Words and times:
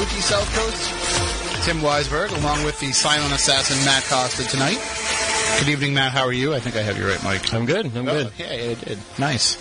evening 0.00 0.08
and 0.08 0.20
Spooky 0.20 0.20
South 0.20 0.54
Coast. 0.54 1.64
Tim 1.64 1.78
Weisberg 1.78 2.30
along 2.40 2.64
with 2.64 2.78
the 2.80 2.92
silent 2.92 3.32
assassin 3.32 3.76
Matt 3.84 4.04
Costa 4.04 4.46
tonight. 4.48 4.78
Good 5.58 5.68
evening, 5.68 5.94
Matt. 5.94 6.12
How 6.12 6.24
are 6.24 6.32
you? 6.32 6.54
I 6.54 6.60
think 6.60 6.76
I 6.76 6.82
have 6.82 6.98
you 6.98 7.06
right, 7.08 7.22
Mike. 7.24 7.52
I'm 7.52 7.66
good. 7.66 7.86
I'm 7.86 8.04
good. 8.04 8.26
Oh, 8.28 8.32
yeah, 8.38 8.46
it 8.46 8.80
did. 8.80 8.98
Nice. 9.18 9.56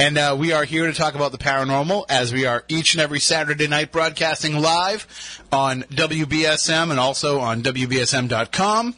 And 0.00 0.18
uh, 0.18 0.36
we 0.38 0.52
are 0.52 0.64
here 0.64 0.86
to 0.86 0.92
talk 0.92 1.14
about 1.14 1.32
the 1.32 1.38
paranormal, 1.38 2.06
as 2.08 2.32
we 2.32 2.46
are 2.46 2.64
each 2.68 2.94
and 2.94 3.00
every 3.00 3.20
Saturday 3.20 3.68
night 3.68 3.92
broadcasting 3.92 4.60
live 4.60 5.06
on 5.52 5.82
WBSM 5.84 6.90
and 6.90 6.98
also 6.98 7.38
on 7.38 7.62
WBSM.com, 7.62 8.94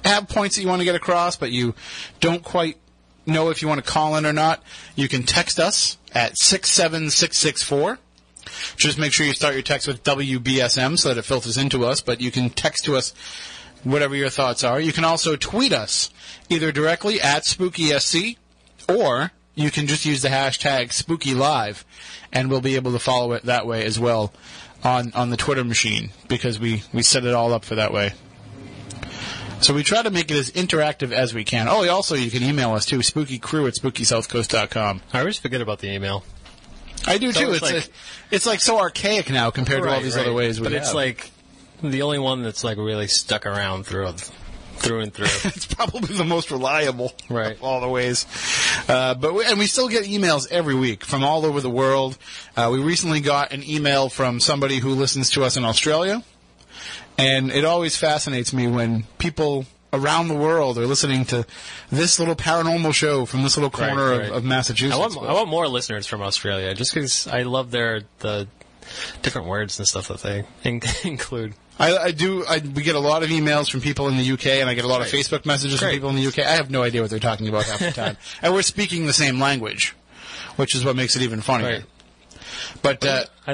have 0.04 0.28
points 0.28 0.56
that 0.56 0.62
you 0.62 0.68
want 0.68 0.82
to 0.82 0.86
get 0.86 0.96
across, 0.96 1.36
but 1.36 1.52
you 1.52 1.74
don't 2.20 2.44
quite 2.44 2.78
know 3.26 3.50
if 3.50 3.62
you 3.62 3.68
want 3.68 3.84
to 3.84 3.90
call 3.90 4.16
in 4.16 4.26
or 4.26 4.34
not, 4.34 4.62
you 4.96 5.08
can 5.08 5.24
text 5.24 5.60
us 5.60 5.98
at 6.14 6.38
67664. 6.38 8.00
Just 8.78 8.98
make 8.98 9.14
sure 9.14 9.26
you 9.26 9.34
start 9.34 9.54
your 9.54 9.64
text 9.64 9.88
with 9.88 10.04
WBSM 10.04 10.98
so 10.98 11.10
that 11.10 11.18
it 11.18 11.26
filters 11.26 11.58
into 11.58 11.86
us, 11.86 12.02
but 12.02 12.22
you 12.22 12.32
can 12.32 12.50
text 12.50 12.86
to 12.86 12.96
us 12.96 13.14
whatever 13.84 14.16
your 14.16 14.30
thoughts 14.30 14.64
are. 14.64 14.80
You 14.80 14.94
can 14.94 15.04
also 15.04 15.36
tweet 15.36 15.74
us 15.74 16.10
either 16.50 16.72
directly 16.72 17.22
at 17.22 17.44
SpookySC 17.44 18.38
or 18.88 19.32
you 19.56 19.72
can 19.72 19.88
just 19.88 20.06
use 20.06 20.22
the 20.22 20.30
hashtag 20.30 20.90
SpookyLive 20.90 21.84
and 22.32 22.50
we'll 22.50 22.62
be 22.62 22.76
able 22.76 22.92
to 22.92 23.00
follow 23.00 23.34
it 23.34 23.44
that 23.44 23.68
way 23.68 23.86
as 23.86 24.00
well 24.00 24.34
on, 24.84 25.12
on 25.14 25.30
the 25.30 25.38
Twitter 25.38 25.64
machine 25.64 26.12
because 26.28 26.60
we, 26.60 26.84
we 26.94 27.02
set 27.02 27.26
it 27.26 27.34
all 27.34 27.54
up 27.54 27.66
for 27.66 27.76
that 27.76 27.92
way. 27.92 28.14
So 29.62 29.74
we 29.74 29.84
try 29.84 30.02
to 30.02 30.10
make 30.10 30.32
it 30.32 30.38
as 30.38 30.52
interactive 30.52 31.12
as 31.12 31.34
we 31.34 31.44
can. 31.44 31.68
Oh, 31.68 31.88
also 31.90 32.16
you 32.16 32.32
can 32.32 32.44
email 32.44 32.72
us 32.72 32.86
too, 32.86 33.00
spookycrew 33.00 33.68
at 33.68 33.74
spookysouthcoast.com. 33.74 35.02
I 35.12 35.20
always 35.20 35.38
forget 35.38 35.60
about 35.60 35.80
the 35.80 35.92
email. 35.92 36.24
I 37.08 37.18
do 37.18 37.32
So 37.32 37.42
too. 37.42 37.52
it's 37.52 37.56
It's 37.58 37.62
like- 37.62 37.74
like, 37.76 37.90
it's 38.32 38.46
like 38.46 38.62
so 38.62 38.80
archaic 38.80 39.30
now 39.30 39.50
compared 39.52 39.84
to 39.84 39.90
all 39.90 40.02
these 40.02 40.16
right. 40.16 40.26
other 40.26 40.34
ways 40.34 40.60
we 40.60 40.66
But 40.66 40.74
it's 40.74 40.94
like 40.94 41.32
the 41.82 42.02
only 42.02 42.20
one 42.20 42.44
that's 42.44 42.64
like 42.64 42.78
really 42.78 43.08
stuck 43.08 43.46
around 43.46 43.86
through 43.86 44.14
through 44.78 45.02
and 45.02 45.14
through. 45.14 45.26
it's 45.44 45.66
probably 45.66 46.16
the 46.16 46.24
most 46.24 46.52
reliable 46.52 47.12
Right. 47.30 47.56
of 47.58 47.64
all 47.64 47.82
the 47.82 47.90
ways. 47.90 48.26
Uh, 48.88 49.14
but 49.14 49.34
we, 49.34 49.46
and 49.46 49.60
we 49.60 49.66
still 49.68 49.90
get 49.90 50.04
emails 50.06 50.50
every 50.52 50.76
week 50.76 51.04
from 51.04 51.22
all 51.24 51.46
over 51.46 51.60
the 51.60 51.70
world. 51.70 52.18
Uh, 52.56 52.70
we 52.72 52.80
recently 52.80 53.20
got 53.20 53.52
an 53.52 53.62
email 53.68 54.08
from 54.08 54.40
somebody 54.40 54.78
who 54.80 54.92
listens 54.92 55.32
to 55.32 55.44
us 55.44 55.58
in 55.58 55.66
Australia, 55.66 56.24
and 57.18 57.52
it 57.52 57.66
always 57.66 57.98
fascinates 57.98 58.54
me 58.54 58.68
when 58.68 59.04
people 59.18 59.66
around 59.92 60.28
the 60.28 60.36
world 60.36 60.78
are 60.78 60.86
listening 60.86 61.26
to 61.26 61.46
this 61.92 62.20
little 62.20 62.36
paranormal 62.36 62.94
show 62.94 63.26
from 63.26 63.44
this 63.44 63.58
little 63.58 63.70
corner 63.70 64.12
right. 64.12 64.30
Of, 64.30 64.38
of 64.38 64.44
Massachusetts. 64.44 64.96
I 64.96 65.00
want 65.00 65.18
I 65.18 65.34
want 65.34 65.50
more 65.50 65.68
listeners 65.68 66.08
from 66.08 66.22
Australia 66.22 66.74
just 66.74 66.94
because 66.94 67.28
I 67.28 67.44
love 67.44 67.72
their 67.72 68.02
the 68.20 68.48
different 69.22 69.48
words 69.48 69.80
and 69.80 69.88
stuff 69.88 70.08
that 70.08 70.22
they 70.22 70.44
in- 70.70 70.82
include. 71.04 71.54
I, 71.78 71.98
I 71.98 72.12
do. 72.12 72.44
I, 72.46 72.60
we 72.60 72.84
get 72.84 72.96
a 72.96 73.00
lot 73.00 73.24
of 73.24 73.30
emails 73.30 73.72
from 73.72 73.80
people 73.80 74.10
in 74.10 74.18
the 74.18 74.32
UK, 74.34 74.48
and 74.48 74.70
I 74.70 74.74
get 74.74 74.84
a 74.84 74.88
lot 74.88 75.00
of 75.00 75.08
Facebook 75.08 75.46
messages 75.46 75.80
from 75.80 75.92
people 75.92 76.10
in 76.10 76.18
the 76.18 76.28
UK. 76.28 76.40
I 76.40 76.56
have 76.56 76.70
no 76.70 76.84
idea 76.84 77.02
what 77.02 77.10
they're 77.10 77.20
talking 77.20 77.48
about 77.48 77.64
half 77.64 77.80
the 77.80 77.92
time, 77.92 78.18
and 78.42 78.54
we're 78.54 78.64
speaking 78.64 79.06
the 79.06 79.14
same 79.14 79.40
language, 79.40 79.96
which 80.58 80.76
is 80.76 80.84
what 80.84 80.98
makes 80.98 81.16
it 81.16 81.22
even 81.22 81.40
funnier. 81.40 81.68
Right. 81.68 81.84
But 82.82 83.06
uh, 83.06 83.26
I, 83.48 83.54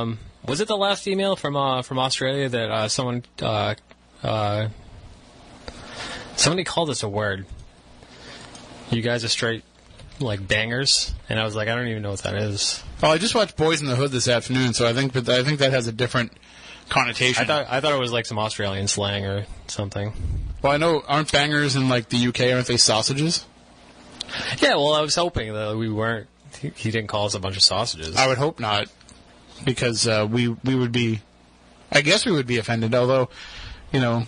um, 0.00 0.18
was 0.46 0.62
it 0.62 0.68
the 0.68 0.76
last 0.76 1.06
email 1.06 1.36
from 1.36 1.54
uh, 1.54 1.82
from 1.82 1.98
Australia 1.98 2.48
that 2.48 2.70
uh, 2.70 2.88
someone 2.88 3.24
uh, 3.42 3.74
uh, 4.22 4.68
somebody 6.36 6.64
called 6.64 6.90
us 6.90 7.02
a 7.02 7.08
word? 7.08 7.46
You 8.90 9.02
guys 9.02 9.24
are 9.24 9.28
straight 9.28 9.64
like 10.20 10.46
bangers, 10.46 11.14
and 11.28 11.38
I 11.38 11.44
was 11.44 11.54
like, 11.54 11.68
I 11.68 11.74
don't 11.74 11.88
even 11.88 12.02
know 12.02 12.10
what 12.10 12.22
that 12.22 12.36
is. 12.36 12.82
oh, 13.02 13.10
I 13.10 13.18
just 13.18 13.34
watched 13.34 13.56
Boys 13.56 13.80
in 13.80 13.86
the 13.86 13.96
Hood 13.96 14.10
this 14.10 14.28
afternoon, 14.28 14.72
so 14.72 14.86
I 14.86 14.92
think 14.92 15.12
that 15.12 15.28
I 15.28 15.42
think 15.42 15.58
that 15.58 15.72
has 15.72 15.86
a 15.88 15.92
different 15.92 16.32
connotation. 16.88 17.42
I 17.42 17.46
thought 17.46 17.66
I 17.68 17.80
thought 17.80 17.92
it 17.92 17.98
was 17.98 18.12
like 18.12 18.26
some 18.26 18.38
Australian 18.38 18.88
slang 18.88 19.26
or 19.26 19.46
something. 19.66 20.12
well, 20.62 20.72
I 20.72 20.76
know 20.76 21.02
aren't 21.06 21.32
bangers 21.32 21.76
in 21.76 21.88
like 21.88 22.08
the 22.08 22.28
UK 22.28 22.52
aren't 22.52 22.66
they 22.66 22.76
sausages? 22.76 23.44
Yeah, 24.58 24.74
well, 24.74 24.94
I 24.94 25.02
was 25.02 25.14
hoping 25.14 25.52
that 25.52 25.76
we 25.76 25.88
weren't. 25.88 26.28
He, 26.60 26.70
he 26.70 26.90
didn't 26.90 27.08
call 27.08 27.26
us 27.26 27.34
a 27.34 27.40
bunch 27.40 27.56
of 27.56 27.62
sausages. 27.62 28.16
I 28.16 28.26
would 28.26 28.38
hope 28.38 28.58
not, 28.60 28.88
because 29.64 30.06
uh, 30.06 30.26
we 30.30 30.48
we 30.48 30.74
would 30.74 30.92
be, 30.92 31.20
I 31.92 32.00
guess 32.00 32.24
we 32.24 32.32
would 32.32 32.46
be 32.46 32.58
offended. 32.58 32.94
Although, 32.94 33.28
you 33.92 34.00
know, 34.00 34.26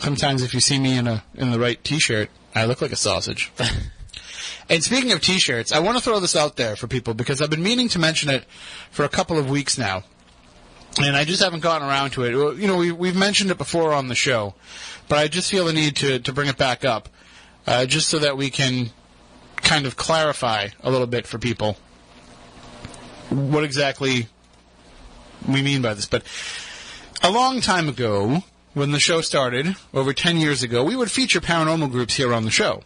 sometimes 0.00 0.42
if 0.42 0.54
you 0.54 0.60
see 0.60 0.78
me 0.78 0.96
in 0.96 1.06
a 1.06 1.24
in 1.34 1.50
the 1.50 1.58
right 1.58 1.82
T-shirt, 1.82 2.30
I 2.54 2.64
look 2.64 2.80
like 2.80 2.92
a 2.92 2.96
sausage. 2.96 3.52
and 4.68 4.82
speaking 4.82 5.12
of 5.12 5.20
T-shirts, 5.20 5.72
I 5.72 5.80
want 5.80 5.98
to 5.98 6.02
throw 6.02 6.20
this 6.20 6.36
out 6.36 6.56
there 6.56 6.76
for 6.76 6.86
people 6.86 7.14
because 7.14 7.40
I've 7.40 7.50
been 7.50 7.62
meaning 7.62 7.88
to 7.90 7.98
mention 7.98 8.30
it 8.30 8.44
for 8.90 9.04
a 9.04 9.08
couple 9.08 9.38
of 9.38 9.50
weeks 9.50 9.78
now, 9.78 10.04
and 11.00 11.16
I 11.16 11.24
just 11.24 11.42
haven't 11.42 11.60
gotten 11.60 11.86
around 11.86 12.10
to 12.10 12.24
it. 12.24 12.58
You 12.58 12.66
know, 12.66 12.76
we 12.76 12.92
we've 12.92 13.16
mentioned 13.16 13.50
it 13.50 13.58
before 13.58 13.92
on 13.92 14.08
the 14.08 14.14
show, 14.14 14.54
but 15.08 15.18
I 15.18 15.28
just 15.28 15.50
feel 15.50 15.64
the 15.66 15.72
need 15.72 15.96
to 15.96 16.18
to 16.18 16.32
bring 16.32 16.48
it 16.48 16.56
back 16.56 16.84
up, 16.84 17.08
uh, 17.66 17.86
just 17.86 18.08
so 18.08 18.18
that 18.18 18.36
we 18.36 18.50
can 18.50 18.90
kind 19.56 19.86
of 19.86 19.96
clarify 19.96 20.68
a 20.82 20.90
little 20.90 21.06
bit 21.06 21.26
for 21.26 21.38
people 21.38 21.76
what 23.30 23.64
exactly 23.64 24.28
we 25.46 25.62
mean 25.62 25.82
by 25.82 25.94
this. 25.94 26.06
But 26.06 26.22
a 27.22 27.30
long 27.30 27.60
time 27.60 27.88
ago, 27.88 28.42
when 28.78 28.92
the 28.92 29.00
show 29.00 29.20
started, 29.20 29.76
over 29.92 30.12
10 30.12 30.38
years 30.38 30.62
ago, 30.62 30.84
we 30.84 30.96
would 30.96 31.10
feature 31.10 31.40
paranormal 31.40 31.90
groups 31.90 32.16
here 32.16 32.32
on 32.32 32.44
the 32.44 32.50
show. 32.50 32.82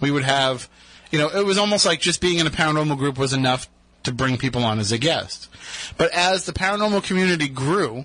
We 0.00 0.10
would 0.10 0.24
have, 0.24 0.68
you 1.10 1.18
know, 1.18 1.28
it 1.28 1.44
was 1.44 1.58
almost 1.58 1.84
like 1.86 2.00
just 2.00 2.20
being 2.20 2.38
in 2.38 2.46
a 2.46 2.50
paranormal 2.50 2.98
group 2.98 3.18
was 3.18 3.32
enough 3.32 3.68
to 4.04 4.12
bring 4.12 4.36
people 4.36 4.64
on 4.64 4.78
as 4.78 4.92
a 4.92 4.98
guest. 4.98 5.48
But 5.96 6.12
as 6.12 6.46
the 6.46 6.52
paranormal 6.52 7.04
community 7.04 7.48
grew, 7.48 8.04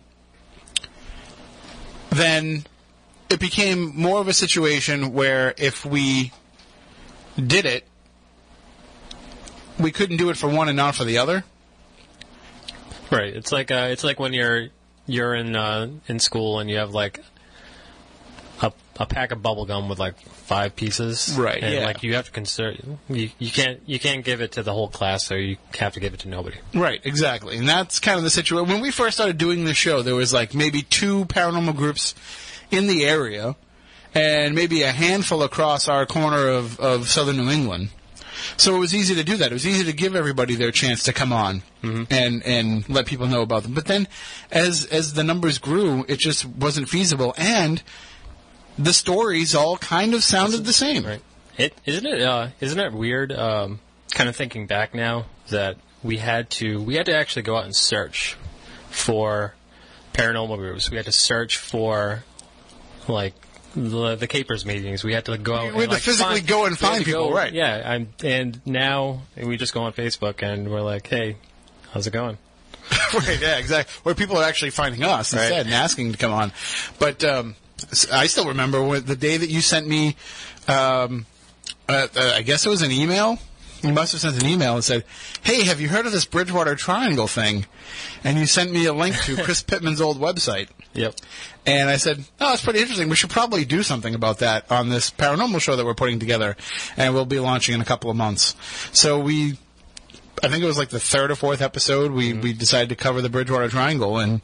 then 2.10 2.66
it 3.30 3.40
became 3.40 3.96
more 3.96 4.22
of 4.22 4.28
a 4.28 4.34
situation 4.34 5.14
where 5.14 5.54
if 5.58 5.86
we 5.86 6.32
did 7.36 7.66
it, 7.66 7.86
we 9.80 9.92
couldn't 9.92 10.18
do 10.18 10.30
it 10.30 10.38
for 10.38 10.50
one 10.50 10.68
and 10.68 10.76
not 10.76 10.96
for 10.96 11.06
the 11.06 11.18
other. 11.20 11.44
Right. 13.12 13.34
It's 13.34 13.52
like 13.52 13.72
uh, 13.72 13.88
it's 13.90 14.04
like 14.04 14.20
when 14.20 14.34
you're 14.34 14.68
you're 15.08 15.34
in 15.34 15.56
uh, 15.56 15.90
in 16.08 16.20
school 16.20 16.60
and 16.60 16.70
you 16.70 16.78
have 16.78 16.92
like 16.92 17.24
a 19.00 19.06
pack 19.06 19.32
of 19.32 19.42
bubble 19.42 19.66
gum 19.66 19.88
with 19.88 19.98
like 19.98 20.20
five 20.20 20.76
pieces. 20.76 21.36
Right, 21.40 21.64
And 21.64 21.74
yeah. 21.74 21.86
like 21.86 22.04
you 22.04 22.16
have 22.16 22.26
to 22.26 22.32
consider 22.32 22.76
you, 23.08 23.30
you 23.40 23.50
can't 23.50 23.80
you 23.86 23.98
can't 23.98 24.26
give 24.26 24.42
it 24.42 24.52
to 24.54 24.64
the 24.64 24.74
whole 24.74 24.90
class, 24.90 25.26
so 25.26 25.36
you 25.36 25.58
have 25.80 25.94
to 25.94 26.02
give 26.02 26.14
it 26.14 26.20
to 26.22 26.28
nobody. 26.28 26.58
Right, 26.74 27.00
exactly. 27.04 27.58
And 27.58 27.68
that's 27.68 28.00
kind 28.00 28.18
of 28.18 28.24
the 28.24 28.30
situation. 28.30 28.70
When 28.70 28.82
we 28.82 28.92
first 28.92 29.16
started 29.16 29.38
doing 29.38 29.64
the 29.64 29.74
show, 29.74 30.02
there 30.02 30.16
was 30.16 30.34
like 30.34 30.54
maybe 30.54 30.82
two 30.82 31.26
paranormal 31.26 31.78
groups 31.78 32.14
in 32.70 32.88
the 32.88 33.06
area 33.06 33.56
and 34.14 34.54
maybe 34.54 34.84
a 34.84 34.92
handful 34.92 35.44
across 35.44 35.88
our 35.88 36.06
corner 36.06 36.48
of, 36.48 36.80
of 36.80 37.08
southern 37.08 37.38
New 37.38 37.50
England. 37.50 37.90
So 38.58 38.76
it 38.76 38.80
was 38.80 38.96
easy 38.96 39.16
to 39.16 39.24
do 39.24 39.38
that. 39.38 39.52
It 39.52 39.54
was 39.54 39.68
easy 39.68 39.86
to 39.86 39.94
give 39.94 40.16
everybody 40.16 40.56
their 40.56 40.72
chance 40.72 41.04
to 41.04 41.14
come 41.14 41.34
on 41.34 41.62
mm-hmm. 41.84 42.04
and, 42.10 42.44
and 42.44 42.90
let 42.90 43.06
people 43.06 43.28
know 43.28 43.42
about 43.42 43.64
them. 43.64 43.74
But 43.74 43.86
then 43.86 44.08
as, 44.52 44.86
as 44.86 45.14
the 45.14 45.24
numbers 45.24 45.58
grew, 45.58 46.06
it 46.08 46.20
just 46.20 46.46
wasn't 46.46 46.90
feasible. 46.90 47.34
And 47.38 47.84
the 48.80 48.94
stories 48.94 49.54
all 49.54 49.78
kind 49.78 50.14
of 50.14 50.24
sounded 50.24 50.66
the 50.66 50.74
same. 50.74 51.06
Right. 51.06 51.22
It 51.58 51.74
isn't 51.86 52.06
it 52.06 52.22
uh, 52.22 52.50
isn't 52.62 52.80
it 52.80 52.94
weird? 52.94 53.32
Um, 53.32 53.80
kind 54.12 54.30
of 54.30 54.36
thinking 54.36 54.66
back 54.66 54.96
now 54.96 55.26
that 55.50 55.78
we 56.02 56.18
had 56.18 56.50
to 56.52 56.82
we 56.82 56.96
had 56.96 57.06
to 57.08 57.16
actually 57.16 57.42
go 57.42 57.58
out 57.58 57.66
and 57.66 57.76
search 57.76 58.38
for 58.90 59.54
paranormal 60.14 60.58
groups. 60.58 60.90
We 60.90 60.98
had 60.98 61.06
to 61.06 61.12
search 61.12 61.58
for 61.58 62.24
like 63.08 63.34
the, 63.76 64.16
the 64.16 64.28
capers 64.28 64.66
meetings. 64.66 65.04
We 65.04 65.14
had 65.14 65.26
to 65.26 65.38
go 65.38 65.56
out. 65.56 65.66
And 65.68 65.76
we 65.76 65.84
and, 65.84 65.92
had 65.92 65.92
to 65.92 65.94
like, 65.96 66.02
physically 66.02 66.36
find- 66.38 66.48
go 66.48 66.66
and 66.66 66.78
find 66.78 67.06
people, 67.06 67.30
go- 67.30 67.36
right. 67.36 67.54
Yeah, 67.54 67.82
I'm, 67.86 68.10
and 68.24 68.60
now 68.66 69.22
we 69.38 69.58
just 69.58 69.74
go 69.74 69.84
on 69.84 69.94
Facebook 69.94 70.42
and 70.42 70.72
we're 70.72 70.82
like, 70.82 71.08
hey, 71.08 71.38
how's 71.92 72.08
it 72.08 72.12
going? 72.12 72.38
right, 73.14 73.40
yeah, 73.40 73.58
exactly. 73.58 73.94
Where 74.04 74.16
people 74.16 74.38
are 74.38 74.44
actually 74.44 74.72
finding 74.72 75.04
us 75.04 75.34
Right. 75.34 75.44
instead 75.44 75.66
and 75.68 75.76
asking 75.76 76.14
to 76.14 76.18
come 76.18 76.34
on. 76.34 76.52
But 76.98 77.24
um, 77.24 77.56
I 78.12 78.28
still 78.28 78.48
remember 78.48 78.84
when, 78.84 79.06
the 79.06 79.16
day 79.16 79.38
that 79.38 79.50
you 79.50 79.62
sent 79.62 79.88
me, 79.88 80.16
um, 80.68 81.26
uh, 81.88 82.08
uh, 82.16 82.34
I 82.36 82.42
guess 82.42 82.66
it 82.66 82.70
was 82.70 82.82
an 82.82 82.92
email. 82.92 83.40
You 83.82 83.94
must 83.94 84.12
have 84.12 84.22
sent 84.22 84.42
an 84.42 84.50
email 84.50 84.76
and 84.76 84.84
said, 84.84 85.06
"Hey, 85.42 85.64
have 85.64 85.80
you 85.80 85.88
heard 85.88 86.06
of 86.06 86.12
this 86.12 86.26
Bridgewater 86.26 86.76
Triangle 86.76 87.28
thing?" 87.28 87.66
And 88.24 88.38
you 88.38 88.46
sent 88.46 88.72
me 88.72 88.86
a 88.86 88.94
link 88.94 89.16
to 89.24 89.36
Chris 89.44 89.64
Pittman's 89.64 90.02
old 90.02 90.20
website. 90.20 90.68
Yep. 90.94 91.16
And 91.66 91.90
I 91.90 91.98
said, 91.98 92.26
"Oh, 92.42 92.54
it's 92.54 92.64
pretty 92.64 92.80
interesting. 92.80 93.10
We 93.10 93.16
should 93.16 93.30
probably 93.30 93.64
do 93.64 93.84
something 93.84 94.16
about 94.16 94.40
that 94.40 94.70
on 94.70 94.90
this 94.90 95.10
paranormal 95.12 95.62
show 95.62 95.76
that 95.76 95.86
we're 95.86 95.94
putting 95.94 96.20
together, 96.20 96.58
and 96.98 97.14
we'll 97.14 97.26
be 97.26 97.40
launching 97.40 97.76
in 97.76 97.82
a 97.82 97.86
couple 97.86 98.10
of 98.10 98.18
months." 98.18 98.56
So 98.92 99.20
we, 99.20 99.58
I 100.44 100.50
think 100.50 100.62
it 100.62 100.68
was 100.68 100.78
like 100.78 100.90
the 100.90 101.00
third 101.00 101.32
or 101.32 101.36
fourth 101.36 101.62
episode. 101.62 102.12
We 102.12 102.34
we 102.34 102.52
decided 102.52 102.90
to 102.90 102.96
cover 102.96 103.22
the 103.22 103.30
Bridgewater 103.30 103.70
Triangle, 103.70 104.18
and 104.18 104.42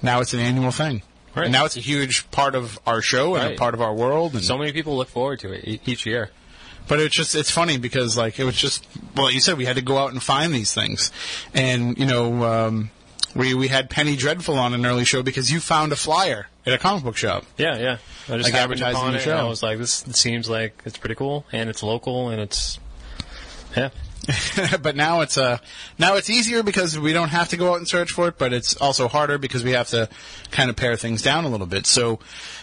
now 0.00 0.20
it's 0.20 0.32
an 0.32 0.40
annual 0.40 0.70
thing. 0.70 1.02
Right. 1.36 1.44
And 1.44 1.52
now 1.52 1.66
it's 1.66 1.76
a 1.76 1.80
huge 1.80 2.28
part 2.30 2.54
of 2.54 2.78
our 2.86 3.02
show 3.02 3.36
and 3.36 3.54
a 3.54 3.56
part 3.56 3.74
of 3.74 3.82
our 3.82 3.92
world. 3.94 4.34
And, 4.34 4.42
So 4.42 4.56
many 4.56 4.72
people 4.72 4.96
look 4.96 5.08
forward 5.08 5.38
to 5.40 5.52
it 5.52 5.80
each 5.86 6.06
year. 6.06 6.30
but 6.88 6.98
it's 6.98 7.14
just 7.14 7.34
it's 7.34 7.50
funny 7.50 7.76
because 7.78 8.16
like 8.16 8.38
it 8.40 8.44
was 8.44 8.56
just 8.56 8.86
well 9.14 9.30
you 9.30 9.40
said 9.40 9.58
we 9.58 9.66
had 9.66 9.76
to 9.76 9.82
go 9.82 9.98
out 9.98 10.12
and 10.12 10.22
find 10.22 10.52
these 10.54 10.72
things, 10.74 11.12
and 11.54 11.96
you 11.98 12.06
know. 12.06 12.44
Um, 12.44 12.90
we, 13.34 13.52
we 13.52 13.68
had 13.68 13.90
Penny 13.90 14.16
Dreadful 14.16 14.56
on 14.56 14.72
an 14.72 14.86
early 14.86 15.04
show 15.04 15.22
because 15.22 15.52
you 15.52 15.60
found 15.60 15.92
a 15.92 15.96
flyer 15.96 16.46
at 16.64 16.72
a 16.72 16.78
comic 16.78 17.04
book 17.04 17.18
shop. 17.18 17.44
Yeah, 17.58 17.76
yeah. 17.76 17.98
I 18.30 18.38
just 18.38 18.50
Like 18.50 18.54
advertising 18.54 19.12
the 19.12 19.18
it, 19.18 19.20
show. 19.20 19.36
I 19.36 19.44
was 19.44 19.62
like, 19.62 19.76
this 19.76 20.06
seems 20.12 20.48
like 20.48 20.80
it's 20.86 20.96
pretty 20.96 21.16
cool, 21.16 21.44
and 21.52 21.68
it's 21.68 21.82
local, 21.82 22.30
and 22.30 22.40
it's 22.40 22.78
yeah. 23.76 23.90
but 24.82 24.96
now 24.96 25.20
it's 25.20 25.38
uh 25.38 25.58
now 25.98 26.16
it's 26.16 26.30
easier 26.30 26.62
because 26.62 26.98
we 26.98 27.12
don't 27.12 27.28
have 27.28 27.48
to 27.50 27.56
go 27.56 27.72
out 27.72 27.78
and 27.78 27.88
search 27.88 28.10
for 28.10 28.28
it, 28.28 28.38
but 28.38 28.52
it's 28.52 28.76
also 28.76 29.08
harder 29.08 29.38
because 29.38 29.64
we 29.64 29.72
have 29.72 29.88
to 29.88 30.08
kind 30.50 30.70
of 30.70 30.76
pare 30.76 30.96
things 30.96 31.22
down 31.22 31.44
a 31.44 31.48
little 31.48 31.66
bit. 31.66 31.86
So 31.86 32.18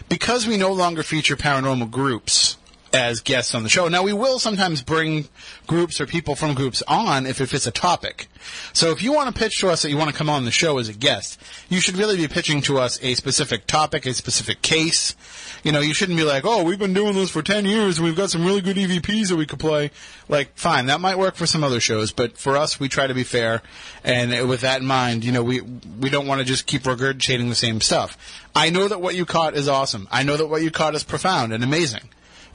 because 0.10 0.48
we 0.48 0.58
no 0.58 0.74
longer 0.74 1.04
feature 1.04 1.36
paranormal 1.36 1.92
groups 1.92 2.58
as 2.94 3.22
guests 3.22 3.56
on 3.56 3.64
the 3.64 3.70
show. 3.70 3.88
Now 3.88 4.04
we 4.04 4.14
will 4.14 4.38
sometimes 4.38 4.84
bring 4.84 5.28
groups 5.66 6.00
or 6.00 6.06
people 6.06 6.36
from 6.36 6.54
groups 6.54 6.84
on 6.88 7.26
if 7.26 7.42
it 7.42 7.48
fits 7.48 7.66
a 7.66 7.72
topic. 7.72 8.28
So 8.72 8.92
if 8.92 9.02
you 9.02 9.12
want 9.12 9.34
to 9.34 9.40
pitch 9.40 9.60
to 9.62 9.70
us 9.70 9.82
that 9.82 9.90
you 9.90 9.98
want 9.98 10.12
to 10.12 10.16
come 10.16 10.30
on 10.30 10.46
the 10.46 10.52
show 10.52 10.78
as 10.78 10.90
a 10.90 10.94
guest, 10.94 11.42
you 11.70 11.80
should 11.80 11.98
really 11.98 12.18
be 12.18 12.28
pitching 12.28 12.62
to 12.62 12.78
us 12.78 13.00
a 13.02 13.16
specific 13.16 13.66
topic, 13.66 14.06
a 14.06 14.14
specific 14.14 14.62
case. 14.62 15.16
You 15.64 15.72
know, 15.72 15.80
you 15.80 15.94
shouldn't 15.94 16.18
be 16.18 16.26
like, 16.26 16.44
oh, 16.46 16.64
we've 16.64 16.78
been 16.78 16.94
doing 16.94 17.16
this 17.16 17.30
for 17.30 17.42
10 17.42 17.66
years 17.66 17.98
and 17.98 18.06
we've 18.06 18.18
got 18.18 18.30
some 18.30 18.46
really 18.46 18.60
good 18.60 18.76
EVPs 18.76 19.30
that 19.30 19.38
we 19.38 19.46
could 19.46 19.60
play. 19.60 19.92
Like, 20.28 20.58
fine, 20.58 20.88
that 20.88 21.00
might 21.00 21.18
work 21.18 21.36
for 21.36 21.46
some 21.46 21.64
other 21.64 21.80
shows, 21.80 22.12
but 22.12 22.38
for 22.38 22.58
us, 22.58 22.82
we 22.82 22.90
try 22.90 23.08
to 23.08 23.14
be 23.14 23.24
fair. 23.24 23.62
And 24.04 24.50
with 24.50 24.62
that 24.62 24.82
in 24.82 24.88
mind, 24.88 25.24
you 25.24 25.32
know, 25.32 25.42
we, 25.42 25.62
we 25.62 26.10
don't 26.10 26.28
want 26.28 26.40
to 26.40 26.46
just 26.46 26.66
keep 26.66 26.84
regurgitating 26.84 27.48
the 27.48 27.56
same 27.56 27.80
stuff. 27.80 28.18
I 28.54 28.70
know 28.70 28.90
that 28.90 29.02
what 29.02 29.16
you 29.16 29.26
caught 29.26 29.56
is 29.56 29.70
awesome. 29.70 30.08
I 30.12 30.24
know 30.24 30.36
that 30.36 30.48
what 30.48 30.62
you 30.62 30.70
caught 30.70 30.96
is 30.96 31.04
profound 31.04 31.54
and 31.54 31.64
amazing. 31.64 32.10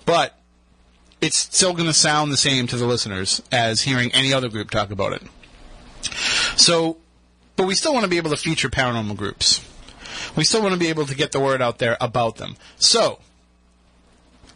But 0.04 0.38
it's 1.20 1.38
still 1.38 1.72
going 1.72 1.86
to 1.86 1.92
sound 1.92 2.30
the 2.32 2.36
same 2.36 2.66
to 2.68 2.76
the 2.76 2.86
listeners 2.86 3.42
as 3.50 3.82
hearing 3.82 4.12
any 4.12 4.32
other 4.32 4.48
group 4.48 4.70
talk 4.70 4.90
about 4.90 5.12
it. 5.12 5.22
So, 6.56 6.98
but 7.56 7.66
we 7.66 7.74
still 7.74 7.92
want 7.92 8.04
to 8.04 8.10
be 8.10 8.18
able 8.18 8.30
to 8.30 8.36
feature 8.36 8.68
paranormal 8.68 9.16
groups. 9.16 9.67
We 10.38 10.44
still 10.44 10.62
want 10.62 10.72
to 10.72 10.78
be 10.78 10.86
able 10.86 11.04
to 11.04 11.16
get 11.16 11.32
the 11.32 11.40
word 11.40 11.60
out 11.60 11.78
there 11.78 11.96
about 12.00 12.36
them. 12.36 12.54
So, 12.76 13.18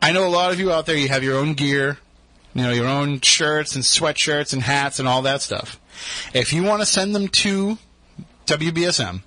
I 0.00 0.12
know 0.12 0.24
a 0.24 0.30
lot 0.30 0.52
of 0.52 0.60
you 0.60 0.70
out 0.70 0.86
there, 0.86 0.96
you 0.96 1.08
have 1.08 1.24
your 1.24 1.36
own 1.36 1.54
gear, 1.54 1.98
you 2.54 2.62
know, 2.62 2.70
your 2.70 2.86
own 2.86 3.20
shirts 3.20 3.74
and 3.74 3.82
sweatshirts 3.82 4.52
and 4.52 4.62
hats 4.62 5.00
and 5.00 5.08
all 5.08 5.22
that 5.22 5.42
stuff. 5.42 5.80
If 6.32 6.52
you 6.52 6.62
want 6.62 6.82
to 6.82 6.86
send 6.86 7.16
them 7.16 7.26
to 7.26 7.78
WBSM, 8.46 9.22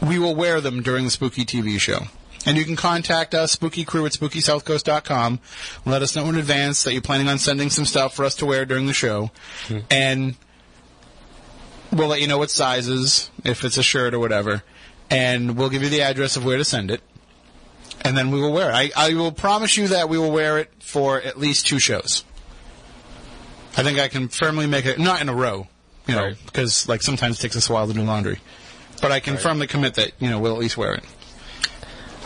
we 0.00 0.20
will 0.20 0.36
wear 0.36 0.60
them 0.60 0.80
during 0.80 1.06
the 1.06 1.10
Spooky 1.10 1.44
TV 1.44 1.80
show. 1.80 2.02
And 2.46 2.56
you 2.56 2.64
can 2.64 2.76
contact 2.76 3.34
us, 3.34 3.50
Spooky 3.50 3.84
Crew 3.84 4.06
at 4.06 4.12
SpookySouthCoast.com. 4.12 5.40
Let 5.86 6.02
us 6.02 6.14
know 6.14 6.28
in 6.28 6.36
advance 6.36 6.84
that 6.84 6.92
you're 6.92 7.02
planning 7.02 7.26
on 7.26 7.38
sending 7.38 7.68
some 7.68 7.84
stuff 7.84 8.14
for 8.14 8.24
us 8.24 8.36
to 8.36 8.46
wear 8.46 8.64
during 8.64 8.86
the 8.86 8.92
show. 8.92 9.32
Hmm. 9.66 9.78
And 9.90 10.36
we'll 11.92 12.08
let 12.08 12.20
you 12.20 12.26
know 12.26 12.38
what 12.38 12.50
sizes, 12.50 13.30
if 13.44 13.64
it's 13.64 13.76
a 13.76 13.82
shirt 13.82 14.14
or 14.14 14.18
whatever. 14.18 14.62
And 15.10 15.56
we'll 15.56 15.70
give 15.70 15.82
you 15.82 15.88
the 15.88 16.02
address 16.02 16.36
of 16.36 16.44
where 16.44 16.58
to 16.58 16.64
send 16.64 16.90
it. 16.90 17.00
And 18.02 18.16
then 18.16 18.30
we 18.30 18.40
will 18.40 18.52
wear 18.52 18.70
it. 18.70 18.74
I, 18.96 19.10
I 19.10 19.14
will 19.14 19.32
promise 19.32 19.76
you 19.76 19.88
that 19.88 20.08
we 20.08 20.18
will 20.18 20.30
wear 20.30 20.58
it 20.58 20.70
for 20.80 21.20
at 21.20 21.38
least 21.38 21.66
two 21.66 21.78
shows. 21.78 22.24
I 23.76 23.82
think 23.82 23.98
I 23.98 24.08
can 24.08 24.28
firmly 24.28 24.66
make 24.66 24.86
it, 24.86 24.98
not 24.98 25.20
in 25.20 25.28
a 25.28 25.34
row, 25.34 25.66
you 26.06 26.14
know, 26.14 26.24
Right. 26.24 26.36
because 26.46 26.88
like 26.88 27.02
sometimes 27.02 27.38
it 27.38 27.42
takes 27.42 27.56
us 27.56 27.68
a 27.70 27.72
while 27.72 27.86
to 27.86 27.92
do 27.92 28.02
laundry. 28.02 28.38
But 29.00 29.12
I 29.12 29.20
can 29.20 29.36
firmly 29.36 29.66
commit 29.66 29.94
that, 29.94 30.12
you 30.18 30.28
know, 30.28 30.38
we'll 30.40 30.54
at 30.54 30.58
least 30.58 30.76
wear 30.76 30.94
it. 30.94 31.04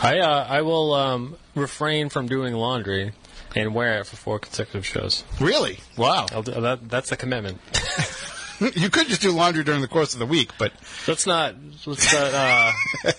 I 0.01 0.19
uh, 0.19 0.45
I 0.49 0.61
will 0.63 0.93
um, 0.93 1.37
refrain 1.55 2.09
from 2.09 2.27
doing 2.27 2.53
laundry 2.53 3.13
and 3.55 3.73
wear 3.75 3.99
it 3.99 4.07
for 4.07 4.15
four 4.15 4.39
consecutive 4.39 4.85
shows. 4.85 5.23
Really? 5.39 5.79
Wow. 5.97 6.25
Do, 6.25 6.41
that, 6.51 6.89
that's 6.89 7.09
the 7.11 7.15
commitment. 7.17 7.59
you 8.75 8.89
could 8.89 9.07
just 9.07 9.21
do 9.21 9.31
laundry 9.31 9.63
during 9.63 9.81
the 9.81 9.87
course 9.87 10.13
of 10.13 10.19
the 10.19 10.25
week, 10.25 10.51
but 10.57 10.73
let's 11.07 11.25
not 11.25 11.55
let's 11.85 12.13
not 12.13 12.31
uh, 12.33 12.71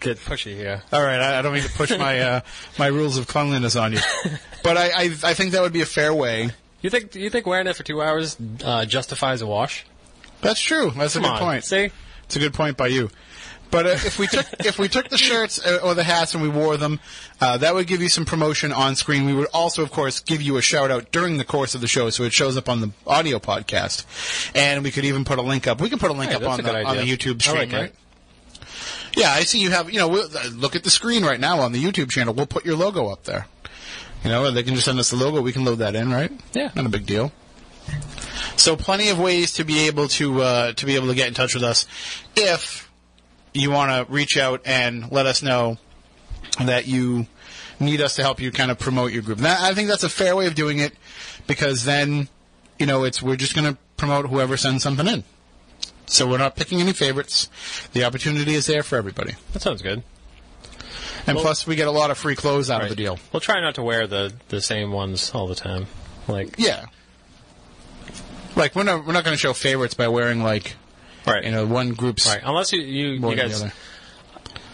get 0.00 0.18
pushy 0.18 0.56
here. 0.56 0.82
all 0.92 1.02
right, 1.02 1.20
I, 1.20 1.38
I 1.38 1.42
don't 1.42 1.52
mean 1.52 1.62
to 1.62 1.72
push 1.72 1.90
my 1.96 2.20
uh, 2.20 2.40
my 2.78 2.86
rules 2.86 3.18
of 3.18 3.26
cleanliness 3.26 3.76
on 3.76 3.92
you, 3.92 4.00
but 4.62 4.76
I, 4.76 4.88
I 4.88 5.04
I 5.22 5.34
think 5.34 5.52
that 5.52 5.62
would 5.62 5.72
be 5.72 5.82
a 5.82 5.86
fair 5.86 6.12
way. 6.12 6.50
You 6.82 6.90
think 6.90 7.14
you 7.14 7.30
think 7.30 7.46
wearing 7.46 7.66
it 7.66 7.76
for 7.76 7.82
two 7.82 8.02
hours 8.02 8.36
uh, 8.64 8.84
justifies 8.84 9.42
a 9.42 9.46
wash? 9.46 9.86
That's 10.42 10.60
true. 10.60 10.92
That's 10.96 11.16
a 11.16 11.20
good 11.20 11.30
on, 11.30 11.38
point. 11.38 11.64
See, 11.64 11.90
It's 12.24 12.36
a 12.36 12.38
good 12.38 12.54
point 12.54 12.76
by 12.76 12.88
you. 12.88 13.10
But 13.70 13.86
uh, 13.86 13.90
if 13.90 14.18
we 14.18 14.26
took 14.26 14.46
if 14.60 14.78
we 14.78 14.88
took 14.88 15.08
the 15.08 15.18
shirts 15.18 15.64
uh, 15.64 15.80
or 15.82 15.94
the 15.94 16.04
hats 16.04 16.34
and 16.34 16.42
we 16.42 16.48
wore 16.48 16.76
them, 16.76 17.00
uh, 17.40 17.58
that 17.58 17.74
would 17.74 17.86
give 17.86 18.00
you 18.00 18.08
some 18.08 18.24
promotion 18.24 18.72
on 18.72 18.94
screen. 18.94 19.26
We 19.26 19.34
would 19.34 19.48
also, 19.52 19.82
of 19.82 19.90
course, 19.90 20.20
give 20.20 20.40
you 20.40 20.56
a 20.56 20.62
shout 20.62 20.90
out 20.90 21.10
during 21.12 21.38
the 21.38 21.44
course 21.44 21.74
of 21.74 21.80
the 21.80 21.88
show, 21.88 22.10
so 22.10 22.24
it 22.24 22.32
shows 22.32 22.56
up 22.56 22.68
on 22.68 22.80
the 22.80 22.90
audio 23.06 23.38
podcast, 23.38 24.04
and 24.54 24.82
we 24.84 24.90
could 24.90 25.04
even 25.04 25.24
put 25.24 25.38
a 25.38 25.42
link 25.42 25.66
up. 25.66 25.80
We 25.80 25.88
can 25.88 25.98
put 25.98 26.10
a 26.10 26.14
link 26.14 26.30
Hey, 26.30 26.36
up 26.36 26.42
on 26.50 26.62
the, 26.62 26.84
on 26.84 26.96
the. 26.96 27.02
YouTube 27.02 27.42
stream, 27.42 27.70
like 27.70 27.72
right? 27.72 27.92
Yeah, 29.16 29.30
I 29.30 29.40
see 29.40 29.60
you 29.60 29.70
have. 29.70 29.90
You 29.90 29.98
know, 29.98 30.08
we'll, 30.08 30.28
uh, 30.36 30.48
look 30.50 30.76
at 30.76 30.84
the 30.84 30.90
screen 30.90 31.24
right 31.24 31.40
now 31.40 31.60
on 31.60 31.72
the 31.72 31.82
YouTube 31.82 32.10
channel. 32.10 32.34
We'll 32.34 32.46
put 32.46 32.64
your 32.64 32.76
logo 32.76 33.08
up 33.08 33.24
there. 33.24 33.46
You 34.22 34.30
know, 34.30 34.50
they 34.50 34.62
can 34.62 34.74
just 34.74 34.86
send 34.86 34.98
us 34.98 35.10
the 35.10 35.16
logo. 35.16 35.40
We 35.40 35.52
can 35.52 35.64
load 35.64 35.78
that 35.78 35.94
in, 35.94 36.10
right? 36.10 36.32
Yeah. 36.52 36.70
not 36.74 36.86
a 36.86 36.88
big 36.88 37.06
deal. 37.06 37.32
So, 38.56 38.76
plenty 38.76 39.08
of 39.10 39.18
ways 39.18 39.52
to 39.54 39.64
be 39.64 39.86
able 39.86 40.08
to 40.08 40.42
uh, 40.42 40.72
to 40.72 40.86
be 40.86 40.96
able 40.96 41.08
to 41.08 41.14
get 41.14 41.28
in 41.28 41.34
touch 41.34 41.54
with 41.54 41.62
us 41.62 41.86
if 42.34 42.85
you 43.56 43.70
want 43.70 43.90
to 44.08 44.12
reach 44.12 44.36
out 44.36 44.62
and 44.64 45.10
let 45.10 45.26
us 45.26 45.42
know 45.42 45.78
that 46.64 46.86
you 46.86 47.26
need 47.80 48.00
us 48.00 48.16
to 48.16 48.22
help 48.22 48.40
you 48.40 48.50
kind 48.50 48.70
of 48.70 48.78
promote 48.78 49.12
your 49.12 49.22
group. 49.22 49.38
That, 49.38 49.60
I 49.60 49.74
think 49.74 49.88
that's 49.88 50.04
a 50.04 50.08
fair 50.08 50.34
way 50.36 50.46
of 50.46 50.54
doing 50.54 50.78
it 50.78 50.92
because 51.46 51.84
then, 51.84 52.28
you 52.78 52.86
know, 52.86 53.04
it's 53.04 53.20
we're 53.22 53.36
just 53.36 53.54
going 53.54 53.72
to 53.72 53.78
promote 53.96 54.26
whoever 54.26 54.56
sends 54.56 54.82
something 54.82 55.06
in. 55.06 55.24
So 56.06 56.26
we're 56.28 56.38
not 56.38 56.54
picking 56.56 56.80
any 56.80 56.92
favorites. 56.92 57.48
The 57.92 58.04
opportunity 58.04 58.54
is 58.54 58.66
there 58.66 58.82
for 58.82 58.96
everybody. 58.96 59.34
that 59.52 59.60
sounds 59.62 59.82
good. 59.82 60.02
And 61.26 61.34
Well- 61.34 61.44
plus, 61.44 61.66
we 61.66 61.74
get 61.76 61.88
a 61.88 61.92
lot 61.92 62.10
of 62.10 62.16
free 62.18 62.36
clothes 62.36 62.70
out 62.70 62.82
of 62.82 62.88
the 62.88 62.94
deal. 62.96 63.18
We'll 63.32 63.40
try 63.40 63.60
not 63.60 63.74
to 63.74 63.82
wear 63.82 64.06
the 64.06 64.32
the 64.48 64.60
same 64.60 64.92
ones 64.92 65.32
all 65.34 65.46
the 65.48 65.56
time. 65.56 65.86
Like 66.28 66.54
Yeah. 66.58 66.86
Like 68.54 68.74
we're 68.74 68.84
not 68.84 69.04
we're 69.04 69.12
not 69.12 69.24
going 69.24 69.34
to 69.34 69.40
show 69.40 69.52
favorites 69.52 69.94
by 69.94 70.08
wearing 70.08 70.42
like 70.42 70.76
right, 71.34 71.44
you 71.44 71.50
know 71.50 71.66
one 71.66 71.94
group's 71.94 72.26
right. 72.26 72.42
Unless 72.44 72.72
you 72.72 72.80
you, 72.82 73.28
you 73.28 73.36
guys, 73.36 73.64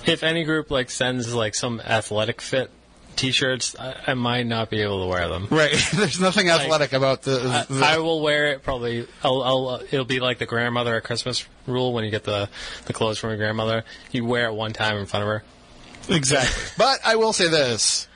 if 0.07 0.23
any 0.23 0.45
group 0.45 0.71
like 0.71 0.91
sends 0.91 1.35
like 1.35 1.55
some 1.55 1.81
athletic 1.81 2.41
fit 2.41 2.71
T-shirts, 3.17 3.77
I, 3.79 3.95
I 4.09 4.15
might 4.15 4.47
not 4.47 4.71
be 4.71 4.81
able 4.81 5.03
to 5.03 5.07
wear 5.07 5.29
them. 5.29 5.49
Right. 5.51 5.73
There's 5.95 6.21
nothing 6.21 6.49
athletic 6.49 6.93
about 6.93 7.23
the. 7.23 7.67
the 7.69 7.85
I 7.85 7.99
will 7.99 8.21
wear 8.21 8.47
it 8.47 8.63
probably. 8.63 9.07
I'll, 9.23 9.43
I'll, 9.43 9.83
it'll 9.91 10.05
be 10.05 10.21
like 10.21 10.39
the 10.39 10.47
grandmother 10.47 10.97
at 10.97 11.05
Christmas 11.05 11.47
rule 11.67 11.93
when 11.93 12.05
you 12.05 12.11
get 12.11 12.25
the, 12.25 12.49
the 12.87 12.93
clothes 12.93 13.19
from 13.19 13.31
your 13.31 13.39
grandmother. 13.39 13.85
You 14.11 14.25
wear 14.25 14.47
it 14.47 14.55
one 14.55 14.73
time 14.73 14.97
in 14.97 15.07
front 15.07 15.23
of 15.23 15.29
her. 15.29 15.45
exactly. 16.15 16.63
but 16.79 17.01
I 17.05 17.17
will 17.17 17.33
say 17.33 17.49
this: 17.49 18.09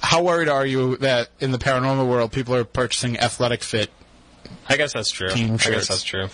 How 0.00 0.22
worried 0.22 0.48
are 0.48 0.66
you 0.66 0.96
that 0.98 1.28
in 1.40 1.52
the 1.52 1.58
paranormal 1.58 2.08
world, 2.08 2.32
people 2.32 2.54
are 2.54 2.64
purchasing 2.64 3.18
athletic 3.18 3.62
fit? 3.62 3.90
I 4.68 4.76
guess 4.76 4.94
that's 4.94 5.10
true. 5.10 5.28
Team 5.28 5.54
I 5.54 5.56
shirts. 5.58 5.76
guess 5.76 5.88
that's 5.88 6.02
true. 6.02 6.28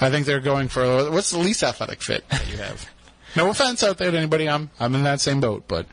I 0.00 0.10
think 0.10 0.26
they're 0.26 0.40
going 0.40 0.68
for 0.68 1.10
what's 1.10 1.30
the 1.30 1.38
least 1.38 1.62
athletic 1.62 2.02
fit 2.02 2.28
that 2.28 2.48
you 2.50 2.58
have. 2.58 2.88
No 3.36 3.50
offense 3.50 3.82
out 3.82 3.98
there 3.98 4.10
to 4.10 4.16
anybody. 4.16 4.48
I'm 4.48 4.70
I'm 4.80 4.94
in 4.94 5.04
that 5.04 5.20
same 5.20 5.40
boat, 5.40 5.64
but 5.68 5.86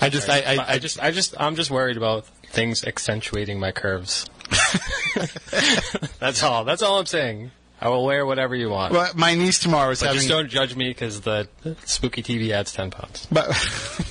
I 0.00 0.08
just 0.08 0.28
I, 0.28 0.42
I, 0.42 0.56
But 0.56 0.68
I 0.68 0.78
just, 0.78 1.02
I 1.02 1.10
just, 1.10 1.34
I'm 1.40 1.56
just 1.56 1.70
worried 1.70 1.96
about 1.96 2.26
things 2.26 2.84
accentuating 2.84 3.58
my 3.58 3.72
curves. 3.72 4.26
that's 6.18 6.42
all. 6.42 6.64
That's 6.64 6.82
all 6.82 6.98
I'm 6.98 7.06
saying. 7.06 7.50
I 7.82 7.88
will 7.88 8.04
wear 8.04 8.26
whatever 8.26 8.54
you 8.54 8.68
want. 8.68 8.92
well, 8.92 9.10
my 9.14 9.34
niece 9.34 9.58
tomorrow 9.58 9.90
is 9.90 10.00
but 10.00 10.06
having. 10.08 10.18
just 10.18 10.28
don't 10.28 10.48
judge 10.48 10.76
me 10.76 10.88
because 10.90 11.22
the 11.22 11.48
spooky 11.86 12.22
TV 12.22 12.50
adds 12.50 12.72
ten 12.72 12.90
pounds. 12.90 13.26
But 13.32 13.48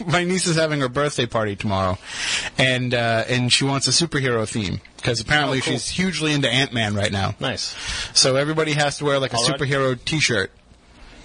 my 0.08 0.24
niece 0.24 0.48
is 0.48 0.56
having 0.56 0.80
her 0.82 0.90
birthday 0.90 1.26
party 1.28 1.56
tomorrow, 1.56 1.98
and 2.58 2.94
uh, 2.94 3.26
and 3.30 3.54
she 3.54 3.66
wants 3.66 3.88
a 3.88 3.92
superhero 3.92 4.48
theme 4.50 4.82
because 4.98 5.20
apparently 5.22 5.60
Oh, 5.60 5.62
cool. 5.62 5.74
she's 5.74 5.88
hugely 5.90 6.34
into 6.34 6.50
Ant 6.50 6.74
Man 6.74 6.96
right 6.96 7.12
now. 7.12 7.36
Nice. 7.40 7.76
So 8.18 8.36
everybody 8.38 8.72
has 8.74 8.98
to 8.98 9.06
wear 9.06 9.20
like 9.20 9.34
a 9.34 9.36
Paul 9.36 9.50
Rudd? 9.50 9.60
superhero 9.60 10.04
T-shirt, 10.06 10.52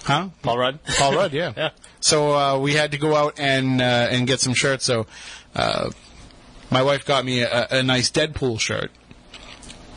huh? 0.03 0.29
Paul 0.43 0.57
Rudd. 0.59 0.79
Paul 0.99 1.13
Rudd, 1.15 1.33
yeah. 1.33 1.53
Yeah. 1.57 1.69
So 1.99 2.37
uh, 2.37 2.59
we 2.59 2.73
had 2.73 2.91
to 2.91 2.97
go 2.99 3.15
out 3.15 3.39
and 3.39 3.81
uh, 3.81 4.07
and 4.11 4.27
get 4.27 4.39
some 4.39 4.53
shirts. 4.53 4.85
So 4.85 5.07
uh, 5.55 5.89
my 6.69 6.83
wife 6.83 7.05
got 7.05 7.25
me 7.25 7.41
a, 7.41 7.67
a 7.71 7.81
nice 7.83 8.11
Deadpool 8.11 8.59
shirt. 8.59 8.91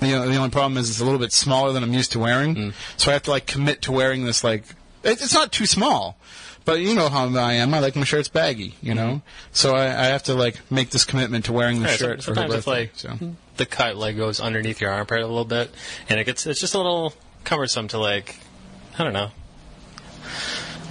The, 0.01 0.07
the 0.07 0.37
only 0.37 0.51
problem 0.51 0.77
is 0.79 0.89
it's 0.91 1.01
a 1.01 1.05
little 1.05 1.19
bit 1.19 1.33
smaller 1.33 1.73
than 1.73 1.83
I'm 1.83 1.93
used 1.93 2.13
to 2.13 2.19
wearing, 2.19 2.55
Hmm. 2.55 2.71
so 2.97 3.11
I 3.11 3.15
have 3.15 3.25
to 3.25 3.31
like 3.31 3.47
commit 3.47 3.83
to 3.83 3.93
wearing 3.93 4.25
this. 4.25 4.45
Like 4.45 4.63
it, 5.03 5.21
it's 5.21 5.35
not 5.35 5.51
too 5.53 5.67
small, 5.67 6.17
but 6.65 6.81
you 6.81 6.95
know 6.95 7.09
how 7.09 7.29
I 7.37 7.55
am. 7.55 7.75
I 7.75 7.81
like 7.81 7.97
my 7.97 8.05
shirts 8.05 8.29
baggy, 8.29 8.77
you 8.81 8.95
know. 8.95 9.23
So 9.53 9.75
I, 9.75 9.87
I 9.87 10.05
have 10.07 10.23
to 10.25 10.35
like 10.35 10.61
make 10.71 10.91
this 10.91 11.05
commitment 11.05 11.47
to 11.47 11.53
wearing 11.53 11.81
the 11.83 11.89
Yeah, 11.89 11.97
shirt 11.97 12.23
for 12.23 12.31
her 12.31 12.35
sometimes 12.37 12.55
it's 12.55 12.67
like 12.67 12.93
so. 12.95 13.19
the 13.57 13.67
cut 13.67 13.97
like 13.97 14.17
goes 14.17 14.39
underneath 14.41 14.81
your 14.81 14.91
armpit 14.93 15.19
a 15.21 15.27
little 15.27 15.45
bit, 15.45 15.71
and 16.09 16.21
it 16.21 16.25
gets 16.25 16.47
it's 16.47 16.61
just 16.61 16.75
a 16.75 16.79
little 16.79 17.13
cumbersome 17.45 17.89
to 17.89 17.99
like 17.99 18.39
I 18.99 19.05
don't 19.05 19.13
know. 19.13 19.31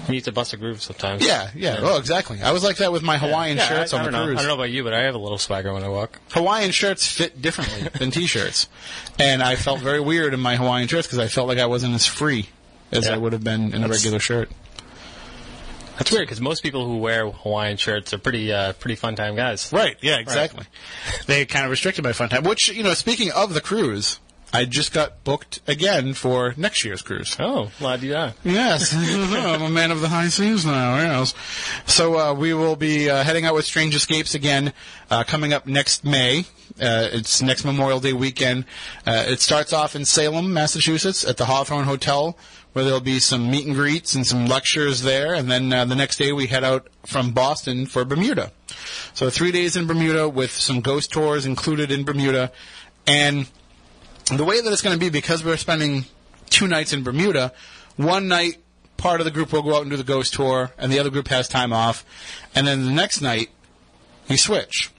You 0.08 0.14
need 0.14 0.24
to 0.26 0.32
bust 0.32 0.54
a 0.54 0.58
groove 0.58 0.82
sometimes. 0.82 1.26
Yeah, 1.26 1.50
yeah. 1.56 1.78
Oh, 1.82 1.98
exactly. 1.98 2.42
I 2.42 2.52
was 2.52 2.64
like 2.64 2.78
that 2.78 2.92
with 2.92 3.04
my 3.04 3.18
Hawaiian 3.18 3.58
Yeah, 3.58 3.68
shirts 3.68 3.94
I, 3.94 3.98
I 3.98 4.00
on 4.00 4.06
don't 4.06 4.14
the 4.14 4.20
know. 4.20 4.26
cruise. 4.26 4.38
I 4.40 4.42
don't 4.42 4.48
know 4.50 4.54
about 4.56 4.70
you, 4.72 4.84
but 4.84 4.94
I 4.94 5.04
have 5.04 5.16
a 5.16 5.20
little 5.20 5.38
swagger 5.38 5.74
when 5.74 5.84
I 5.84 5.90
walk. 5.90 6.20
Hawaiian 6.32 6.72
shirts 6.72 7.06
fit 7.06 7.42
differently 7.42 7.90
than 8.00 8.12
t-shirts, 8.12 8.68
and 9.20 9.44
I 9.44 9.56
felt 9.56 9.80
very 9.82 10.00
weird 10.00 10.34
in 10.34 10.40
my 10.40 10.56
Hawaiian 10.56 10.88
shirts 10.88 11.08
because 11.08 11.20
I 11.20 11.28
felt 11.28 11.48
like 11.48 11.58
I 11.60 11.66
wasn't 11.66 11.94
as 11.96 12.06
free 12.06 12.48
as 12.92 13.06
Yeah. 13.08 13.16
I 13.16 13.18
would 13.18 13.34
have 13.34 13.44
been 13.44 13.74
in 13.74 13.76
a 13.76 13.80
That's- 13.88 14.00
regular 14.04 14.20
shirt. 14.20 14.50
That's 15.98 16.12
weird 16.12 16.28
because 16.28 16.40
most 16.40 16.62
people 16.62 16.86
who 16.86 16.98
wear 17.00 17.28
Hawaiian 17.32 17.78
shirts 17.78 18.14
are 18.14 18.20
pretty 18.20 18.54
uh, 18.54 18.74
pretty 18.74 18.94
fun 18.96 19.16
time 19.16 19.36
guys. 19.36 19.74
Right. 19.74 19.98
Yeah. 20.02 20.20
Exactly. 20.20 20.64
They 21.26 21.46
kind 21.48 21.66
of 21.66 21.72
restricted 21.72 22.04
my 22.04 22.14
fun 22.14 22.30
time. 22.30 22.44
Which 22.44 22.70
you 22.70 22.84
know, 22.84 22.94
speaking 22.94 23.32
of 23.32 23.56
the 23.56 23.62
cruise, 23.62 24.20
I 24.54 24.66
just 24.66 24.94
got 24.94 25.24
booked 25.24 25.60
again 25.68 26.14
for 26.14 26.54
next 26.56 26.86
year's 26.86 27.02
cruise. 27.02 27.36
Oh, 27.40 27.70
la 27.82 27.98
di 27.98 28.10
da. 28.10 28.32
Yes, 28.44 28.94
I'm 28.96 29.62
a 29.62 29.70
man 29.70 29.92
of 29.92 30.00
the 30.00 30.08
high 30.08 30.30
seas 30.30 30.66
now. 30.66 30.96
Yes. 30.96 31.34
So 31.86 32.18
uh, 32.18 32.34
we 32.34 32.54
will 32.54 32.78
be 32.78 33.10
uh, 33.10 33.24
heading 33.24 33.46
out 33.46 33.56
with 33.56 33.66
Strange 33.66 33.94
Escapes 33.94 34.36
again, 34.36 34.72
uh, 35.10 35.24
coming 35.26 35.52
up 35.52 35.68
next 35.68 36.06
May. 36.06 36.46
Uh, 36.80 37.10
it's 37.12 37.42
next 37.42 37.66
Memorial 37.66 38.00
Day 38.00 38.14
weekend. 38.14 38.66
Uh, 39.06 39.26
it 39.28 39.42
starts 39.42 39.74
off 39.74 39.96
in 39.96 40.06
Salem, 40.06 40.54
Massachusetts, 40.54 41.26
at 41.26 41.38
the 41.38 41.46
Hawthorne 41.46 41.86
Hotel, 41.86 42.38
where 42.72 42.86
there'll 42.86 43.02
be 43.02 43.20
some 43.20 43.52
meet 43.52 43.66
and 43.66 43.76
greets 43.76 44.16
and 44.16 44.26
some 44.26 44.46
lectures 44.46 45.02
there. 45.02 45.34
And 45.34 45.52
then 45.52 45.74
uh, 45.74 45.86
the 45.86 45.96
next 45.96 46.18
day 46.18 46.32
we 46.32 46.48
head 46.48 46.64
out 46.64 46.88
from 47.06 47.32
Boston 47.32 47.86
for 47.86 48.06
Bermuda. 48.06 48.52
So 49.14 49.30
three 49.30 49.52
days 49.52 49.76
in 49.76 49.88
Bermuda 49.88 50.30
with 50.30 50.52
some 50.52 50.80
ghost 50.82 51.12
tours 51.12 51.46
included 51.46 51.92
in 51.92 52.06
Bermuda, 52.06 52.52
and 53.06 53.48
the 54.36 54.44
way 54.44 54.60
that 54.60 54.74
it's 54.74 54.82
going 54.82 54.96
to 54.96 55.00
be 55.00 55.10
because 55.10 55.44
we're 55.44 55.58
spending 55.58 56.06
two 56.50 56.68
nights 56.68 56.92
in 56.94 57.04
Bermuda, 57.04 57.54
one 57.96 58.28
night 58.28 58.58
part 58.98 59.22
of 59.22 59.26
the 59.26 59.32
group 59.32 59.54
will 59.54 59.62
go 59.62 59.76
out 59.76 59.82
and 59.82 59.92
do 59.92 59.98
the 59.98 60.04
ghost 60.04 60.34
tour, 60.34 60.72
and 60.78 60.92
the 60.92 61.00
other 61.00 61.10
group 61.10 61.28
has 61.30 61.48
time 61.48 61.72
off, 61.72 62.04
and 62.56 62.68
then 62.68 62.86
the 62.86 62.92
next 62.92 63.22
night 63.22 63.50
you 64.28 64.38
switch. 64.38 64.92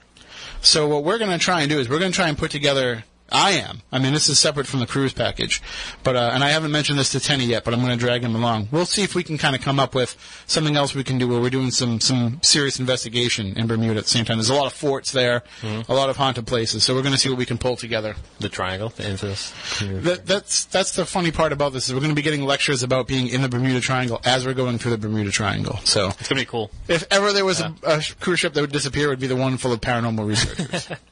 So 0.61 0.87
what 0.87 1.03
we're 1.03 1.17
going 1.17 1.31
to 1.31 1.37
try 1.37 1.61
and 1.61 1.69
do 1.69 1.79
is 1.79 1.89
we're 1.89 1.99
going 1.99 2.11
to 2.11 2.15
try 2.15 2.29
and 2.29 2.37
put 2.37 2.51
together. 2.51 3.03
I 3.31 3.51
am. 3.51 3.81
I 3.91 3.99
mean, 3.99 4.13
this 4.13 4.29
is 4.29 4.39
separate 4.39 4.67
from 4.67 4.79
the 4.79 4.85
cruise 4.87 5.13
package, 5.13 5.61
but 6.03 6.15
uh, 6.15 6.31
and 6.33 6.43
I 6.43 6.49
haven't 6.49 6.71
mentioned 6.71 6.97
this 6.99 7.11
to 7.11 7.19
Tenny 7.19 7.45
yet, 7.45 7.63
but 7.63 7.73
I'm 7.73 7.79
going 7.81 7.91
to 7.91 7.97
drag 7.97 8.23
him 8.23 8.35
along. 8.35 8.67
We'll 8.71 8.85
see 8.85 9.03
if 9.03 9.15
we 9.15 9.23
can 9.23 9.37
kind 9.37 9.55
of 9.55 9.61
come 9.61 9.79
up 9.79 9.93
with 9.95 10.15
something 10.47 10.75
else 10.75 10.93
we 10.95 11.03
can 11.03 11.17
do 11.17 11.27
where 11.27 11.39
we're 11.39 11.49
doing 11.49 11.71
some 11.71 11.99
some 11.99 12.39
serious 12.41 12.79
investigation 12.79 13.57
in 13.57 13.67
Bermuda 13.67 13.97
at 13.99 14.03
the 14.05 14.09
same 14.09 14.25
time. 14.25 14.37
There's 14.37 14.49
a 14.49 14.55
lot 14.55 14.67
of 14.67 14.73
forts 14.73 15.11
there, 15.11 15.43
a 15.63 15.93
lot 15.93 16.09
of 16.09 16.17
haunted 16.17 16.47
places, 16.47 16.83
so 16.83 16.93
we're 16.95 17.01
going 17.01 17.13
to 17.13 17.19
see 17.19 17.29
what 17.29 17.37
we 17.37 17.45
can 17.45 17.57
pull 17.57 17.75
together. 17.75 18.15
The 18.39 18.49
triangle, 18.49 18.89
the 18.89 19.09
infamous. 19.09 19.53
That, 19.79 20.25
that's 20.25 20.65
that's 20.65 20.91
the 20.95 21.05
funny 21.05 21.31
part 21.31 21.51
about 21.51 21.73
this 21.73 21.87
is 21.87 21.93
we're 21.93 21.99
going 22.01 22.11
to 22.11 22.15
be 22.15 22.21
getting 22.21 22.43
lectures 22.43 22.83
about 22.83 23.07
being 23.07 23.27
in 23.27 23.41
the 23.41 23.49
Bermuda 23.49 23.81
Triangle 23.81 24.19
as 24.25 24.45
we're 24.45 24.53
going 24.53 24.77
through 24.77 24.91
the 24.91 24.97
Bermuda 24.97 25.31
Triangle. 25.31 25.79
So 25.83 26.07
It's 26.19 26.27
gonna 26.29 26.41
be 26.41 26.45
cool. 26.45 26.71
if 26.87 27.05
ever 27.11 27.31
there 27.33 27.45
was 27.45 27.59
a, 27.61 27.73
a 27.83 28.01
cruise 28.19 28.39
ship 28.39 28.53
that 28.53 28.61
would 28.61 28.71
disappear, 28.71 29.07
it 29.07 29.09
would 29.09 29.19
be 29.19 29.27
the 29.27 29.35
one 29.35 29.57
full 29.57 29.71
of 29.73 29.81
paranormal 29.81 30.27
researchers. 30.27 30.89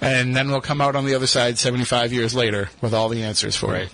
and 0.00 0.34
then 0.36 0.50
we'll 0.50 0.60
come 0.60 0.80
out 0.80 0.94
on 0.96 1.04
the 1.06 1.14
other 1.14 1.26
side 1.26 1.58
75 1.58 2.12
years 2.12 2.34
later 2.34 2.68
with 2.80 2.94
all 2.94 3.08
the 3.08 3.22
answers 3.22 3.56
for 3.56 3.72
Right. 3.72 3.82
it. 3.82 3.92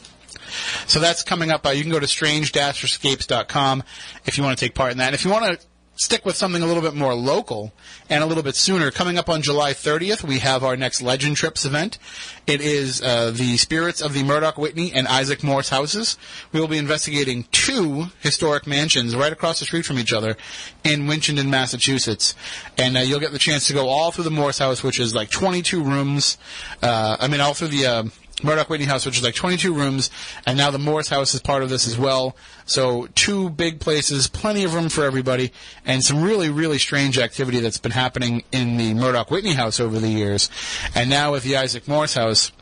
So 0.86 1.00
that's 1.00 1.22
coming 1.22 1.50
up. 1.50 1.66
Uh, 1.66 1.70
you 1.70 1.82
can 1.82 1.90
go 1.90 1.98
to 1.98 2.06
strange-escapes.com 2.06 3.82
if 4.26 4.36
you 4.38 4.44
want 4.44 4.56
to 4.58 4.64
take 4.64 4.74
part 4.74 4.92
in 4.92 4.98
that. 4.98 5.06
And 5.06 5.14
if 5.14 5.24
you 5.24 5.30
want 5.30 5.60
to 5.60 5.66
stick 5.96 6.24
with 6.24 6.36
something 6.36 6.62
a 6.62 6.66
little 6.66 6.82
bit 6.82 6.94
more 6.94 7.14
local 7.14 7.72
and 8.10 8.22
a 8.22 8.26
little 8.26 8.42
bit 8.42 8.56
sooner, 8.56 8.90
coming 8.90 9.18
up 9.18 9.28
on 9.28 9.42
July 9.42 9.72
30th, 9.72 10.24
we 10.24 10.40
have 10.40 10.64
our 10.64 10.76
next 10.76 11.02
Legend 11.02 11.36
Trips 11.36 11.64
event. 11.64 11.98
It 12.46 12.60
is 12.60 13.00
uh, 13.00 13.30
the 13.30 13.56
spirits 13.56 14.02
of 14.02 14.12
the 14.12 14.22
Murdock 14.22 14.58
Whitney 14.58 14.92
and 14.92 15.06
Isaac 15.06 15.42
Morse 15.42 15.68
houses. 15.68 16.18
We 16.52 16.60
will 16.60 16.68
be 16.68 16.78
investigating 16.78 17.44
two 17.52 18.06
historic 18.20 18.66
mansions 18.66 19.14
right 19.16 19.32
across 19.32 19.60
the 19.60 19.64
street 19.64 19.86
from 19.86 19.98
each 19.98 20.12
other 20.12 20.36
in 20.82 21.06
Winchendon, 21.06 21.48
Massachusetts. 21.48 22.34
And 22.76 22.96
uh, 22.96 23.00
you'll 23.00 23.20
get 23.20 23.32
the 23.32 23.38
chance 23.38 23.66
to 23.68 23.72
go 23.72 23.88
all 23.88 24.10
through 24.10 24.24
the 24.24 24.30
Morse 24.30 24.58
house, 24.58 24.82
which 24.82 24.98
is 25.00 25.14
like 25.14 25.30
22 25.30 25.82
rooms. 25.82 26.38
Uh, 26.82 27.16
I 27.20 27.28
mean, 27.28 27.40
all 27.40 27.54
through 27.54 27.68
the... 27.68 28.12
Murdock 28.44 28.68
Whitney 28.68 28.86
House, 28.86 29.06
which 29.06 29.16
is 29.16 29.24
like 29.24 29.34
22 29.34 29.72
rooms, 29.72 30.10
and 30.46 30.58
now 30.58 30.70
the 30.70 30.78
Morse 30.78 31.08
House 31.08 31.34
is 31.34 31.40
part 31.40 31.62
of 31.62 31.70
this 31.70 31.88
as 31.88 31.98
well. 31.98 32.36
So 32.66 33.08
two 33.14 33.50
big 33.50 33.80
places, 33.80 34.26
plenty 34.28 34.64
of 34.64 34.74
room 34.74 34.88
for 34.88 35.04
everybody, 35.04 35.52
and 35.84 36.04
some 36.04 36.22
really, 36.22 36.50
really 36.50 36.78
strange 36.78 37.18
activity 37.18 37.60
that's 37.60 37.78
been 37.78 37.92
happening 37.92 38.44
in 38.52 38.76
the 38.76 38.94
Murdock 38.94 39.30
Whitney 39.30 39.54
House 39.54 39.80
over 39.80 39.98
the 39.98 40.08
years. 40.08 40.50
And 40.94 41.08
now 41.08 41.32
with 41.32 41.42
the 41.42 41.56
Isaac 41.56 41.88
Morse 41.88 42.14
House, 42.14 42.52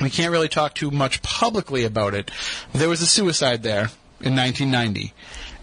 we 0.00 0.10
can't 0.10 0.30
really 0.30 0.48
talk 0.48 0.74
too 0.74 0.90
much 0.90 1.22
publicly 1.22 1.84
about 1.84 2.14
it. 2.14 2.30
There 2.72 2.88
was 2.88 3.00
a 3.00 3.06
suicide 3.06 3.62
there 3.62 3.90
in 4.20 4.36
1990, 4.36 5.14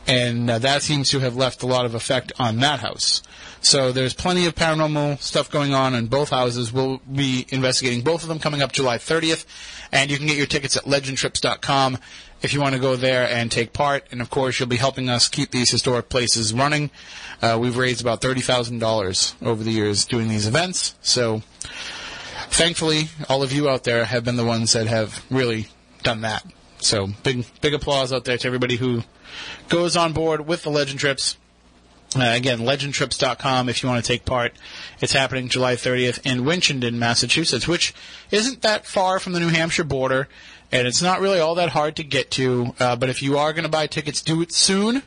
and 0.08 0.50
uh, 0.50 0.60
that 0.60 0.82
seems 0.82 1.10
to 1.12 1.20
have 1.20 1.36
left 1.36 1.64
a 1.64 1.68
lot 1.68 1.86
of 1.86 1.94
effect 1.94 2.32
on 2.40 2.60
that 2.60 2.80
house. 2.80 3.22
So 3.64 3.94
there's 3.94 4.14
plenty 4.14 4.46
of 4.46 4.56
paranormal 4.56 5.22
stuff 5.22 5.50
going 5.50 5.74
on 5.74 5.96
in 5.96 6.08
both 6.08 6.30
houses. 6.30 6.74
We'll 6.74 6.98
be 7.12 7.48
investigating 7.50 8.02
both 8.02 8.22
of 8.22 8.28
them 8.28 8.40
coming 8.40 8.62
up 8.62 8.74
July 8.74 8.98
30th, 8.98 9.46
and 9.92 10.12
you 10.12 10.18
can 10.18 10.28
get 10.28 10.36
your 10.36 10.46
tickets 10.46 10.76
at 10.76 10.84
legendtrips.com 10.84 11.98
if 12.42 12.54
you 12.54 12.60
want 12.60 12.76
to 12.76 12.82
go 12.82 12.98
there 12.98 13.28
and 13.28 13.50
take 13.50 13.72
part. 13.72 14.06
And 14.12 14.22
of 14.22 14.30
course, 14.30 14.60
you'll 14.60 14.68
be 14.68 14.76
helping 14.76 15.10
us 15.10 15.30
keep 15.30 15.52
these 15.52 15.72
historic 15.72 16.10
places 16.10 16.54
running. 16.54 16.92
Uh, 17.42 17.58
we've 17.60 17.78
raised 17.78 18.02
about 18.02 18.22
$30,000 18.22 19.48
over 19.48 19.64
the 19.64 19.72
years 19.72 20.06
doing 20.06 20.28
these 20.28 20.46
events. 20.46 20.96
So 21.02 21.42
thankfully, 22.50 23.08
all 23.30 23.44
of 23.44 23.54
you 23.54 23.70
out 23.70 23.86
there 23.86 24.04
have 24.04 24.26
been 24.26 24.36
the 24.36 24.46
ones 24.46 24.74
that 24.74 24.88
have 24.88 25.24
really 25.32 25.68
done 26.04 26.22
that. 26.22 26.46
So 26.80 27.08
big, 27.24 27.46
big 27.62 27.74
applause 27.74 28.12
out 28.12 28.26
there 28.26 28.38
to 28.38 28.46
everybody 28.46 28.76
who 28.76 29.04
goes 29.70 29.96
on 29.96 30.12
board 30.12 30.46
with 30.46 30.64
the 30.64 30.70
Legend 30.70 31.00
Trips. 31.00 31.38
Uh, 32.16 32.34
again, 32.36 32.60
legendtrips.com 32.60 33.70
if 33.70 33.82
you 33.82 33.90
want 33.90 34.04
to 34.04 34.08
take 34.08 34.26
part. 34.26 34.54
It's 35.02 35.14
happening 35.14 35.50
July 35.50 35.76
30th 35.76 36.26
in 36.26 36.44
Winchendon, 36.44 36.96
Massachusetts, 36.96 37.68
which 37.68 37.94
isn't 38.32 38.62
that 38.62 38.86
far 38.86 39.20
from 39.20 39.34
the 39.34 39.40
New 39.40 39.50
Hampshire 39.50 39.84
border, 39.84 40.28
and 40.72 40.88
it's 40.88 41.02
not 41.02 41.22
really 41.22 41.40
all 41.40 41.56
that 41.56 41.70
hard 41.70 41.96
to 41.98 42.04
get 42.04 42.32
to. 42.32 42.76
Uh, 42.80 42.96
but 42.96 43.10
if 43.10 43.22
you 43.22 43.38
are 43.38 43.54
going 43.54 43.64
to 43.64 43.70
buy 43.70 43.88
tickets, 43.88 44.22
do 44.22 44.42
it 44.42 44.52
soon 44.52 45.04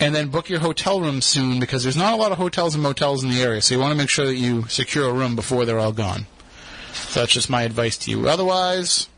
and 0.00 0.14
then 0.14 0.28
book 0.28 0.48
your 0.48 0.60
hotel 0.60 1.00
room 1.00 1.20
soon 1.20 1.58
because 1.60 1.82
there's 1.82 1.96
not 1.96 2.12
a 2.12 2.16
lot 2.16 2.32
of 2.32 2.38
hotels 2.38 2.74
and 2.74 2.82
motels 2.82 3.24
in 3.24 3.30
the 3.30 3.42
area. 3.42 3.60
So 3.60 3.74
you 3.74 3.80
want 3.80 3.92
to 3.92 3.98
make 3.98 4.10
sure 4.10 4.26
that 4.26 4.36
you 4.36 4.66
secure 4.68 5.08
a 5.08 5.12
room 5.12 5.34
before 5.34 5.64
they're 5.64 5.78
all 5.78 5.92
gone. 5.92 6.26
So 6.92 7.20
that's 7.20 7.32
just 7.32 7.50
my 7.50 7.62
advice 7.62 7.98
to 7.98 8.10
you. 8.10 8.28
Otherwise, 8.28 9.08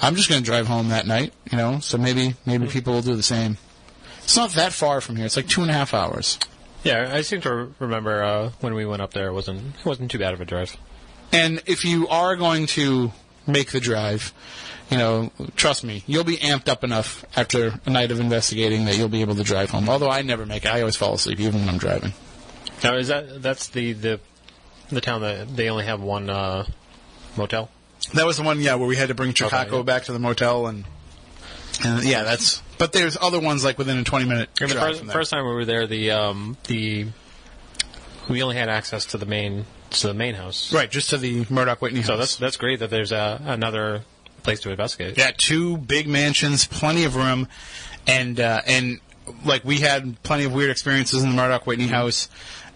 I'm 0.00 0.14
just 0.14 0.28
going 0.28 0.42
to 0.42 0.44
drive 0.44 0.66
home 0.66 0.88
that 0.88 1.06
night. 1.06 1.32
You 1.50 1.58
know, 1.58 1.80
so 1.80 1.98
maybe 1.98 2.34
maybe 2.46 2.66
people 2.66 2.94
will 2.94 3.02
do 3.02 3.16
the 3.16 3.22
same. 3.22 3.58
It's 4.30 4.36
not 4.36 4.50
that 4.50 4.72
far 4.72 5.00
from 5.00 5.16
here. 5.16 5.26
It's 5.26 5.34
like 5.34 5.48
two 5.48 5.62
and 5.62 5.72
a 5.72 5.74
half 5.74 5.92
hours. 5.92 6.38
Yeah, 6.84 7.10
I 7.12 7.22
seem 7.22 7.40
to 7.40 7.74
remember 7.80 8.22
uh, 8.22 8.52
when 8.60 8.74
we 8.74 8.86
went 8.86 9.02
up 9.02 9.12
there, 9.12 9.26
it 9.26 9.32
wasn't 9.32 9.74
it 9.74 9.84
wasn't 9.84 10.08
too 10.08 10.20
bad 10.20 10.34
of 10.34 10.40
a 10.40 10.44
drive. 10.44 10.76
And 11.32 11.60
if 11.66 11.84
you 11.84 12.06
are 12.06 12.36
going 12.36 12.66
to 12.66 13.10
make 13.48 13.72
the 13.72 13.80
drive, 13.80 14.32
you 14.88 14.98
know, 14.98 15.32
trust 15.56 15.82
me, 15.82 16.04
you'll 16.06 16.22
be 16.22 16.36
amped 16.36 16.68
up 16.68 16.84
enough 16.84 17.24
after 17.36 17.80
a 17.84 17.90
night 17.90 18.12
of 18.12 18.20
investigating 18.20 18.84
that 18.84 18.96
you'll 18.96 19.08
be 19.08 19.22
able 19.22 19.34
to 19.34 19.42
drive 19.42 19.70
home. 19.70 19.88
Although 19.88 20.10
I 20.10 20.22
never 20.22 20.46
make 20.46 20.64
it, 20.64 20.70
I 20.70 20.78
always 20.78 20.94
fall 20.94 21.14
asleep 21.14 21.40
even 21.40 21.62
when 21.62 21.68
I'm 21.68 21.78
driving. 21.78 22.12
Now, 22.84 22.94
is 22.98 23.08
that 23.08 23.42
that's 23.42 23.66
the 23.66 23.94
the 23.94 24.20
the 24.90 25.00
town 25.00 25.22
that 25.22 25.56
they 25.56 25.68
only 25.70 25.86
have 25.86 26.00
one 26.00 26.30
uh, 26.30 26.66
motel? 27.36 27.68
That 28.14 28.26
was 28.26 28.36
the 28.36 28.44
one, 28.44 28.60
yeah, 28.60 28.76
where 28.76 28.86
we 28.86 28.94
had 28.94 29.08
to 29.08 29.14
bring 29.14 29.34
Chicago 29.34 29.78
yeah. 29.78 29.82
back 29.82 30.04
to 30.04 30.12
the 30.12 30.20
motel, 30.20 30.68
and, 30.68 30.84
and 31.84 32.04
yeah, 32.04 32.22
that's. 32.22 32.62
But 32.78 32.92
there's 32.92 33.16
other 33.20 33.40
ones 33.40 33.64
like 33.64 33.78
within 33.78 33.98
a 33.98 34.04
20 34.04 34.24
minute 34.24 34.54
drive 34.54 34.70
The 34.70 34.76
first, 34.80 34.98
from 34.98 35.06
there. 35.08 35.14
first 35.14 35.30
time 35.30 35.44
we 35.46 35.52
were 35.52 35.64
there, 35.64 35.86
the 35.86 36.10
um, 36.12 36.56
the 36.68 37.06
we 38.28 38.42
only 38.42 38.56
had 38.56 38.68
access 38.68 39.06
to 39.06 39.18
the 39.18 39.26
main 39.26 39.66
to 39.90 40.06
the 40.06 40.14
main 40.14 40.34
house. 40.34 40.72
right, 40.72 40.90
just 40.90 41.10
to 41.10 41.18
the 41.18 41.44
Murdock 41.50 41.82
Whitney 41.82 42.02
So 42.02 42.12
house. 42.12 42.18
that's 42.20 42.36
that's 42.36 42.56
great 42.56 42.78
that 42.80 42.90
there's 42.90 43.12
a, 43.12 43.40
another 43.44 44.02
place 44.42 44.60
to 44.60 44.70
investigate. 44.70 45.18
Yeah, 45.18 45.32
two 45.36 45.76
big 45.76 46.06
mansions, 46.08 46.66
plenty 46.66 47.04
of 47.04 47.16
room, 47.16 47.48
and 48.06 48.38
uh, 48.40 48.62
and 48.66 49.00
like 49.44 49.64
we 49.64 49.78
had 49.80 50.22
plenty 50.22 50.44
of 50.44 50.52
weird 50.52 50.70
experiences 50.70 51.22
in 51.22 51.30
the 51.30 51.36
Murdock 51.36 51.66
Whitney 51.66 51.86
house, 51.88 52.28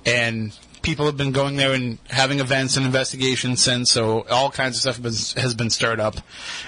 and 0.05 0.57
people 0.85 1.07
have 1.07 1.17
been 1.17 1.33
going 1.33 1.57
there 1.57 1.73
and 1.73 1.99
having 2.11 2.39
events 2.39 2.77
and 2.77 2.87
investigations 2.87 3.61
since. 3.61 3.91
So 3.91 4.25
all 4.31 4.51
kinds 4.51 4.77
of 4.77 4.83
stuff 4.83 5.03
has 5.03 5.33
been, 5.33 5.43
has 5.43 5.55
been 5.55 5.71
stirred 5.71 5.99
up, 5.99 6.17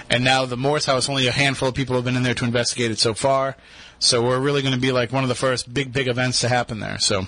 and 0.09 0.23
now 0.25 0.45
the 0.45 0.57
Morse 0.57 0.85
house, 0.85 1.07
only 1.07 1.27
a 1.27 1.31
handful 1.31 1.69
of 1.69 1.75
people 1.75 1.95
have 1.95 2.03
been 2.03 2.17
in 2.17 2.23
there 2.23 2.33
to 2.33 2.43
investigate 2.45 2.91
it 2.91 2.99
so 2.99 3.13
far. 3.13 3.55
So 3.99 4.21
we're 4.21 4.39
really 4.39 4.61
going 4.61 4.73
to 4.73 4.79
be 4.79 4.91
like 4.91 5.11
one 5.13 5.23
of 5.23 5.29
the 5.29 5.35
first 5.35 5.73
big 5.73 5.93
big 5.93 6.07
events 6.07 6.41
to 6.41 6.49
happen 6.49 6.79
there. 6.79 6.99
So 6.99 7.25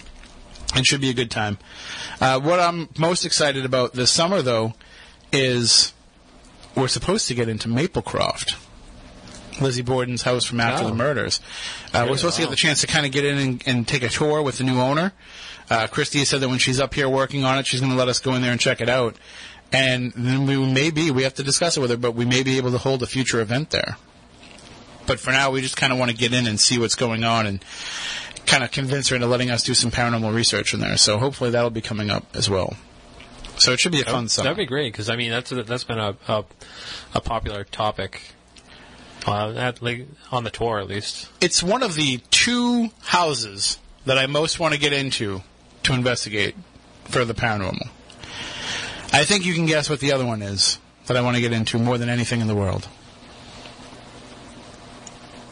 it 0.75 0.85
should 0.85 1.01
be 1.01 1.09
a 1.09 1.13
good 1.13 1.31
time. 1.31 1.57
Uh, 2.19 2.39
what 2.39 2.59
I'm 2.59 2.89
most 2.97 3.25
excited 3.25 3.65
about 3.65 3.93
this 3.93 4.11
summer, 4.11 4.41
though, 4.41 4.73
is 5.31 5.93
we're 6.75 6.87
supposed 6.87 7.27
to 7.29 7.35
get 7.35 7.47
into 7.49 7.69
Maplecroft. 7.69 8.55
Lizzie 9.61 9.81
Borden's 9.81 10.21
house 10.21 10.45
from 10.45 10.59
after 10.61 10.85
Oh. 10.85 10.89
the 10.89 10.95
murders. 10.95 11.41
Uh, 11.93 12.05
we're 12.09 12.17
supposed 12.17 12.37
to 12.37 12.43
get 12.43 12.49
the 12.49 12.55
chance 12.55 12.81
to 12.81 12.87
kind 12.87 13.05
of 13.05 13.11
get 13.11 13.25
in 13.25 13.37
and, 13.37 13.63
and 13.65 13.87
take 13.87 14.03
a 14.03 14.09
tour 14.09 14.41
with 14.41 14.57
the 14.57 14.63
new 14.63 14.79
owner. 14.79 15.11
Uh, 15.69 15.87
Christy 15.87 16.25
said 16.25 16.41
that 16.41 16.49
when 16.49 16.57
she's 16.57 16.79
up 16.79 16.93
here 16.93 17.07
working 17.07 17.43
on 17.43 17.59
it, 17.59 17.67
she's 17.67 17.79
going 17.79 17.91
to 17.91 17.97
let 17.97 18.07
us 18.07 18.19
go 18.19 18.33
in 18.33 18.41
there 18.41 18.51
and 18.51 18.59
check 18.59 18.81
it 18.81 18.89
out. 18.89 19.15
And 19.71 20.11
then 20.13 20.47
we 20.47 20.57
may 20.57 20.89
be, 20.89 21.11
we 21.11 21.23
have 21.23 21.35
to 21.35 21.43
discuss 21.43 21.77
it 21.77 21.79
with 21.79 21.91
her, 21.91 21.97
but 21.97 22.15
we 22.15 22.25
may 22.25 22.41
be 22.41 22.57
able 22.57 22.71
to 22.71 22.79
hold 22.79 23.03
a 23.03 23.05
future 23.05 23.39
event 23.39 23.69
there. 23.69 23.97
But 25.05 25.19
for 25.19 25.31
now, 25.31 25.51
we 25.51 25.61
just 25.61 25.77
kind 25.77 25.93
of 25.93 25.99
want 25.99 26.09
to 26.09 26.17
get 26.17 26.33
in 26.33 26.47
and 26.47 26.59
see 26.59 26.79
what's 26.79 26.95
going 26.95 27.23
on 27.23 27.45
and 27.45 27.63
kind 28.47 28.63
of 28.63 28.71
convince 28.71 29.09
her 29.09 29.15
into 29.15 29.27
letting 29.27 29.51
us 29.51 29.63
do 29.63 29.75
some 29.75 29.91
paranormal 29.91 30.33
research 30.33 30.73
in 30.73 30.79
there. 30.79 30.97
So 30.97 31.19
hopefully 31.19 31.51
that'll 31.51 31.69
be 31.69 31.81
coming 31.81 32.09
up 32.09 32.25
as 32.35 32.49
well. 32.49 32.75
So 33.57 33.71
it 33.73 33.79
should 33.79 33.91
be 33.91 34.01
a 34.01 34.05
fun 34.05 34.27
summer. 34.29 34.45
That'd 34.45 34.57
be 34.57 34.65
great 34.65 34.91
because 34.91 35.09
I 35.09 35.17
mean 35.17 35.31
that's 35.31 35.49
that's 35.49 35.83
been 35.83 35.99
a 35.99 36.15
a, 36.27 36.45
a 37.13 37.21
popular 37.21 37.63
topic. 37.63 38.21
Uh, 39.27 39.53
at, 39.57 39.81
like, 39.81 40.07
on 40.31 40.45
the 40.45 40.49
tour, 40.49 40.79
at 40.79 40.87
least. 40.87 41.27
it's 41.41 41.61
one 41.61 41.83
of 41.83 41.93
the 41.95 42.21
two 42.31 42.89
houses 43.01 43.77
that 44.05 44.17
I 44.17 44.27
most 44.27 44.61
want 44.61 44.73
to 44.73 44.79
get 44.79 44.93
into 44.93 45.43
to 45.83 45.93
investigate 45.93 46.55
for 47.05 47.25
the 47.25 47.33
paranormal. 47.33 47.87
I 49.11 49.23
think 49.23 49.45
you 49.45 49.53
can 49.53 49.65
guess 49.65 49.89
what 49.89 49.99
the 49.99 50.11
other 50.11 50.25
one 50.25 50.41
is 50.41 50.77
that 51.07 51.17
I 51.17 51.21
want 51.21 51.35
to 51.35 51.41
get 51.41 51.51
into 51.51 51.79
more 51.79 51.97
than 51.97 52.09
anything 52.09 52.41
in 52.41 52.47
the 52.47 52.55
world. 52.55 52.87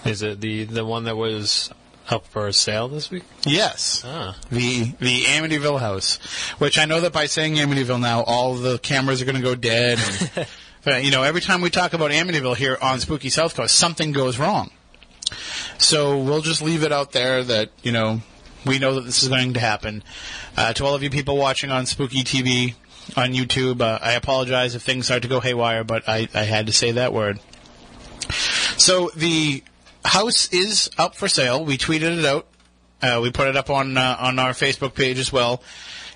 Is 0.06 0.22
it 0.22 0.40
the 0.40 0.64
the 0.66 0.86
one 0.86 1.04
that 1.06 1.18
was 1.18 1.70
up 2.10 2.26
for 2.28 2.50
sale 2.52 2.88
this 2.88 3.12
week? 3.12 3.24
Yes. 3.46 4.04
Ah, 4.06 4.38
The 4.50 4.94
the 5.00 5.24
Amityville 5.24 5.80
house, 5.80 6.18
which 6.60 6.78
I 6.78 6.86
know 6.86 7.02
that 7.02 7.12
by 7.12 7.26
saying 7.26 7.56
Amityville 7.56 8.00
now, 8.00 8.22
all 8.24 8.56
the 8.56 8.78
cameras 8.80 9.22
are 9.22 9.26
going 9.26 9.36
to 9.36 9.42
go 9.42 9.56
dead. 9.56 10.00
And, 10.86 11.04
you 11.06 11.12
know, 11.12 11.24
every 11.24 11.42
time 11.42 11.62
we 11.62 11.70
talk 11.70 11.94
about 11.94 12.12
Amityville 12.12 12.56
here 12.56 12.78
on 12.82 13.00
Spooky 13.00 13.30
South 13.30 13.56
Coast, 13.56 13.76
something 13.76 14.12
goes 14.14 14.38
wrong. 14.38 14.72
So 15.78 16.18
we'll 16.20 16.42
just 16.42 16.62
leave 16.62 16.84
it 16.84 16.92
out 16.94 17.12
there 17.12 17.44
that 17.44 17.72
you 17.84 17.92
know 17.92 18.22
we 18.68 18.80
know 18.80 18.96
that 18.96 19.02
this 19.02 19.24
is 19.24 19.30
going 19.30 19.54
to 19.54 19.60
happen. 19.60 20.04
Uh, 20.56 20.74
to 20.74 20.86
all 20.86 20.94
of 20.96 21.04
you 21.04 21.10
people 21.10 21.38
watching 21.38 21.72
on 21.72 21.86
Spooky 21.86 22.24
TV 22.24 22.76
on 23.16 23.34
YouTube, 23.34 23.82
uh, 23.82 24.00
I 24.02 24.14
apologize 24.14 24.76
if 24.76 24.82
things 24.82 25.06
start 25.06 25.22
to 25.24 25.28
go 25.28 25.40
haywire, 25.40 25.84
but 25.84 26.08
I, 26.08 26.28
I 26.34 26.44
had 26.44 26.68
to 26.68 26.74
say 26.74 26.92
that 26.92 27.14
word. 27.14 27.40
So 28.78 29.10
the 29.16 29.64
house 30.04 30.52
is 30.54 30.90
up 30.98 31.16
for 31.16 31.28
sale. 31.28 31.64
We 31.64 31.78
tweeted 31.78 32.20
it 32.20 32.26
out. 32.26 32.48
Uh, 33.02 33.20
we 33.22 33.32
put 33.32 33.48
it 33.48 33.56
up 33.56 33.70
on 33.70 33.96
uh, 33.98 34.18
on 34.20 34.40
our 34.40 34.52
Facebook 34.52 34.96
page 34.96 35.20
as 35.20 35.32
well. 35.32 35.62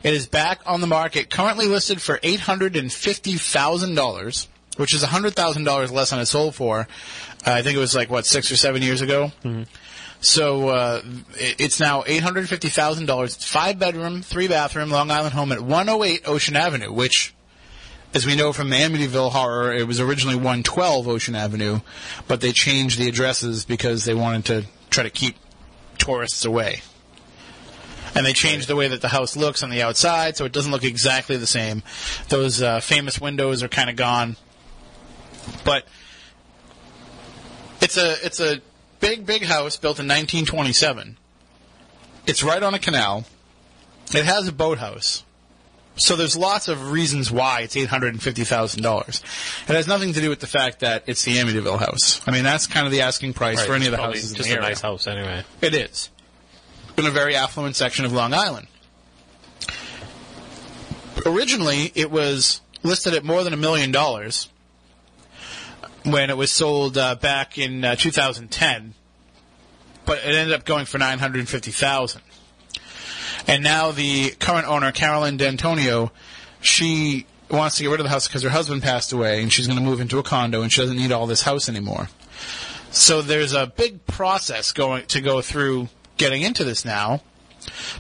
It 0.04 0.14
is 0.14 0.28
back 0.28 0.62
on 0.66 0.82
the 0.82 0.88
market, 0.88 1.30
currently 1.30 1.68
listed 1.68 2.02
for 2.02 2.20
eight 2.24 2.40
hundred 2.40 2.76
and 2.76 2.92
fifty 2.92 3.34
thousand 3.34 3.94
dollars, 3.96 4.48
which 4.78 4.94
is 4.96 5.04
hundred 5.04 5.36
thousand 5.36 5.64
dollars 5.64 5.92
less 5.92 6.10
than 6.10 6.20
it 6.20 6.26
sold 6.26 6.56
for. 6.56 6.88
Uh, 7.46 7.52
I 7.52 7.62
think 7.62 7.78
it 7.78 7.80
was 7.80 7.96
like 7.96 8.10
what 8.10 8.26
six 8.26 8.52
or 8.52 8.56
seven 8.56 8.82
years 8.82 9.02
ago. 9.02 9.32
So 10.22 10.70
uh, 10.70 11.02
it's 11.34 11.80
now 11.80 12.04
eight 12.06 12.22
hundred 12.22 12.48
fifty 12.48 12.70
thousand 12.70 13.08
dollars. 13.08 13.36
Five 13.44 13.80
bedroom, 13.80 14.22
three 14.22 14.48
bathroom, 14.48 14.92
Long 14.92 15.10
Island 15.10 15.34
home 15.34 15.52
at 15.52 15.62
one 15.62 15.88
hundred 15.88 16.06
eight 16.06 16.28
Ocean 16.28 16.56
Avenue, 16.56 16.92
which 16.92 17.34
as 18.14 18.26
we 18.26 18.36
know 18.36 18.54
from 18.54 18.70
the 18.70 18.76
Amityville 18.76 19.32
horror, 19.32 19.74
it 19.74 19.88
was 19.88 20.00
originally 20.00 20.36
112 20.36 21.08
Ocean 21.08 21.36
Avenue, 21.36 21.80
but 22.28 22.42
they 22.42 22.52
changed 22.52 23.00
the 23.00 23.08
addresses 23.08 23.64
because 23.66 24.04
they 24.06 24.14
wanted 24.14 24.46
to 24.46 24.66
try 24.90 25.04
to 25.04 25.10
keep 25.10 25.38
tourists 25.98 26.44
away. 26.44 26.82
And 28.14 28.26
they 28.26 28.34
changed 28.34 28.68
the 28.68 28.76
way 28.76 28.90
that 28.90 29.02
the 29.02 29.08
house 29.08 29.38
looks 29.38 29.64
on 29.64 29.70
the 29.70 29.82
outside, 29.82 30.36
so 30.36 30.44
it 30.44 30.52
doesn't 30.52 30.72
look 30.72 30.84
exactly 30.84 31.38
the 31.38 31.48
same. 31.48 31.82
Those 32.28 32.62
uh, 32.62 32.82
famous 32.82 33.22
windows 33.22 33.64
are 33.64 33.70
kind 33.70 33.90
of 33.90 33.96
gone, 33.96 34.36
but 35.64 35.86
it's 37.80 37.96
a 37.96 38.26
it's 38.26 38.42
a 38.42 38.62
big 39.02 39.26
big 39.26 39.44
house 39.44 39.76
built 39.76 40.00
in 40.00 40.08
1927. 40.08 41.18
It's 42.28 42.44
right 42.44 42.62
on 42.64 42.74
a 42.74 42.80
canal. 42.80 43.26
It 44.14 44.26
has 44.26 44.48
a 44.48 44.52
boathouse. 44.52 45.24
So 45.98 46.16
there's 46.16 46.38
lots 46.38 46.68
of 46.70 46.92
reasons 46.92 47.32
why 47.32 47.62
it's 47.62 47.76
eight 47.76 47.90
hundred 47.90 48.14
and 48.14 48.24
fifty 48.24 48.44
thousand 48.46 48.82
dollars. 48.82 49.22
It 49.68 49.74
has 49.76 49.88
nothing 49.88 50.14
to 50.14 50.22
do 50.22 50.30
with 50.30 50.40
the 50.40 50.48
fact 50.48 50.80
that 50.80 51.04
it's 51.08 51.24
the 51.24 51.34
Amityville 51.36 51.80
house. 51.80 52.22
I 52.26 52.32
mean, 52.32 52.44
that's 52.44 52.66
kind 52.66 52.86
of 52.86 52.92
the 52.94 53.02
asking 53.02 53.34
price 53.34 53.58
right, 53.58 53.68
for 53.68 53.74
any 53.74 53.86
it's 53.86 53.88
of 53.88 53.92
the 53.92 53.98
probably 53.98 54.18
houses 54.20 54.32
in 54.32 54.38
just 54.38 54.50
the 54.50 54.56
a 54.56 54.58
area. 54.58 54.70
nice 54.70 54.82
house 54.82 55.08
anyway. 55.08 55.44
It 55.62 55.74
is 55.76 56.10
in 56.98 57.06
a 57.06 57.12
very 57.12 57.36
affluent 57.36 57.76
section 57.76 58.06
of 58.06 58.14
Long 58.14 58.34
Island. 58.34 58.68
Originally, 61.26 61.92
it 61.94 62.10
was 62.10 62.62
listed 62.84 63.14
at 63.14 63.24
more 63.24 63.44
than 63.44 63.54
a 63.54 63.58
million 63.58 63.92
dollars 63.92 64.50
when 66.04 66.30
it 66.30 66.38
was 66.38 66.52
sold 66.52 66.98
uh, 66.98 67.16
back 67.16 67.58
in 67.58 67.84
uh, 67.84 67.96
2010, 67.96 68.94
but 70.06 70.18
it 70.20 70.36
ended 70.36 70.54
up 70.54 70.66
going 70.66 70.86
for 70.86 70.98
nine 70.98 71.20
hundred 71.20 71.48
fifty 71.48 71.72
thousand. 71.72 72.22
And 73.48 73.64
now 73.64 73.92
the 73.92 74.32
current 74.32 74.68
owner, 74.68 74.92
Carolyn 74.92 75.38
D'Antonio, 75.38 76.12
she 76.62 77.26
wants 77.50 77.78
to 77.78 77.84
get 77.84 77.90
rid 77.90 78.00
of 78.00 78.06
the 78.06 78.10
house 78.10 78.28
because 78.28 78.44
her 78.44 78.50
husband 78.50 78.84
passed 78.84 79.12
away, 79.12 79.42
and 79.42 79.52
she's 79.52 79.68
going 79.68 79.80
to 79.80 79.86
move 79.86 80.00
into 80.00 80.20
a 80.20 80.24
condo, 80.24 80.62
and 80.62 80.72
she 80.72 80.82
doesn't 80.82 80.98
need 80.98 81.12
all 81.12 81.28
this 81.28 81.42
house 81.44 81.68
anymore. 81.70 82.10
So 82.92 83.22
there's 83.22 83.54
a 83.54 83.68
big 83.68 84.06
process 84.06 84.74
going 84.74 85.06
to 85.08 85.22
go 85.22 85.42
through 85.42 85.90
getting 86.18 86.42
into 86.42 86.64
this 86.64 86.84
now, 86.86 87.22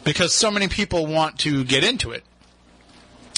because 0.03 0.33
so 0.33 0.51
many 0.51 0.67
people 0.67 1.05
want 1.07 1.39
to 1.39 1.63
get 1.63 1.83
into 1.83 2.11
it 2.11 2.23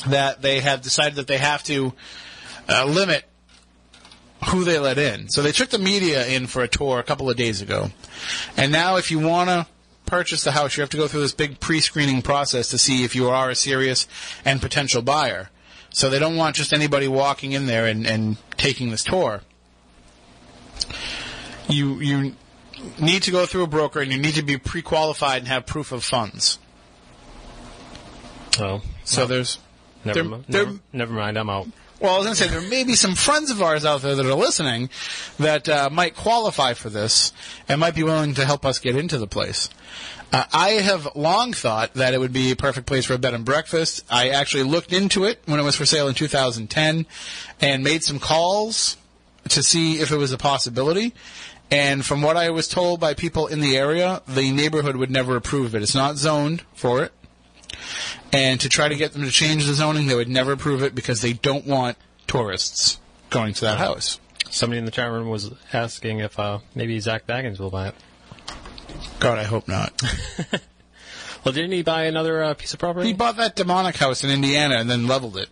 that 0.07 0.41
they 0.41 0.59
have 0.59 0.81
decided 0.81 1.15
that 1.15 1.27
they 1.27 1.37
have 1.37 1.63
to 1.63 1.93
uh, 2.67 2.85
limit 2.85 3.23
who 4.49 4.63
they 4.63 4.79
let 4.79 4.97
in. 4.97 5.29
So 5.29 5.41
they 5.41 5.51
took 5.51 5.69
the 5.69 5.79
media 5.79 6.25
in 6.27 6.47
for 6.47 6.61
a 6.63 6.67
tour 6.67 6.99
a 6.99 7.03
couple 7.03 7.29
of 7.29 7.37
days 7.37 7.61
ago, 7.61 7.91
and 8.57 8.71
now 8.71 8.97
if 8.97 9.11
you 9.11 9.19
want 9.19 9.49
to 9.49 9.67
purchase 10.05 10.43
the 10.43 10.51
house, 10.51 10.75
you 10.77 10.81
have 10.81 10.89
to 10.91 10.97
go 10.97 11.07
through 11.07 11.21
this 11.21 11.33
big 11.33 11.59
pre-screening 11.59 12.21
process 12.21 12.69
to 12.69 12.77
see 12.77 13.03
if 13.03 13.15
you 13.15 13.29
are 13.29 13.49
a 13.49 13.55
serious 13.55 14.07
and 14.45 14.61
potential 14.61 15.01
buyer. 15.01 15.49
So 15.91 16.09
they 16.09 16.19
don't 16.19 16.35
want 16.35 16.55
just 16.55 16.73
anybody 16.73 17.07
walking 17.07 17.51
in 17.51 17.67
there 17.67 17.85
and, 17.87 18.05
and 18.05 18.37
taking 18.57 18.89
this 18.89 19.03
tour. 19.03 19.41
You 21.69 21.99
you 21.99 22.35
need 22.99 23.23
to 23.23 23.31
go 23.31 23.45
through 23.45 23.63
a 23.63 23.67
broker 23.67 24.01
and 24.01 24.11
you 24.11 24.17
need 24.17 24.35
to 24.35 24.41
be 24.43 24.57
pre-qualified 24.57 25.39
and 25.39 25.47
have 25.47 25.65
proof 25.65 25.91
of 25.91 26.03
funds. 26.03 26.59
Oh, 28.59 28.81
So 29.03 29.25
there's 29.25 29.59
never, 30.03 30.23
mi- 30.23 30.43
never, 30.47 30.79
never 30.91 31.13
mind. 31.13 31.37
I'm 31.37 31.49
out. 31.49 31.67
Well, 32.03 32.15
I 32.15 32.17
was 32.17 32.25
going 32.25 32.35
to 32.35 32.43
say 32.43 32.49
there 32.49 32.69
may 32.69 32.83
be 32.83 32.95
some 32.95 33.15
friends 33.15 33.49
of 33.49 33.61
ours 33.61 33.85
out 33.85 34.01
there 34.01 34.13
that 34.13 34.25
are 34.25 34.33
listening 34.33 34.89
that 35.39 35.69
uh, 35.69 35.89
might 35.89 36.17
qualify 36.17 36.73
for 36.73 36.89
this 36.89 37.31
and 37.69 37.79
might 37.79 37.95
be 37.95 38.03
willing 38.03 38.33
to 38.33 38.43
help 38.43 38.65
us 38.65 38.79
get 38.79 38.97
into 38.97 39.17
the 39.17 39.25
place. 39.25 39.69
Uh, 40.33 40.43
I 40.51 40.71
have 40.71 41.07
long 41.15 41.53
thought 41.53 41.93
that 41.93 42.13
it 42.13 42.19
would 42.19 42.33
be 42.33 42.51
a 42.51 42.57
perfect 42.57 42.87
place 42.87 43.05
for 43.05 43.13
a 43.13 43.17
bed 43.17 43.33
and 43.33 43.45
breakfast. 43.45 44.03
I 44.09 44.31
actually 44.31 44.63
looked 44.63 44.91
into 44.91 45.23
it 45.23 45.43
when 45.45 45.61
it 45.61 45.63
was 45.63 45.77
for 45.77 45.85
sale 45.85 46.09
in 46.09 46.13
2010 46.13 47.05
and 47.61 47.83
made 47.85 48.03
some 48.03 48.19
calls 48.19 48.97
to 49.47 49.63
see 49.63 50.01
if 50.01 50.11
it 50.11 50.17
was 50.17 50.33
a 50.33 50.37
possibility. 50.37 51.13
And 51.71 52.05
from 52.05 52.21
what 52.21 52.35
I 52.35 52.49
was 52.49 52.67
told 52.67 52.99
by 52.99 53.13
people 53.13 53.47
in 53.47 53.61
the 53.61 53.77
area, 53.77 54.21
the 54.27 54.51
neighborhood 54.51 54.97
would 54.97 55.09
never 55.09 55.37
approve 55.37 55.67
of 55.67 55.75
it. 55.75 55.83
It's 55.83 55.95
not 55.95 56.17
zoned 56.17 56.63
for 56.73 57.01
it. 57.01 57.13
And 58.31 58.59
to 58.61 58.69
try 58.69 58.87
to 58.87 58.95
get 58.95 59.13
them 59.13 59.23
to 59.23 59.31
change 59.31 59.65
the 59.65 59.73
zoning, 59.73 60.07
they 60.07 60.15
would 60.15 60.29
never 60.29 60.51
approve 60.53 60.81
it 60.83 60.95
because 60.95 61.21
they 61.21 61.33
don't 61.33 61.65
want 61.67 61.97
tourists 62.27 62.99
going 63.29 63.53
to 63.55 63.61
that 63.61 63.77
house. 63.77 64.19
Somebody 64.49 64.79
in 64.79 64.85
the 64.85 64.91
chat 64.91 65.11
room 65.11 65.29
was 65.29 65.51
asking 65.71 66.19
if 66.19 66.39
uh, 66.39 66.59
maybe 66.75 66.99
Zak 66.99 67.25
Bagans 67.27 67.59
will 67.59 67.69
buy 67.71 67.89
it. 67.89 67.95
God, 69.19 69.37
I 69.39 69.43
hope 69.43 69.67
not. 69.67 69.99
Well, 71.43 71.51
didn't 71.53 71.73
he 71.73 71.81
buy 71.81 72.03
another 72.05 72.41
uh, 72.41 72.53
piece 72.53 72.71
of 72.73 72.79
property? 72.79 73.07
he 73.07 73.13
bought 73.13 73.35
that 73.35 73.57
demonic 73.57 73.97
house 73.97 74.23
in 74.23 74.29
Indiana 74.29 74.75
and 74.75 74.89
then 74.89 75.07
leveled 75.07 75.35
it. 75.35 75.49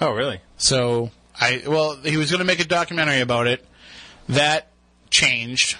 oh, 0.00 0.10
really? 0.10 0.40
So 0.56 1.12
I 1.40 1.62
well, 1.68 1.94
he 1.98 2.16
was 2.16 2.32
going 2.32 2.40
to 2.40 2.44
make 2.44 2.58
a 2.58 2.64
documentary 2.64 3.20
about 3.20 3.46
it. 3.46 3.64
That 4.28 4.72
changed, 5.08 5.76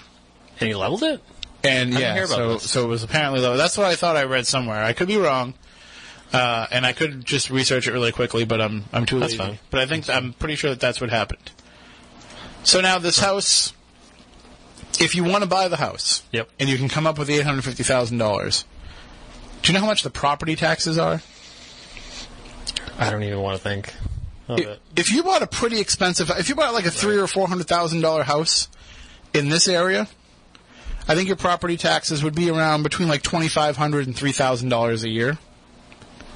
And 0.61 0.69
he 0.69 0.73
leveled 0.73 1.03
it? 1.03 1.21
and 1.65 1.91
didn't 1.91 2.01
yeah, 2.01 2.25
so 2.27 2.53
this. 2.53 2.71
so 2.71 2.85
it 2.85 2.87
was 2.87 3.03
apparently 3.03 3.41
leveled. 3.41 3.59
That's 3.59 3.77
what 3.77 3.87
I 3.87 3.95
thought 3.95 4.15
I 4.15 4.23
read 4.23 4.47
somewhere. 4.47 4.81
I 4.81 4.93
could 4.93 5.09
be 5.09 5.17
wrong, 5.17 5.53
uh, 6.33 6.67
and 6.71 6.85
I 6.85 6.93
could 6.93 7.25
just 7.25 7.49
research 7.49 7.87
it 7.87 7.91
really 7.93 8.11
quickly, 8.11 8.45
but 8.45 8.61
I'm 8.61 8.85
I'm 8.93 9.05
too 9.05 9.19
That's 9.19 9.33
lazy. 9.33 9.43
fine. 9.43 9.59
But 9.69 9.79
I 9.81 9.85
think 9.85 10.09
I'm 10.09 10.33
pretty 10.33 10.55
sure 10.55 10.69
that 10.69 10.79
that's 10.79 11.01
what 11.01 11.09
happened. 11.09 11.51
So 12.63 12.79
now 12.81 12.99
this 12.99 13.19
house, 13.19 13.73
if 14.99 15.15
you 15.15 15.23
want 15.23 15.43
to 15.43 15.49
buy 15.49 15.67
the 15.67 15.77
house, 15.77 16.23
Yep. 16.31 16.49
and 16.59 16.69
you 16.69 16.77
can 16.77 16.89
come 16.89 17.07
up 17.07 17.17
with 17.17 17.29
eight 17.29 17.43
hundred 17.43 17.63
fifty 17.63 17.83
thousand 17.83 18.17
dollars. 18.17 18.65
Do 19.61 19.71
you 19.71 19.73
know 19.73 19.81
how 19.81 19.87
much 19.89 20.03
the 20.03 20.09
property 20.09 20.55
taxes 20.55 20.97
are? 20.97 21.21
I 22.97 23.09
don't 23.09 23.23
even 23.23 23.39
want 23.41 23.57
to 23.57 23.63
think 23.63 23.93
If- 24.49 24.79
If 24.95 25.11
you 25.11 25.23
bought 25.23 25.41
a 25.41 25.47
pretty 25.47 25.79
expensive, 25.79 26.29
if 26.31 26.49
you 26.49 26.55
bought 26.55 26.73
like 26.73 26.85
a 26.85 26.91
three 26.91 27.17
or 27.17 27.27
four 27.27 27.47
hundred 27.47 27.67
thousand 27.67 28.01
dollar 28.01 28.23
house 28.23 28.67
in 29.33 29.49
this 29.49 29.67
area, 29.67 30.07
I 31.07 31.15
think 31.15 31.27
your 31.27 31.37
property 31.37 31.77
taxes 31.77 32.23
would 32.23 32.35
be 32.35 32.49
around 32.49 32.83
between 32.83 33.07
like 33.07 33.21
twenty 33.23 33.47
five 33.47 33.77
hundred 33.77 34.07
and 34.07 34.15
three 34.15 34.33
thousand 34.33 34.69
dollars 34.69 35.03
a 35.03 35.09
year. 35.09 35.37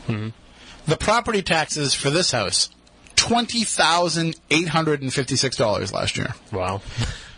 The 0.08 0.98
property 0.98 1.42
taxes 1.42 1.94
for 1.94 2.10
this 2.10 2.32
house 2.32 2.70
twenty 3.16 3.64
thousand 3.64 4.36
eight 4.52 4.68
hundred 4.68 5.02
and 5.02 5.14
fifty 5.14 5.36
six 5.36 5.56
dollars 5.56 5.92
last 5.92 6.18
year. 6.18 6.36
Wow. 6.52 6.82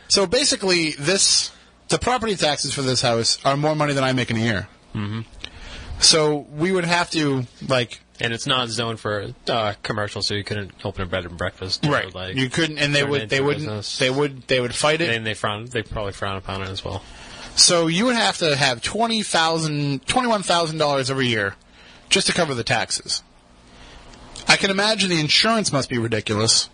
So 0.09 0.25
basically, 0.25 0.91
this 0.91 1.51
the 1.89 1.97
property 1.97 2.35
taxes 2.35 2.73
for 2.73 2.81
this 2.81 3.01
house 3.01 3.39
are 3.45 3.55
more 3.55 3.75
money 3.75 3.93
than 3.93 4.03
I 4.03 4.11
make 4.11 4.29
in 4.29 4.37
a 4.37 4.41
year. 4.41 4.67
Mm-hmm. 4.93 5.21
So 5.99 6.45
we 6.51 6.71
would 6.71 6.85
have 6.85 7.09
to 7.11 7.45
like 7.67 8.01
And 8.19 8.33
it's 8.33 8.47
not 8.47 8.69
zoned 8.69 8.99
for 8.99 9.33
uh, 9.47 9.73
commercial, 9.83 10.21
so 10.21 10.33
you 10.33 10.43
couldn't 10.43 10.73
open 10.83 11.03
a 11.03 11.05
bed 11.05 11.25
and 11.25 11.37
breakfast. 11.37 11.85
or, 11.85 11.91
right. 11.91 12.13
Like, 12.13 12.35
you 12.35 12.49
couldn't, 12.49 12.79
and 12.79 12.93
they 12.93 13.03
would 13.03 13.29
they 13.29 13.41
wouldn't 13.41 13.65
business. 13.65 13.97
they 13.99 14.09
would 14.09 14.47
they 14.47 14.59
would 14.59 14.75
fight 14.75 15.01
it. 15.01 15.09
And 15.09 15.25
they 15.25 15.33
frown. 15.33 15.65
They 15.65 15.83
probably 15.83 16.13
frown 16.13 16.37
upon 16.37 16.63
it 16.63 16.69
as 16.69 16.83
well. 16.83 17.03
So 17.55 17.87
you 17.87 18.05
would 18.05 18.15
have 18.15 18.37
to 18.39 18.55
have 18.55 18.81
twenty 18.81 19.23
thousand, 19.23 20.05
twenty-one 20.05 20.43
thousand 20.43 20.77
dollars 20.79 21.09
every 21.09 21.27
year 21.27 21.55
just 22.09 22.27
to 22.27 22.33
cover 22.33 22.53
the 22.53 22.63
taxes. 22.63 23.23
I 24.47 24.55
can 24.55 24.69
imagine 24.69 25.09
the 25.09 25.19
insurance 25.19 25.71
must 25.73 25.89
be 25.89 25.97
ridiculous 25.97 26.69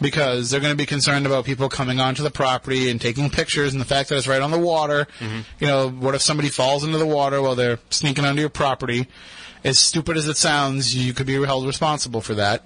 because 0.00 0.50
they're 0.50 0.60
going 0.60 0.72
to 0.72 0.76
be 0.76 0.86
concerned 0.86 1.24
about 1.26 1.44
people 1.44 1.68
coming 1.68 2.00
onto 2.00 2.22
the 2.22 2.30
property 2.30 2.90
and 2.90 3.00
taking 3.00 3.30
pictures, 3.30 3.72
and 3.72 3.80
the 3.80 3.86
fact 3.86 4.10
that 4.10 4.16
it's 4.16 4.28
right 4.28 4.42
on 4.42 4.50
the 4.50 4.58
water. 4.58 5.06
You 5.58 5.66
know, 5.66 5.88
what 5.88 6.14
if 6.14 6.20
somebody 6.20 6.48
falls 6.50 6.84
into 6.84 6.98
the 6.98 7.06
water 7.06 7.40
while 7.40 7.54
they're 7.54 7.78
sneaking 7.90 8.24
onto 8.24 8.40
your 8.40 8.50
property? 8.50 9.08
As 9.64 9.78
stupid 9.78 10.16
as 10.16 10.28
it 10.28 10.36
sounds, 10.36 10.94
you 10.94 11.14
could 11.14 11.26
be 11.26 11.42
held 11.44 11.66
responsible 11.66 12.20
for 12.20 12.34
that. 12.34 12.64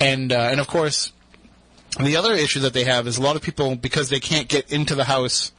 And 0.00 0.32
uh, 0.32 0.48
and 0.50 0.58
of 0.60 0.66
course, 0.66 1.12
the 2.00 2.16
other 2.16 2.32
issue 2.32 2.60
that 2.60 2.72
they 2.72 2.84
have 2.84 3.06
is 3.06 3.18
a 3.18 3.22
lot 3.22 3.36
of 3.36 3.42
people 3.42 3.76
because 3.76 4.08
they 4.08 4.20
can't 4.20 4.48
get 4.48 4.72
into 4.72 4.94
the 4.94 5.04
house 5.04 5.52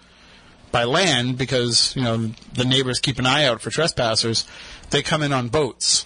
by 0.74 0.84
land 0.84 1.38
because 1.38 1.96
you 1.96 2.02
know 2.02 2.18
the 2.56 2.66
neighbors 2.66 3.00
keep 3.00 3.20
an 3.20 3.26
eye 3.26 3.46
out 3.46 3.62
for 3.62 3.70
trespassers. 3.70 4.44
They 4.90 5.02
come 5.02 5.22
in 5.24 5.32
on 5.32 5.48
boats, 5.48 6.06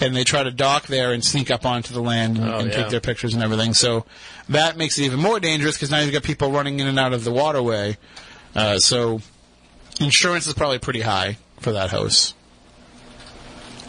and 0.00 0.16
they 0.16 0.24
try 0.24 0.42
to 0.44 0.50
dock 0.50 0.86
there 0.86 1.12
and 1.12 1.22
sneak 1.22 1.50
up 1.50 1.66
onto 1.66 1.92
the 1.92 2.00
land 2.00 2.38
and, 2.38 2.48
Oh, 2.48 2.58
and 2.60 2.68
yeah. 2.70 2.76
take 2.76 2.88
their 2.88 3.00
pictures 3.00 3.34
and 3.34 3.42
everything. 3.42 3.74
So 3.74 4.06
that 4.48 4.78
makes 4.78 4.96
it 4.98 5.02
even 5.04 5.20
more 5.20 5.40
dangerous 5.40 5.76
because 5.76 5.90
now 5.90 5.98
you've 6.00 6.12
got 6.12 6.22
people 6.22 6.50
running 6.50 6.80
in 6.80 6.86
and 6.86 6.98
out 6.98 7.12
of 7.12 7.24
the 7.24 7.32
waterway. 7.32 7.98
Uh, 8.54 8.78
so 8.78 9.20
insurance 10.00 10.46
is 10.46 10.54
probably 10.54 10.78
pretty 10.78 11.00
high 11.02 11.36
for 11.60 11.72
that 11.72 11.90
house. 11.90 12.32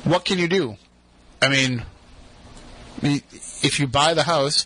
What 0.03 0.25
can 0.25 0.37
you 0.39 0.47
do? 0.47 0.77
I 1.41 1.49
mean, 1.49 1.83
if 3.01 3.79
you 3.79 3.87
buy 3.87 4.13
the 4.13 4.23
house, 4.23 4.65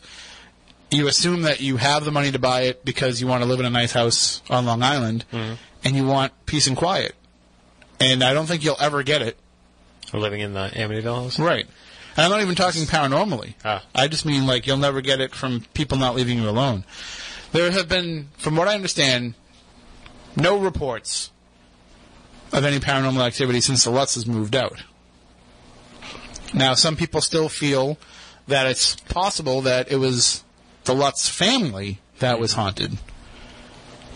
you 0.91 1.08
assume 1.08 1.43
that 1.43 1.62
you 1.62 1.78
have 1.78 2.06
the 2.06 2.12
money 2.12 2.32
to 2.32 2.39
buy 2.39 2.62
it 2.62 2.84
because 2.84 3.21
you 3.21 3.28
want 3.28 3.43
to 3.43 3.49
live 3.49 3.60
in 3.60 3.65
a 3.65 3.69
nice 3.69 3.91
house 3.91 4.41
on 4.49 4.65
Long 4.65 4.82
Island 4.84 5.25
and 5.32 5.95
you 5.95 6.06
want 6.06 6.34
peace 6.45 6.67
and 6.67 6.75
quiet. 6.75 7.15
And 7.99 8.23
I 8.23 8.34
don't 8.34 8.45
think 8.45 8.63
you'll 8.63 8.78
ever 8.80 9.04
get 9.04 9.21
it. 9.21 9.38
Living 10.13 10.41
in 10.41 10.54
the 10.54 10.69
Amityville 10.69 11.23
house. 11.23 11.39
Right. 11.39 11.67
And 12.15 12.25
I'm 12.25 12.32
not 12.32 12.41
even 12.41 12.56
talking 12.56 12.84
paranormally. 12.84 13.54
Ah. 13.63 13.84
I 13.93 14.08
just 14.08 14.25
mean 14.25 14.47
like 14.47 14.65
you'll 14.65 14.78
never 14.78 15.02
get 15.02 15.21
it 15.21 15.36
from 15.36 15.65
people 15.73 15.97
not 15.97 16.15
leaving 16.15 16.39
you 16.39 16.49
alone. 16.49 16.84
There 17.52 17.69
have 17.71 17.88
been, 17.88 18.30
from 18.38 18.56
what 18.56 18.67
I 18.67 18.75
understand, 18.75 19.36
no 20.36 20.58
reports 20.58 21.32
of 22.52 22.65
any 22.65 22.80
paranormal 22.80 23.25
activity 23.25 23.62
since 23.62 23.84
the 23.84 23.91
Lutz 23.91 24.15
has 24.15 24.25
moved 24.25 24.56
out. 24.56 24.84
Now, 26.54 26.73
some 26.73 26.95
people 26.95 27.21
still 27.21 27.49
feel 27.49 27.97
that 28.47 28.65
it's 28.65 28.95
possible 28.95 29.62
that 29.62 29.91
it 29.91 29.97
was 29.97 30.43
the 30.85 30.95
Lutz 30.95 31.29
family 31.29 31.99
that 32.19 32.39
was 32.39 32.53
haunted, 32.53 32.97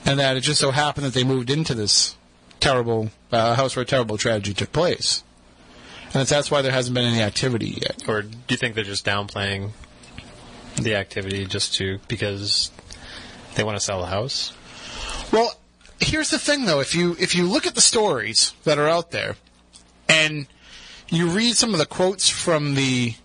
and 0.06 0.20
that 0.20 0.38
it 0.38 0.42
just 0.42 0.60
so 0.60 0.72
happened 0.72 1.06
that 1.06 1.14
they 1.14 1.24
moved 1.24 1.50
into 1.50 1.74
this 1.74 2.16
terrible 2.60 3.10
uh, 3.32 3.56
house 3.56 3.76
where 3.76 3.84
a 3.84 3.86
terrible 3.86 4.18
tragedy 4.18 4.54
took 4.54 4.72
place, 4.72 5.24
and 6.06 6.14
that's, 6.14 6.30
that's 6.30 6.52
why 6.52 6.62
there 6.62 6.72
hasn't 6.72 6.96
been 6.96 7.06
any 7.06 7.22
activity 7.22 7.78
yet. 7.82 8.04
Or 8.08 8.22
do 8.22 8.38
you 8.50 8.58
think 8.58 8.76
they're 8.76 8.84
just 8.84 9.06
downplaying 9.06 9.72
the 10.76 10.96
activity 10.96 11.46
just 11.46 11.76
to 11.76 12.00
because 12.08 12.72
they 13.56 13.64
want 13.64 13.78
to 13.78 13.84
sell 13.84 14.02
the 14.02 14.08
house? 14.08 14.54
Well, 15.32 15.58
here's 16.00 16.30
the 16.30 16.40
thing, 16.40 16.66
though. 16.66 16.80
If 16.80 16.96
you 16.96 17.16
if 17.20 17.36
you 17.36 17.46
look 17.46 17.66
at 17.66 17.76
the 17.76 17.82
stories 17.82 18.54
that 18.64 18.78
are 18.78 18.88
out 18.88 19.12
there, 19.12 19.36
and 20.08 20.48
you 21.10 21.30
read 21.30 21.56
some 21.56 21.74
of 21.74 21.80
the 21.80 21.86
quotes 21.86 22.30
from 22.30 22.76
the 22.76 23.16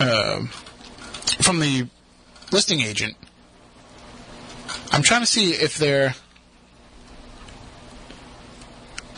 uh, 0.00 0.46
from 1.40 1.60
the 1.60 1.88
listing 2.54 2.80
agent, 2.80 3.16
I'm 4.92 5.02
trying 5.02 5.20
to 5.20 5.26
see 5.26 5.50
if 5.50 5.76
they're. 5.76 6.14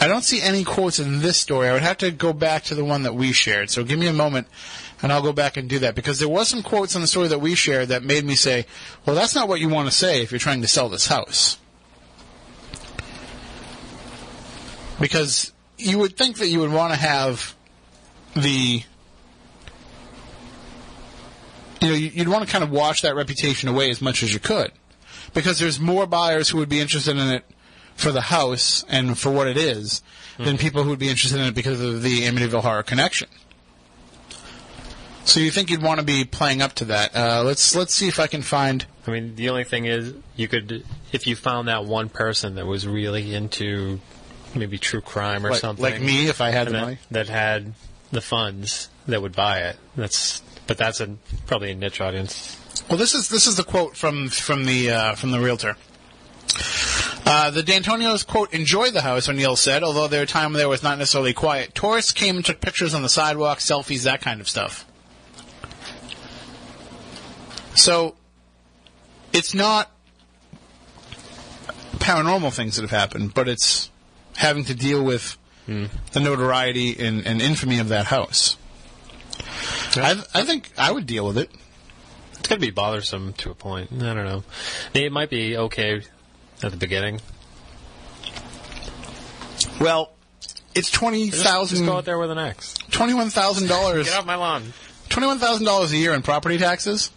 I 0.00 0.08
don't 0.08 0.24
see 0.24 0.40
any 0.42 0.64
quotes 0.64 0.98
in 0.98 1.20
this 1.20 1.38
story. 1.38 1.68
I 1.68 1.72
would 1.72 1.82
have 1.82 1.98
to 1.98 2.10
go 2.10 2.32
back 2.32 2.64
to 2.64 2.74
the 2.74 2.84
one 2.84 3.02
that 3.04 3.14
we 3.14 3.32
shared. 3.32 3.70
So 3.70 3.84
give 3.84 3.98
me 3.98 4.06
a 4.06 4.12
moment, 4.12 4.46
and 5.02 5.12
I'll 5.12 5.22
go 5.22 5.32
back 5.32 5.56
and 5.56 5.68
do 5.68 5.78
that 5.80 5.94
because 5.94 6.18
there 6.18 6.28
was 6.28 6.48
some 6.48 6.62
quotes 6.62 6.94
in 6.94 7.00
the 7.02 7.06
story 7.06 7.28
that 7.28 7.40
we 7.40 7.54
shared 7.54 7.88
that 7.88 8.02
made 8.02 8.24
me 8.24 8.34
say, 8.34 8.66
"Well, 9.04 9.14
that's 9.14 9.34
not 9.34 9.48
what 9.48 9.60
you 9.60 9.68
want 9.68 9.88
to 9.88 9.94
say 9.94 10.22
if 10.22 10.32
you're 10.32 10.38
trying 10.38 10.62
to 10.62 10.68
sell 10.68 10.88
this 10.88 11.06
house." 11.06 11.58
Because 14.98 15.52
you 15.76 15.98
would 15.98 16.16
think 16.16 16.38
that 16.38 16.48
you 16.48 16.60
would 16.60 16.72
want 16.72 16.94
to 16.94 16.98
have 16.98 17.54
the 18.34 18.82
you 21.80 21.88
know 21.88 21.94
you- 21.94 22.10
you'd 22.14 22.28
want 22.28 22.44
to 22.46 22.50
kind 22.50 22.64
of 22.64 22.70
wash 22.70 23.02
that 23.02 23.14
reputation 23.14 23.68
away 23.68 23.90
as 23.90 24.00
much 24.00 24.22
as 24.22 24.32
you 24.32 24.38
could 24.40 24.72
because 25.34 25.58
there's 25.58 25.78
more 25.80 26.06
buyers 26.06 26.48
who 26.50 26.58
would 26.58 26.68
be 26.68 26.80
interested 26.80 27.16
in 27.16 27.28
it 27.28 27.44
for 27.96 28.12
the 28.12 28.22
house 28.22 28.84
and 28.88 29.18
for 29.18 29.30
what 29.30 29.46
it 29.48 29.56
is 29.56 30.02
than 30.38 30.58
people 30.58 30.82
who 30.82 30.90
would 30.90 30.98
be 30.98 31.08
interested 31.08 31.40
in 31.40 31.46
it 31.46 31.54
because 31.54 31.80
of 31.80 32.02
the 32.02 32.20
Amityville 32.22 32.62
horror 32.62 32.82
connection. 32.82 33.28
So 35.24 35.40
you 35.40 35.50
think 35.50 35.70
you'd 35.70 35.82
want 35.82 35.98
to 35.98 36.06
be 36.06 36.24
playing 36.24 36.62
up 36.62 36.74
to 36.74 36.84
that? 36.86 37.16
Uh, 37.16 37.42
let's 37.44 37.74
let's 37.74 37.92
see 37.94 38.06
if 38.06 38.20
I 38.20 38.26
can 38.28 38.42
find. 38.42 38.86
I 39.06 39.10
mean, 39.10 39.34
the 39.34 39.48
only 39.48 39.64
thing 39.64 39.86
is, 39.86 40.14
you 40.36 40.46
could, 40.46 40.84
if 41.12 41.26
you 41.26 41.34
found 41.36 41.68
that 41.68 41.84
one 41.84 42.08
person 42.08 42.54
that 42.56 42.66
was 42.66 42.86
really 42.86 43.34
into 43.34 44.00
maybe 44.54 44.78
true 44.78 45.00
crime 45.00 45.44
or 45.44 45.50
Like, 45.50 45.60
something, 45.60 45.82
like 45.82 46.00
me, 46.00 46.28
if 46.28 46.40
I 46.40 46.50
had 46.50 46.68
the 46.68 46.72
money. 46.72 46.98
that 47.10 47.28
had 47.28 47.72
the 48.12 48.20
funds 48.20 48.88
that 49.08 49.20
would 49.20 49.34
buy 49.34 49.60
it. 49.60 49.76
That's, 49.96 50.42
but 50.66 50.78
that's 50.78 51.00
a 51.00 51.16
probably 51.46 51.72
a 51.72 51.74
niche 51.74 52.00
audience. 52.00 52.56
Well, 52.88 52.98
this 52.98 53.14
is 53.14 53.28
this 53.28 53.46
is 53.46 53.56
the 53.56 53.64
quote 53.64 53.96
from 53.96 54.28
from 54.28 54.64
the 54.64 54.90
uh, 54.90 55.14
from 55.14 55.30
the 55.30 55.40
realtor. 55.40 55.76
Uh, 57.28 57.50
the 57.50 57.62
D'Antonios 57.62 58.24
quote 58.24 58.52
enjoyed 58.54 58.92
the 58.92 59.00
house. 59.00 59.28
O'Neill 59.28 59.56
said, 59.56 59.82
although 59.82 60.06
their 60.06 60.26
time 60.26 60.52
there 60.52 60.68
was 60.68 60.82
not 60.82 60.96
necessarily 60.96 61.32
quiet. 61.32 61.74
Tourists 61.74 62.12
came 62.12 62.36
and 62.36 62.44
took 62.44 62.60
pictures 62.60 62.94
on 62.94 63.02
the 63.02 63.08
sidewalk, 63.08 63.58
selfies, 63.58 64.04
that 64.04 64.20
kind 64.20 64.40
of 64.40 64.48
stuff. 64.48 64.86
So 67.74 68.14
it's 69.32 69.54
not 69.54 69.90
paranormal 71.98 72.54
things 72.54 72.76
that 72.76 72.82
have 72.82 72.90
happened, 72.90 73.34
but 73.34 73.48
it's 73.48 73.90
having 74.36 74.64
to 74.64 74.74
deal 74.74 75.02
with 75.02 75.36
the 75.66 76.20
notoriety 76.20 76.96
and, 76.98 77.26
and 77.26 77.42
infamy 77.42 77.80
of 77.80 77.88
that 77.88 78.06
house. 78.06 78.56
I, 79.96 80.22
I 80.34 80.42
think 80.44 80.70
I 80.76 80.90
would 80.92 81.06
deal 81.06 81.26
with 81.26 81.38
it. 81.38 81.50
It's 82.38 82.48
going 82.48 82.60
to 82.60 82.66
be 82.66 82.70
bothersome 82.70 83.32
to 83.34 83.50
a 83.50 83.54
point. 83.54 83.90
I 83.92 84.14
don't 84.14 84.24
know. 84.24 84.44
It 84.94 85.10
might 85.12 85.30
be 85.30 85.56
okay 85.56 86.02
at 86.62 86.70
the 86.70 86.76
beginning. 86.76 87.20
Well, 89.80 90.12
it's 90.74 90.90
twenty 90.90 91.26
Just, 91.30 91.42
just 91.42 91.48
thousand, 91.48 91.86
go 91.86 91.96
out 91.96 92.04
there 92.04 92.18
with 92.18 92.30
an 92.30 92.38
axe. 92.38 92.74
twenty-one 92.90 93.30
thousand 93.30 93.68
dollars, 93.68 94.06
Get 94.08 94.18
off 94.18 94.26
my 94.26 94.36
lawn. 94.36 94.72
twenty-one 95.08 95.38
thousand 95.38 95.64
dollars 95.66 95.92
a 95.92 95.96
year 95.96 96.12
in 96.12 96.22
property 96.22 96.58
taxes. 96.58 97.10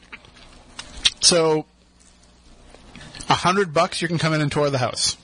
So, 1.22 1.66
a 3.30 3.34
hundred 3.34 3.74
bucks, 3.74 4.02
you 4.02 4.08
can 4.08 4.18
come 4.18 4.34
in 4.34 4.42
and 4.42 4.52
tour 4.52 4.70
the 4.70 4.78
house. 4.78 5.18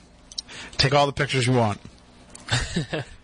Take 0.76 0.94
all 0.94 1.06
the 1.06 1.12
pictures 1.12 1.46
you 1.46 1.54
want. 1.54 1.80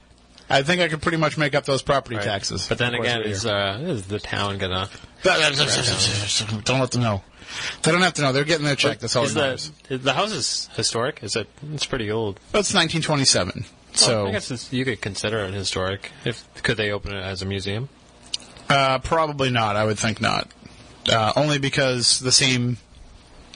I 0.53 0.63
think 0.63 0.83
I 0.83 0.89
could 0.89 1.01
pretty 1.03 1.17
much 1.17 1.39
make 1.39 1.55
up 1.55 1.65
those 1.65 1.83
property 1.83 2.17
Right. 2.17 2.25
taxes. 2.25 2.67
But 2.69 2.79
then 2.79 2.95
again, 2.95 3.23
is, 3.23 3.47
uh, 3.47 3.79
is 3.83 4.05
the 4.05 4.21
town 4.21 4.59
gonna? 4.59 4.89
don't 5.25 6.81
let 6.81 6.91
them 6.91 7.03
know. 7.03 7.23
They 7.83 7.93
don't 7.93 8.03
have 8.03 8.15
to 8.15 8.23
know. 8.23 8.33
They're 8.33 8.45
getting 8.45 8.65
their 8.65 8.77
check. 8.77 8.99
That's 9.01 9.15
all 9.17 9.25
is 9.25 9.35
the 9.35 9.99
the 9.99 10.13
house 10.15 10.33
is 10.33 10.69
historic? 10.75 11.21
Is 11.23 11.37
it? 11.37 11.49
It's 11.75 11.87
pretty 11.87 12.11
old. 12.11 12.37
It's 12.55 12.73
1927. 12.75 13.65
So 13.95 14.27
I 14.27 14.33
guess 14.33 14.73
you 14.73 14.85
could 14.85 15.01
consider 15.01 15.41
it 15.41 15.53
historic. 15.55 16.11
If 16.25 16.45
could 16.63 16.77
they 16.77 16.91
open 16.91 17.15
it 17.15 17.21
as 17.23 17.43
a 17.43 17.47
museum? 17.47 17.89
Uh, 18.69 18.99
probably 19.01 19.51
not. 19.51 19.77
I 19.77 19.85
would 19.85 19.99
think 19.99 20.21
not. 20.21 20.51
Uh, 21.11 21.33
only 21.37 21.59
because 21.59 22.21
the 22.21 22.33
same. 22.33 22.79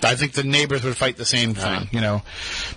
I 0.02 0.14
think 0.14 0.32
the 0.32 0.44
neighbors 0.44 0.84
would 0.84 0.96
fight 0.96 1.16
the 1.16 1.24
same 1.24 1.54
thing, 1.54 1.64
Uh-huh. 1.64 1.84
you 1.90 2.02
know, 2.02 2.20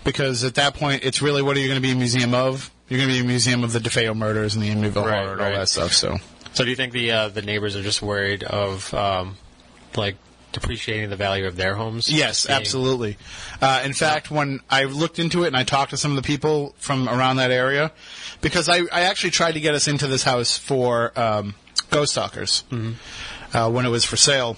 because 0.06 0.46
at 0.46 0.56
that 0.56 0.74
point, 0.76 1.04
it's 1.04 1.22
really 1.22 1.42
what 1.42 1.58
are 1.58 1.60
you 1.60 1.68
going 1.68 1.76
to 1.82 1.86
be 1.86 1.92
a 1.92 1.96
museum 1.96 2.34
of? 2.34 2.72
You're 2.90 2.98
going 3.00 3.10
to 3.10 3.16
be 3.16 3.22
a 3.22 3.24
museum 3.28 3.64
of 3.64 3.72
the 3.72 3.80
DeFeo 3.80 4.16
murders 4.16 4.56
and 4.56 4.64
the 4.64 4.70
Amityville 4.70 5.06
Right, 5.06 5.20
horror 5.24 5.34
and 5.34 5.42
all 5.42 5.52
that 5.54 5.70
stuff. 5.70 5.94
So, 5.94 6.18
So 6.54 6.64
do 6.64 6.70
you 6.70 6.76
think 6.76 6.92
the 6.94 7.12
uh, 7.12 7.30
the 7.30 7.42
neighbors 7.44 7.76
are 7.76 7.84
just 7.84 8.02
worried 8.02 8.44
of 8.44 8.92
um, 8.94 9.38
like 9.96 10.16
depreciating 10.52 11.12
the 11.12 11.16
value 11.16 11.46
of 11.46 11.56
their 11.56 11.76
homes? 11.76 12.12
yes, 12.12 12.48
Being- 12.48 12.58
absolutely. 12.60 13.18
Uh, 13.62 13.82
in 13.86 13.94
fact, 13.94 14.32
when 14.32 14.60
I 14.70 14.86
looked 14.86 15.20
into 15.20 15.44
it 15.44 15.48
and 15.48 15.56
I 15.58 15.64
talked 15.64 15.92
to 15.92 15.98
some 15.98 16.12
of 16.12 16.16
the 16.18 16.24
people 16.24 16.74
from 16.80 17.08
around 17.08 17.36
that 17.38 17.52
area, 17.52 17.92
because 18.42 18.68
I, 18.68 18.80
I 18.92 19.02
actually 19.02 19.32
tried 19.32 19.52
to 19.54 19.60
get 19.60 19.76
us 19.76 19.88
into 19.88 20.08
this 20.08 20.24
house 20.24 20.58
for 20.58 21.12
um, 21.20 21.54
Ghost 21.92 22.14
Stalkers 22.14 22.64
uh, 23.54 23.70
when 23.70 23.86
it 23.86 23.90
was 23.90 24.04
for 24.06 24.18
sale. 24.18 24.58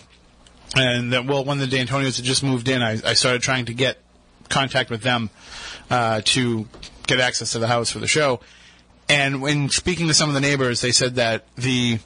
And 0.74 1.12
then, 1.12 1.28
well, 1.28 1.44
when 1.44 1.58
the 1.58 1.67
D'Antonios 1.67 2.15
had 2.15 2.24
just 2.24 2.44
moved 2.44 2.70
in, 2.70 2.82
I, 2.82 2.91
I 3.06 3.13
started 3.13 3.41
trying 3.41 3.65
to 3.65 3.74
get 3.74 3.98
contact 4.48 4.89
with 4.89 5.02
them 5.02 5.30
uh, 5.89 6.22
to 6.24 6.65
get 7.12 7.19
access 7.19 7.52
to 7.52 7.60
the 7.60 7.67
house 7.67 7.91
for 7.91 8.00
the 8.00 8.08
show. 8.08 8.39
And 9.10 9.41
when 9.41 9.69
speaking 9.69 10.08
to 10.08 10.13
some 10.13 10.30
of 10.30 10.36
the 10.36 10.41
neighbors, 10.41 10.82
they 10.82 10.91
said 10.91 11.15
that 11.15 11.45
the 11.56 12.00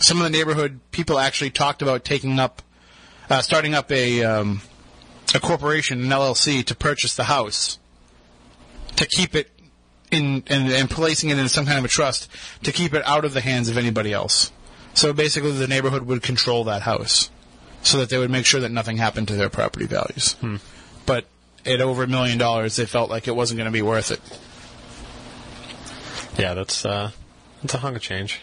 some 0.00 0.18
of 0.18 0.24
the 0.24 0.30
neighborhood 0.30 0.80
people 0.90 1.18
actually 1.18 1.50
talked 1.50 1.82
about 1.82 2.04
taking 2.04 2.38
up, 2.38 2.62
uh, 3.28 3.40
starting 3.40 3.74
up 3.74 3.90
a 3.92 4.24
um, 4.24 4.60
a 5.34 5.40
corporation, 5.40 6.00
an 6.00 6.08
LLC, 6.08 6.64
to 6.64 6.74
purchase 6.74 7.14
the 7.14 7.24
house, 7.24 7.78
to 8.96 9.06
keep 9.06 9.34
it 9.34 9.50
in 10.10 10.42
and, 10.48 10.72
and 10.72 10.90
placing 10.90 11.30
it 11.30 11.38
in 11.38 11.48
some 11.48 11.66
kind 11.66 11.78
of 11.78 11.84
a 11.84 11.88
trust 11.88 12.28
to 12.64 12.72
keep 12.72 12.94
it 12.94 13.06
out 13.06 13.24
of 13.24 13.32
the 13.32 13.40
hands 13.40 13.68
of 13.68 13.78
anybody 13.78 14.12
else. 14.12 14.50
So 14.94 15.12
basically, 15.12 15.52
the 15.52 15.68
neighborhood 15.68 16.02
would 16.02 16.22
control 16.22 16.64
that 16.64 16.82
house, 16.82 17.30
so 17.82 17.98
that 17.98 18.08
they 18.10 18.18
would 18.18 18.30
make 18.30 18.44
sure 18.44 18.60
that 18.60 18.72
nothing 18.72 18.96
happened 18.96 19.28
to 19.28 19.36
their 19.36 19.50
property 19.50 19.86
values. 19.86 20.34
But 21.06 21.26
at 21.66 21.80
over 21.80 22.02
a 22.02 22.06
million 22.06 22.38
dollars, 22.38 22.76
they 22.76 22.86
felt 22.86 23.10
like 23.10 23.28
it 23.28 23.36
wasn't 23.36 23.58
going 23.58 23.66
to 23.66 23.72
be 23.72 23.82
worth 23.82 24.10
it. 24.10 24.20
Yeah, 26.38 26.54
that's 26.54 26.84
uh, 26.84 27.10
that's 27.60 27.74
a 27.74 27.78
hunk 27.78 27.96
of 27.96 28.02
change. 28.02 28.40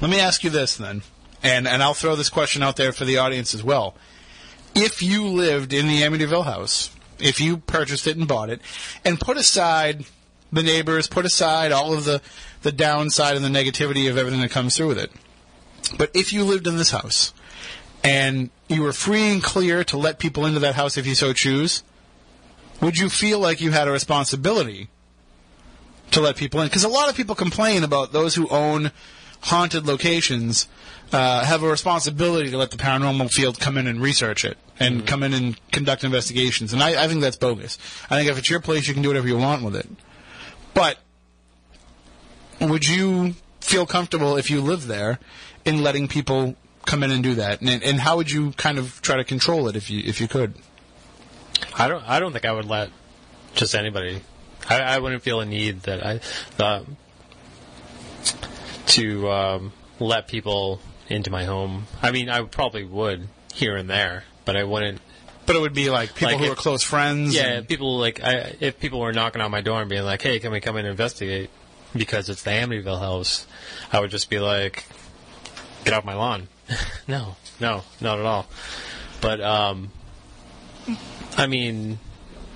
Let 0.00 0.10
me 0.10 0.20
ask 0.20 0.44
you 0.44 0.50
this 0.50 0.76
then, 0.76 1.02
and 1.42 1.66
and 1.66 1.82
I'll 1.82 1.94
throw 1.94 2.14
this 2.14 2.30
question 2.30 2.62
out 2.62 2.76
there 2.76 2.92
for 2.92 3.04
the 3.04 3.18
audience 3.18 3.54
as 3.54 3.64
well. 3.64 3.94
If 4.74 5.02
you 5.02 5.26
lived 5.26 5.72
in 5.72 5.88
the 5.88 6.02
Amityville 6.02 6.44
house, 6.44 6.94
if 7.18 7.40
you 7.40 7.56
purchased 7.56 8.06
it 8.06 8.16
and 8.16 8.28
bought 8.28 8.50
it, 8.50 8.60
and 9.04 9.18
put 9.18 9.36
aside 9.36 10.04
the 10.52 10.62
neighbors, 10.62 11.08
put 11.08 11.24
aside 11.24 11.72
all 11.72 11.92
of 11.92 12.04
the 12.04 12.22
the 12.62 12.72
downside 12.72 13.36
and 13.36 13.44
the 13.44 13.48
negativity 13.48 14.08
of 14.08 14.16
everything 14.16 14.40
that 14.40 14.50
comes 14.50 14.76
through 14.76 14.88
with 14.88 14.98
it, 14.98 15.10
but 15.96 16.10
if 16.14 16.32
you 16.32 16.44
lived 16.44 16.66
in 16.66 16.76
this 16.76 16.90
house 16.90 17.32
and 18.08 18.48
you 18.68 18.82
were 18.82 18.94
free 18.94 19.32
and 19.32 19.42
clear 19.42 19.84
to 19.84 19.98
let 19.98 20.18
people 20.18 20.46
into 20.46 20.60
that 20.60 20.74
house 20.74 20.96
if 20.96 21.06
you 21.06 21.14
so 21.14 21.34
choose, 21.34 21.82
would 22.80 22.96
you 22.96 23.10
feel 23.10 23.38
like 23.38 23.60
you 23.60 23.70
had 23.70 23.86
a 23.86 23.90
responsibility 23.90 24.88
to 26.12 26.20
let 26.22 26.36
people 26.36 26.60
in? 26.62 26.68
Because 26.68 26.84
a 26.84 26.88
lot 26.88 27.10
of 27.10 27.16
people 27.16 27.34
complain 27.34 27.84
about 27.84 28.12
those 28.12 28.34
who 28.34 28.48
own 28.48 28.92
haunted 29.42 29.86
locations 29.86 30.68
uh, 31.12 31.44
have 31.44 31.62
a 31.62 31.68
responsibility 31.68 32.50
to 32.50 32.56
let 32.56 32.70
the 32.70 32.78
paranormal 32.78 33.30
field 33.30 33.60
come 33.60 33.76
in 33.76 33.86
and 33.86 34.00
research 34.00 34.42
it 34.44 34.56
and 34.80 35.06
come 35.06 35.22
in 35.22 35.34
and 35.34 35.60
conduct 35.70 36.02
investigations. 36.02 36.72
And 36.72 36.82
I, 36.82 37.04
I 37.04 37.08
think 37.08 37.20
that's 37.20 37.36
bogus. 37.36 37.76
I 38.08 38.16
think 38.16 38.30
if 38.30 38.38
it's 38.38 38.48
your 38.48 38.60
place, 38.60 38.88
you 38.88 38.94
can 38.94 39.02
do 39.02 39.10
whatever 39.10 39.28
you 39.28 39.36
want 39.36 39.62
with 39.62 39.76
it. 39.76 39.88
But 40.72 40.98
would 42.60 42.88
you 42.88 43.34
feel 43.60 43.84
comfortable 43.84 44.36
if 44.36 44.50
you 44.50 44.62
lived 44.62 44.84
there 44.84 45.18
in 45.66 45.82
letting 45.82 46.08
people 46.08 46.56
come 46.88 47.02
in 47.02 47.10
and 47.10 47.22
do 47.22 47.34
that? 47.36 47.60
And, 47.60 47.82
and 47.82 48.00
how 48.00 48.16
would 48.16 48.30
you 48.30 48.52
kind 48.52 48.78
of 48.78 49.00
try 49.02 49.16
to 49.16 49.24
control 49.24 49.68
it 49.68 49.76
if 49.76 49.90
you 49.90 50.02
if 50.04 50.20
you 50.20 50.26
could? 50.28 50.54
I 51.76 51.86
don't. 51.88 52.02
I 52.08 52.18
don't 52.18 52.32
think 52.32 52.44
I 52.44 52.52
would 52.52 52.64
let 52.64 52.90
just 53.54 53.74
anybody. 53.74 54.22
I, 54.68 54.80
I 54.80 54.98
wouldn't 54.98 55.22
feel 55.22 55.40
a 55.40 55.46
need 55.46 55.82
that 55.82 56.04
I 56.04 56.20
uh, 56.62 56.82
to 58.86 59.30
um, 59.30 59.72
let 60.00 60.28
people 60.28 60.80
into 61.08 61.30
my 61.30 61.44
home. 61.44 61.86
I 62.02 62.10
mean, 62.10 62.28
I 62.28 62.42
probably 62.42 62.84
would 62.84 63.28
here 63.54 63.76
and 63.76 63.88
there, 63.88 64.24
but 64.44 64.56
I 64.56 64.64
wouldn't. 64.64 65.00
But 65.46 65.56
it 65.56 65.60
would 65.60 65.72
be 65.74 65.88
like 65.90 66.14
people 66.14 66.32
Like 66.32 66.38
who 66.38 66.44
if- 66.46 66.52
are 66.52 66.56
close 66.60 66.82
friends. 66.82 67.34
Yeah, 67.34 67.54
and- 67.58 67.68
people 67.68 67.98
like 67.98 68.22
I, 68.22 68.56
if 68.60 68.78
people 68.78 69.00
were 69.00 69.12
knocking 69.12 69.40
on 69.40 69.50
my 69.50 69.60
door 69.60 69.80
and 69.80 69.88
being 69.88 70.04
like, 70.04 70.22
"Hey, 70.22 70.38
can 70.38 70.52
we 70.52 70.60
come 70.60 70.76
in 70.76 70.80
and 70.84 70.90
investigate?" 70.90 71.50
Because 71.94 72.28
it's 72.28 72.42
the 72.42 72.50
Amityville 72.50 73.00
house, 73.00 73.46
I 73.90 74.00
would 74.00 74.10
just 74.10 74.28
be 74.28 74.38
like, 74.38 74.84
"Get 75.84 75.94
off 75.94 76.04
my 76.04 76.14
lawn." 76.14 76.48
no, 77.08 77.36
no, 77.60 77.82
not 78.00 78.18
at 78.18 78.24
all. 78.24 78.46
But 79.20 79.40
um, 79.40 79.90
I 81.36 81.46
mean, 81.46 81.98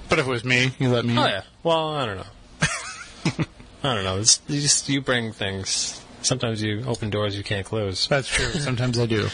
but 0.09 0.18
if 0.18 0.27
it 0.27 0.31
was 0.31 0.44
me, 0.44 0.72
you 0.79 0.90
let 0.90 1.05
me. 1.05 1.16
Oh 1.16 1.27
yeah. 1.27 1.42
Well, 1.62 1.94
I 1.94 2.07
don't 2.07 2.16
know. 2.18 2.27
I 3.85 3.94
don't 3.94 4.05
know. 4.05 4.18
It's, 4.18 4.40
you 4.48 4.61
just 4.61 4.88
you 4.88 5.01
bring 5.01 5.33
things. 5.33 6.01
Sometimes 6.22 6.62
you 6.62 6.85
open 6.87 7.11
doors 7.11 7.37
you 7.37 7.42
can't 7.42 7.66
close. 7.66 8.07
That's 8.07 8.29
true. 8.29 8.46
Sometimes 8.61 8.98
I 8.98 9.07
do. 9.07 9.29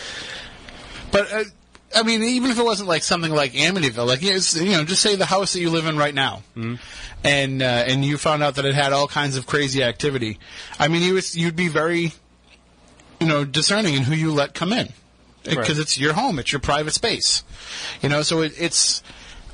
But 1.10 1.32
uh, 1.32 1.44
I 1.94 2.02
mean, 2.02 2.22
even 2.22 2.50
if 2.50 2.58
it 2.58 2.64
wasn't 2.64 2.88
like 2.88 3.02
something 3.02 3.32
like 3.32 3.52
Amityville, 3.52 4.06
like 4.06 4.22
you 4.22 4.32
know, 4.32 4.70
you 4.70 4.76
know, 4.78 4.84
just 4.84 5.02
say 5.02 5.16
the 5.16 5.26
house 5.26 5.54
that 5.54 5.60
you 5.60 5.70
live 5.70 5.86
in 5.86 5.96
right 5.96 6.14
now, 6.14 6.42
and 7.24 7.62
uh, 7.62 7.64
and 7.64 8.04
you 8.04 8.18
found 8.18 8.42
out 8.42 8.56
that 8.56 8.64
it 8.64 8.74
had 8.74 8.92
all 8.92 9.08
kinds 9.08 9.36
of 9.36 9.46
crazy 9.46 9.82
activity. 9.82 10.38
I 10.78 10.88
mean, 10.88 11.02
you 11.02 11.14
would, 11.14 11.34
you'd 11.34 11.56
be 11.56 11.68
very, 11.68 12.12
you 13.20 13.26
know, 13.26 13.44
discerning 13.44 13.94
in 13.94 14.02
who 14.02 14.14
you 14.14 14.32
let 14.32 14.54
come 14.54 14.72
in 14.72 14.92
because 15.44 15.70
Right. 15.70 15.78
it's 15.78 15.98
your 15.98 16.12
home, 16.12 16.38
it's 16.38 16.52
your 16.52 16.60
private 16.60 16.92
space, 16.92 17.42
you 18.02 18.08
know. 18.08 18.22
So 18.22 18.42
it, 18.42 18.52
it's 18.58 19.02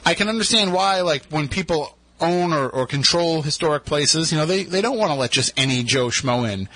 I 0.05 0.15
can 0.15 0.29
understand 0.29 0.73
why, 0.73 1.01
like 1.03 1.25
when 1.27 1.49
people 1.49 1.97
own 2.21 2.53
or, 2.53 2.69
or 2.69 2.87
control 2.87 3.43
historic 3.43 3.85
places, 3.85 4.31
you 4.31 4.39
know, 4.39 4.47
they, 4.47 4.63
they 4.63 4.81
don't 4.81 4.97
want 4.99 5.11
to 5.11 5.17
let 5.19 5.31
just 5.33 5.53
any 5.59 5.83
Joe 5.83 6.07
Schmo 6.09 6.49
in. 6.51 6.69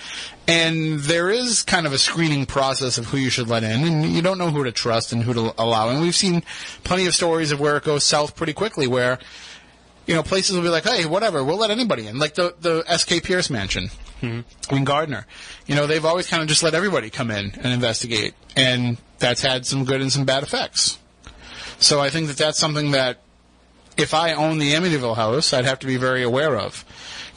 And 0.48 0.98
there 1.00 1.30
is 1.30 1.62
kind 1.62 1.86
of 1.86 1.92
a 1.92 1.98
screening 1.98 2.44
process 2.44 2.98
of 2.98 3.06
who 3.06 3.18
you 3.18 3.30
should 3.30 3.48
let 3.48 3.62
in, 3.62 3.84
and 3.84 4.04
you 4.06 4.20
don't 4.20 4.38
know 4.38 4.50
who 4.50 4.64
to 4.64 4.72
trust 4.72 5.12
and 5.12 5.22
who 5.22 5.32
to 5.34 5.54
allow. 5.56 5.90
And 5.90 6.00
we've 6.00 6.16
seen 6.16 6.42
plenty 6.84 7.06
of 7.06 7.14
stories 7.14 7.52
of 7.52 7.60
where 7.60 7.76
it 7.76 7.84
goes 7.84 8.02
south 8.02 8.34
pretty 8.34 8.52
quickly, 8.52 8.86
where, 8.86 9.18
you 10.06 10.14
know, 10.14 10.22
places 10.22 10.56
will 10.56 10.62
be 10.62 10.70
like, 10.70 10.84
hey, 10.84 11.06
whatever, 11.06 11.44
we'll 11.44 11.58
let 11.58 11.70
anybody 11.70 12.06
in. 12.08 12.18
Like 12.18 12.34
the, 12.34 12.54
the 12.60 12.82
S.K. 12.88 13.20
Pierce 13.20 13.48
mansion 13.48 13.90
Mm-hmm. 14.20 14.74
in 14.74 14.84
Gardner. 14.84 15.26
You 15.66 15.76
know, 15.76 15.86
they've 15.86 16.04
always 16.04 16.26
kind 16.28 16.42
of 16.42 16.48
just 16.48 16.62
let 16.62 16.74
everybody 16.74 17.08
come 17.08 17.30
in 17.30 17.52
and 17.54 17.72
investigate. 17.72 18.34
And 18.56 18.98
that's 19.18 19.42
had 19.42 19.64
some 19.64 19.84
good 19.84 20.00
and 20.00 20.12
some 20.12 20.24
bad 20.24 20.42
effects. 20.42 20.98
So 21.78 22.00
I 22.00 22.10
think 22.10 22.26
that 22.26 22.36
that's 22.36 22.58
something 22.58 22.90
that 22.90 23.20
if 23.96 24.14
I 24.14 24.32
own 24.32 24.58
the 24.58 24.72
Amityville 24.72 25.16
house, 25.16 25.52
I'd 25.52 25.64
have 25.64 25.78
to 25.80 25.86
be 25.86 25.96
very 25.96 26.22
aware 26.22 26.56
of. 26.56 26.84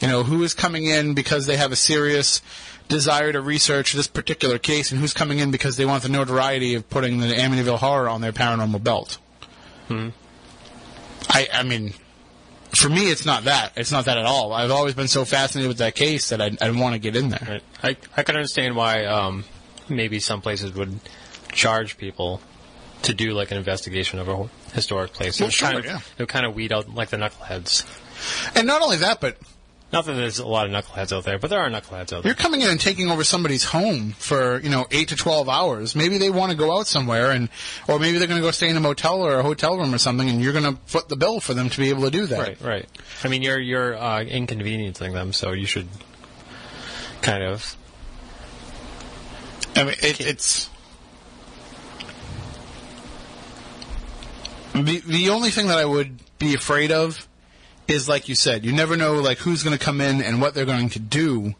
You 0.00 0.08
know, 0.08 0.22
who 0.24 0.42
is 0.42 0.54
coming 0.54 0.86
in 0.86 1.14
because 1.14 1.46
they 1.46 1.56
have 1.56 1.70
a 1.72 1.76
serious 1.76 2.42
desire 2.88 3.32
to 3.32 3.40
research 3.40 3.92
this 3.92 4.06
particular 4.06 4.58
case, 4.58 4.90
and 4.90 5.00
who's 5.00 5.14
coming 5.14 5.38
in 5.38 5.50
because 5.50 5.76
they 5.76 5.84
want 5.84 6.02
the 6.02 6.08
notoriety 6.08 6.74
of 6.74 6.88
putting 6.90 7.20
the 7.20 7.28
Amityville 7.28 7.78
horror 7.78 8.08
on 8.08 8.20
their 8.20 8.32
paranormal 8.32 8.82
belt. 8.82 9.18
Hmm. 9.88 10.10
I, 11.28 11.48
I 11.52 11.62
mean, 11.62 11.94
for 12.74 12.88
me, 12.88 13.10
it's 13.10 13.24
not 13.26 13.44
that. 13.44 13.72
It's 13.76 13.92
not 13.92 14.06
that 14.06 14.18
at 14.18 14.24
all. 14.26 14.52
I've 14.52 14.70
always 14.70 14.94
been 14.94 15.08
so 15.08 15.24
fascinated 15.24 15.68
with 15.68 15.78
that 15.78 15.94
case 15.94 16.30
that 16.30 16.40
I, 16.40 16.50
I 16.60 16.70
want 16.70 16.94
to 16.94 16.98
get 16.98 17.16
in 17.16 17.28
there. 17.30 17.60
I 17.82 17.96
I 18.16 18.22
can 18.22 18.36
understand 18.36 18.76
why 18.76 19.04
um, 19.04 19.44
maybe 19.88 20.20
some 20.20 20.40
places 20.40 20.72
would 20.74 20.98
charge 21.52 21.98
people 21.98 22.40
to 23.02 23.12
do 23.14 23.32
like 23.32 23.50
an 23.50 23.56
investigation 23.58 24.18
of 24.18 24.28
a 24.28 24.48
historic 24.74 25.12
place. 25.12 25.36
It 25.36 25.40
Well, 25.42 25.46
would 25.48 25.54
sure, 25.54 25.66
kind 25.68 25.78
of, 25.80 25.84
yeah. 25.84 25.96
It 25.98 26.18
would 26.20 26.28
kind 26.28 26.46
of 26.46 26.54
weed 26.54 26.72
out 26.72 26.88
like 26.94 27.10
the 27.10 27.16
knuckleheads. 27.16 27.84
And 28.56 28.66
not 28.66 28.80
only 28.82 28.98
that, 28.98 29.20
but 29.20 29.36
Not 29.92 30.06
that 30.06 30.14
there's 30.14 30.38
a 30.38 30.46
lot 30.46 30.66
of 30.66 30.72
knuckleheads 30.72 31.14
out 31.14 31.24
there, 31.24 31.38
but 31.38 31.50
there 31.50 31.60
are 31.60 31.68
knuckleheads 31.68 32.12
out 32.14 32.22
there. 32.22 32.22
you're 32.24 32.34
coming 32.34 32.62
in 32.62 32.70
and 32.70 32.80
taking 32.80 33.10
over 33.10 33.24
somebody's 33.24 33.64
home 33.64 34.12
for 34.12 34.58
you 34.60 34.70
know 34.70 34.86
eight 34.90 35.08
to 35.08 35.16
twelve 35.16 35.48
hours. 35.48 35.94
Maybe 35.94 36.18
they 36.18 36.30
want 36.30 36.50
to 36.50 36.56
go 36.56 36.78
out 36.78 36.86
somewhere, 36.86 37.30
and 37.30 37.50
or 37.88 37.98
maybe 37.98 38.18
they're 38.18 38.28
going 38.28 38.40
to 38.40 38.46
go 38.46 38.52
stay 38.52 38.70
in 38.70 38.76
a 38.76 38.80
motel 38.80 39.20
or 39.20 39.38
a 39.38 39.42
hotel 39.42 39.76
room 39.76 39.94
or 39.94 39.98
something, 39.98 40.28
and 40.28 40.42
you're 40.42 40.54
going 40.54 40.74
to 40.74 40.80
foot 40.86 41.08
the 41.08 41.16
bill 41.16 41.40
for 41.40 41.52
them 41.52 41.68
to 41.68 41.78
be 41.78 41.90
able 41.90 42.02
to 42.04 42.10
do 42.10 42.26
that. 42.26 42.38
Right, 42.38 42.60
right. 42.62 42.88
I 43.22 43.28
mean, 43.28 43.42
you're 43.42 43.58
you're 43.58 43.94
uh, 43.94 44.22
inconveniencing 44.22 45.12
them, 45.12 45.34
so 45.34 45.52
you 45.52 45.66
should 45.66 45.88
kind 47.20 47.44
of 47.44 47.76
I 49.74 49.84
mean, 49.84 49.94
it, 50.02 50.20
it's 50.20 50.68
the 54.74 55.02
the 55.06 55.30
only 55.30 55.50
thing 55.50 55.68
that 55.68 55.78
I 55.78 55.84
would 55.84 56.18
be 56.38 56.54
afraid 56.54 56.92
of 56.92 57.26
is 57.88 58.08
like 58.08 58.28
you 58.28 58.34
said, 58.34 58.64
you 58.64 58.72
never 58.72 58.96
know 58.96 59.14
like 59.14 59.38
who's 59.38 59.62
going 59.62 59.76
to 59.76 59.84
come 59.84 60.00
in 60.00 60.22
and 60.22 60.40
what 60.40 60.54
they're 60.54 60.64
going 60.64 60.88
to 60.90 60.98
do. 60.98 61.54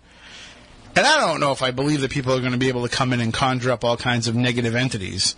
And 0.95 1.07
I 1.07 1.19
don't 1.19 1.41
know 1.41 1.53
if 1.53 1.63
I 1.63 1.71
believe 1.71 2.03
that 2.03 2.11
people 2.11 2.35
are 2.35 2.41
going 2.41 2.53
to 2.53 2.59
be 2.59 2.69
able 2.69 2.87
to 2.87 2.95
come 2.95 3.13
in 3.13 3.21
and 3.21 3.33
conjure 3.33 3.71
up 3.71 3.85
all 3.85 3.97
kinds 3.97 4.29
of 4.29 4.35
negative 4.35 4.75
entities. 4.75 5.37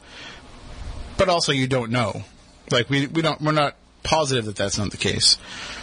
But 1.17 1.29
also, 1.29 1.53
you 1.53 1.67
don't 1.67 1.93
know. 1.93 2.23
Like 2.71 2.91
we 2.91 3.07
we 3.07 3.23
don't 3.23 3.41
we're 3.41 3.53
not 3.53 3.77
positive 4.03 4.47
that 4.47 4.57
that's 4.57 4.79
not 4.79 4.91
the 4.91 4.97
case. 4.97 5.39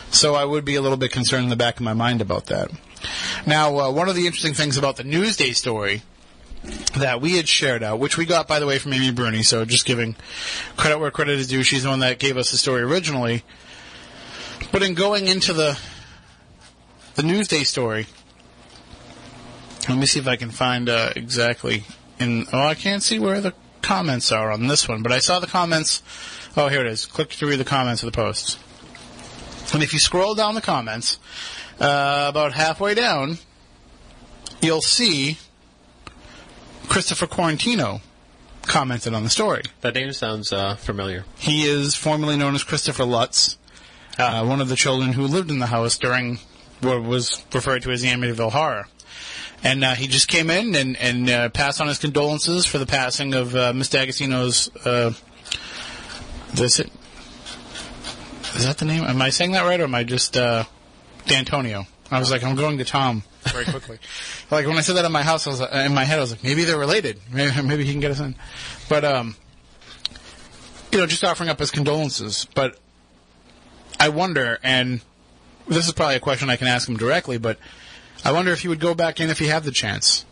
So 0.09 0.35
I 0.35 0.43
would 0.43 0.65
be 0.65 0.75
a 0.75 0.81
little 0.81 0.97
bit 0.97 1.11
concerned 1.11 1.45
in 1.45 1.49
the 1.49 1.55
back 1.55 1.77
of 1.77 1.83
my 1.83 1.93
mind 1.93 2.21
about 2.21 2.47
that. 2.47 2.69
Now, 3.45 3.79
uh, 3.79 3.91
one 3.91 4.09
of 4.09 4.15
the 4.15 4.25
interesting 4.25 4.53
things 4.53 4.77
about 4.77 4.97
the 4.97 5.03
Newsday 5.03 5.55
story 5.55 6.01
that 6.97 7.21
we 7.21 7.37
had 7.37 7.47
shared 7.47 7.81
out, 7.81 7.99
which 7.99 8.17
we 8.17 8.25
got, 8.25 8.47
by 8.47 8.59
the 8.59 8.67
way, 8.67 8.77
from 8.77 8.93
Amy 8.93 9.11
Bruni. 9.11 9.41
So 9.41 9.65
just 9.65 9.85
giving 9.85 10.15
credit 10.77 10.99
where 10.99 11.11
credit 11.11 11.39
is 11.39 11.47
due. 11.47 11.63
She's 11.63 11.83
the 11.83 11.89
one 11.89 11.99
that 11.99 12.19
gave 12.19 12.37
us 12.37 12.51
the 12.51 12.57
story 12.57 12.81
originally. 12.81 13.43
But 14.71 14.83
in 14.83 14.93
going 14.93 15.27
into 15.27 15.53
the 15.53 15.79
the 17.15 17.23
Newsday 17.23 17.65
story, 17.65 18.07
let 19.89 19.97
me 19.97 20.05
see 20.05 20.19
if 20.19 20.27
I 20.27 20.35
can 20.35 20.51
find 20.51 20.89
uh, 20.89 21.11
exactly. 21.15 21.83
In 22.19 22.45
oh, 22.53 22.63
I 22.63 22.75
can't 22.75 23.03
see 23.03 23.19
where 23.19 23.41
the 23.41 23.53
comments 23.81 24.31
are 24.31 24.51
on 24.51 24.67
this 24.67 24.87
one, 24.87 25.01
but 25.01 25.11
I 25.11 25.19
saw 25.19 25.39
the 25.39 25.47
comments. 25.47 26.03
Oh, 26.55 26.67
here 26.67 26.81
it 26.81 26.87
is. 26.87 27.05
Click 27.05 27.29
to 27.29 27.47
read 27.47 27.57
the 27.57 27.65
comments 27.65 28.03
of 28.03 28.11
the 28.11 28.15
posts. 28.15 28.57
And 29.73 29.81
if 29.81 29.93
you 29.93 29.99
scroll 29.99 30.35
down 30.35 30.55
the 30.55 30.61
comments, 30.61 31.17
uh, 31.79 32.27
about 32.29 32.53
halfway 32.53 32.93
down, 32.93 33.37
you'll 34.61 34.81
see 34.81 35.37
Christopher 36.87 37.25
Quaratino 37.25 38.01
commented 38.63 39.13
on 39.13 39.23
the 39.23 39.29
story. 39.29 39.63
that 39.81 39.95
name 39.95 40.11
sounds 40.13 40.53
uh, 40.53 40.75
familiar. 40.75 41.25
He 41.37 41.63
is 41.63 41.95
formerly 41.95 42.37
known 42.37 42.53
as 42.53 42.63
Christopher 42.63 43.05
Lutz, 43.05 43.57
uh, 44.17 44.45
one 44.45 44.61
of 44.61 44.69
the 44.69 44.75
children 44.75 45.13
who 45.13 45.23
lived 45.23 45.51
in 45.51 45.59
the 45.59 45.67
house 45.67 45.97
during 45.97 46.39
what 46.81 47.03
was 47.03 47.43
referred 47.53 47.83
to 47.83 47.91
as 47.91 48.01
the 48.01 48.09
Amityville 48.09 48.51
Horror. 48.51 48.87
And 49.63 49.83
uh, 49.83 49.93
he 49.93 50.07
just 50.07 50.27
came 50.27 50.49
in 50.49 50.75
and, 50.75 50.97
and 50.97 51.29
uh, 51.29 51.49
passed 51.49 51.81
on 51.81 51.87
his 51.87 51.99
condolences 51.99 52.65
for 52.65 52.79
the 52.79 52.87
passing 52.87 53.33
of 53.35 53.55
uh, 53.55 53.73
Miss 53.73 53.89
D'Agostino's. 53.89 54.75
Uh, 54.85 55.13
is 56.53 56.79
it? 56.79 56.91
Is 58.55 58.65
that 58.65 58.77
the 58.79 58.85
name? 58.85 59.03
Am 59.03 59.21
I 59.21 59.29
saying 59.29 59.51
that 59.51 59.63
right, 59.63 59.79
or 59.79 59.83
am 59.83 59.95
I 59.95 60.03
just 60.03 60.35
uh, 60.35 60.65
D'Antonio? 61.27 61.85
I 62.09 62.19
was 62.19 62.31
like, 62.31 62.43
I'm 62.43 62.55
going 62.55 62.79
to 62.79 62.85
Tom 62.85 63.23
very 63.43 63.63
quickly. 63.63 63.99
like 64.51 64.65
when 64.67 64.77
I 64.77 64.81
said 64.81 64.97
that 64.97 65.05
in 65.05 65.11
my 65.11 65.23
house, 65.23 65.47
I 65.47 65.51
was 65.51 65.61
like, 65.61 65.73
in 65.73 65.93
my 65.93 66.03
head, 66.03 66.17
I 66.17 66.21
was 66.21 66.31
like, 66.31 66.43
maybe 66.43 66.65
they're 66.65 66.77
related. 66.77 67.19
Maybe, 67.31 67.61
maybe 67.61 67.85
he 67.85 67.91
can 67.91 68.01
get 68.01 68.11
us 68.11 68.19
in. 68.19 68.35
But 68.89 69.05
um, 69.05 69.35
you 70.91 70.97
know, 70.97 71.05
just 71.05 71.23
offering 71.23 71.49
up 71.49 71.59
his 71.59 71.71
condolences. 71.71 72.47
But 72.53 72.77
I 74.01 74.09
wonder, 74.09 74.57
and 74.63 74.99
this 75.67 75.85
is 75.85 75.93
probably 75.93 76.15
a 76.15 76.19
question 76.19 76.49
I 76.49 76.55
can 76.55 76.67
ask 76.67 76.89
him 76.89 76.97
directly, 76.97 77.37
but 77.37 77.59
I 78.25 78.31
wonder 78.31 78.51
if 78.51 78.61
he 78.61 78.67
would 78.67 78.79
go 78.79 78.95
back 78.95 79.19
in 79.19 79.29
if 79.29 79.37
he 79.37 79.45
had 79.45 79.63
the 79.63 79.71
chance. 79.71 80.25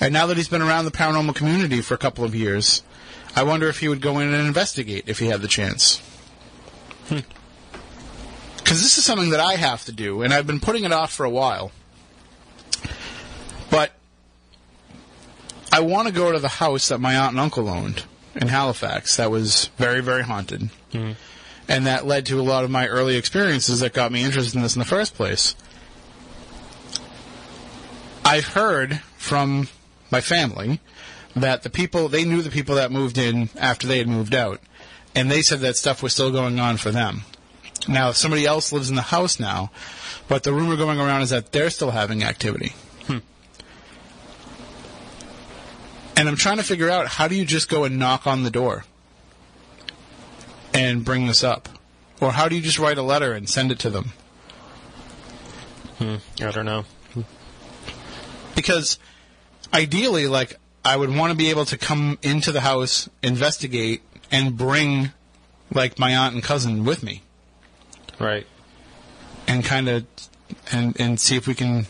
And 0.00 0.14
now 0.14 0.24
that 0.28 0.38
he's 0.38 0.48
been 0.48 0.62
around 0.62 0.86
the 0.86 0.90
paranormal 0.90 1.34
community 1.34 1.82
for 1.82 1.92
a 1.92 1.98
couple 1.98 2.24
of 2.24 2.34
years, 2.34 2.82
I 3.36 3.42
wonder 3.42 3.68
if 3.68 3.80
he 3.80 3.88
would 3.88 4.00
go 4.00 4.18
in 4.18 4.32
and 4.32 4.46
investigate 4.46 5.04
if 5.08 5.18
he 5.18 5.26
had 5.26 5.42
the 5.42 5.46
chance. 5.46 5.98
Hmm. 7.08 7.18
Because 8.56 8.80
this 8.80 8.96
is 8.96 9.04
something 9.04 9.28
that 9.28 9.40
I 9.40 9.56
have 9.56 9.84
to 9.84 9.92
do, 9.92 10.22
and 10.22 10.32
I've 10.32 10.46
been 10.46 10.58
putting 10.58 10.84
it 10.84 10.92
off 10.92 11.12
for 11.12 11.26
a 11.26 11.30
while. 11.30 11.72
But 13.70 13.92
I 15.70 15.80
want 15.80 16.08
to 16.08 16.14
go 16.14 16.32
to 16.32 16.38
the 16.38 16.48
house 16.48 16.88
that 16.88 16.98
my 16.98 17.14
aunt 17.14 17.32
and 17.32 17.40
uncle 17.40 17.68
owned 17.68 18.04
in 18.34 18.48
Halifax 18.48 19.18
that 19.18 19.30
was 19.30 19.66
very, 19.76 20.00
very 20.00 20.22
haunted. 20.22 20.70
Hmm. 20.92 21.12
And 21.70 21.86
that 21.86 22.04
led 22.04 22.26
to 22.26 22.40
a 22.40 22.42
lot 22.42 22.64
of 22.64 22.70
my 22.70 22.88
early 22.88 23.14
experiences 23.14 23.78
that 23.78 23.92
got 23.92 24.10
me 24.10 24.24
interested 24.24 24.56
in 24.56 24.62
this 24.62 24.74
in 24.74 24.80
the 24.80 24.84
first 24.84 25.14
place. 25.14 25.54
I've 28.24 28.48
heard 28.48 29.00
from 29.16 29.68
my 30.10 30.20
family 30.20 30.80
that 31.36 31.62
the 31.62 31.70
people, 31.70 32.08
they 32.08 32.24
knew 32.24 32.42
the 32.42 32.50
people 32.50 32.74
that 32.74 32.90
moved 32.90 33.18
in 33.18 33.50
after 33.56 33.86
they 33.86 33.98
had 33.98 34.08
moved 34.08 34.34
out. 34.34 34.60
And 35.14 35.30
they 35.30 35.42
said 35.42 35.60
that 35.60 35.76
stuff 35.76 36.02
was 36.02 36.12
still 36.12 36.32
going 36.32 36.58
on 36.58 36.76
for 36.76 36.90
them. 36.90 37.22
Now, 37.86 38.10
somebody 38.10 38.46
else 38.46 38.72
lives 38.72 38.90
in 38.90 38.96
the 38.96 39.02
house 39.02 39.38
now, 39.38 39.70
but 40.26 40.42
the 40.42 40.52
rumor 40.52 40.76
going 40.76 40.98
around 40.98 41.22
is 41.22 41.30
that 41.30 41.52
they're 41.52 41.70
still 41.70 41.92
having 41.92 42.24
activity. 42.24 42.72
Hmm. 43.06 43.18
And 46.16 46.28
I'm 46.28 46.36
trying 46.36 46.56
to 46.56 46.64
figure 46.64 46.90
out 46.90 47.06
how 47.06 47.28
do 47.28 47.36
you 47.36 47.44
just 47.44 47.68
go 47.68 47.84
and 47.84 47.96
knock 47.96 48.26
on 48.26 48.42
the 48.42 48.50
door 48.50 48.84
and 50.74 51.04
bring 51.04 51.26
this 51.26 51.42
up? 51.44 51.68
Or 52.20 52.32
how 52.32 52.48
do 52.48 52.54
you 52.56 52.62
just 52.62 52.78
write 52.78 52.98
a 52.98 53.02
letter 53.02 53.32
and 53.32 53.48
send 53.48 53.72
it 53.72 53.78
to 53.80 53.90
them? 53.90 54.12
I 56.00 56.50
don't 56.50 56.64
know. 56.66 56.84
Because 58.54 58.98
ideally, 59.72 60.26
like, 60.26 60.56
I 60.84 60.96
would 60.96 61.14
want 61.14 61.30
to 61.30 61.36
be 61.36 61.50
able 61.50 61.64
to 61.66 61.78
come 61.78 62.18
into 62.22 62.52
the 62.52 62.60
house, 62.62 63.08
investigate, 63.22 64.02
and 64.30 64.56
bring, 64.56 65.12
like, 65.72 65.98
my 65.98 66.16
aunt 66.16 66.34
and 66.34 66.42
cousin 66.42 66.84
with 66.84 67.02
me. 67.02 67.22
Right. 68.18 68.46
and 69.48 69.64
kind 69.64 69.88
of 69.88 70.04
and 70.70 70.98
and 71.00 71.18
see 71.18 71.36
if 71.36 71.46
we 71.46 71.54
can 71.54 71.86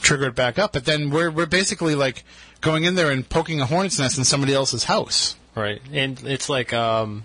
trigger 0.00 0.26
it 0.28 0.34
back 0.34 0.58
up. 0.58 0.72
But 0.72 0.84
then 0.86 1.10
we're 1.10 1.30
we're 1.30 1.46
basically 1.46 1.94
like 1.94 2.24
going 2.62 2.84
in 2.84 2.94
there 2.94 3.10
and 3.10 3.28
poking 3.28 3.60
a 3.60 3.66
hornet's 3.66 3.98
nest 3.98 4.16
in 4.18 4.24
somebody 4.24 4.54
else's 4.54 4.84
house. 4.84 5.36
Right. 5.54 5.80
And 5.92 6.22
it's 6.24 6.48
like 6.48 6.72
um 6.72 7.24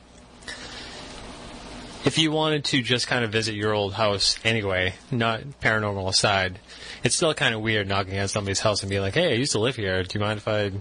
if 2.05 2.17
you 2.17 2.31
wanted 2.31 2.65
to 2.65 2.81
just 2.81 3.07
kind 3.07 3.23
of 3.23 3.31
visit 3.31 3.55
your 3.55 3.73
old 3.73 3.93
house 3.93 4.37
anyway, 4.43 4.95
not 5.11 5.41
paranormal 5.61 6.09
aside, 6.09 6.59
it's 7.03 7.15
still 7.15 7.33
kind 7.33 7.53
of 7.53 7.61
weird 7.61 7.87
knocking 7.87 8.17
on 8.17 8.27
somebody's 8.27 8.59
house 8.59 8.81
and 8.81 8.89
being 8.89 9.01
like, 9.01 9.13
"Hey, 9.13 9.33
I 9.33 9.35
used 9.35 9.51
to 9.53 9.59
live 9.59 9.75
here. 9.75 10.03
Do 10.03 10.17
you 10.17 10.23
mind 10.23 10.37
if 10.37 10.47
I 10.47 10.71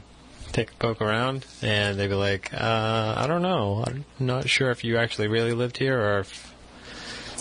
take 0.53 0.71
a 0.71 0.75
poke 0.75 1.01
around?" 1.01 1.45
And 1.63 1.99
they'd 1.99 2.09
be 2.09 2.15
like, 2.15 2.53
uh, 2.55 3.15
"I 3.17 3.27
don't 3.27 3.43
know. 3.43 3.85
I'm 3.87 4.05
not 4.19 4.49
sure 4.49 4.71
if 4.71 4.85
you 4.85 4.97
actually 4.97 5.29
really 5.29 5.53
lived 5.53 5.77
here 5.77 5.99
or 6.01 6.21
if 6.21 6.55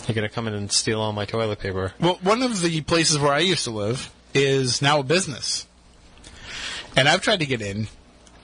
you're 0.08 0.16
gonna 0.16 0.30
come 0.30 0.48
in 0.48 0.54
and 0.54 0.72
steal 0.72 1.00
all 1.00 1.14
my 1.14 1.26
toilet 1.26 1.60
paper." 1.60 1.94
Well, 2.00 2.20
one 2.22 2.42
of 2.44 2.62
the 2.62 2.82
places 2.82 3.18
where 3.18 3.34
I 3.34 3.40
used 3.40 3.64
to 3.64 3.72
live 3.72 4.12
is 4.34 4.82
now 4.82 5.00
a 5.00 5.04
business, 5.04 5.66
and 6.96 7.08
I've 7.08 7.22
tried 7.22 7.40
to 7.40 7.46
get 7.46 7.62
in 7.62 7.88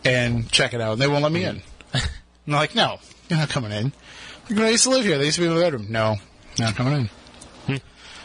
and 0.04 0.50
check 0.52 0.74
it 0.74 0.82
out, 0.82 0.94
and 0.94 1.02
they 1.02 1.08
won't 1.08 1.24
let 1.24 1.32
me 1.32 1.44
in. 1.44 1.62
And 2.48 2.54
they're 2.54 2.62
like, 2.62 2.76
"No, 2.76 3.00
you're 3.28 3.40
not 3.40 3.50
coming 3.50 3.72
in." 3.72 3.92
Like, 4.50 4.60
"No, 4.60 4.66
I 4.66 4.70
used 4.70 4.84
to 4.84 4.90
live 4.90 5.06
here. 5.06 5.18
They 5.18 5.26
used 5.26 5.36
to 5.36 5.42
be 5.42 5.48
in 5.48 5.54
my 5.54 5.62
bedroom." 5.62 5.88
No, 5.90 6.18
not 6.60 6.76
coming 6.76 6.94
in. 6.94 7.10
Hmm. 7.68 7.76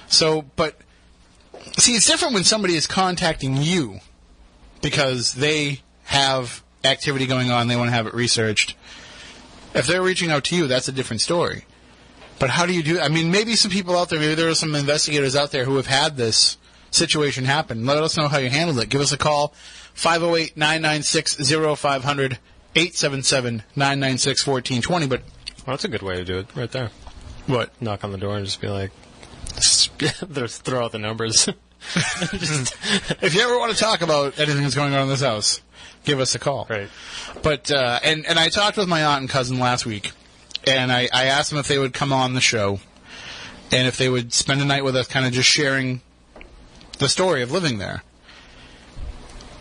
So, 0.09 0.43
but 0.57 0.77
see, 1.79 1.95
it's 1.95 2.07
different 2.07 2.35
when 2.35 2.45
somebody 2.45 2.77
is 2.77 2.87
contacting 2.87 3.57
you 3.57 4.01
because 4.83 5.35
they 5.35 5.81
have 6.05 6.63
activity 6.85 7.27
going 7.27 7.51
on, 7.51 7.67
they 7.69 7.77
want 7.77 7.89
to 7.89 7.95
have 7.95 8.07
it 8.07 8.15
researched. 8.15 8.75
If 9.75 9.87
they're 9.87 10.03
reaching 10.03 10.31
out 10.31 10.45
to 10.45 10.57
you, 10.57 10.67
that's 10.67 10.89
a 10.89 10.93
different 10.93 11.21
story. 11.21 11.67
But 12.39 12.49
how 12.51 12.67
do 12.67 12.73
you 12.73 12.83
do? 12.83 12.99
I 12.99 13.09
mean, 13.09 13.31
maybe 13.31 13.55
some 13.55 13.71
people 13.71 13.97
out 13.97 14.09
there, 14.09 14.19
maybe 14.19 14.35
there 14.35 14.49
are 14.49 14.55
some 14.55 14.75
investigators 14.75 15.37
out 15.37 15.53
there 15.53 15.65
who 15.65 15.77
have 15.77 15.87
had 15.87 16.17
this 16.17 16.57
situation 16.91 17.45
happen. 17.45 17.87
Let 17.87 18.03
us 18.03 18.17
know 18.17 18.27
how 18.29 18.39
you 18.39 18.49
handled 18.49 18.81
it. 18.81 18.89
Give 18.89 19.03
us 19.03 19.13
a 19.13 19.19
call, 19.19 19.55
508-996-0500, 19.95 22.39
877-996-1420. 22.75 25.09
But 25.09 25.23
Well, 25.71 25.77
that's 25.77 25.85
a 25.85 25.89
good 25.89 26.03
way 26.03 26.17
to 26.17 26.25
do 26.25 26.41
it, 26.41 26.49
right 26.57 26.69
there. 26.69 26.91
what? 27.47 27.71
Knock 27.81 28.03
on 28.03 28.11
the 28.11 28.19
door 28.19 28.37
and 28.37 28.45
just 28.45 28.61
be 28.61 28.67
like, 28.67 28.91
just 29.61 30.63
throw 30.65 30.85
out 30.85 30.91
the 30.91 30.99
numbers. 30.99 31.49
If 33.23 33.35
you 33.37 33.41
ever 33.41 33.57
want 33.57 33.73
to 33.73 33.79
talk 33.79 34.03
about 34.03 34.37
anything 34.41 34.65
that's 34.65 34.75
going 34.75 34.93
on 34.95 35.03
in 35.03 35.09
this 35.09 35.21
house, 35.21 35.61
give 36.03 36.19
us 36.19 36.35
a 36.35 36.41
call. 36.41 36.67
right. 36.69 36.89
But 37.45 37.71
uh, 37.71 38.01
and 38.03 38.27
and 38.27 38.37
I 38.37 38.49
talked 38.49 38.79
with 38.79 38.89
my 38.89 39.05
aunt 39.05 39.21
and 39.21 39.31
cousin 39.31 39.61
last 39.61 39.87
week, 39.87 40.11
and 40.67 40.91
I, 40.91 41.09
I 41.13 41.27
asked 41.27 41.51
them 41.51 41.61
if 41.61 41.69
they 41.69 41.79
would 41.79 41.93
come 41.95 42.13
on 42.13 42.35
the 42.35 42.41
show, 42.41 42.81
and 43.71 43.87
if 43.87 43.97
they 43.97 44.09
would 44.09 44.33
spend 44.33 44.61
a 44.61 44.65
night 44.65 44.83
with 44.83 44.97
us, 44.97 45.07
kind 45.07 45.25
of 45.25 45.31
just 45.31 45.49
sharing 45.49 46.01
the 46.99 47.09
story 47.09 47.43
of 47.43 47.53
living 47.53 47.79
there. 47.79 48.03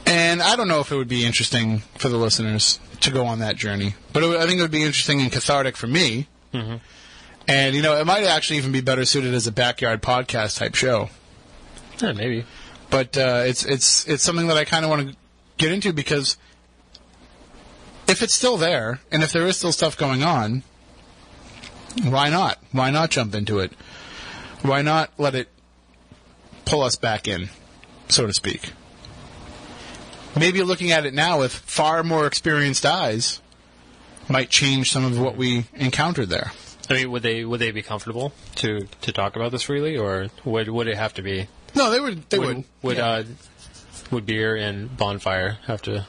And 0.09 0.41
I 0.41 0.55
don't 0.55 0.67
know 0.67 0.79
if 0.79 0.91
it 0.91 0.97
would 0.97 1.07
be 1.07 1.23
interesting 1.23 1.79
for 1.99 2.09
the 2.09 2.17
listeners 2.17 2.79
to 3.01 3.11
go 3.11 3.27
on 3.27 3.39
that 3.39 3.55
journey, 3.55 3.93
but 4.11 4.23
would, 4.23 4.37
I 4.37 4.47
think 4.47 4.57
it 4.57 4.63
would 4.63 4.71
be 4.71 4.81
interesting 4.81 5.21
and 5.21 5.31
cathartic 5.31 5.77
for 5.77 5.85
me. 5.85 6.27
Mm-hmm. 6.51 6.77
And 7.47 7.75
you 7.75 7.83
know, 7.83 7.95
it 7.95 8.05
might 8.05 8.23
actually 8.23 8.57
even 8.57 8.71
be 8.71 8.81
better 8.81 9.05
suited 9.05 9.35
as 9.35 9.45
a 9.45 9.51
backyard 9.51 10.01
podcast 10.01 10.57
type 10.57 10.73
show. 10.73 11.11
Yeah, 12.01 12.13
maybe. 12.13 12.43
But 12.89 13.15
uh, 13.19 13.43
it's 13.45 13.63
it's 13.63 14.07
it's 14.07 14.23
something 14.23 14.47
that 14.47 14.57
I 14.57 14.65
kind 14.65 14.83
of 14.83 14.89
want 14.89 15.11
to 15.11 15.15
get 15.57 15.71
into 15.71 15.93
because 15.93 16.37
if 18.07 18.23
it's 18.23 18.33
still 18.33 18.57
there 18.57 19.01
and 19.11 19.21
if 19.21 19.31
there 19.31 19.45
is 19.45 19.57
still 19.57 19.71
stuff 19.71 19.95
going 19.95 20.23
on, 20.23 20.63
why 22.01 22.31
not? 22.31 22.57
Why 22.71 22.89
not 22.89 23.11
jump 23.11 23.35
into 23.35 23.59
it? 23.59 23.73
Why 24.63 24.81
not 24.81 25.11
let 25.19 25.35
it 25.35 25.49
pull 26.65 26.81
us 26.81 26.95
back 26.95 27.27
in, 27.27 27.49
so 28.07 28.25
to 28.25 28.33
speak? 28.33 28.73
Maybe 30.39 30.63
looking 30.63 30.91
at 30.91 31.05
it 31.05 31.13
now 31.13 31.39
with 31.39 31.53
far 31.53 32.03
more 32.03 32.25
experienced 32.25 32.85
eyes 32.85 33.41
might 34.29 34.49
change 34.49 34.91
some 34.91 35.03
of 35.05 35.19
what 35.19 35.35
we 35.35 35.65
encountered 35.73 36.29
there. 36.29 36.51
I 36.89 36.93
mean, 36.93 37.11
would 37.11 37.21
they 37.21 37.45
would 37.45 37.59
they 37.59 37.71
be 37.71 37.81
comfortable 37.81 38.33
to 38.55 38.87
to 39.01 39.11
talk 39.11 39.35
about 39.35 39.51
this 39.51 39.63
freely, 39.63 39.97
or 39.97 40.27
would 40.43 40.69
would 40.69 40.87
it 40.87 40.97
have 40.97 41.13
to 41.15 41.21
be? 41.21 41.47
No, 41.75 41.91
they 41.91 41.99
would. 41.99 42.29
They 42.29 42.39
would 42.39 42.57
would. 42.57 42.65
would, 42.81 42.97
yeah. 42.97 43.07
uh, 43.07 43.23
would 44.11 44.25
beer 44.25 44.55
and 44.55 44.95
bonfire 44.97 45.59
have 45.67 45.81
to 45.83 46.07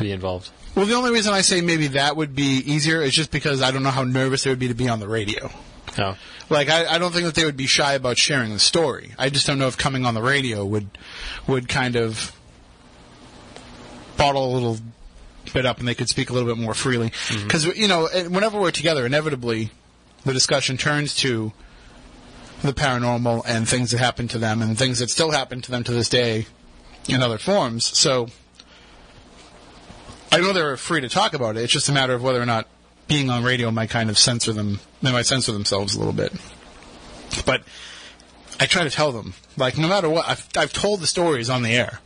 be 0.00 0.10
involved? 0.10 0.50
well, 0.74 0.86
the 0.86 0.94
only 0.94 1.12
reason 1.12 1.32
I 1.32 1.42
say 1.42 1.60
maybe 1.60 1.88
that 1.88 2.16
would 2.16 2.34
be 2.34 2.62
easier 2.66 3.00
is 3.00 3.14
just 3.14 3.30
because 3.30 3.62
I 3.62 3.70
don't 3.70 3.84
know 3.84 3.90
how 3.90 4.02
nervous 4.02 4.42
they 4.42 4.50
would 4.50 4.58
be 4.58 4.68
to 4.68 4.74
be 4.74 4.88
on 4.88 4.98
the 4.98 5.08
radio. 5.08 5.50
Oh, 5.96 6.16
Like 6.50 6.68
I, 6.68 6.86
I 6.86 6.98
don't 6.98 7.12
think 7.12 7.26
that 7.26 7.36
they 7.36 7.44
would 7.44 7.56
be 7.56 7.66
shy 7.66 7.92
about 7.92 8.18
sharing 8.18 8.52
the 8.52 8.58
story. 8.58 9.14
I 9.16 9.30
just 9.30 9.46
don't 9.46 9.60
know 9.60 9.68
if 9.68 9.78
coming 9.78 10.04
on 10.04 10.14
the 10.14 10.22
radio 10.22 10.64
would 10.64 10.88
would 11.46 11.68
kind 11.68 11.94
of 11.94 12.34
bottle 14.16 14.50
a 14.50 14.52
little 14.54 14.78
bit 15.52 15.66
up 15.66 15.78
and 15.78 15.86
they 15.86 15.94
could 15.94 16.08
speak 16.08 16.30
a 16.30 16.32
little 16.32 16.48
bit 16.48 16.60
more 16.60 16.74
freely. 16.74 17.10
Mm-hmm. 17.10 17.44
Because 17.44 17.66
you 17.76 17.88
know, 17.88 18.08
whenever 18.28 18.60
we're 18.60 18.70
together, 18.70 19.04
inevitably 19.06 19.70
the 20.24 20.32
discussion 20.32 20.76
turns 20.76 21.14
to 21.16 21.52
the 22.62 22.72
paranormal 22.72 23.42
and 23.46 23.68
things 23.68 23.90
that 23.90 23.98
happen 23.98 24.26
to 24.28 24.38
them 24.38 24.62
and 24.62 24.78
things 24.78 24.98
that 25.00 25.10
still 25.10 25.30
happen 25.30 25.60
to 25.60 25.70
them 25.70 25.84
to 25.84 25.92
this 25.92 26.08
day 26.08 26.46
in 27.08 27.22
other 27.22 27.38
forms. 27.38 27.86
So 27.86 28.28
I 30.32 30.40
know 30.40 30.52
they're 30.52 30.76
free 30.76 31.02
to 31.02 31.08
talk 31.08 31.34
about 31.34 31.56
it. 31.56 31.62
It's 31.62 31.72
just 31.72 31.88
a 31.88 31.92
matter 31.92 32.14
of 32.14 32.22
whether 32.22 32.40
or 32.40 32.46
not 32.46 32.66
being 33.06 33.28
on 33.28 33.44
radio 33.44 33.70
might 33.70 33.90
kind 33.90 34.08
of 34.08 34.18
censor 34.18 34.52
them. 34.52 34.80
They 35.02 35.12
might 35.12 35.26
censor 35.26 35.52
themselves 35.52 35.94
a 35.94 35.98
little 35.98 36.14
bit. 36.14 36.32
But 37.44 37.62
I 38.58 38.66
try 38.66 38.84
to 38.84 38.90
tell 38.90 39.12
them, 39.12 39.34
like, 39.56 39.76
no 39.76 39.88
matter 39.88 40.08
what, 40.08 40.26
I've, 40.26 40.48
I've 40.56 40.72
told 40.72 41.00
the 41.00 41.06
stories 41.06 41.50
on 41.50 41.62
the 41.62 41.70
air. 41.70 42.00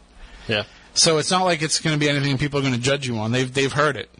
yeah. 0.48 0.64
So 0.98 1.18
it's 1.18 1.30
not 1.30 1.44
like 1.44 1.62
it's 1.62 1.78
going 1.80 1.94
to 1.94 2.00
be 2.00 2.08
anything 2.08 2.38
people 2.38 2.58
are 2.58 2.62
going 2.62 2.74
to 2.74 2.80
judge 2.80 3.06
you 3.06 3.18
on. 3.18 3.30
They've 3.30 3.52
they've 3.52 3.72
heard 3.72 3.96
it. 3.96 4.10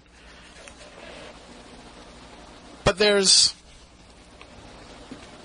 But 2.85 2.99
there's 2.99 3.53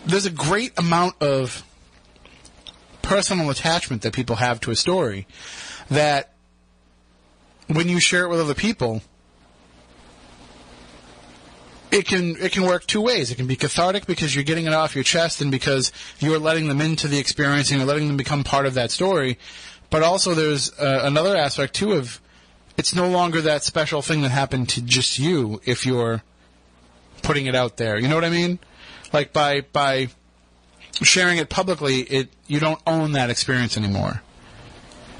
there's 0.05 0.27
a 0.27 0.31
great 0.31 0.77
amount 0.77 1.21
of 1.21 1.63
personal 3.01 3.49
attachment 3.49 4.03
that 4.03 4.13
people 4.13 4.35
have 4.35 4.59
to 4.61 4.71
a 4.71 4.75
story 4.75 5.25
that 5.89 6.33
when 7.67 7.89
you 7.89 7.99
share 7.99 8.25
it 8.25 8.29
with 8.29 8.39
other 8.39 8.53
people 8.53 9.01
it 11.93 12.07
can 12.07 12.35
it 12.37 12.51
can 12.51 12.63
work 12.63 12.87
two 12.87 13.01
ways. 13.01 13.29
It 13.29 13.35
can 13.35 13.45
be 13.45 13.55
cathartic 13.55 14.07
because 14.07 14.33
you're 14.33 14.43
getting 14.43 14.65
it 14.65 14.73
off 14.73 14.95
your 14.95 15.03
chest 15.03 15.41
and 15.41 15.51
because 15.51 15.91
you're 16.19 16.39
letting 16.39 16.67
them 16.67 16.81
into 16.81 17.07
the 17.07 17.19
experience 17.19 17.69
and 17.69 17.79
you're 17.79 17.87
letting 17.87 18.07
them 18.07 18.17
become 18.17 18.43
part 18.43 18.65
of 18.65 18.73
that 18.73 18.89
story. 18.89 19.37
But 19.93 20.01
also, 20.01 20.33
there's 20.33 20.73
uh, 20.79 21.01
another 21.03 21.37
aspect 21.37 21.75
too 21.75 21.91
of 21.93 22.19
it's 22.77 22.95
no 22.95 23.07
longer 23.07 23.41
that 23.41 23.61
special 23.63 24.01
thing 24.01 24.23
that 24.23 24.29
happened 24.29 24.69
to 24.69 24.81
just 24.81 25.19
you 25.19 25.61
if 25.65 25.85
you're 25.85 26.23
putting 27.21 27.45
it 27.45 27.53
out 27.53 27.77
there. 27.77 27.99
You 27.99 28.07
know 28.07 28.15
what 28.15 28.25
I 28.25 28.31
mean? 28.31 28.57
Like 29.13 29.33
by 29.33 29.61
by 29.61 30.07
sharing 31.03 31.37
it 31.37 31.47
publicly, 31.47 31.99
it 31.99 32.29
you 32.47 32.59
don't 32.59 32.81
own 32.87 33.11
that 33.11 33.29
experience 33.29 33.77
anymore. 33.77 34.23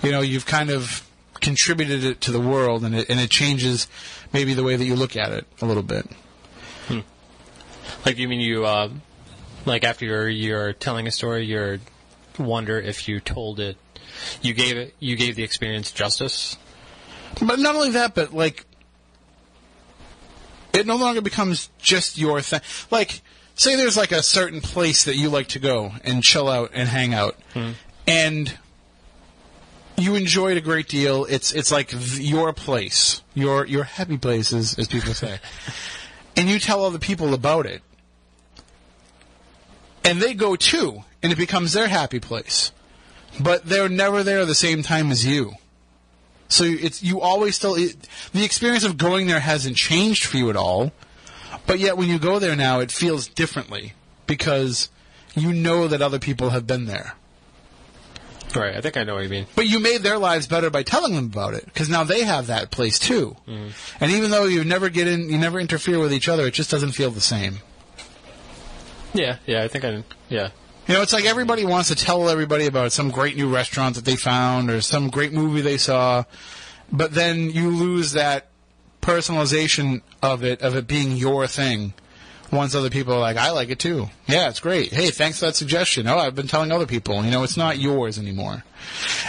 You 0.01 0.11
know, 0.11 0.21
you've 0.21 0.47
kind 0.47 0.71
of 0.71 1.07
contributed 1.39 2.03
it 2.03 2.21
to 2.21 2.31
the 2.31 2.41
world, 2.41 2.83
and 2.83 2.95
it 2.95 3.11
and 3.11 3.19
it 3.19 3.29
changes 3.29 3.85
maybe 4.33 4.55
the 4.55 4.63
way 4.63 4.75
that 4.75 4.85
you 4.85 4.95
look 4.95 5.15
at 5.15 5.31
it 5.31 5.45
a 5.61 5.67
little 5.67 5.83
bit. 5.83 6.09
Like 8.07 8.17
you 8.17 8.27
mean 8.27 8.39
you 8.39 8.65
uh, 8.65 8.89
like 9.67 9.83
after 9.83 10.03
you're 10.03 10.27
you're 10.27 10.73
telling 10.73 11.05
a 11.05 11.11
story, 11.11 11.45
you 11.45 11.79
wonder 12.39 12.79
if 12.79 13.07
you 13.07 13.19
told 13.19 13.59
it, 13.59 13.77
you 14.41 14.53
gave 14.53 14.77
it, 14.77 14.95
you 14.99 15.15
gave 15.15 15.35
the 15.35 15.43
experience 15.43 15.91
justice. 15.91 16.57
But 17.41 17.59
not 17.59 17.75
only 17.75 17.91
that, 17.91 18.15
but 18.15 18.33
like, 18.33 18.65
it 20.73 20.87
no 20.87 20.95
longer 20.95 21.21
becomes 21.21 21.69
just 21.79 22.17
your 22.17 22.41
thing. 22.41 22.61
Like, 22.91 23.21
say 23.55 23.75
there's 23.75 23.97
like 23.97 24.11
a 24.11 24.23
certain 24.23 24.61
place 24.61 25.03
that 25.05 25.15
you 25.15 25.29
like 25.29 25.47
to 25.49 25.59
go 25.59 25.93
and 26.03 26.23
chill 26.23 26.49
out 26.49 26.71
and 26.73 26.89
hang 26.89 27.13
out, 27.13 27.35
hmm. 27.53 27.71
and 28.07 28.57
you 29.97 30.15
enjoy 30.15 30.51
it 30.51 30.57
a 30.57 30.61
great 30.61 30.87
deal. 30.87 31.25
It's 31.25 31.53
it's 31.53 31.71
like 31.71 31.89
th- 31.89 32.19
your 32.19 32.53
place, 32.53 33.21
your 33.33 33.65
your 33.65 33.83
happy 33.83 34.17
place, 34.17 34.53
as, 34.53 34.77
as 34.77 34.87
people 34.87 35.13
say, 35.13 35.39
and 36.37 36.49
you 36.49 36.59
tell 36.59 36.83
other 36.85 36.99
people 36.99 37.33
about 37.33 37.65
it, 37.65 37.81
and 40.03 40.21
they 40.21 40.33
go 40.33 40.55
too, 40.55 41.03
and 41.21 41.31
it 41.31 41.37
becomes 41.37 41.73
their 41.73 41.87
happy 41.87 42.19
place. 42.19 42.71
But 43.39 43.65
they're 43.65 43.89
never 43.89 44.23
there 44.23 44.41
at 44.41 44.47
the 44.47 44.55
same 44.55 44.83
time 44.83 45.11
as 45.11 45.25
you. 45.25 45.53
So 46.49 46.65
it's 46.65 47.01
you 47.01 47.19
always 47.19 47.55
still 47.55 47.75
it, 47.75 48.07
the 48.31 48.45
experience 48.45 48.83
of 48.83 48.97
going 48.97 49.25
there 49.27 49.39
hasn't 49.39 49.75
changed 49.75 50.25
for 50.25 50.37
you 50.37 50.49
at 50.51 50.55
all, 50.55 50.91
but 51.65 51.79
yet 51.79 51.97
when 51.97 52.09
you 52.09 52.19
go 52.19 52.37
there 52.37 52.55
now, 52.55 52.79
it 52.79 52.91
feels 52.91 53.27
differently 53.27 53.93
because 54.27 54.89
you 55.35 55.51
know 55.51 55.87
that 55.87 56.01
other 56.01 56.19
people 56.19 56.51
have 56.51 56.67
been 56.67 56.85
there. 56.85 57.15
Right. 58.55 58.75
I 58.75 58.81
think 58.81 58.97
I 58.97 59.03
know 59.03 59.15
what 59.15 59.23
you 59.23 59.29
mean. 59.29 59.47
But 59.55 59.67
you 59.67 59.79
made 59.79 60.03
their 60.03 60.19
lives 60.19 60.45
better 60.45 60.69
by 60.69 60.83
telling 60.83 61.15
them 61.15 61.25
about 61.25 61.55
it 61.55 61.65
because 61.65 61.89
now 61.89 62.03
they 62.03 62.23
have 62.23 62.47
that 62.47 62.69
place 62.69 62.99
too. 62.99 63.35
Mm-hmm. 63.47 63.69
And 63.99 64.11
even 64.11 64.29
though 64.29 64.45
you 64.45 64.63
never 64.63 64.89
get 64.89 65.07
in, 65.07 65.29
you 65.29 65.37
never 65.39 65.59
interfere 65.59 65.99
with 65.99 66.13
each 66.13 66.29
other, 66.29 66.45
it 66.45 66.53
just 66.53 66.69
doesn't 66.69 66.91
feel 66.91 67.09
the 67.09 67.21
same. 67.21 67.59
Yeah. 69.13 69.37
Yeah. 69.45 69.63
I 69.63 69.67
think 69.67 69.85
I. 69.85 70.03
Yeah. 70.29 70.49
You 70.87 70.95
know, 70.95 71.01
it's 71.01 71.13
like 71.13 71.25
everybody 71.25 71.63
wants 71.63 71.87
to 71.89 71.95
tell 71.95 72.27
everybody 72.27 72.65
about 72.65 72.91
some 72.91 73.09
great 73.09 73.37
new 73.37 73.53
restaurant 73.53 73.95
that 73.95 74.03
they 74.03 74.17
found 74.17 74.69
or 74.69 74.81
some 74.81 75.09
great 75.09 75.31
movie 75.31 75.61
they 75.61 75.77
saw, 75.77 76.25
but 76.91 77.13
then 77.13 77.49
you 77.49 77.69
lose 77.69 78.11
that 78.11 78.47
personalization 79.01 80.01
of 80.21 80.43
it, 80.43 80.61
of 80.61 80.75
it 80.75 80.85
being 80.87 81.15
your 81.15 81.47
thing. 81.47 81.93
Once 82.51 82.75
other 82.75 82.89
people 82.89 83.13
are 83.13 83.19
like, 83.19 83.37
I 83.37 83.51
like 83.51 83.69
it 83.69 83.79
too. 83.79 84.09
Yeah, 84.27 84.49
it's 84.49 84.59
great. 84.59 84.93
Hey, 84.93 85.09
thanks 85.09 85.39
for 85.39 85.45
that 85.45 85.55
suggestion. 85.55 86.07
Oh, 86.07 86.17
I've 86.17 86.35
been 86.35 86.47
telling 86.47 86.71
other 86.71 86.85
people. 86.85 87.23
You 87.23 87.31
know, 87.31 87.43
it's 87.43 87.57
not 87.57 87.79
yours 87.79 88.19
anymore. 88.19 88.63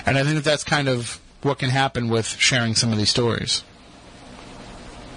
And 0.05 0.19
I 0.19 0.25
think 0.25 0.35
that 0.35 0.45
that's 0.45 0.65
kind 0.65 0.89
of 0.89 1.21
what 1.43 1.59
can 1.59 1.71
happen 1.71 2.09
with 2.09 2.27
sharing 2.27 2.75
some 2.75 2.93
of 2.93 2.99
these 2.99 3.11
stories. 3.11 3.63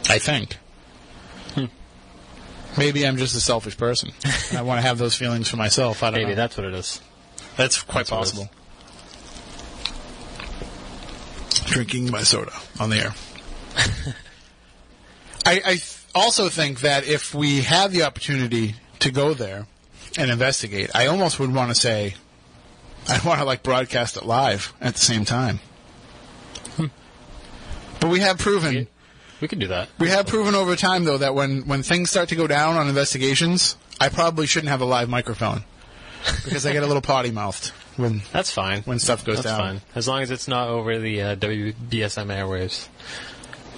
I 0.07 0.19
think. 0.19 0.57
Maybe 2.78 3.05
I'm 3.07 3.17
just 3.17 3.36
a 3.36 3.39
selfish 3.39 3.78
person. 3.78 4.11
I 4.53 4.61
want 4.61 4.78
to 4.80 4.82
have 4.88 4.97
those 4.97 5.15
feelings 5.15 5.49
for 5.49 5.57
myself. 5.57 6.03
I 6.03 6.11
don't 6.11 6.19
Maybe 6.19 6.30
know. 6.32 6.36
that's 6.36 6.57
what 6.57 6.65
it 6.65 6.73
is. 6.73 7.01
That's 7.55 7.82
quite 7.82 8.07
That's 8.07 8.09
possible. 8.11 8.49
Drinking 11.65 12.11
my 12.11 12.23
soda 12.23 12.53
on 12.80 12.89
the 12.89 12.97
air. 12.97 13.13
I, 15.45 15.53
I 15.65 15.71
th- 15.75 15.97
also 16.15 16.49
think 16.49 16.82
that 16.82 17.05
if 17.07 17.34
we 17.34 17.61
had 17.61 17.91
the 17.91 18.03
opportunity 18.03 18.75
to 18.99 19.11
go 19.11 19.34
there 19.34 19.67
and 20.17 20.32
investigate, 20.32 20.91
I 20.95 21.07
almost 21.07 21.39
would 21.39 21.53
want 21.53 21.69
to 21.69 21.75
say, 21.75 22.15
I'd 23.07 23.23
want 23.23 23.39
to 23.39 23.45
like 23.45 23.63
broadcast 23.63 24.17
it 24.17 24.25
live 24.25 24.73
at 24.82 24.93
the 24.93 24.99
same 24.99 25.25
time. 25.25 25.59
Hmm. 26.75 26.86
But 27.99 28.09
we 28.09 28.19
have 28.19 28.38
proven 28.38 28.88
We 29.41 29.47
could 29.47 29.59
do 29.59 29.67
that. 29.67 29.89
we 29.99 30.09
have 30.09 30.25
proven 30.27 30.55
over 30.55 30.75
time 30.75 31.03
though 31.03 31.19
that 31.19 31.35
when 31.35 31.67
when 31.67 31.83
things 31.83 32.09
start 32.09 32.29
to 32.29 32.35
go 32.35 32.47
down 32.47 32.75
on 32.75 32.88
investigations, 32.88 33.77
I 34.01 34.09
probably 34.09 34.47
shouldn't 34.47 34.69
have 34.69 34.81
a 34.81 34.85
live 34.85 35.09
microphone 35.09 35.63
because 36.43 36.65
I 36.65 36.73
get 36.73 36.83
a 36.83 36.88
little 36.88 37.01
potty 37.03 37.31
mouthed 37.31 37.67
when 37.97 38.21
That's 38.31 38.51
fine. 38.51 38.81
when 38.83 38.99
stuff 38.99 39.23
goes 39.23 39.38
down. 39.41 39.43
That's 39.43 39.57
down. 39.57 39.79
fine. 39.79 39.81
As 39.95 40.07
long 40.07 40.21
as 40.23 40.31
it's 40.31 40.47
not 40.47 40.69
over 40.69 40.97
the 40.99 41.21
uh, 41.21 41.35
WBSM 41.35 42.27
airwaves. 42.27 42.88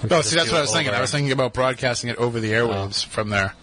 Oh, 0.10 0.22
see, 0.22 0.38
that's 0.38 0.50
what 0.50 0.60
I 0.60 0.62
was 0.62 0.72
thinking. 0.72 0.90
over- 0.90 0.98
I 0.98 1.02
was 1.02 1.12
thinking 1.12 1.34
about 1.34 1.54
broadcasting 1.54 2.10
it 2.10 2.16
over 2.18 2.40
the 2.40 2.52
airwaves 2.52 3.06
from 3.06 3.30
there. 3.30 3.54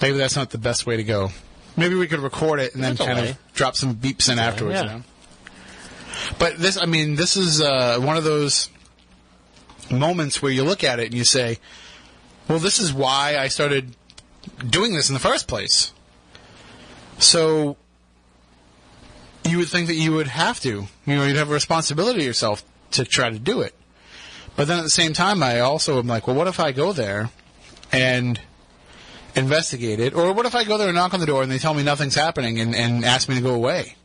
Maybe 0.00 0.16
that's 0.16 0.36
not 0.36 0.50
the 0.50 0.58
best 0.58 0.86
way 0.86 0.96
to 0.96 1.02
go. 1.04 1.30
Maybe 1.76 1.96
we 1.96 2.06
could 2.06 2.20
record 2.20 2.60
it 2.60 2.74
and 2.74 2.84
then 2.84 2.94
That's 2.94 3.00
a 3.00 3.12
kind 3.14 3.18
way. 3.26 3.30
of 3.30 3.52
drop 3.52 3.74
some 3.74 3.96
beeps 3.96 4.30
in 4.32 4.38
afterwards. 4.38 4.76
yeah. 4.76 4.82
You 4.84 4.88
know? 4.98 5.02
But 6.38 6.58
this, 6.58 6.76
I 6.76 6.86
mean, 6.86 7.16
this 7.16 7.36
is 7.36 7.60
uh, 7.60 7.98
one 8.00 8.16
of 8.16 8.22
those 8.24 8.70
moments 9.90 10.40
where 10.42 10.52
you 10.52 10.64
look 10.64 10.84
at 10.84 10.98
it 10.98 11.06
and 11.06 11.14
you 11.14 11.24
say, 11.24 11.58
"Well, 12.48 12.58
this 12.58 12.78
is 12.78 12.92
why 12.92 13.36
I 13.38 13.48
started 13.48 13.94
doing 14.68 14.94
this 14.94 15.08
in 15.08 15.14
the 15.14 15.20
first 15.20 15.48
place." 15.48 15.92
So 17.18 17.76
you 19.44 19.58
would 19.58 19.68
think 19.68 19.88
that 19.88 19.94
you 19.94 20.12
would 20.12 20.28
have 20.28 20.60
to, 20.60 20.86
you 21.06 21.16
know, 21.16 21.24
you'd 21.24 21.36
have 21.36 21.50
a 21.50 21.54
responsibility 21.54 22.20
to 22.20 22.24
yourself 22.24 22.64
to 22.92 23.04
try 23.04 23.30
to 23.30 23.38
do 23.38 23.60
it. 23.60 23.74
But 24.56 24.68
then 24.68 24.78
at 24.78 24.82
the 24.82 24.90
same 24.90 25.12
time, 25.12 25.42
I 25.42 25.60
also 25.60 25.98
am 25.98 26.06
like, 26.06 26.26
well, 26.26 26.36
what 26.36 26.46
if 26.46 26.60
I 26.60 26.72
go 26.72 26.92
there 26.92 27.30
and 27.92 28.40
investigate 29.34 30.00
it? 30.00 30.14
Or 30.14 30.32
what 30.32 30.46
if 30.46 30.54
I 30.54 30.64
go 30.64 30.76
there 30.76 30.88
and 30.88 30.96
knock 30.96 31.14
on 31.14 31.20
the 31.20 31.26
door 31.26 31.42
and 31.42 31.50
they 31.50 31.58
tell 31.58 31.74
me 31.74 31.82
nothing's 31.82 32.14
happening 32.14 32.60
and, 32.60 32.74
and 32.74 33.04
ask 33.04 33.28
me 33.28 33.36
to 33.36 33.40
go 33.40 33.54
away? 33.54 33.96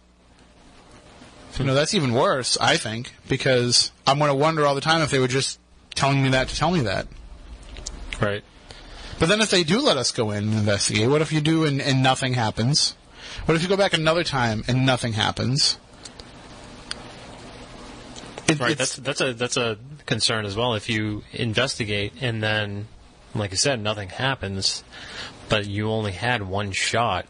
You 1.58 1.64
know, 1.64 1.74
that's 1.74 1.94
even 1.94 2.14
worse, 2.14 2.58
I 2.60 2.76
think, 2.76 3.14
because 3.30 3.92
I'm 4.06 4.20
going 4.20 4.30
to 4.30 4.36
wonder 4.36 4.66
all 4.66 4.76
the 4.76 4.82
time 4.82 5.02
if 5.02 5.10
they 5.10 5.20
were 5.20 5.28
just 5.28 5.58
telling 5.96 6.22
me 6.22 6.30
that 6.30 6.50
to 6.50 6.56
tell 6.56 6.72
me 6.72 6.82
that. 6.82 7.08
Right. 8.22 8.44
But 9.20 9.30
then 9.30 9.42
if 9.42 9.50
they 9.50 9.64
do 9.64 9.80
let 9.82 9.98
us 9.98 10.12
go 10.12 10.32
in 10.32 10.44
and 10.44 10.54
investigate, 10.54 11.10
what 11.10 11.22
if 11.22 11.32
you 11.32 11.42
do 11.42 11.64
and, 11.64 11.82
and 11.82 12.04
nothing 12.04 12.34
happens? 12.34 12.96
What 13.46 13.56
if 13.56 13.64
you 13.64 13.70
go 13.70 13.78
back 13.78 13.94
another 13.94 14.24
time 14.24 14.64
and 14.68 14.86
nothing 14.86 15.14
happens? 15.14 15.78
It- 18.48 18.60
Right. 18.60 18.78
That's 18.78 18.96
that's 18.98 19.22
a 19.22 19.34
that's 19.34 19.58
a 19.58 19.78
concern 20.06 20.46
as 20.46 20.56
well. 20.56 20.76
If 20.76 20.90
you 20.90 21.24
investigate 21.34 22.14
and 22.22 22.44
then, 22.44 22.88
like 23.34 23.52
I 23.52 23.56
said, 23.56 23.82
nothing 23.82 24.10
happens, 24.10 24.84
but 25.50 25.66
you 25.66 25.90
only 25.90 26.12
had 26.12 26.44
one 26.44 26.72
shot. 26.72 27.26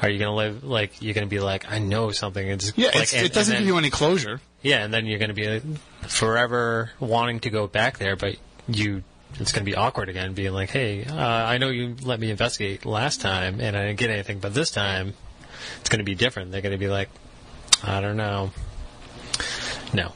Are 0.00 0.08
you 0.08 0.18
gonna 0.18 0.34
live 0.34 0.64
like 0.64 1.02
you're 1.02 1.14
gonna 1.14 1.26
be 1.26 1.38
like 1.40 1.70
I 1.70 1.78
know 1.78 2.10
something? 2.12 2.46
It's 2.48 2.72
yeah, 2.76 2.86
like, 2.88 3.02
it's, 3.02 3.14
and- 3.14 3.26
it 3.26 3.32
doesn't 3.34 3.52
then- 3.52 3.62
give 3.62 3.68
you 3.68 3.76
any 3.78 3.90
closure. 3.90 4.40
Yeah, 4.62 4.84
and 4.84 4.94
then 4.94 5.06
you're 5.06 5.18
going 5.18 5.34
to 5.34 5.34
be 5.34 5.60
forever 6.02 6.92
wanting 7.00 7.40
to 7.40 7.50
go 7.50 7.66
back 7.66 7.98
there, 7.98 8.16
but 8.16 8.36
you 8.68 9.02
it's 9.40 9.50
going 9.50 9.64
to 9.64 9.70
be 9.70 9.74
awkward 9.74 10.08
again, 10.08 10.34
being 10.34 10.52
like, 10.52 10.70
"Hey, 10.70 11.04
uh, 11.04 11.16
I 11.16 11.58
know 11.58 11.68
you 11.68 11.96
let 12.02 12.20
me 12.20 12.30
investigate 12.30 12.84
last 12.84 13.20
time, 13.20 13.60
and 13.60 13.76
I 13.76 13.86
didn't 13.86 13.98
get 13.98 14.10
anything, 14.10 14.38
but 14.38 14.54
this 14.54 14.70
time 14.70 15.14
it's 15.80 15.88
going 15.88 15.98
to 15.98 16.04
be 16.04 16.14
different." 16.14 16.52
They're 16.52 16.60
going 16.60 16.72
to 16.72 16.78
be 16.78 16.88
like, 16.88 17.08
"I 17.82 18.00
don't 18.00 18.16
know." 18.16 18.52
No. 19.92 20.12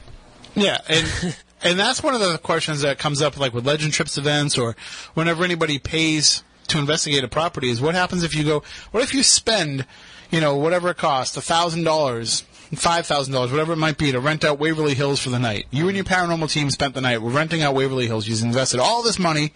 Yeah, 0.55 0.79
and 0.87 1.35
and 1.63 1.79
that's 1.79 2.01
one 2.01 2.13
of 2.13 2.19
the 2.19 2.37
questions 2.37 2.81
that 2.81 2.99
comes 2.99 3.21
up, 3.21 3.37
like 3.37 3.53
with 3.53 3.65
Legend 3.65 3.93
Trips 3.93 4.17
events, 4.17 4.57
or 4.57 4.75
whenever 5.13 5.43
anybody 5.43 5.79
pays 5.79 6.43
to 6.67 6.79
investigate 6.79 7.23
a 7.23 7.27
property, 7.27 7.69
is 7.69 7.81
what 7.81 7.95
happens 7.95 8.23
if 8.23 8.35
you 8.35 8.43
go? 8.43 8.63
What 8.91 9.03
if 9.03 9.13
you 9.13 9.23
spend, 9.23 9.85
you 10.31 10.41
know, 10.41 10.55
whatever 10.55 10.89
it 10.89 10.97
costs, 10.97 11.37
a 11.37 11.41
thousand 11.41 11.83
dollars, 11.83 12.43
five 12.75 13.05
thousand 13.05 13.33
dollars, 13.33 13.51
whatever 13.51 13.73
it 13.73 13.77
might 13.77 13.97
be, 13.97 14.11
to 14.11 14.19
rent 14.19 14.43
out 14.43 14.59
Waverly 14.59 14.93
Hills 14.93 15.19
for 15.19 15.29
the 15.29 15.39
night? 15.39 15.67
You 15.71 15.87
and 15.87 15.95
your 15.95 16.05
paranormal 16.05 16.51
team 16.51 16.69
spent 16.69 16.93
the 16.93 17.01
night. 17.01 17.21
We're 17.21 17.31
renting 17.31 17.61
out 17.61 17.75
Waverly 17.75 18.07
Hills. 18.07 18.27
You've 18.27 18.43
invested 18.43 18.79
all 18.79 19.03
this 19.03 19.19
money. 19.19 19.53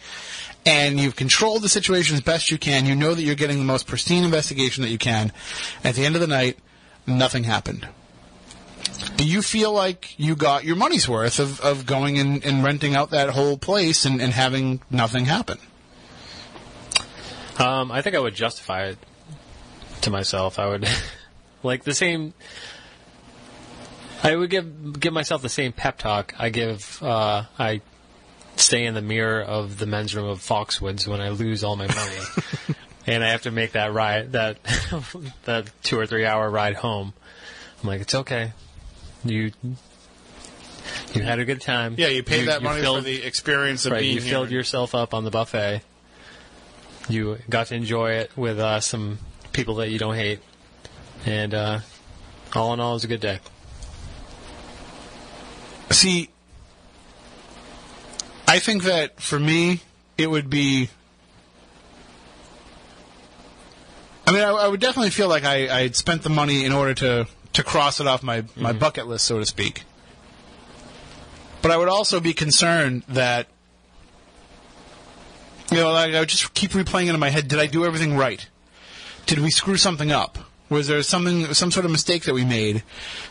And 0.64 1.00
you've 1.00 1.16
controlled 1.16 1.64
the 1.64 1.70
situation 1.70 2.16
as 2.16 2.22
best 2.22 2.52
you 2.52 2.60
can. 2.60 2.86
You 2.86 2.96
know 2.96 3.16
that 3.16 3.24
you're 3.24 3.34
getting 3.34 3.58
the 3.58 3.66
most 3.66 3.88
pristine 3.88 4.24
investigation 4.24 4.84
that 4.84 4.92
you 4.92 5.00
can. 5.00 5.32
At 5.84 5.96
the 5.96 6.06
end 6.06 6.14
of 6.14 6.22
the 6.22 6.28
night, 6.28 6.60
nothing 7.08 7.46
happened. 7.46 7.88
Do 9.18 9.28
you 9.28 9.42
feel 9.42 9.72
like 9.74 10.14
you 10.18 10.36
got 10.36 10.64
your 10.64 10.76
money's 10.76 11.10
worth 11.10 11.40
of, 11.40 11.60
of 11.62 11.86
going 11.86 12.20
and, 12.20 12.46
and 12.46 12.64
renting 12.64 12.96
out 12.96 13.10
that 13.10 13.30
whole 13.30 13.58
place 13.58 14.06
and, 14.06 14.22
and 14.22 14.34
having 14.34 14.82
nothing 14.90 15.26
happen? 15.26 15.58
Um, 17.58 17.92
I 17.92 18.02
think 18.02 18.16
I 18.16 18.20
would 18.20 18.36
justify 18.36 18.86
it 18.86 18.98
to 20.02 20.10
myself. 20.10 20.60
I 20.60 20.68
would 20.68 20.88
like 21.64 21.84
the 21.84 21.94
same. 21.94 22.34
I 24.24 24.36
would 24.36 24.50
give 24.50 25.00
give 25.00 25.14
myself 25.14 25.42
the 25.42 25.50
same 25.50 25.72
pep 25.72 25.98
talk 25.98 26.34
I 26.38 26.50
give. 26.50 27.02
Uh, 27.02 27.46
I 27.58 27.82
stay 28.56 28.86
in 28.86 28.94
the 28.94 29.02
mirror 29.02 29.42
of 29.42 29.80
the 29.80 29.86
men's 29.86 30.16
room 30.16 30.30
of 30.30 30.40
Foxwoods 30.40 31.08
when 31.08 31.22
I 31.22 31.30
lose 31.30 31.64
all 31.64 31.76
my 31.76 31.88
money, 31.88 32.20
and 33.08 33.24
I 33.24 33.30
have 33.30 33.44
to 33.44 33.52
make 33.52 33.72
that 33.74 33.94
ride 33.94 34.34
that 34.34 34.58
that 35.46 35.72
two 35.84 35.98
or 35.98 36.06
three 36.06 36.26
hour 36.26 36.50
ride 36.50 36.76
home. 36.76 37.14
I'm 37.82 37.90
like, 37.90 38.02
it's 38.02 38.16
okay. 38.16 38.54
You 39.24 39.52
you 41.14 41.22
had 41.24 41.40
a 41.40 41.46
good 41.46 41.62
time. 41.62 41.96
Yeah, 41.98 42.08
you 42.08 42.24
paid 42.24 42.48
that 42.48 42.62
money 42.62 42.84
for 42.84 43.02
the 43.02 43.24
experience 43.24 43.86
of 43.86 43.94
right, 43.94 44.02
being 44.02 44.16
you 44.16 44.22
here. 44.22 44.32
filled 44.32 44.52
yourself 44.52 44.94
up 44.94 45.14
on 45.14 45.24
the 45.24 45.32
buffet. 45.32 45.82
You 47.10 47.40
got 47.50 47.68
to 47.68 47.76
enjoy 47.76 48.12
it 48.12 48.32
with 48.38 48.60
uh, 48.60 48.80
some 48.80 49.18
people 49.52 49.76
that 49.76 49.90
you 49.90 49.98
don't 49.98 50.16
hate, 50.16 50.40
and 51.26 51.54
uh, 51.54 51.80
all 52.54 52.74
in 52.74 52.80
all, 52.80 52.92
it 52.92 52.96
was 52.96 53.04
a 53.04 53.08
good 53.08 53.20
day. 53.20 53.40
See, 55.92 56.30
I 58.48 58.60
think 58.60 58.84
that 58.84 59.22
for 59.22 59.40
me, 59.40 59.82
it 60.18 60.30
would 60.30 60.50
be. 60.50 60.90
I 64.28 64.32
mean, 64.32 64.44
I, 64.44 64.50
I 64.50 64.68
would 64.68 64.80
definitely 64.80 65.10
feel 65.10 65.28
like 65.28 65.44
I, 65.44 65.68
I 65.68 65.82
had 65.82 65.96
spent 65.96 66.24
the 66.24 66.30
money 66.30 66.64
in 66.64 66.72
order 66.72 66.94
to, 66.94 67.28
to 67.54 67.64
cross 67.64 68.00
it 68.00 68.08
off 68.08 68.24
my, 68.24 68.44
my 68.56 68.70
mm-hmm. 68.70 68.80
bucket 68.80 69.08
list, 69.08 69.26
so 69.26 69.40
to 69.40 69.46
speak. 69.46 69.84
But 71.62 71.72
I 71.72 71.78
would 71.78 71.90
also 71.90 72.20
be 72.20 72.34
concerned 72.34 73.04
that, 73.10 73.48
you 75.70 75.78
know, 75.78 75.92
like 75.92 76.14
I 76.14 76.20
would 76.20 76.30
just 76.30 76.54
keep 76.54 76.72
replaying 76.72 77.08
it 77.08 77.14
in 77.14 77.20
my 77.20 77.30
head. 77.30 77.48
Did 77.48 77.60
I 77.60 77.68
do 77.68 77.86
everything 77.86 78.16
right? 78.16 78.48
Did 79.26 79.40
we 79.40 79.52
screw 79.52 79.78
something 79.78 80.12
up? 80.12 80.38
Was 80.70 80.88
there 80.88 81.04
something, 81.04 81.54
some 81.54 81.72
sort 81.72 81.86
of 81.86 81.92
mistake 81.92 82.24
that 82.24 82.34
we 82.34 82.46
made 82.46 82.84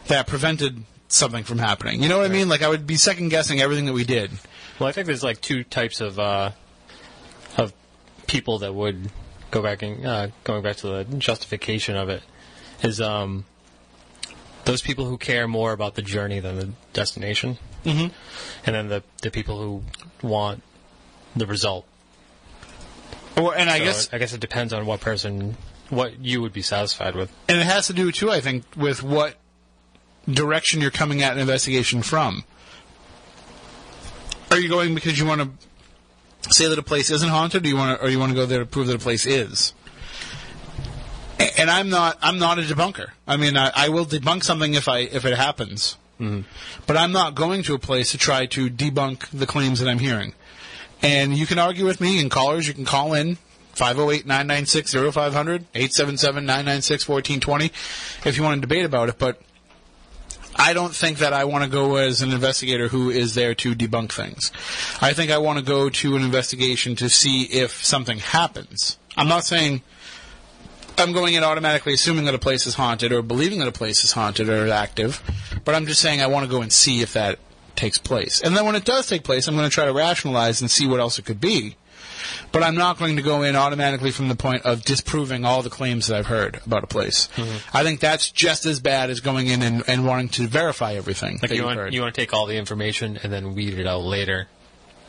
that 0.08 0.26
prevented 0.26 0.84
something 1.12 1.44
from 1.44 1.58
happening? 1.58 2.02
You 2.02 2.08
know 2.08 2.18
what 2.18 2.26
I 2.26 2.32
mean? 2.32 2.48
Like 2.48 2.62
I 2.62 2.68
would 2.68 2.86
be 2.86 2.96
second 2.96 3.28
guessing 3.28 3.60
everything 3.60 3.86
that 3.86 3.92
we 3.92 4.04
did. 4.04 4.30
Well, 4.78 4.88
I 4.88 4.92
think 4.92 5.06
there's 5.06 5.22
like 5.22 5.40
two 5.40 5.64
types 5.64 6.00
of 6.00 6.18
uh, 6.18 6.50
of 7.58 7.72
people 8.26 8.58
that 8.60 8.74
would 8.74 9.10
go 9.50 9.62
back 9.62 9.82
and 9.82 10.06
uh, 10.06 10.28
going 10.44 10.62
back 10.62 10.76
to 10.76 10.86
the 10.86 11.04
justification 11.18 11.96
of 11.96 12.08
it 12.08 12.22
is 12.82 13.00
um, 13.00 13.44
those 14.64 14.80
people 14.82 15.04
who 15.06 15.18
care 15.18 15.46
more 15.48 15.72
about 15.72 15.94
the 15.96 16.02
journey 16.02 16.40
than 16.40 16.56
the 16.56 16.68
destination, 16.92 17.58
mm-hmm. 17.84 18.12
and 18.66 18.74
then 18.74 18.88
the 18.88 19.02
the 19.22 19.30
people 19.30 19.58
who 19.60 19.82
want 20.26 20.62
the 21.36 21.46
result. 21.46 21.86
Or, 23.36 23.56
and 23.56 23.70
I 23.70 23.78
So 23.78 23.84
guess, 23.84 24.08
I 24.12 24.18
guess 24.18 24.32
it 24.32 24.40
depends 24.40 24.72
on 24.72 24.86
what 24.86 25.00
person, 25.00 25.56
what 25.88 26.18
you 26.18 26.42
would 26.42 26.52
be 26.52 26.62
satisfied 26.62 27.14
with. 27.14 27.30
and 27.48 27.58
it 27.58 27.64
has 27.66 27.86
to 27.86 27.92
do 27.92 28.10
too. 28.12 28.30
I 28.30 28.40
think 28.40 28.64
with 28.76 29.02
what 29.02 29.34
direction 30.28 30.80
you're 30.80 30.90
coming 30.90 31.22
at 31.22 31.32
an 31.32 31.38
investigation 31.38 32.02
from. 32.02 32.44
Are 34.50 34.58
you 34.58 34.68
going 34.68 34.94
because 34.94 35.18
you 35.18 35.26
want 35.26 35.40
to 35.40 36.52
say 36.52 36.68
that 36.68 36.78
a 36.78 36.82
place 36.82 37.10
isn't 37.10 37.28
haunted, 37.28 37.64
or 37.64 37.68
you 37.68 37.76
want 37.76 37.98
to, 37.98 38.06
or 38.06 38.08
you 38.08 38.18
want 38.18 38.30
to 38.30 38.36
go 38.36 38.46
there 38.46 38.58
to 38.58 38.66
prove 38.66 38.88
that 38.88 38.96
a 38.96 38.98
place 38.98 39.26
is? 39.26 39.74
And 41.56 41.70
I'm 41.70 41.88
not. 41.88 42.18
I'm 42.20 42.38
not 42.38 42.58
a 42.58 42.62
debunker. 42.62 43.10
I 43.26 43.36
mean, 43.36 43.56
I, 43.56 43.70
I 43.74 43.88
will 43.88 44.04
debunk 44.04 44.44
something 44.44 44.74
if 44.74 44.88
I 44.88 44.98
if 44.98 45.24
it 45.24 45.36
happens, 45.36 45.96
mm-hmm. 46.20 46.42
but 46.86 46.96
I'm 46.96 47.12
not 47.12 47.34
going 47.34 47.62
to 47.64 47.74
a 47.74 47.78
place 47.78 48.10
to 48.10 48.18
try 48.18 48.46
to 48.46 48.68
debunk 48.68 49.30
the 49.30 49.46
claims 49.46 49.80
that 49.80 49.88
I'm 49.88 50.00
hearing. 50.00 50.34
And 51.02 51.36
you 51.36 51.46
can 51.46 51.58
argue 51.58 51.86
with 51.86 52.00
me, 52.00 52.20
and 52.20 52.30
callers, 52.30 52.68
you 52.68 52.74
can 52.74 52.84
call 52.84 53.14
in 53.14 53.38
508-996-0500, 53.74 55.64
877-996-1420 55.72 58.26
if 58.26 58.36
you 58.36 58.42
want 58.42 58.56
to 58.56 58.60
debate 58.60 58.84
about 58.84 59.08
it. 59.08 59.18
But 59.18 59.40
I 60.60 60.74
don't 60.74 60.94
think 60.94 61.18
that 61.18 61.32
I 61.32 61.44
want 61.44 61.64
to 61.64 61.70
go 61.70 61.96
as 61.96 62.20
an 62.20 62.32
investigator 62.32 62.88
who 62.88 63.08
is 63.08 63.34
there 63.34 63.54
to 63.54 63.74
debunk 63.74 64.12
things. 64.12 64.52
I 65.00 65.14
think 65.14 65.30
I 65.30 65.38
want 65.38 65.58
to 65.58 65.64
go 65.64 65.88
to 65.88 66.16
an 66.16 66.22
investigation 66.22 66.96
to 66.96 67.08
see 67.08 67.44
if 67.44 67.82
something 67.82 68.18
happens. 68.18 68.98
I'm 69.16 69.26
not 69.26 69.44
saying 69.44 69.82
I'm 70.98 71.12
going 71.12 71.32
in 71.32 71.44
automatically 71.44 71.94
assuming 71.94 72.26
that 72.26 72.34
a 72.34 72.38
place 72.38 72.66
is 72.66 72.74
haunted 72.74 73.10
or 73.10 73.22
believing 73.22 73.60
that 73.60 73.68
a 73.68 73.72
place 73.72 74.04
is 74.04 74.12
haunted 74.12 74.50
or 74.50 74.68
active, 74.68 75.22
but 75.64 75.74
I'm 75.74 75.86
just 75.86 76.02
saying 76.02 76.20
I 76.20 76.26
want 76.26 76.44
to 76.44 76.50
go 76.50 76.60
and 76.60 76.70
see 76.70 77.00
if 77.00 77.14
that 77.14 77.38
takes 77.74 77.96
place. 77.96 78.42
And 78.42 78.54
then 78.54 78.66
when 78.66 78.74
it 78.74 78.84
does 78.84 79.06
take 79.06 79.24
place, 79.24 79.48
I'm 79.48 79.56
going 79.56 79.68
to 79.68 79.72
try 79.72 79.86
to 79.86 79.94
rationalize 79.94 80.60
and 80.60 80.70
see 80.70 80.86
what 80.86 81.00
else 81.00 81.18
it 81.18 81.24
could 81.24 81.40
be. 81.40 81.76
But 82.52 82.62
I'm 82.62 82.74
not 82.74 82.98
going 82.98 83.16
to 83.16 83.22
go 83.22 83.42
in 83.42 83.56
automatically 83.56 84.10
from 84.10 84.28
the 84.28 84.34
point 84.34 84.64
of 84.64 84.82
disproving 84.82 85.44
all 85.44 85.62
the 85.62 85.70
claims 85.70 86.06
that 86.08 86.16
I've 86.18 86.26
heard 86.26 86.60
about 86.66 86.84
a 86.84 86.86
place. 86.86 87.28
Mm-hmm. 87.36 87.76
I 87.76 87.82
think 87.82 88.00
that's 88.00 88.30
just 88.30 88.66
as 88.66 88.80
bad 88.80 89.10
as 89.10 89.20
going 89.20 89.48
in 89.48 89.62
and, 89.62 89.82
and 89.86 90.06
wanting 90.06 90.28
to 90.30 90.46
verify 90.46 90.94
everything 90.94 91.38
Like 91.42 91.50
that 91.50 91.56
you 91.56 91.64
want 91.64 91.92
you 91.92 92.00
want 92.02 92.14
to 92.14 92.20
take 92.20 92.32
all 92.34 92.46
the 92.46 92.56
information 92.56 93.18
and 93.22 93.32
then 93.32 93.54
weed 93.54 93.78
it 93.78 93.86
out 93.86 94.02
later, 94.02 94.48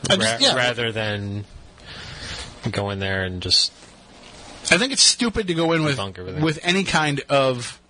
I 0.08 0.16
just- 0.16 0.40
yeah. 0.40 0.54
rather 0.54 0.92
than 0.92 1.44
go 2.70 2.90
in 2.90 3.00
there 3.00 3.24
and 3.24 3.42
just 3.42 3.72
I 4.70 4.78
think 4.78 4.92
it's 4.92 5.02
stupid 5.02 5.48
to 5.48 5.54
go 5.54 5.72
in 5.72 5.82
with 5.82 5.98
with 6.42 6.60
any 6.62 6.84
kind 6.84 7.20
of 7.28 7.80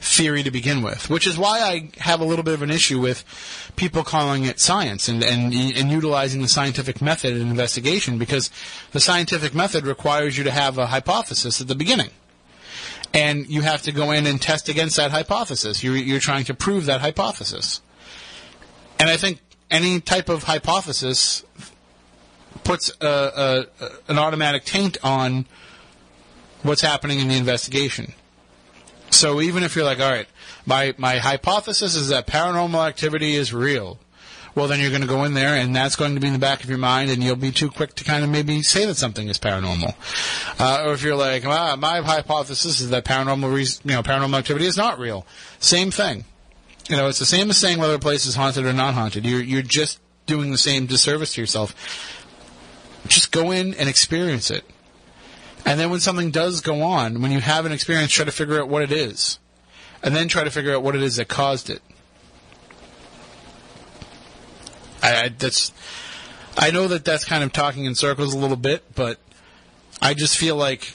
theory 0.00 0.42
to 0.42 0.50
begin 0.50 0.82
with, 0.82 1.10
which 1.10 1.26
is 1.26 1.38
why 1.38 1.60
I 1.60 1.90
have 1.98 2.20
a 2.20 2.24
little 2.24 2.42
bit 2.42 2.54
of 2.54 2.62
an 2.62 2.70
issue 2.70 3.00
with 3.00 3.24
people 3.76 4.02
calling 4.02 4.44
it 4.44 4.58
science 4.58 5.08
and, 5.08 5.22
and, 5.22 5.52
and 5.52 5.90
utilizing 5.90 6.40
the 6.40 6.48
scientific 6.48 7.02
method 7.02 7.36
in 7.36 7.48
investigation 7.48 8.18
because 8.18 8.50
the 8.92 9.00
scientific 9.00 9.54
method 9.54 9.86
requires 9.86 10.38
you 10.38 10.44
to 10.44 10.50
have 10.50 10.78
a 10.78 10.86
hypothesis 10.86 11.60
at 11.60 11.68
the 11.68 11.74
beginning. 11.74 12.10
And 13.12 13.46
you 13.48 13.60
have 13.62 13.82
to 13.82 13.92
go 13.92 14.12
in 14.12 14.26
and 14.26 14.40
test 14.40 14.68
against 14.68 14.96
that 14.96 15.10
hypothesis. 15.10 15.82
You're, 15.82 15.96
you're 15.96 16.20
trying 16.20 16.44
to 16.44 16.54
prove 16.54 16.86
that 16.86 17.00
hypothesis. 17.00 17.82
And 18.98 19.10
I 19.10 19.16
think 19.16 19.40
any 19.70 20.00
type 20.00 20.28
of 20.28 20.44
hypothesis 20.44 21.44
puts 22.64 22.92
a, 23.00 23.66
a, 23.80 23.90
an 24.08 24.18
automatic 24.18 24.64
taint 24.64 24.96
on 25.02 25.46
what's 26.62 26.82
happening 26.82 27.20
in 27.20 27.28
the 27.28 27.36
investigation. 27.36 28.14
So 29.10 29.40
even 29.40 29.62
if 29.62 29.74
you're 29.74 29.84
like, 29.84 30.00
all 30.00 30.10
right, 30.10 30.28
my, 30.66 30.94
my 30.96 31.18
hypothesis 31.18 31.94
is 31.94 32.08
that 32.08 32.26
paranormal 32.26 32.86
activity 32.86 33.34
is 33.34 33.52
real, 33.52 33.98
well, 34.54 34.66
then 34.66 34.80
you're 34.80 34.90
going 34.90 35.02
to 35.02 35.06
go 35.06 35.24
in 35.24 35.34
there, 35.34 35.54
and 35.54 35.74
that's 35.74 35.96
going 35.96 36.14
to 36.14 36.20
be 36.20 36.26
in 36.26 36.32
the 36.32 36.38
back 36.38 36.64
of 36.64 36.68
your 36.68 36.78
mind, 36.78 37.10
and 37.10 37.22
you'll 37.22 37.36
be 37.36 37.52
too 37.52 37.70
quick 37.70 37.94
to 37.96 38.04
kind 38.04 38.24
of 38.24 38.30
maybe 38.30 38.62
say 38.62 38.84
that 38.86 38.96
something 38.96 39.28
is 39.28 39.38
paranormal. 39.38 39.94
Uh, 40.58 40.86
or 40.86 40.92
if 40.92 41.02
you're 41.02 41.16
like, 41.16 41.46
ah, 41.46 41.76
my 41.78 42.00
hypothesis 42.00 42.80
is 42.80 42.90
that 42.90 43.04
paranormal, 43.04 43.54
re- 43.54 43.62
you 43.84 43.96
know, 43.96 44.02
paranormal 44.02 44.38
activity 44.38 44.66
is 44.66 44.76
not 44.76 44.98
real. 44.98 45.24
Same 45.60 45.90
thing. 45.90 46.24
You 46.88 46.96
know, 46.96 47.08
it's 47.08 47.20
the 47.20 47.26
same 47.26 47.50
as 47.50 47.58
saying 47.58 47.78
whether 47.78 47.94
a 47.94 48.00
place 48.00 48.26
is 48.26 48.34
haunted 48.34 48.66
or 48.66 48.72
not 48.72 48.94
haunted. 48.94 49.24
You're 49.24 49.42
you're 49.42 49.62
just 49.62 50.00
doing 50.26 50.50
the 50.50 50.58
same 50.58 50.86
disservice 50.86 51.34
to 51.34 51.40
yourself. 51.40 51.74
Just 53.06 53.30
go 53.30 53.52
in 53.52 53.74
and 53.74 53.88
experience 53.88 54.50
it. 54.50 54.64
And 55.64 55.78
then 55.78 55.90
when 55.90 56.00
something 56.00 56.30
does 56.30 56.60
go 56.60 56.82
on, 56.82 57.20
when 57.20 57.30
you 57.30 57.40
have 57.40 57.66
an 57.66 57.72
experience, 57.72 58.12
try 58.12 58.24
to 58.24 58.32
figure 58.32 58.60
out 58.60 58.68
what 58.68 58.82
it 58.82 58.92
is. 58.92 59.38
And 60.02 60.16
then 60.16 60.28
try 60.28 60.44
to 60.44 60.50
figure 60.50 60.74
out 60.74 60.82
what 60.82 60.96
it 60.96 61.02
is 61.02 61.16
that 61.16 61.28
caused 61.28 61.68
it. 61.68 61.82
I, 65.02 65.24
I 65.24 65.28
that's 65.28 65.72
I 66.56 66.70
know 66.70 66.88
that 66.88 67.04
that's 67.04 67.24
kind 67.24 67.44
of 67.44 67.52
talking 67.52 67.84
in 67.84 67.94
circles 67.94 68.34
a 68.34 68.38
little 68.38 68.56
bit, 68.56 68.94
but 68.94 69.18
I 70.00 70.14
just 70.14 70.38
feel 70.38 70.56
like 70.56 70.94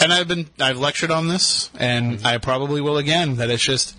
and 0.00 0.12
I've 0.12 0.28
been 0.28 0.48
I've 0.60 0.78
lectured 0.78 1.10
on 1.10 1.28
this 1.28 1.70
and 1.78 2.18
mm-hmm. 2.18 2.26
I 2.26 2.38
probably 2.38 2.80
will 2.80 2.96
again 2.96 3.36
that 3.36 3.50
it's 3.50 3.62
just 3.62 3.96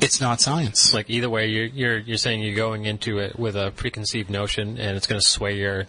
it's 0.00 0.20
not 0.20 0.40
science. 0.40 0.92
Like 0.92 1.08
either 1.08 1.30
way, 1.30 1.46
you're 1.48 1.66
you're 1.66 1.98
you're 1.98 2.16
saying 2.18 2.42
you're 2.42 2.56
going 2.56 2.84
into 2.84 3.18
it 3.18 3.38
with 3.38 3.56
a 3.56 3.72
preconceived 3.72 4.30
notion, 4.30 4.78
and 4.78 4.96
it's 4.96 5.06
going 5.06 5.20
to 5.20 5.26
sway 5.26 5.58
your 5.58 5.86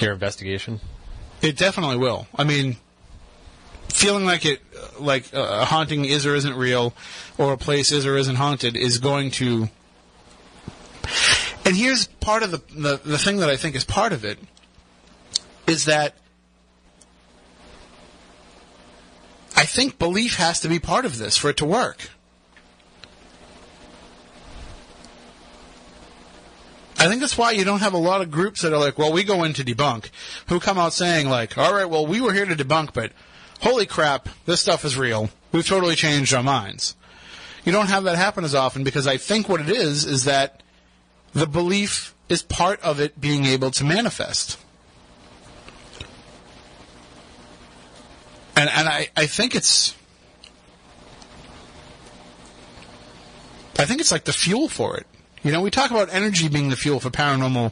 your 0.00 0.12
investigation. 0.12 0.80
It 1.42 1.56
definitely 1.56 1.96
will. 1.96 2.26
I 2.34 2.44
mean, 2.44 2.76
feeling 3.88 4.24
like 4.24 4.44
it, 4.44 4.60
like 4.98 5.34
uh, 5.34 5.60
a 5.62 5.64
haunting 5.64 6.04
is 6.04 6.26
or 6.26 6.34
isn't 6.34 6.54
real, 6.54 6.94
or 7.38 7.52
a 7.52 7.58
place 7.58 7.92
is 7.92 8.06
or 8.06 8.16
isn't 8.16 8.36
haunted, 8.36 8.76
is 8.76 8.98
going 8.98 9.30
to. 9.32 9.68
And 11.64 11.76
here's 11.76 12.06
part 12.06 12.42
of 12.42 12.50
the, 12.50 12.62
the 12.74 13.00
the 13.04 13.18
thing 13.18 13.38
that 13.38 13.50
I 13.50 13.56
think 13.56 13.74
is 13.74 13.84
part 13.84 14.12
of 14.12 14.24
it, 14.24 14.38
is 15.66 15.84
that 15.86 16.14
I 19.56 19.64
think 19.64 19.98
belief 19.98 20.36
has 20.36 20.60
to 20.60 20.68
be 20.68 20.78
part 20.78 21.04
of 21.04 21.18
this 21.18 21.36
for 21.36 21.50
it 21.50 21.56
to 21.58 21.64
work. 21.64 22.10
I 27.04 27.08
think 27.08 27.20
that's 27.20 27.36
why 27.36 27.50
you 27.50 27.64
don't 27.64 27.80
have 27.80 27.92
a 27.92 27.98
lot 27.98 28.22
of 28.22 28.30
groups 28.30 28.62
that 28.62 28.72
are 28.72 28.78
like, 28.78 28.96
well, 28.96 29.12
we 29.12 29.24
go 29.24 29.44
in 29.44 29.52
to 29.52 29.62
debunk, 29.62 30.08
who 30.46 30.58
come 30.58 30.78
out 30.78 30.94
saying 30.94 31.28
like, 31.28 31.58
all 31.58 31.74
right, 31.74 31.84
well, 31.84 32.06
we 32.06 32.22
were 32.22 32.32
here 32.32 32.46
to 32.46 32.54
debunk, 32.54 32.94
but 32.94 33.12
holy 33.60 33.84
crap, 33.84 34.26
this 34.46 34.62
stuff 34.62 34.86
is 34.86 34.96
real. 34.96 35.28
We've 35.52 35.66
totally 35.66 35.96
changed 35.96 36.32
our 36.32 36.42
minds. 36.42 36.96
You 37.62 37.72
don't 37.72 37.88
have 37.88 38.04
that 38.04 38.16
happen 38.16 38.42
as 38.42 38.54
often 38.54 38.84
because 38.84 39.06
I 39.06 39.18
think 39.18 39.50
what 39.50 39.60
it 39.60 39.68
is 39.68 40.06
is 40.06 40.24
that 40.24 40.62
the 41.34 41.46
belief 41.46 42.14
is 42.30 42.42
part 42.42 42.80
of 42.80 43.00
it 43.00 43.20
being 43.20 43.44
able 43.44 43.70
to 43.72 43.84
manifest. 43.84 44.58
And 48.56 48.70
and 48.70 48.88
I, 48.88 49.08
I 49.14 49.26
think 49.26 49.54
it's 49.54 49.94
I 53.78 53.84
think 53.84 54.00
it's 54.00 54.10
like 54.10 54.24
the 54.24 54.32
fuel 54.32 54.70
for 54.70 54.96
it. 54.96 55.06
You 55.44 55.52
know, 55.52 55.60
we 55.60 55.70
talk 55.70 55.90
about 55.90 56.08
energy 56.12 56.48
being 56.48 56.70
the 56.70 56.76
fuel 56.76 57.00
for 57.00 57.10
paranormal 57.10 57.70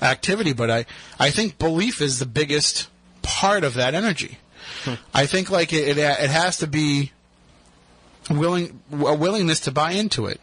activity, 0.00 0.54
but 0.54 0.70
I, 0.70 0.86
I 1.18 1.30
think 1.30 1.58
belief 1.58 2.00
is 2.00 2.18
the 2.18 2.26
biggest 2.26 2.88
part 3.20 3.62
of 3.62 3.74
that 3.74 3.94
energy. 3.94 4.38
Hmm. 4.84 4.94
I 5.12 5.26
think 5.26 5.50
like 5.50 5.72
it, 5.72 5.86
it, 5.86 5.98
it 5.98 6.30
has 6.30 6.56
to 6.58 6.66
be 6.66 7.12
willing 8.30 8.80
a 8.90 9.14
willingness 9.14 9.60
to 9.60 9.70
buy 9.70 9.92
into 9.92 10.26
it 10.26 10.40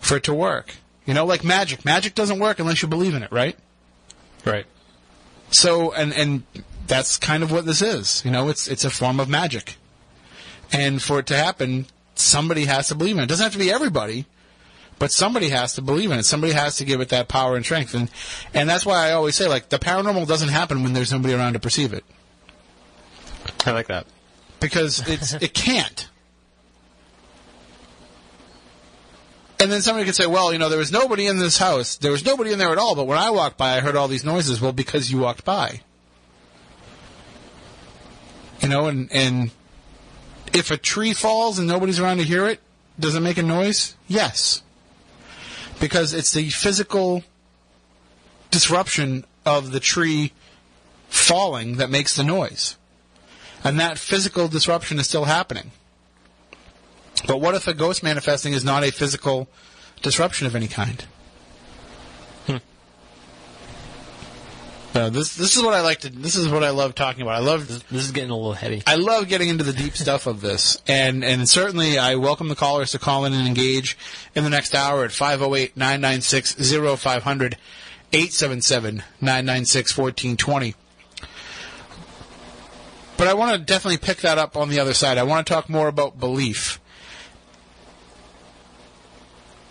for 0.00 0.16
it 0.16 0.24
to 0.24 0.34
work. 0.34 0.74
You 1.06 1.14
know, 1.14 1.24
like 1.24 1.44
magic. 1.44 1.84
Magic 1.84 2.14
doesn't 2.14 2.40
work 2.40 2.58
unless 2.58 2.82
you 2.82 2.88
believe 2.88 3.14
in 3.14 3.22
it, 3.22 3.30
right? 3.30 3.56
Right. 4.44 4.66
So, 5.50 5.92
and 5.92 6.12
and 6.12 6.42
that's 6.86 7.16
kind 7.16 7.42
of 7.42 7.52
what 7.52 7.64
this 7.64 7.80
is. 7.80 8.24
You 8.24 8.30
know, 8.30 8.48
it's 8.48 8.66
it's 8.66 8.84
a 8.84 8.90
form 8.90 9.20
of 9.20 9.28
magic, 9.28 9.76
and 10.72 11.00
for 11.00 11.20
it 11.20 11.26
to 11.26 11.36
happen, 11.36 11.86
somebody 12.14 12.64
has 12.64 12.88
to 12.88 12.94
believe 12.94 13.16
in 13.16 13.20
it. 13.20 13.24
It 13.24 13.28
doesn't 13.28 13.44
have 13.44 13.52
to 13.52 13.58
be 13.58 13.70
everybody, 13.70 14.26
but 15.02 15.10
somebody 15.10 15.48
has 15.48 15.74
to 15.74 15.82
believe 15.82 16.12
in 16.12 16.20
it. 16.20 16.22
Somebody 16.22 16.52
has 16.52 16.76
to 16.76 16.84
give 16.84 17.00
it 17.00 17.08
that 17.08 17.26
power 17.26 17.56
and 17.56 17.64
strength, 17.64 17.92
and 17.92 18.08
and 18.54 18.70
that's 18.70 18.86
why 18.86 19.08
I 19.08 19.14
always 19.14 19.34
say 19.34 19.48
like 19.48 19.68
the 19.68 19.80
paranormal 19.80 20.28
doesn't 20.28 20.50
happen 20.50 20.84
when 20.84 20.92
there's 20.92 21.10
nobody 21.10 21.34
around 21.34 21.54
to 21.54 21.58
perceive 21.58 21.92
it 21.92 22.04
I 23.66 23.72
like 23.72 23.88
that. 23.88 24.06
because 24.60 25.02
it's 25.08 25.32
it 25.42 25.54
can't. 25.54 26.08
And 29.58 29.72
then 29.72 29.82
somebody 29.82 30.06
could 30.06 30.14
say, 30.14 30.26
well, 30.28 30.52
you 30.52 30.60
know, 30.60 30.68
there 30.68 30.78
was 30.78 30.92
nobody 30.92 31.26
in 31.26 31.40
this 31.40 31.58
house. 31.58 31.96
There 31.96 32.12
was 32.12 32.24
nobody 32.24 32.52
in 32.52 32.60
there 32.60 32.70
at 32.70 32.78
all, 32.78 32.94
but 32.94 33.08
when 33.08 33.18
I 33.18 33.30
walked 33.30 33.58
by, 33.58 33.76
I 33.76 33.80
heard 33.80 33.96
all 33.96 34.06
these 34.06 34.24
noises. 34.24 34.60
Well, 34.60 34.72
because 34.72 35.10
you 35.10 35.18
walked 35.18 35.44
by. 35.44 35.80
You 38.60 38.68
know, 38.68 38.86
and, 38.86 39.10
and 39.10 39.50
if 40.52 40.70
a 40.70 40.76
tree 40.76 41.12
falls 41.12 41.58
and 41.58 41.66
nobody's 41.66 41.98
around 41.98 42.18
to 42.18 42.22
hear 42.22 42.46
it, 42.46 42.60
does 43.00 43.16
it 43.16 43.20
make 43.20 43.36
a 43.38 43.42
noise? 43.42 43.96
Yes. 44.06 44.62
Because 45.82 46.14
it's 46.14 46.32
the 46.32 46.48
physical 46.50 47.24
disruption 48.52 49.24
of 49.44 49.72
the 49.72 49.80
tree 49.80 50.32
falling 51.08 51.78
that 51.78 51.90
makes 51.90 52.14
the 52.14 52.22
noise. 52.22 52.76
And 53.64 53.80
that 53.80 53.98
physical 53.98 54.46
disruption 54.46 55.00
is 55.00 55.08
still 55.08 55.24
happening. 55.24 55.72
But 57.26 57.40
what 57.40 57.56
if 57.56 57.66
a 57.66 57.74
ghost 57.74 58.04
manifesting 58.04 58.52
is 58.52 58.64
not 58.64 58.84
a 58.84 58.92
physical 58.92 59.48
disruption 60.02 60.46
of 60.46 60.54
any 60.54 60.68
kind? 60.68 61.04
Uh, 64.94 65.08
this 65.08 65.36
this 65.36 65.56
is 65.56 65.62
what 65.62 65.72
I 65.72 65.80
like 65.80 66.00
to. 66.00 66.10
This 66.10 66.36
is 66.36 66.50
what 66.50 66.62
I 66.62 66.68
love 66.68 66.94
talking 66.94 67.22
about. 67.22 67.36
I 67.36 67.38
love 67.38 67.66
This 67.66 68.04
is 68.04 68.12
getting 68.12 68.28
a 68.30 68.36
little 68.36 68.52
heady. 68.52 68.82
I 68.86 68.96
love 68.96 69.26
getting 69.26 69.48
into 69.48 69.64
the 69.64 69.72
deep 69.72 69.96
stuff 69.96 70.26
of 70.26 70.42
this. 70.42 70.76
And 70.86 71.24
and 71.24 71.48
certainly 71.48 71.96
I 71.98 72.16
welcome 72.16 72.48
the 72.48 72.54
callers 72.54 72.90
to 72.92 72.98
call 72.98 73.24
in 73.24 73.32
and 73.32 73.48
engage 73.48 73.96
in 74.34 74.44
the 74.44 74.50
next 74.50 74.74
hour 74.74 75.02
at 75.04 75.12
508-996-0500 75.12 77.54
877-996-1420. 78.12 80.74
But 83.16 83.28
I 83.28 83.34
want 83.34 83.56
to 83.56 83.64
definitely 83.64 83.98
pick 83.98 84.18
that 84.18 84.38
up 84.38 84.56
on 84.56 84.68
the 84.68 84.80
other 84.80 84.94
side. 84.94 85.16
I 85.16 85.22
want 85.22 85.46
to 85.46 85.52
talk 85.52 85.70
more 85.70 85.86
about 85.88 86.20
belief. 86.20 86.80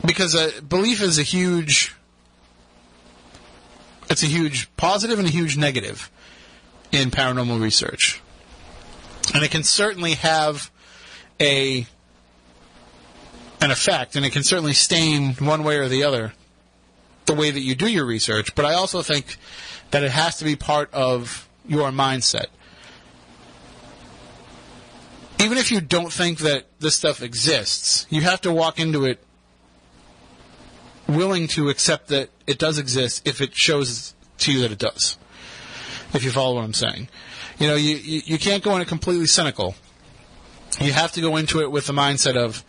Because 0.04 0.36
uh, 0.36 0.52
belief 0.68 1.02
is 1.02 1.20
a 1.20 1.24
huge 1.24 1.96
it's 4.12 4.24
a 4.24 4.28
huge 4.28 4.74
positive 4.76 5.20
and 5.20 5.28
a 5.28 5.32
huge 5.32 5.58
negative 5.58 6.12
in 6.92 7.12
paranormal 7.12 7.62
research. 7.62 8.22
And 9.34 9.44
it 9.44 9.52
can 9.52 9.64
certainly 9.64 10.16
have 10.16 10.70
a 11.40 11.88
an 13.62 13.72
effect 13.72 14.16
and 14.16 14.26
it 14.26 14.32
can 14.32 14.44
certainly 14.44 14.74
stain 14.74 15.34
one 15.36 15.64
way 15.64 15.78
or 15.78 15.88
the 15.88 16.04
other 16.04 16.34
the 17.26 17.34
way 17.34 17.52
that 17.52 17.62
you 17.62 17.76
do 17.76 17.88
your 17.88 18.06
research, 18.06 18.54
but 18.56 18.66
I 18.66 18.74
also 18.74 19.02
think 19.02 19.38
that 19.92 20.04
it 20.04 20.12
has 20.12 20.38
to 20.38 20.44
be 20.44 20.56
part 20.56 20.92
of 20.94 21.48
your 21.68 21.90
mindset. 21.92 22.48
Even 25.40 25.58
if 25.58 25.72
you 25.72 25.80
don't 25.80 26.12
think 26.12 26.40
that 26.40 26.66
this 26.80 26.96
stuff 26.96 27.22
exists, 27.22 28.06
you 28.10 28.22
have 28.22 28.42
to 28.42 28.52
walk 28.52 28.80
into 28.80 29.06
it 29.06 29.24
willing 31.08 31.48
to 31.48 31.70
accept 31.70 32.08
that 32.08 32.30
it 32.52 32.60
does 32.60 32.78
exist 32.78 33.28
if 33.28 33.42
it 33.42 33.56
shows 33.56 34.14
to 34.40 34.52
you 34.52 34.62
that 34.62 34.72
it 34.72 34.78
does. 34.78 35.18
If 36.14 36.24
you 36.24 36.32
follow 36.32 36.56
what 36.56 36.64
I'm 36.64 36.74
saying. 36.74 37.08
You 37.58 37.68
know, 37.68 37.76
you, 37.76 37.96
you, 37.96 38.22
you 38.26 38.38
can't 38.38 38.62
go 38.62 38.76
in 38.76 38.82
it 38.82 38.88
completely 38.88 39.28
cynical. 39.28 39.76
You 40.80 40.92
have 40.92 41.14
to 41.14 41.22
go 41.22 41.38
into 41.38 41.62
it 41.62 41.72
with 41.72 41.88
the 41.88 41.94
mindset 41.94 42.36
of, 42.36 42.64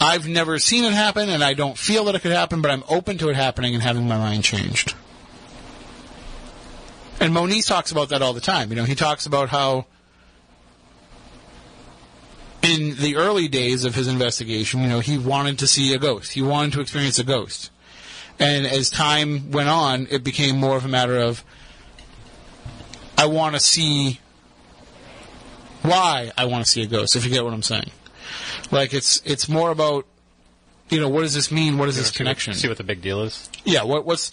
I've 0.00 0.28
never 0.28 0.58
seen 0.58 0.84
it 0.84 0.92
happen 0.92 1.28
and 1.28 1.42
I 1.42 1.54
don't 1.54 1.78
feel 1.78 2.04
that 2.04 2.14
it 2.14 2.20
could 2.20 2.32
happen, 2.32 2.60
but 2.60 2.70
I'm 2.70 2.84
open 2.88 3.18
to 3.18 3.28
it 3.30 3.36
happening 3.36 3.74
and 3.74 3.82
having 3.82 4.06
my 4.06 4.18
mind 4.18 4.44
changed. 4.44 4.94
And 7.20 7.32
Moniz 7.32 7.66
talks 7.66 7.92
about 7.92 8.10
that 8.10 8.20
all 8.20 8.32
the 8.32 8.40
time. 8.40 8.70
You 8.70 8.76
know, 8.76 8.84
he 8.84 8.96
talks 8.96 9.26
about 9.26 9.48
how 9.48 9.86
in 12.62 12.96
the 12.96 13.16
early 13.16 13.48
days 13.48 13.84
of 13.84 13.94
his 13.94 14.08
investigation, 14.08 14.82
you 14.82 14.88
know, 14.88 15.00
he 15.00 15.18
wanted 15.18 15.58
to 15.60 15.66
see 15.66 15.94
a 15.94 15.98
ghost. 15.98 16.32
He 16.32 16.42
wanted 16.42 16.72
to 16.74 16.80
experience 16.80 17.18
a 17.18 17.24
ghost. 17.24 17.70
And 18.38 18.66
as 18.66 18.90
time 18.90 19.50
went 19.50 19.68
on, 19.68 20.08
it 20.10 20.24
became 20.24 20.56
more 20.56 20.76
of 20.76 20.84
a 20.84 20.88
matter 20.88 21.18
of, 21.18 21.44
I 23.16 23.26
want 23.26 23.54
to 23.54 23.60
see 23.60 24.18
why 25.82 26.32
I 26.36 26.44
want 26.46 26.64
to 26.64 26.70
see 26.70 26.82
a 26.82 26.86
ghost, 26.86 27.16
if 27.16 27.24
you 27.24 27.30
get 27.30 27.44
what 27.44 27.52
I'm 27.52 27.62
saying. 27.62 27.90
Like, 28.70 28.94
it's, 28.94 29.20
it's 29.24 29.48
more 29.48 29.70
about, 29.70 30.06
you 30.88 31.00
know, 31.00 31.08
what 31.08 31.22
does 31.22 31.34
this 31.34 31.50
mean? 31.50 31.78
What 31.78 31.88
is 31.88 31.96
this 31.96 32.06
See 32.08 32.10
what- 32.12 32.16
connection? 32.16 32.54
See 32.54 32.68
what 32.68 32.78
the 32.78 32.84
big 32.84 33.00
deal 33.00 33.22
is. 33.22 33.48
Yeah, 33.64 33.84
what, 33.84 34.04
what's 34.04 34.30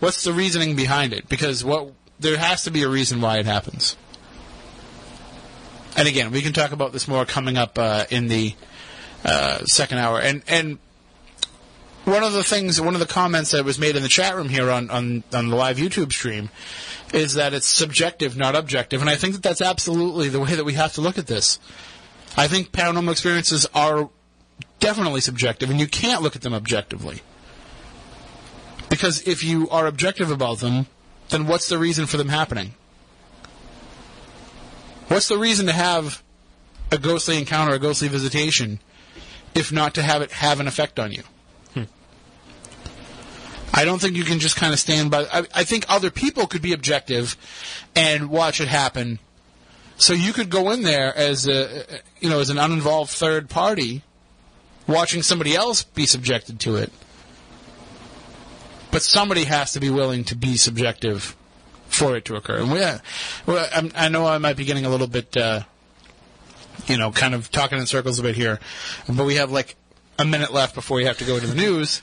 what's 0.00 0.24
the 0.24 0.32
reasoning 0.32 0.76
behind 0.76 1.12
it? 1.12 1.28
Because 1.28 1.64
what 1.64 1.92
there 2.20 2.36
has 2.36 2.64
to 2.64 2.70
be 2.70 2.82
a 2.82 2.88
reason 2.88 3.20
why 3.20 3.38
it 3.38 3.46
happens. 3.46 3.96
And 5.96 6.08
again, 6.08 6.30
we 6.32 6.42
can 6.42 6.52
talk 6.52 6.72
about 6.72 6.92
this 6.92 7.06
more 7.06 7.24
coming 7.24 7.56
up 7.56 7.78
uh, 7.78 8.04
in 8.10 8.28
the 8.28 8.54
uh, 9.24 9.64
second 9.64 9.98
hour. 9.98 10.20
And 10.20 10.42
and 10.48 10.78
one 12.04 12.24
of 12.24 12.32
the 12.32 12.42
things, 12.42 12.80
one 12.80 12.94
of 12.94 13.00
the 13.00 13.06
comments 13.06 13.52
that 13.52 13.64
was 13.64 13.78
made 13.78 13.96
in 13.96 14.02
the 14.02 14.08
chat 14.08 14.34
room 14.34 14.48
here 14.48 14.70
on, 14.70 14.90
on, 14.90 15.22
on 15.32 15.48
the 15.48 15.56
live 15.56 15.76
YouTube 15.76 16.12
stream 16.12 16.50
is 17.14 17.34
that 17.34 17.54
it's 17.54 17.66
subjective, 17.66 18.36
not 18.36 18.56
objective. 18.56 19.00
And 19.00 19.08
I 19.08 19.16
think 19.16 19.34
that 19.34 19.42
that's 19.42 19.60
absolutely 19.60 20.28
the 20.28 20.40
way 20.40 20.54
that 20.54 20.64
we 20.64 20.74
have 20.74 20.94
to 20.94 21.00
look 21.00 21.18
at 21.18 21.26
this. 21.26 21.60
I 22.36 22.48
think 22.48 22.72
paranormal 22.72 23.12
experiences 23.12 23.66
are 23.74 24.08
definitely 24.80 25.20
subjective, 25.20 25.70
and 25.70 25.78
you 25.78 25.86
can't 25.86 26.22
look 26.22 26.34
at 26.34 26.42
them 26.42 26.54
objectively. 26.54 27.20
Because 28.88 29.26
if 29.26 29.44
you 29.44 29.68
are 29.70 29.86
objective 29.86 30.30
about 30.30 30.58
them, 30.58 30.86
then 31.28 31.46
what's 31.46 31.68
the 31.68 31.78
reason 31.78 32.06
for 32.06 32.16
them 32.16 32.28
happening? 32.28 32.74
What's 35.08 35.28
the 35.28 35.38
reason 35.38 35.66
to 35.66 35.72
have 35.72 36.22
a 36.90 36.98
ghostly 36.98 37.38
encounter, 37.38 37.74
a 37.74 37.78
ghostly 37.78 38.08
visitation, 38.08 38.80
if 39.54 39.70
not 39.70 39.94
to 39.94 40.02
have 40.02 40.22
it 40.22 40.32
have 40.32 40.58
an 40.58 40.66
effect 40.66 40.98
on 40.98 41.12
you? 41.12 41.22
I 43.72 43.84
don't 43.84 44.00
think 44.00 44.16
you 44.16 44.24
can 44.24 44.38
just 44.38 44.56
kind 44.56 44.72
of 44.72 44.78
stand 44.78 45.10
by. 45.10 45.24
I, 45.32 45.46
I 45.54 45.64
think 45.64 45.86
other 45.88 46.10
people 46.10 46.46
could 46.46 46.62
be 46.62 46.72
objective 46.72 47.36
and 47.96 48.28
watch 48.28 48.60
it 48.60 48.68
happen. 48.68 49.18
So 49.96 50.12
you 50.12 50.32
could 50.32 50.50
go 50.50 50.70
in 50.70 50.82
there 50.82 51.16
as 51.16 51.46
a, 51.46 51.84
you 52.20 52.28
know, 52.28 52.40
as 52.40 52.50
an 52.50 52.58
uninvolved 52.58 53.10
third 53.10 53.48
party, 53.48 54.02
watching 54.86 55.22
somebody 55.22 55.54
else 55.54 55.84
be 55.84 56.06
subjected 56.06 56.60
to 56.60 56.76
it. 56.76 56.92
But 58.90 59.02
somebody 59.02 59.44
has 59.44 59.72
to 59.72 59.80
be 59.80 59.88
willing 59.88 60.24
to 60.24 60.34
be 60.34 60.56
subjective 60.56 61.34
for 61.86 62.16
it 62.16 62.24
to 62.26 62.36
occur. 62.36 62.58
And 62.58 62.72
we, 62.72 62.80
well, 63.46 63.68
I'm, 63.74 63.90
I 63.94 64.08
know 64.08 64.26
I 64.26 64.38
might 64.38 64.56
be 64.56 64.64
getting 64.64 64.84
a 64.84 64.90
little 64.90 65.06
bit, 65.06 65.36
uh, 65.36 65.62
you 66.86 66.98
know, 66.98 67.10
kind 67.10 67.34
of 67.34 67.50
talking 67.50 67.78
in 67.78 67.86
circles 67.86 68.18
a 68.18 68.22
bit 68.22 68.34
here, 68.34 68.60
but 69.08 69.24
we 69.24 69.36
have 69.36 69.50
like 69.50 69.76
a 70.18 70.24
minute 70.24 70.52
left 70.52 70.74
before 70.74 70.96
we 70.96 71.04
have 71.04 71.18
to 71.18 71.24
go 71.24 71.38
to 71.38 71.46
the 71.46 71.54
news. 71.54 72.02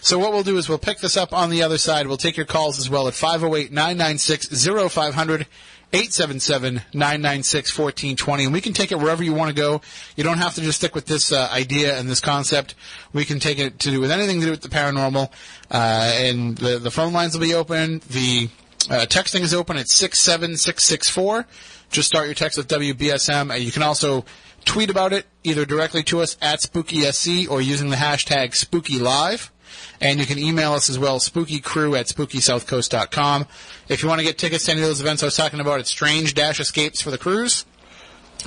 So 0.00 0.18
what 0.18 0.32
we'll 0.32 0.42
do 0.42 0.56
is 0.58 0.68
we'll 0.68 0.78
pick 0.78 0.98
this 0.98 1.16
up 1.16 1.32
on 1.32 1.50
the 1.50 1.62
other 1.62 1.78
side. 1.78 2.06
We'll 2.06 2.16
take 2.16 2.36
your 2.36 2.46
calls 2.46 2.78
as 2.78 2.88
well 2.88 3.08
at 3.08 3.14
508-996-0500, 3.14 5.46
877-996-1420. 5.92 8.44
And 8.44 8.52
we 8.52 8.60
can 8.60 8.72
take 8.72 8.92
it 8.92 8.98
wherever 8.98 9.24
you 9.24 9.34
want 9.34 9.48
to 9.48 9.54
go. 9.54 9.80
You 10.16 10.24
don't 10.24 10.38
have 10.38 10.54
to 10.54 10.60
just 10.60 10.78
stick 10.78 10.94
with 10.94 11.06
this 11.06 11.32
uh, 11.32 11.48
idea 11.52 11.98
and 11.98 12.08
this 12.08 12.20
concept. 12.20 12.76
We 13.12 13.24
can 13.24 13.40
take 13.40 13.58
it 13.58 13.80
to 13.80 13.90
do 13.90 14.00
with 14.00 14.10
anything 14.10 14.40
to 14.40 14.46
do 14.46 14.52
with 14.52 14.62
the 14.62 14.68
paranormal. 14.68 15.30
Uh, 15.70 16.12
and 16.16 16.56
the, 16.56 16.78
the 16.78 16.90
phone 16.90 17.12
lines 17.12 17.34
will 17.34 17.44
be 17.44 17.52
open. 17.54 18.00
The 18.10 18.48
uh, 18.90 19.06
texting 19.06 19.40
is 19.40 19.54
open 19.54 19.76
at 19.76 19.88
67664. 19.88 21.46
Just 21.90 22.08
start 22.08 22.26
your 22.26 22.34
text 22.34 22.58
with 22.58 22.68
WBSM. 22.68 23.54
And 23.54 23.62
you 23.62 23.72
can 23.72 23.82
also 23.82 24.24
tweet 24.64 24.90
about 24.90 25.12
it 25.12 25.26
either 25.44 25.64
directly 25.64 26.02
to 26.04 26.20
us 26.20 26.36
at 26.42 26.60
SpookySC 26.60 27.50
or 27.50 27.60
using 27.60 27.90
the 27.90 27.96
hashtag 27.96 28.50
SpookyLive. 28.50 29.50
And 30.00 30.20
you 30.20 30.26
can 30.26 30.38
email 30.38 30.72
us 30.72 30.88
as 30.88 30.98
well, 30.98 31.18
spookycrew 31.18 31.98
at 31.98 32.06
spookysouthcoast.com. 32.06 33.46
If 33.88 34.02
you 34.02 34.08
want 34.08 34.20
to 34.20 34.24
get 34.24 34.38
tickets 34.38 34.66
to 34.66 34.72
any 34.72 34.80
of 34.80 34.86
those 34.86 35.00
events 35.00 35.22
I 35.22 35.26
was 35.26 35.36
talking 35.36 35.60
about, 35.60 35.80
it's 35.80 35.90
Strange 35.90 36.34
Dash 36.34 36.60
Escapes 36.60 37.00
for 37.00 37.10
the 37.10 37.18
cruise. 37.18 37.64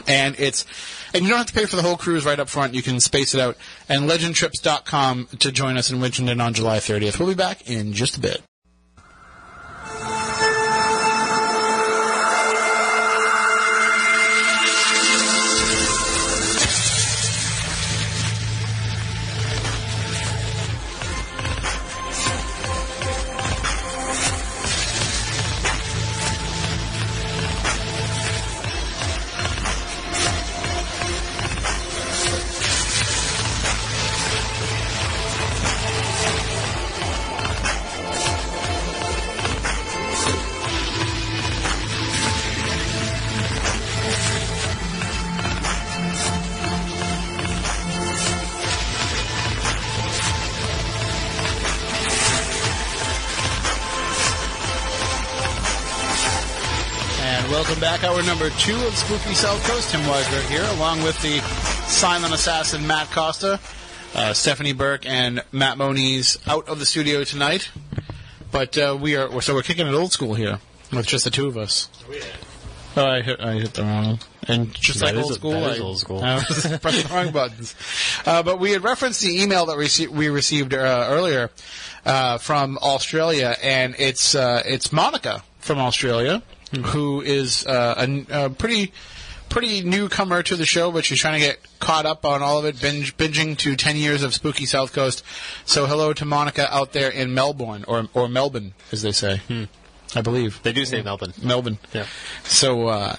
And 0.07 0.39
it's, 0.39 0.65
and 1.13 1.23
you 1.23 1.29
don't 1.29 1.39
have 1.39 1.47
to 1.47 1.53
pay 1.53 1.65
for 1.65 1.75
the 1.75 1.81
whole 1.81 1.97
cruise 1.97 2.25
right 2.25 2.39
up 2.39 2.47
front. 2.47 2.73
You 2.73 2.81
can 2.81 2.99
space 2.99 3.35
it 3.35 3.41
out. 3.41 3.57
And 3.89 4.09
legendtrips.com 4.09 5.27
to 5.39 5.51
join 5.51 5.77
us 5.77 5.91
in 5.91 5.99
Winchendon 5.99 6.41
on 6.41 6.53
July 6.53 6.77
30th. 6.77 7.19
We'll 7.19 7.29
be 7.29 7.35
back 7.35 7.69
in 7.69 7.93
just 7.93 8.17
a 8.17 8.19
bit. 8.19 8.41
Welcome 57.51 57.79
back. 57.81 58.01
Hour 58.05 58.23
number 58.23 58.49
two 58.51 58.77
of 58.87 58.95
Spooky 58.95 59.33
South 59.33 59.61
Coast. 59.67 59.91
Tim 59.91 59.99
Weisberg 60.01 60.49
here, 60.49 60.65
along 60.77 61.03
with 61.03 61.21
the 61.21 61.39
silent 61.85 62.33
assassin 62.33 62.87
Matt 62.87 63.11
Costa, 63.11 63.59
uh, 64.15 64.31
Stephanie 64.31 64.71
Burke, 64.71 65.05
and 65.05 65.43
Matt 65.51 65.77
Moniz 65.77 66.37
out 66.47 66.69
of 66.69 66.79
the 66.79 66.85
studio 66.85 67.25
tonight. 67.25 67.69
But 68.53 68.77
uh, 68.77 68.97
we 68.99 69.17
are 69.17 69.41
so 69.41 69.53
we're 69.53 69.63
kicking 69.63 69.85
it 69.85 69.93
old 69.93 70.13
school 70.13 70.33
here 70.33 70.59
with 70.93 71.05
just 71.05 71.25
the 71.25 71.29
two 71.29 71.47
of 71.47 71.57
us. 71.57 71.89
Oh, 72.95 73.05
I 73.05 73.21
hit, 73.21 73.41
I 73.41 73.53
hit 73.53 73.73
the 73.73 73.83
wrong 73.83 74.05
one. 74.05 74.19
And 74.47 74.73
just 74.73 74.99
That 74.99 75.15
like 75.15 75.23
old 75.23 75.33
school, 75.33 75.51
that 75.51 75.71
is 75.73 75.79
I, 75.79 75.83
old 75.83 75.99
school. 75.99 76.23
I 76.23 76.35
was 76.35 76.77
pressing 76.81 77.07
the 77.07 77.13
wrong 77.13 77.31
buttons. 77.31 77.75
Uh, 78.25 78.43
but 78.43 78.59
we 78.59 78.71
had 78.71 78.83
referenced 78.83 79.21
the 79.21 79.41
email 79.41 79.65
that 79.65 79.77
rece- 79.77 80.07
we 80.07 80.29
received 80.29 80.73
uh, 80.73 81.07
earlier 81.09 81.51
uh, 82.05 82.37
from 82.37 82.77
Australia, 82.77 83.57
and 83.61 83.95
it's 83.99 84.35
uh, 84.35 84.63
it's 84.65 84.93
Monica 84.93 85.43
from 85.59 85.79
Australia 85.79 86.41
who 86.85 87.21
is 87.21 87.65
uh, 87.65 87.95
a, 87.97 88.45
a 88.45 88.49
pretty 88.49 88.91
pretty 89.49 89.81
newcomer 89.81 90.41
to 90.41 90.55
the 90.55 90.65
show, 90.65 90.91
but 90.91 91.03
she's 91.03 91.19
trying 91.19 91.39
to 91.39 91.45
get 91.45 91.59
caught 91.79 92.05
up 92.05 92.25
on 92.25 92.41
all 92.41 92.57
of 92.59 92.65
it, 92.65 92.79
binge, 92.81 93.17
binging 93.17 93.57
to 93.57 93.75
10 93.75 93.97
years 93.97 94.23
of 94.23 94.33
Spooky 94.33 94.65
South 94.65 94.93
Coast. 94.93 95.25
So 95.65 95.85
hello 95.85 96.13
to 96.13 96.23
Monica 96.23 96.73
out 96.73 96.93
there 96.93 97.09
in 97.09 97.33
Melbourne, 97.33 97.83
or, 97.85 98.07
or 98.13 98.29
Melbourne, 98.29 98.73
as 98.93 99.01
they 99.01 99.11
say. 99.11 99.41
I 100.15 100.21
believe. 100.21 100.61
They 100.63 100.73
do 100.73 100.85
say 100.85 101.01
Melbourne. 101.01 101.33
Melbourne. 101.41 101.79
Yeah. 101.93 102.05
So 102.43 102.87
uh, 102.87 103.15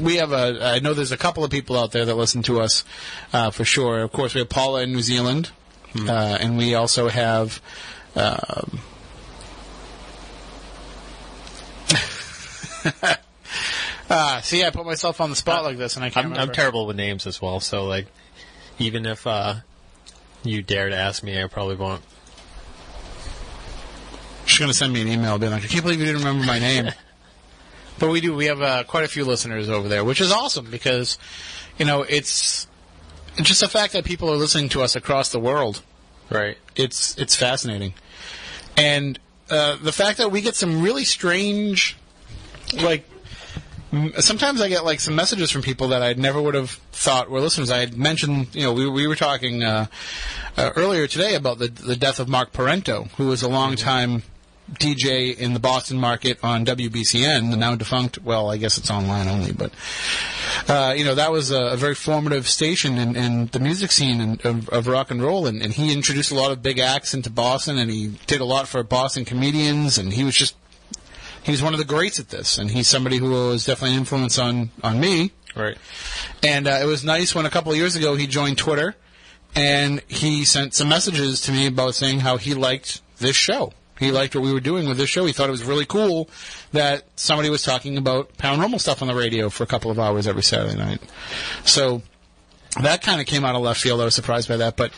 we 0.00 0.16
have 0.16 0.32
a. 0.32 0.58
I 0.62 0.78
know 0.78 0.94
there's 0.94 1.12
a 1.12 1.16
couple 1.16 1.44
of 1.44 1.50
people 1.50 1.76
out 1.76 1.92
there 1.92 2.04
that 2.04 2.14
listen 2.14 2.42
to 2.42 2.60
us 2.60 2.84
uh, 3.32 3.50
for 3.50 3.64
sure. 3.64 4.02
Of 4.02 4.12
course, 4.12 4.34
we 4.34 4.40
have 4.40 4.48
Paula 4.48 4.82
in 4.82 4.92
New 4.92 5.02
Zealand, 5.02 5.50
uh, 5.96 6.38
and 6.40 6.56
we 6.56 6.74
also 6.74 7.08
have. 7.08 7.60
Um, 8.14 8.80
Ah, 14.10 14.40
see, 14.42 14.64
I 14.64 14.70
put 14.70 14.86
myself 14.86 15.20
on 15.20 15.28
the 15.28 15.36
spot 15.36 15.64
like 15.64 15.76
this, 15.76 15.96
and 15.96 16.04
I 16.04 16.08
can't 16.08 16.26
I'm, 16.26 16.32
I'm 16.32 16.38
remember. 16.38 16.54
terrible 16.54 16.86
with 16.86 16.96
names 16.96 17.26
as 17.26 17.42
well, 17.42 17.60
so 17.60 17.84
like, 17.84 18.06
even 18.78 19.04
if 19.04 19.26
uh, 19.26 19.56
you 20.44 20.62
dare 20.62 20.88
to 20.88 20.96
ask 20.96 21.22
me, 21.22 21.42
I 21.42 21.46
probably 21.46 21.76
won't. 21.76 22.02
She's 24.46 24.60
going 24.60 24.70
to 24.70 24.76
send 24.76 24.94
me 24.94 25.02
an 25.02 25.08
email 25.08 25.38
being 25.38 25.52
like, 25.52 25.64
I 25.64 25.66
can't 25.66 25.82
believe 25.82 26.00
you 26.00 26.06
didn't 26.06 26.22
remember 26.22 26.46
my 26.46 26.58
name. 26.58 26.90
but 27.98 28.08
we 28.08 28.22
do. 28.22 28.34
We 28.34 28.46
have 28.46 28.62
uh, 28.62 28.84
quite 28.84 29.04
a 29.04 29.08
few 29.08 29.26
listeners 29.26 29.68
over 29.68 29.88
there, 29.88 30.04
which 30.04 30.22
is 30.22 30.32
awesome 30.32 30.70
because, 30.70 31.18
you 31.76 31.84
know, 31.84 32.02
it's 32.02 32.66
just 33.36 33.60
the 33.60 33.68
fact 33.68 33.92
that 33.92 34.04
people 34.04 34.30
are 34.30 34.36
listening 34.36 34.70
to 34.70 34.82
us 34.82 34.96
across 34.96 35.30
the 35.30 35.40
world. 35.40 35.82
Right. 36.30 36.56
It's 36.76 37.16
it's 37.18 37.34
fascinating, 37.34 37.92
and 38.76 39.18
uh, 39.50 39.76
the 39.76 39.92
fact 39.92 40.18
that 40.18 40.30
we 40.30 40.40
get 40.40 40.54
some 40.54 40.82
really 40.82 41.04
strange, 41.04 41.96
like. 42.74 43.08
Sometimes 44.18 44.60
I 44.60 44.68
get 44.68 44.84
like 44.84 45.00
some 45.00 45.14
messages 45.14 45.50
from 45.50 45.62
people 45.62 45.88
that 45.88 46.02
I 46.02 46.12
never 46.12 46.42
would 46.42 46.54
have 46.54 46.72
thought 46.92 47.30
were 47.30 47.40
listeners. 47.40 47.70
I 47.70 47.78
had 47.78 47.96
mentioned, 47.96 48.54
you 48.54 48.64
know, 48.64 48.74
we, 48.74 48.86
we 48.86 49.06
were 49.06 49.16
talking 49.16 49.62
uh, 49.62 49.86
uh, 50.58 50.72
earlier 50.76 51.06
today 51.06 51.34
about 51.34 51.58
the 51.58 51.68
the 51.68 51.96
death 51.96 52.20
of 52.20 52.28
Mark 52.28 52.52
Parenteau, 52.52 53.10
who 53.12 53.28
was 53.28 53.42
a 53.42 53.48
longtime 53.48 54.24
DJ 54.72 55.36
in 55.36 55.54
the 55.54 55.60
Boston 55.60 55.98
market 55.98 56.38
on 56.42 56.64
WBCN, 56.66 57.50
the 57.50 57.56
now 57.56 57.74
defunct. 57.74 58.18
Well, 58.18 58.50
I 58.50 58.58
guess 58.58 58.76
it's 58.76 58.90
online 58.90 59.28
only, 59.28 59.52
but 59.52 59.72
uh, 60.68 60.94
you 60.96 61.04
know 61.04 61.14
that 61.14 61.32
was 61.32 61.50
a, 61.50 61.68
a 61.68 61.76
very 61.76 61.94
formative 61.94 62.46
station 62.46 62.98
in, 62.98 63.16
in 63.16 63.46
the 63.46 63.60
music 63.60 63.90
scene 63.90 64.20
in, 64.20 64.40
of, 64.44 64.68
of 64.68 64.86
rock 64.86 65.10
and 65.10 65.22
roll, 65.22 65.46
and, 65.46 65.62
and 65.62 65.72
he 65.72 65.92
introduced 65.92 66.30
a 66.30 66.34
lot 66.34 66.50
of 66.50 66.62
big 66.62 66.78
acts 66.78 67.14
into 67.14 67.30
Boston, 67.30 67.78
and 67.78 67.90
he 67.90 68.18
did 68.26 68.40
a 68.40 68.44
lot 68.44 68.68
for 68.68 68.82
Boston 68.82 69.24
comedians, 69.24 69.96
and 69.96 70.12
he 70.12 70.24
was 70.24 70.36
just 70.36 70.54
he 71.48 71.52
was 71.52 71.62
one 71.62 71.72
of 71.72 71.78
the 71.78 71.86
greats 71.86 72.20
at 72.20 72.28
this, 72.28 72.58
and 72.58 72.70
he's 72.70 72.86
somebody 72.86 73.16
who 73.16 73.30
was 73.30 73.64
definitely 73.64 73.94
an 73.94 74.00
influence 74.00 74.38
on 74.38 74.68
on 74.82 75.00
me. 75.00 75.32
Right. 75.56 75.78
And 76.42 76.68
uh, 76.68 76.78
it 76.82 76.84
was 76.84 77.04
nice 77.04 77.34
when 77.34 77.46
a 77.46 77.50
couple 77.50 77.72
of 77.72 77.78
years 77.78 77.96
ago 77.96 78.16
he 78.16 78.26
joined 78.26 78.58
Twitter, 78.58 78.94
and 79.54 80.02
he 80.08 80.44
sent 80.44 80.74
some 80.74 80.90
messages 80.90 81.40
to 81.40 81.52
me 81.52 81.66
about 81.66 81.94
saying 81.94 82.20
how 82.20 82.36
he 82.36 82.52
liked 82.52 83.00
this 83.16 83.34
show. 83.34 83.72
He 83.98 84.12
liked 84.12 84.34
what 84.34 84.44
we 84.44 84.52
were 84.52 84.60
doing 84.60 84.86
with 84.86 84.98
this 84.98 85.08
show. 85.08 85.24
He 85.24 85.32
thought 85.32 85.48
it 85.48 85.52
was 85.52 85.64
really 85.64 85.86
cool 85.86 86.28
that 86.72 87.04
somebody 87.16 87.48
was 87.48 87.62
talking 87.62 87.96
about 87.96 88.36
paranormal 88.36 88.78
stuff 88.78 89.00
on 89.00 89.08
the 89.08 89.14
radio 89.14 89.48
for 89.48 89.64
a 89.64 89.66
couple 89.66 89.90
of 89.90 89.98
hours 89.98 90.26
every 90.26 90.42
Saturday 90.42 90.76
night. 90.76 91.00
So 91.64 92.02
that 92.82 93.00
kind 93.00 93.22
of 93.22 93.26
came 93.26 93.46
out 93.46 93.54
of 93.54 93.62
left 93.62 93.80
field. 93.80 94.02
I 94.02 94.04
was 94.04 94.14
surprised 94.14 94.50
by 94.50 94.58
that. 94.58 94.76
But 94.76 94.92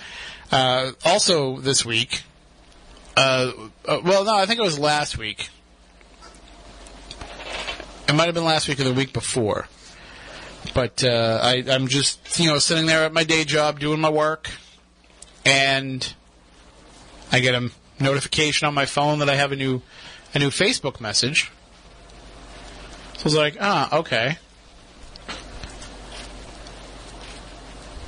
uh, 0.51 0.91
also 1.05 1.59
this 1.59 1.87
week, 1.87 2.25
uh, 3.17 3.53
uh, 3.87 4.01
well, 4.03 4.25
no, 4.25 4.35
I 4.35 4.47
think 4.47 4.59
it 4.59 4.65
was 4.65 4.81
last 4.81 5.17
week. 5.17 5.49
It 8.11 8.15
might 8.15 8.27
have 8.27 8.35
been 8.35 8.45
last 8.45 8.67
week 8.67 8.81
or 8.81 8.85
the 8.85 8.93
week 8.93 9.13
before. 9.13 9.69
But 10.75 11.05
uh, 11.05 11.39
I, 11.41 11.65
I'm 11.69 11.87
just, 11.87 12.41
you 12.41 12.51
know, 12.51 12.59
sitting 12.59 12.87
there 12.87 13.05
at 13.05 13.13
my 13.13 13.23
day 13.23 13.45
job 13.45 13.79
doing 13.79 14.01
my 14.01 14.11
work, 14.11 14.51
and 15.45 16.13
I 17.31 17.39
get 17.39 17.55
a 17.55 17.71
notification 18.01 18.67
on 18.67 18.75
my 18.75 18.85
phone 18.85 19.21
that 19.21 19.31
I 19.31 19.37
have 19.37 19.53
a 19.53 19.57
new, 19.57 19.81
a 20.35 20.41
new 20.41 20.51
Facebook 20.51 21.01
message. 21.01 21.53
So 23.15 23.21
I 23.21 23.25
was 23.25 23.37
like, 23.37 23.57
ah, 23.61 23.99
okay. 23.99 24.39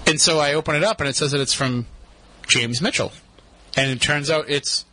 And 0.09 0.21
so 0.21 0.41
I 0.41 0.55
open 0.55 0.75
it 0.75 0.83
up, 0.83 0.99
and 0.99 1.09
it 1.09 1.15
says 1.15 1.31
that 1.31 1.41
it's 1.41 1.55
from 1.55 1.87
James 2.49 2.83
Mitchell, 2.83 3.13
and 3.77 3.89
it 3.89 4.01
turns 4.01 4.31
out 4.31 4.47
it's 4.49 4.85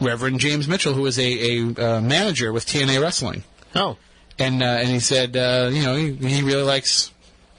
Reverend 0.00 0.40
James 0.40 0.66
Mitchell, 0.66 0.94
who 0.94 1.04
is 1.04 1.18
a, 1.18 1.58
a 1.58 1.96
uh, 1.96 2.00
manager 2.00 2.54
with 2.54 2.64
TNA 2.64 3.02
Wrestling 3.02 3.44
Oh, 3.74 3.96
and 4.38 4.62
uh, 4.62 4.66
and 4.66 4.88
he 4.88 5.00
said, 5.00 5.36
uh, 5.36 5.70
you 5.72 5.82
know, 5.82 5.94
he, 5.94 6.12
he 6.14 6.42
really 6.42 6.62
likes 6.62 7.12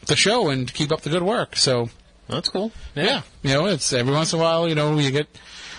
the 0.08 0.16
show 0.16 0.50
and 0.50 0.72
keep 0.74 0.92
up 0.92 1.02
the 1.02 1.10
good 1.10 1.24
work. 1.24 1.56
So 1.56 1.90
that's 2.28 2.50
cool. 2.50 2.72
yeah, 2.96 3.22
you 3.44 3.54
know, 3.54 3.66
it's 3.68 3.92
every 3.94 4.14
once 4.14 4.34
in 4.34 4.40
a 4.40 4.42
while, 4.42 4.68
you 4.68 4.76
know, 4.76 4.98
you 4.98 5.12
get, 5.12 5.28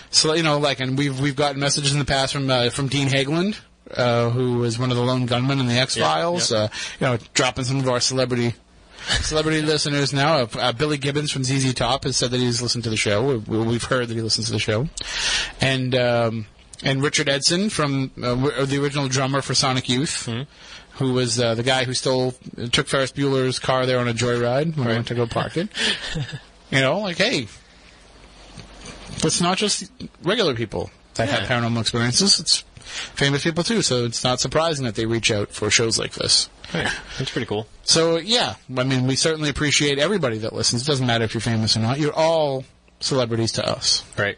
so 0.09 0.33
you 0.33 0.43
know, 0.43 0.59
like, 0.59 0.79
and 0.79 0.97
we've 0.97 1.19
we've 1.19 1.35
gotten 1.35 1.59
messages 1.59 1.93
in 1.93 1.99
the 1.99 2.05
past 2.05 2.33
from 2.33 2.49
uh, 2.49 2.69
from 2.69 2.87
Dean 2.87 3.07
Haglund, 3.07 3.59
uh, 3.95 4.29
who 4.29 4.59
was 4.59 4.77
one 4.77 4.91
of 4.91 4.97
the 4.97 5.03
lone 5.03 5.25
gunmen 5.25 5.59
in 5.59 5.67
the 5.67 5.79
X 5.79 5.97
Files. 5.97 6.51
yeah. 6.51 6.57
Uh, 6.57 6.67
you 6.99 7.07
know, 7.07 7.17
dropping 7.33 7.63
some 7.63 7.79
of 7.79 7.89
our 7.89 7.99
celebrity. 7.99 8.53
Celebrity 9.21 9.61
listeners 9.63 10.13
now. 10.13 10.41
Uh, 10.41 10.47
uh, 10.59 10.71
Billy 10.73 10.97
Gibbons 10.97 11.31
from 11.31 11.43
ZZ 11.43 11.73
Top 11.73 12.03
has 12.03 12.17
said 12.17 12.29
that 12.31 12.37
he's 12.37 12.61
listened 12.61 12.83
to 12.83 12.91
the 12.91 12.97
show. 12.97 13.37
We, 13.37 13.57
we've 13.57 13.83
heard 13.83 14.07
that 14.07 14.13
he 14.13 14.21
listens 14.21 14.45
to 14.47 14.51
the 14.51 14.59
show, 14.59 14.87
and 15.59 15.95
um, 15.95 16.45
and 16.83 17.01
Richard 17.03 17.29
Edson 17.29 17.69
from 17.69 18.11
uh, 18.21 18.65
the 18.65 18.79
original 18.81 19.07
drummer 19.07 19.41
for 19.41 19.53
Sonic 19.53 19.89
Youth, 19.89 20.27
who 20.93 21.13
was 21.13 21.39
uh, 21.39 21.55
the 21.55 21.63
guy 21.63 21.83
who 21.83 21.93
stole 21.93 22.33
took 22.71 22.87
Ferris 22.87 23.11
Bueller's 23.11 23.59
car 23.59 23.85
there 23.85 23.99
on 23.99 24.07
a 24.07 24.13
joyride 24.13 24.77
when 24.77 24.87
I 24.87 24.93
went 24.93 25.07
to 25.07 25.15
go 25.15 25.27
park 25.27 25.57
it. 25.57 25.69
you 26.71 26.79
know, 26.79 26.99
like 26.99 27.17
hey, 27.17 27.47
it's 29.23 29.41
not 29.41 29.57
just 29.57 29.91
regular 30.23 30.55
people 30.55 30.89
that 31.15 31.29
have 31.29 31.47
paranormal 31.47 31.81
experiences. 31.81 32.39
It's 32.39 32.63
famous 32.81 33.43
people 33.43 33.63
too. 33.63 33.81
So 33.81 34.05
it's 34.05 34.23
not 34.23 34.39
surprising 34.39 34.85
that 34.85 34.95
they 34.95 35.05
reach 35.05 35.31
out 35.31 35.51
for 35.51 35.69
shows 35.69 35.97
like 35.97 36.13
this. 36.13 36.49
Right. 36.73 36.91
That's 37.17 37.31
pretty 37.31 37.45
cool. 37.45 37.67
So 37.83 38.17
yeah, 38.17 38.55
I 38.75 38.83
mean, 38.83 39.07
we 39.07 39.15
certainly 39.15 39.49
appreciate 39.49 39.99
everybody 39.99 40.39
that 40.39 40.53
listens. 40.53 40.83
It 40.83 40.87
doesn't 40.87 41.05
matter 41.05 41.23
if 41.25 41.33
you're 41.33 41.41
famous 41.41 41.75
or 41.75 41.81
not. 41.81 41.99
You're 41.99 42.13
all 42.13 42.63
celebrities 42.99 43.53
to 43.53 43.67
us. 43.67 44.03
Right. 44.17 44.37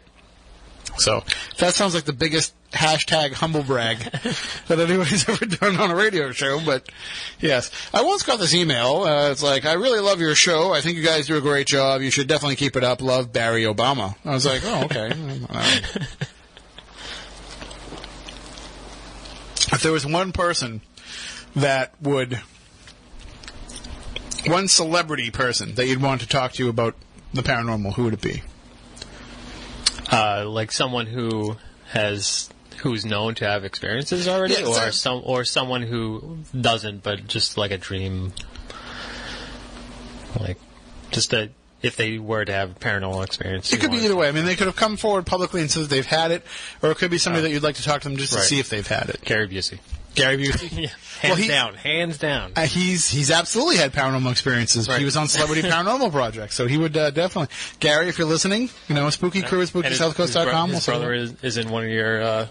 So 0.96 1.24
that 1.58 1.74
sounds 1.74 1.94
like 1.94 2.04
the 2.04 2.12
biggest 2.12 2.54
hashtag 2.72 3.32
humble 3.32 3.62
brag 3.62 3.98
that 4.68 4.78
anybody's 4.78 5.28
ever 5.28 5.46
done 5.46 5.76
on 5.76 5.90
a 5.90 5.94
radio 5.94 6.32
show. 6.32 6.60
But 6.64 6.88
yes, 7.40 7.70
I 7.92 8.02
once 8.02 8.22
got 8.22 8.38
this 8.38 8.54
email. 8.54 9.02
Uh, 9.02 9.30
it's 9.30 9.42
like, 9.42 9.64
I 9.64 9.74
really 9.74 10.00
love 10.00 10.20
your 10.20 10.34
show. 10.34 10.72
I 10.72 10.80
think 10.80 10.96
you 10.96 11.04
guys 11.04 11.26
do 11.26 11.36
a 11.36 11.40
great 11.40 11.66
job. 11.66 12.00
You 12.00 12.10
should 12.10 12.28
definitely 12.28 12.56
keep 12.56 12.76
it 12.76 12.84
up. 12.84 13.02
Love 13.02 13.32
Barry 13.32 13.62
Obama. 13.62 14.16
I 14.24 14.30
was 14.30 14.46
like, 14.46 14.62
oh, 14.64 14.84
okay. 14.84 15.12
If 19.72 19.82
there 19.82 19.90
was 19.90 20.06
one 20.06 20.30
person 20.30 20.82
that 21.56 21.94
would, 22.00 22.40
one 24.46 24.68
celebrity 24.68 25.32
person 25.32 25.74
that 25.74 25.88
you'd 25.88 26.00
want 26.00 26.20
to 26.20 26.28
talk 26.28 26.52
to 26.52 26.68
about 26.68 26.94
the 27.32 27.42
paranormal, 27.42 27.94
who 27.94 28.04
would 28.04 28.14
it 28.14 28.20
be? 28.20 28.42
Uh, 30.12 30.44
like 30.48 30.70
someone 30.72 31.06
who 31.06 31.56
has 31.88 32.50
who's 32.78 33.04
known 33.06 33.34
to 33.36 33.46
have 33.46 33.64
experiences 33.64 34.28
already, 34.28 34.54
Yeah, 34.54 34.66
or 34.66 34.74
so- 34.74 34.90
some 34.90 35.22
or 35.24 35.44
someone 35.44 35.82
who 35.82 36.38
doesn't, 36.58 37.02
but 37.02 37.26
just 37.26 37.56
like 37.56 37.70
a 37.70 37.78
dream, 37.78 38.32
like 40.38 40.58
just 41.10 41.32
a 41.32 41.50
if 41.82 41.96
they 41.96 42.18
were 42.18 42.44
to 42.44 42.52
have 42.52 42.70
a 42.70 42.74
paranormal 42.74 43.22
experience. 43.24 43.70
It 43.72 43.80
could 43.80 43.90
be 43.90 43.98
either 43.98 44.16
way. 44.16 44.26
I 44.28 44.32
mean, 44.32 44.46
they 44.46 44.56
could 44.56 44.66
have 44.68 44.76
come 44.76 44.96
forward 44.96 45.26
publicly 45.26 45.60
and 45.60 45.70
said 45.70 45.82
that 45.84 45.90
they've 45.90 46.06
had 46.06 46.30
it, 46.30 46.42
or 46.82 46.90
it 46.90 46.96
could 46.96 47.10
be 47.10 47.18
somebody 47.18 47.42
that 47.42 47.50
you'd 47.50 47.62
like 47.62 47.76
to 47.76 47.82
talk 47.82 48.00
to 48.02 48.08
them 48.08 48.16
just 48.16 48.32
to 48.32 48.40
see 48.40 48.58
if 48.58 48.70
they've 48.70 48.86
had 48.86 49.10
it. 49.10 49.20
Gary 49.22 49.48
Busey. 49.48 49.78
Gary 50.14 50.38
Busey. 50.38 50.90
Yeah, 51.24 51.30
Well, 51.30 51.36
hands 51.36 51.40
he- 51.42 51.48
down, 51.48 51.74
hands 51.74 52.18
down. 52.18 52.52
Uh, 52.56 52.66
he's 52.66 53.08
he's 53.08 53.30
absolutely 53.30 53.76
had 53.76 53.92
paranormal 53.92 54.30
experiences. 54.30 54.88
Right. 54.88 54.98
He 54.98 55.04
was 55.04 55.16
on 55.16 55.26
Celebrity 55.28 55.62
Paranormal 55.68 56.10
Project, 56.12 56.52
so 56.52 56.66
he 56.66 56.76
would 56.76 56.94
uh, 56.96 57.10
definitely. 57.12 57.54
Gary, 57.80 58.08
if 58.08 58.18
you're 58.18 58.26
listening, 58.28 58.68
you 58.88 58.94
know, 58.94 59.08
Spooky 59.10 59.40
Crew 59.42 59.60
at 59.62 59.68
his- 59.68 59.70
SpookySouthCoast.com. 59.72 60.68
His, 60.70 60.78
his 60.78 60.86
brother 60.86 61.14
is, 61.14 61.34
is 61.42 61.56
in 61.56 61.70
one 61.70 61.84
of 61.84 61.90
your 61.90 62.20
uh, 62.22 62.46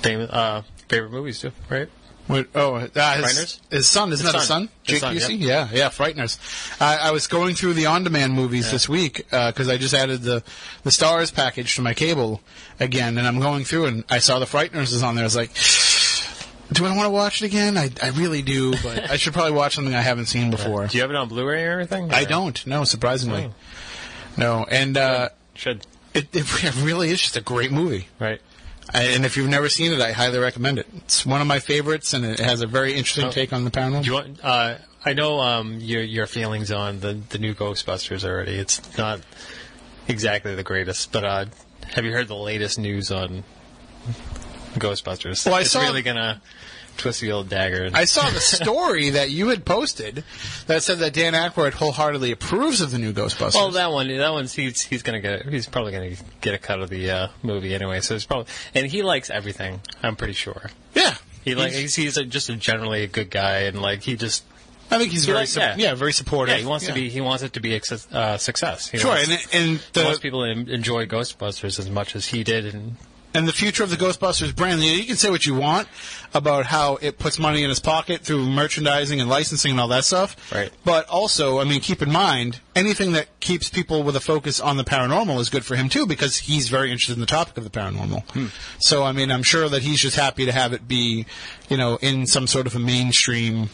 famous 0.00 0.30
uh, 0.30 0.62
favorite 0.88 1.10
movies 1.12 1.40
too, 1.40 1.52
right? 1.68 1.88
What, 2.26 2.46
oh, 2.54 2.74
uh, 2.74 2.80
his, 2.80 2.90
Frighteners? 2.92 3.60
his 3.70 3.88
son, 3.88 4.12
isn't 4.12 4.24
His 4.26 4.32
that 4.34 4.38
his 4.40 4.48
son. 4.48 4.62
His 4.62 4.68
Jake 4.82 5.00
son, 5.00 5.16
Busey? 5.16 5.40
Yeah, 5.40 5.66
yeah, 5.72 5.88
Frighteners. 5.88 6.38
I, 6.78 7.08
I 7.08 7.10
was 7.10 7.26
going 7.26 7.54
through 7.54 7.72
the 7.72 7.86
on-demand 7.86 8.34
movies 8.34 8.70
this 8.70 8.86
week 8.86 9.24
because 9.30 9.70
I 9.70 9.78
just 9.78 9.94
added 9.94 10.20
the 10.20 10.42
the 10.84 10.90
Stars 10.90 11.30
package 11.30 11.74
to 11.76 11.82
my 11.82 11.94
cable 11.94 12.42
again, 12.80 13.16
and 13.16 13.26
I'm 13.26 13.40
going 13.40 13.64
through 13.64 13.86
and 13.86 14.04
I 14.10 14.18
saw 14.18 14.38
the 14.40 14.44
Frighteners 14.44 14.92
is 14.92 15.02
on 15.02 15.14
there. 15.14 15.24
I 15.24 15.26
was 15.26 15.36
like, 15.36 15.52
do 16.72 16.84
I 16.86 16.94
want 16.94 17.06
to 17.06 17.10
watch 17.10 17.42
it 17.42 17.46
again? 17.46 17.76
I, 17.78 17.90
I 18.02 18.08
really 18.10 18.42
do, 18.42 18.72
but 18.82 19.10
I 19.10 19.16
should 19.16 19.32
probably 19.32 19.52
watch 19.52 19.74
something 19.74 19.94
I 19.94 20.00
haven't 20.02 20.26
seen 20.26 20.50
before. 20.50 20.86
Do 20.86 20.96
you 20.96 21.02
have 21.02 21.10
it 21.10 21.16
on 21.16 21.28
Blu-ray 21.28 21.64
or 21.64 21.78
anything? 21.78 22.12
I 22.12 22.24
don't. 22.24 22.64
No, 22.66 22.84
surprisingly, 22.84 23.44
Oh. 23.50 23.54
no. 24.36 24.66
And 24.70 24.96
uh, 24.98 25.28
Should 25.54 25.86
it, 26.14 26.28
it 26.34 26.76
really 26.82 27.10
is 27.10 27.20
just 27.20 27.36
a 27.36 27.40
great 27.40 27.70
movie. 27.72 28.08
right. 28.18 28.40
And 28.92 29.26
if 29.26 29.36
you've 29.36 29.50
never 29.50 29.68
seen 29.68 29.92
it, 29.92 30.00
I 30.00 30.12
highly 30.12 30.38
recommend 30.38 30.78
it. 30.78 30.86
It's 30.96 31.26
one 31.26 31.42
of 31.42 31.46
my 31.46 31.58
favorites, 31.58 32.14
and 32.14 32.24
it 32.24 32.38
has 32.40 32.62
a 32.62 32.66
very 32.66 32.94
interesting 32.94 33.26
Oh. 33.26 33.30
take 33.30 33.52
on 33.52 33.64
the 33.64 33.70
paranormal. 33.70 34.00
Do 34.02 34.06
you 34.08 34.14
want? 34.14 34.40
Uh, 34.42 34.76
I 35.04 35.12
know 35.12 35.40
um, 35.40 35.74
your 35.78 36.00
your 36.02 36.26
feelings 36.26 36.72
on 36.72 37.00
the 37.00 37.12
the 37.28 37.36
new 37.36 37.54
Ghostbusters 37.54 38.24
already. 38.24 38.52
It's 38.54 38.96
not 38.96 39.20
exactly 40.08 40.54
the 40.54 40.62
greatest, 40.62 41.12
but 41.12 41.22
uh, 41.22 41.44
have 41.88 42.06
you 42.06 42.12
heard 42.12 42.28
the 42.28 42.34
latest 42.34 42.78
news 42.78 43.12
on 43.12 43.44
Ghostbusters? 44.76 45.44
Well, 45.44 45.56
I 45.56 45.60
it's 45.60 45.70
saw- 45.72 45.82
really 45.82 46.00
gonna 46.02 46.40
twist 46.98 47.20
the 47.22 47.32
old 47.32 47.48
dagger. 47.48 47.88
I 47.94 48.04
saw 48.04 48.28
the 48.28 48.40
story 48.40 49.10
that 49.18 49.30
you 49.30 49.48
had 49.48 49.64
posted 49.64 50.24
that 50.66 50.82
said 50.82 50.98
that 50.98 51.14
Dan 51.14 51.32
Aykroyd 51.32 51.72
wholeheartedly 51.72 52.32
approves 52.32 52.80
of 52.80 52.90
the 52.90 52.98
new 52.98 53.12
Ghostbusters. 53.12 53.54
well, 53.54 53.70
that 53.70 53.90
one, 53.92 54.08
that 54.08 54.32
one's 54.32 54.52
he's 54.52 54.82
he's 54.82 55.02
gonna 55.02 55.20
get 55.20 55.46
he's 55.48 55.66
probably 55.66 55.92
gonna 55.92 56.12
get 56.40 56.54
a 56.54 56.58
cut 56.58 56.80
of 56.80 56.90
the 56.90 57.10
uh, 57.10 57.28
movie 57.42 57.74
anyway. 57.74 58.00
So 58.00 58.14
it's 58.14 58.26
probably 58.26 58.46
and 58.74 58.86
he 58.86 59.02
likes 59.02 59.30
everything. 59.30 59.80
I'm 60.02 60.16
pretty 60.16 60.34
sure. 60.34 60.70
yeah, 60.94 61.14
He 61.44 61.54
like 61.54 61.72
He's- 61.72 61.94
he's, 61.94 62.16
a, 62.18 62.24
just 62.24 62.48
a 62.50 62.56
generally 62.56 63.04
a 63.04 63.06
good 63.08 63.30
guy 63.30 63.60
and 63.60 63.80
like 63.80 64.02
he 64.02 64.16
just 64.16 64.44
I 64.90 64.98
think 64.98 65.12
he's 65.12 65.22
he 65.24 65.26
very 65.32 65.40
like- 65.40 65.48
su- 65.48 65.60
yeah. 65.60 65.76
yeah. 65.76 65.94
very 65.94 66.12
supportive. 66.12 66.54
yeah 66.54 66.60
he 66.60 66.66
wants 66.66 66.86
to 66.86 66.92
be 66.94 67.08
he 67.10 67.20
wants 67.20 67.42
it 67.42 67.52
to 67.54 67.60
be 67.60 67.74
a 67.76 67.80
uh, 68.12 68.38
success. 68.38 68.88
He 68.88 68.98
sure, 68.98 69.10
wants- 69.10 69.54
and 69.54 69.70
and 69.70 69.80
the 69.92 70.18
people 70.20 70.44
enjoy 70.44 71.06
Ghostbusters 71.06 71.78
as 71.78 71.88
much 71.90 72.16
as 72.16 72.26
he 72.26 72.42
did, 72.42 72.74
and 72.74 72.96
and 73.38 73.46
the 73.48 73.52
future 73.52 73.84
of 73.84 73.90
the 73.90 73.96
Ghostbusters 73.96 74.54
brand. 74.54 74.82
You 74.82 75.04
can 75.04 75.16
say 75.16 75.30
what 75.30 75.46
you 75.46 75.54
want 75.54 75.86
about 76.34 76.66
how 76.66 76.96
it 76.96 77.18
puts 77.18 77.38
money 77.38 77.62
in 77.62 77.68
his 77.68 77.78
pocket 77.80 78.22
through 78.22 78.44
merchandising 78.46 79.20
and 79.20 79.30
licensing 79.30 79.70
and 79.72 79.80
all 79.80 79.88
that 79.88 80.04
stuff. 80.04 80.36
Right. 80.52 80.70
But 80.84 81.08
also, 81.08 81.60
I 81.60 81.64
mean, 81.64 81.80
keep 81.80 82.02
in 82.02 82.10
mind 82.10 82.60
anything 82.74 83.12
that 83.12 83.28
keeps 83.40 83.68
people 83.68 84.02
with 84.02 84.16
a 84.16 84.20
focus 84.20 84.60
on 84.60 84.76
the 84.76 84.84
paranormal 84.84 85.38
is 85.40 85.48
good 85.50 85.64
for 85.64 85.76
him 85.76 85.88
too, 85.88 86.06
because 86.06 86.36
he's 86.36 86.68
very 86.68 86.90
interested 86.90 87.14
in 87.14 87.20
the 87.20 87.26
topic 87.26 87.56
of 87.56 87.64
the 87.64 87.70
paranormal. 87.70 88.28
Hmm. 88.32 88.46
So, 88.80 89.04
I 89.04 89.12
mean, 89.12 89.30
I'm 89.30 89.42
sure 89.44 89.68
that 89.68 89.82
he's 89.82 90.00
just 90.00 90.16
happy 90.16 90.44
to 90.46 90.52
have 90.52 90.72
it 90.72 90.88
be, 90.88 91.24
you 91.68 91.76
know, 91.76 91.96
in 92.02 92.26
some 92.26 92.46
sort 92.46 92.66
of 92.66 92.74
a 92.74 92.78
mainstream 92.80 93.70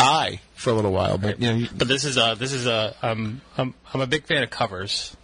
eye 0.00 0.40
for 0.54 0.70
a 0.70 0.72
little 0.72 0.92
while. 0.92 1.18
But 1.18 1.40
you 1.40 1.50
know, 1.50 1.56
you- 1.58 1.68
but 1.76 1.86
this 1.88 2.04
is 2.04 2.16
a 2.16 2.34
this 2.38 2.52
is 2.52 2.66
a 2.66 2.94
um 3.02 3.40
I'm 3.58 3.74
I'm 3.92 4.00
a 4.00 4.06
big 4.06 4.24
fan 4.24 4.42
of 4.42 4.50
covers, 4.50 5.16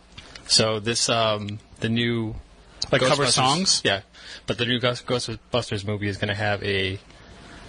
so 0.47 0.78
this 0.78 1.09
um 1.09 1.59
the 1.80 1.89
new 1.89 2.34
like 2.91 3.03
cover 3.03 3.26
songs. 3.26 3.83
yeah, 3.85 4.03
but 4.47 4.59
the 4.59 4.64
new 4.64 4.81
Ghostbusters 4.81 5.87
movie 5.87 6.09
is 6.09 6.16
going 6.16 6.29
to 6.29 6.35
have 6.35 6.62
a 6.62 6.99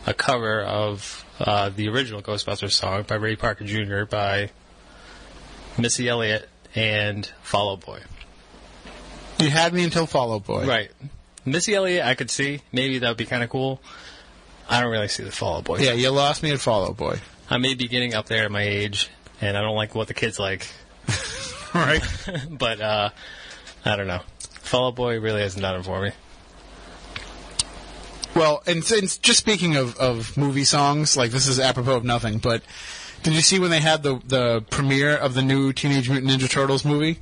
a 0.06 0.14
cover 0.14 0.62
of 0.62 1.26
uh, 1.40 1.70
the 1.70 1.90
original 1.90 2.22
Ghostbusters 2.22 2.72
song 2.72 3.04
by 3.04 3.16
Ray 3.16 3.36
Parker 3.36 3.66
Jr. 3.66 4.06
by 4.06 4.50
Missy 5.78 6.08
Elliott 6.08 6.48
and 6.76 7.26
Fall 7.42 7.72
Out 7.72 7.86
Boy. 7.86 8.00
You 9.40 9.50
had 9.50 9.74
me 9.74 9.84
until 9.84 10.06
Fall 10.06 10.34
Out 10.34 10.46
Boy. 10.46 10.66
Right, 10.66 10.92
Missy 11.46 11.76
Elliott, 11.76 12.06
I 12.06 12.16
could 12.16 12.30
see 12.30 12.62
maybe 12.72 13.00
that 13.00 13.08
would 13.08 13.18
be 13.18 13.26
kind 13.26 13.44
of 13.44 13.50
cool. 13.50 13.82
I 14.70 14.82
don't 14.82 14.92
really 14.92 15.08
see 15.08 15.24
the 15.24 15.32
Fall 15.32 15.58
Out 15.58 15.64
Boy. 15.66 15.80
Yeah, 15.80 15.94
you 15.94 16.10
lost 16.12 16.44
me 16.44 16.52
at 16.52 16.60
Fall 16.60 16.86
Out 16.88 16.98
Boy. 16.98 17.20
I 17.50 17.58
may 17.58 17.74
be 17.74 17.88
getting 17.88 18.14
up 18.14 18.28
there 18.28 18.46
at 18.46 18.52
my 18.52 18.62
age, 18.62 19.10
and 19.42 19.58
I 19.58 19.62
don't 19.62 19.76
like 19.76 19.96
what 19.96 20.08
the 20.08 20.14
kids 20.14 20.40
like. 20.40 20.68
Right. 21.74 22.02
but 22.50 22.82
uh, 22.82 23.10
I 23.86 23.96
don't 23.96 24.08
know. 24.08 24.22
Fall 24.70 24.88
Out 24.88 24.96
Boy 24.96 25.20
really 25.20 25.42
hasn't 25.42 25.62
done 25.64 25.80
it 25.80 25.84
for 25.84 26.02
me. 26.02 26.12
Well, 28.36 28.62
and 28.68 28.84
since 28.84 29.18
just 29.18 29.40
speaking 29.40 29.76
of, 29.76 29.98
of 29.98 30.38
movie 30.38 30.64
songs, 30.64 31.18
like 31.18 31.32
this 31.32 31.48
is 31.48 31.60
apropos 31.60 31.96
of 31.98 32.04
nothing, 32.04 32.38
but 32.38 32.62
Did 33.24 33.34
you 33.34 33.42
see 33.42 33.60
when 33.60 33.72
they 33.72 33.80
had 33.82 34.04
the 34.04 34.22
the 34.26 34.62
premiere 34.70 35.16
of 35.18 35.34
the 35.34 35.42
new 35.42 35.74
Teenage 35.74 36.10
Mutant 36.10 36.32
Ninja 36.32 36.50
Turtles 36.50 36.86
movie 36.86 37.20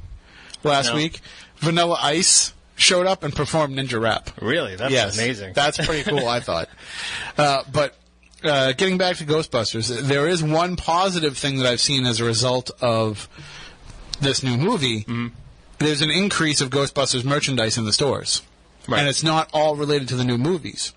last 0.63 0.89
No. 0.89 0.95
week? 0.95 1.21
Vanilla 1.57 1.97
Ice 2.01 2.53
showed 2.75 3.07
up 3.07 3.23
and 3.23 3.35
performed 3.35 3.75
Ninja 3.77 3.99
Rap. 3.99 4.29
Really? 4.41 4.75
That's 4.75 4.91
yes, 4.93 5.17
amazing. 5.17 5.53
That's 5.53 5.77
pretty 5.83 6.07
cool. 6.07 6.27
I 6.27 6.39
thought. 6.47 6.69
Uh, 7.37 7.63
but 7.71 7.95
uh, 8.43 8.73
getting 8.73 8.99
back 8.99 9.15
to 9.17 9.23
Ghostbusters, 9.25 9.87
there 10.01 10.27
is 10.27 10.43
one 10.43 10.75
positive 10.75 11.35
thing 11.37 11.57
that 11.57 11.65
I've 11.67 11.81
seen 11.81 12.05
as 12.05 12.19
a 12.19 12.25
result 12.25 12.69
of 12.81 13.27
this 14.21 14.43
new 14.43 14.57
movie. 14.57 15.05
There's 15.79 16.01
an 16.01 16.09
increase 16.11 16.61
of 16.61 16.69
Ghostbusters 16.69 17.23
merchandise 17.23 17.77
in 17.77 17.85
the 17.85 17.93
stores, 17.93 18.41
Right. 18.87 18.99
and 18.99 19.07
it's 19.07 19.23
not 19.23 19.49
all 19.53 19.75
related 19.75 20.07
to 20.09 20.15
the 20.15 20.23
new 20.23 20.37
movies. 20.37 20.93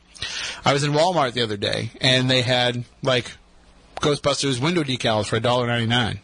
I 0.64 0.72
was 0.72 0.84
in 0.84 0.92
Walmart 0.92 1.32
the 1.32 1.42
other 1.42 1.56
day, 1.56 1.90
and 2.00 2.30
they 2.30 2.42
had 2.42 2.84
like 3.02 3.32
Ghostbusters 3.96 4.60
window 4.60 4.82
decals 4.82 5.26
for 5.26 5.38
$1.99. 5.40 6.18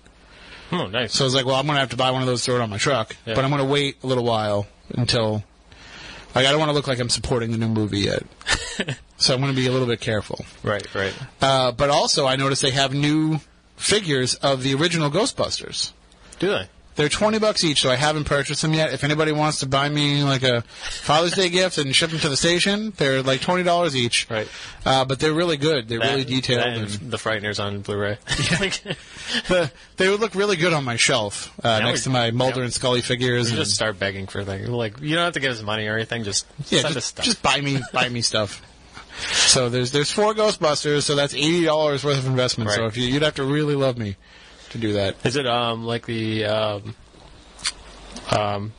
oh, 0.72 0.86
nice. 0.86 1.12
So 1.14 1.24
I 1.24 1.26
was 1.26 1.34
like, 1.34 1.46
well, 1.46 1.56
I'm 1.56 1.66
going 1.66 1.76
to 1.76 1.80
have 1.80 1.90
to 1.90 1.96
buy 1.96 2.10
one 2.10 2.22
of 2.22 2.26
those 2.26 2.40
to 2.44 2.50
throw 2.52 2.60
it 2.60 2.62
on 2.62 2.70
my 2.70 2.78
truck. 2.78 3.14
Yeah. 3.26 3.34
But 3.34 3.44
I'm 3.44 3.50
going 3.50 3.62
to 3.62 3.68
wait 3.70 3.96
a 4.02 4.06
little 4.06 4.24
while 4.24 4.66
until. 4.90 5.44
Like, 6.34 6.44
I 6.44 6.50
don't 6.50 6.58
want 6.58 6.68
to 6.68 6.74
look 6.74 6.86
like 6.86 6.98
I'm 6.98 7.08
supporting 7.08 7.50
the 7.52 7.56
new 7.56 7.68
movie 7.68 8.00
yet. 8.00 8.22
so 9.16 9.32
I'm 9.32 9.40
going 9.40 9.52
to 9.54 9.56
be 9.58 9.66
a 9.66 9.72
little 9.72 9.86
bit 9.86 10.00
careful. 10.00 10.44
right, 10.62 10.86
right. 10.94 11.14
Uh, 11.40 11.72
but 11.72 11.88
also, 11.88 12.26
I 12.26 12.36
noticed 12.36 12.60
they 12.60 12.72
have 12.72 12.92
new 12.92 13.40
figures 13.76 14.34
of 14.36 14.62
the 14.62 14.74
original 14.74 15.10
Ghostbusters. 15.10 15.92
Do 16.38 16.48
they? 16.48 16.68
They're 16.96 17.08
20 17.10 17.38
bucks 17.38 17.62
each, 17.62 17.82
so 17.82 17.90
I 17.90 17.94
haven't 17.96 18.24
purchased 18.24 18.62
them 18.62 18.72
yet. 18.72 18.92
If 18.92 19.04
anybody 19.04 19.30
wants 19.30 19.60
to 19.60 19.66
buy 19.66 19.88
me 19.88 20.22
like 20.24 20.42
a 20.42 20.62
Father's 20.62 21.34
Day 21.34 21.50
gift 21.50 21.76
and 21.76 21.94
ship 21.94 22.10
them 22.10 22.20
to 22.20 22.28
the 22.30 22.36
station, 22.38 22.92
they're 22.96 23.22
like 23.22 23.40
$20 23.42 23.94
each. 23.94 24.26
Right. 24.30 24.48
Uh, 24.84 25.04
but 25.04 25.18
they're 25.20 25.34
really 25.34 25.58
good. 25.58 25.88
They're 25.88 26.00
really 26.00 26.24
detailed. 26.24 26.60
that 26.62 26.68
and 26.68 26.82
and- 27.02 27.10
the 27.10 27.18
Frighteners 27.18 27.62
on 27.62 27.80
Blu-ray. 27.80 28.16
Like, 28.60 28.82
the- 29.48 29.70
they 29.98 30.08
would 30.08 30.20
look 30.20 30.34
really 30.34 30.56
good 30.56 30.72
on 30.72 30.84
my 30.84 30.96
shelf 30.96 31.52
uh, 31.62 31.80
Now 31.80 31.86
next 31.88 32.00
we- 32.00 32.04
to 32.04 32.10
my 32.10 32.30
Mulder 32.30 32.56
now- 32.56 32.62
and 32.62 32.72
Scully 32.72 33.02
figures. 33.02 33.48
and- 33.48 33.56
just 33.58 33.72
start 33.74 33.98
begging 33.98 34.26
for 34.26 34.42
things. 34.44 34.68
Like 34.68 34.98
you 35.00 35.14
don't 35.14 35.24
have 35.24 35.34
to 35.34 35.40
give 35.40 35.52
us 35.52 35.62
money 35.62 35.86
or 35.88 35.94
anything. 35.96 36.24
Just 36.24 36.46
Yeah, 36.70 36.80
send 36.80 36.86
us 36.86 36.94
just, 36.94 37.06
stuff. 37.08 37.24
just 37.26 37.42
buy 37.42 37.60
me 37.60 37.80
buy 37.92 38.08
me 38.08 38.22
stuff. 38.22 38.62
So 39.32 39.68
there's 39.68 39.92
there's 39.92 40.10
four 40.10 40.34
Ghostbusters, 40.34 41.02
so 41.02 41.14
that's 41.14 41.34
eighty 41.34 41.64
dollars 41.64 42.04
worth 42.04 42.18
of 42.18 42.26
investment. 42.26 42.70
So 42.70 42.82
Right. 42.82 42.88
if 42.88 42.96
you, 42.96 43.04
you'd 43.06 43.22
have 43.22 43.34
to 43.36 43.44
really 43.44 43.74
love 43.74 43.96
me 43.98 44.16
to 44.70 44.78
do 44.78 44.94
that. 44.94 45.16
Is 45.24 45.36
it 45.36 45.46
um 45.46 45.84
like 45.84 46.06
the 46.06 46.44
um 46.46 46.94
um 48.30 48.72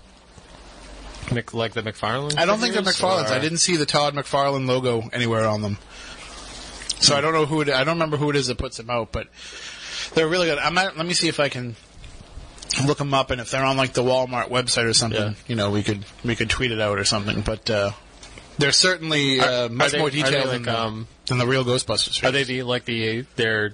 Mc, 1.32 1.54
like 1.54 1.74
the 1.74 1.82
McFarlane? 1.84 2.38
I 2.38 2.46
don't 2.46 2.60
think 2.60 2.74
they're 2.74 2.84
figures, 2.84 3.02
McFarlane's. 3.02 3.32
or- 3.32 3.36
I 3.36 3.40
didn't 3.40 3.58
see 3.58 3.76
the 3.76 3.86
Todd 3.86 4.14
McFarlane 4.14 4.66
logo 4.68 5.04
anywhere 5.12 5.46
on 5.48 5.62
them. 5.62 5.78
So 7.00 7.16
I 7.16 7.22
don't 7.22 7.34
know 7.34 7.46
who 7.46 7.62
it. 7.62 7.70
I 7.70 7.84
don't 7.84 7.96
remember 7.96 8.18
who 8.18 8.30
it 8.30 8.36
is 8.36 8.48
that 8.48 8.58
puts 8.58 8.78
them 8.78 8.90
out, 8.90 9.12
but 9.12 9.28
they're 10.16 10.28
really 10.28 10.48
good. 10.48 10.58
I'm 10.58 10.74
not, 10.74 10.98
let 10.98 11.06
me 11.06 11.14
see 11.14 11.28
if 11.28 11.40
I 11.40 11.50
can 11.50 11.76
look 12.86 12.98
them 12.98 13.14
up, 13.14 13.30
and 13.30 13.40
if 13.42 13.52
they're 13.52 13.64
on 13.64 13.78
like 13.78 13.94
the 13.94 14.02
Walmart 14.04 14.50
website 14.50 14.86
or 14.86 14.94
something, 14.94 15.22
Yeah. 15.22 15.34
you 15.48 15.56
know, 15.56 15.70
we 15.70 15.84
could 15.84 16.06
we 16.24 16.36
could 16.36 16.50
tweet 16.50 16.72
it 16.72 16.80
out 16.80 16.98
or 16.98 17.04
something. 17.04 17.42
But 17.42 17.70
uh, 17.70 17.92
they're 18.58 18.72
certainly 18.72 19.40
Are- 19.42 19.66
uh, 19.66 19.70
much 19.70 19.90
are 19.90 19.92
they- 19.92 19.98
more 20.00 20.08
are 20.08 20.12
they 20.12 20.22
detailed 20.24 20.46
like, 20.46 20.54
than, 20.54 20.64
the, 20.64 20.80
um, 20.80 21.08
than 21.28 21.38
the 21.40 21.46
real 21.48 21.64
Ghostbusters. 21.66 22.24
Are 22.24 22.32
they 22.32 22.44
the 22.44 22.64
like 22.64 22.86
the 22.86 23.26
they're 23.36 23.74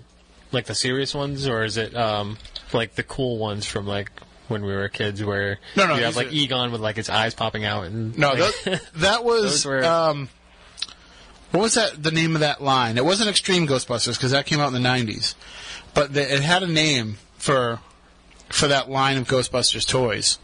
like 0.53 0.65
the 0.65 0.75
serious 0.75 1.13
ones, 1.13 1.47
or 1.47 1.63
is 1.63 1.77
it 1.77 1.95
um 1.95 2.37
like 2.71 2.95
the 2.95 3.03
cool 3.03 3.37
ones 3.37 3.65
from 3.65 3.85
like 3.87 4.11
when 4.47 4.63
we 4.65 4.73
were 4.73 4.89
kids, 4.89 5.23
where 5.23 5.59
No, 5.75 5.87
no, 5.87 5.95
you 5.95 6.03
have 6.03 6.15
like 6.15 6.27
are- 6.27 6.31
Egon 6.31 6.71
with 6.71 6.81
like 6.81 6.95
his 6.97 7.09
eyes 7.09 7.33
popping 7.33 7.65
out 7.65 7.85
and 7.85 8.17
No, 8.17 8.33
like, 8.33 8.63
that, 8.63 8.81
that 8.95 9.23
was 9.23 9.65
were- 9.65 9.83
um, 9.83 10.29
what 11.51 11.61
was 11.61 11.73
that? 11.75 12.01
The 12.01 12.11
name 12.11 12.33
of 12.35 12.39
that 12.41 12.61
line? 12.63 12.97
It 12.97 13.05
wasn't 13.05 13.29
Extreme 13.29 13.67
Ghostbusters 13.67 14.17
because 14.17 14.31
that 14.31 14.45
came 14.45 14.59
out 14.59 14.73
in 14.73 14.81
the 14.81 14.87
'90s, 14.89 15.35
but 15.93 16.13
the, 16.13 16.21
it 16.35 16.41
had 16.41 16.63
a 16.63 16.67
name 16.67 17.17
for 17.37 17.79
for 18.49 18.67
that 18.67 18.89
line 18.89 19.17
of 19.17 19.27
Ghostbusters 19.27 19.87
toys. 19.87 20.39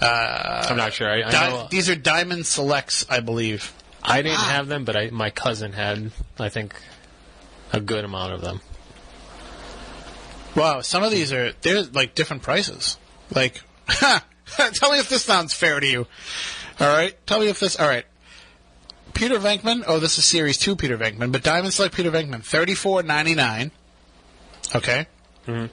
I'm 0.00 0.76
not 0.76 0.92
sure. 0.92 1.08
I, 1.08 1.22
I, 1.26 1.30
Di- 1.30 1.48
know, 1.50 1.68
these 1.70 1.88
are 1.88 1.94
Diamond 1.94 2.46
Selects, 2.46 3.06
I 3.08 3.20
believe. 3.20 3.72
I 4.02 4.22
didn't 4.22 4.38
have 4.38 4.68
them, 4.68 4.84
but 4.84 4.96
I, 4.96 5.10
my 5.10 5.30
cousin 5.30 5.72
had. 5.72 6.10
I 6.38 6.48
think 6.48 6.74
a 7.72 7.80
good 7.80 8.04
amount 8.04 8.32
of 8.34 8.40
them. 8.40 8.60
Wow, 10.56 10.80
some 10.80 11.02
of 11.02 11.10
these 11.10 11.32
are 11.32 11.52
they're 11.60 11.82
like 11.82 12.14
different 12.14 12.42
prices. 12.42 12.96
Like, 13.32 13.62
tell 13.88 14.90
me 14.90 14.98
if 14.98 15.08
this 15.08 15.22
sounds 15.22 15.52
fair 15.52 15.78
to 15.78 15.86
you. 15.86 16.06
All 16.80 16.86
right, 16.88 17.14
tell 17.26 17.40
me 17.40 17.48
if 17.48 17.60
this. 17.60 17.78
All 17.78 17.86
right, 17.86 18.06
Peter 19.12 19.38
Venkman. 19.38 19.84
Oh, 19.86 19.98
this 19.98 20.18
is 20.18 20.24
Series 20.24 20.56
Two 20.56 20.74
Peter 20.74 20.96
Venkman, 20.96 21.30
but 21.30 21.42
Diamond 21.42 21.74
Select 21.74 21.94
Peter 21.94 22.10
Venkman, 22.10 22.42
thirty 22.42 22.74
four 22.74 23.02
ninety 23.02 23.34
nine. 23.34 23.70
Okay. 24.74 25.06
Hmm. 25.44 25.66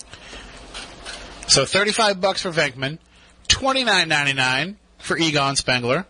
So 1.48 1.66
thirty 1.66 1.92
five 1.92 2.20
bucks 2.20 2.42
for 2.42 2.52
Venkman, 2.52 3.00
twenty 3.48 3.86
nine 3.86 4.10
ninety 4.10 4.34
nine 4.34 4.78
for 4.98 5.18
Egon 5.18 5.56
Spengler. 5.56 6.06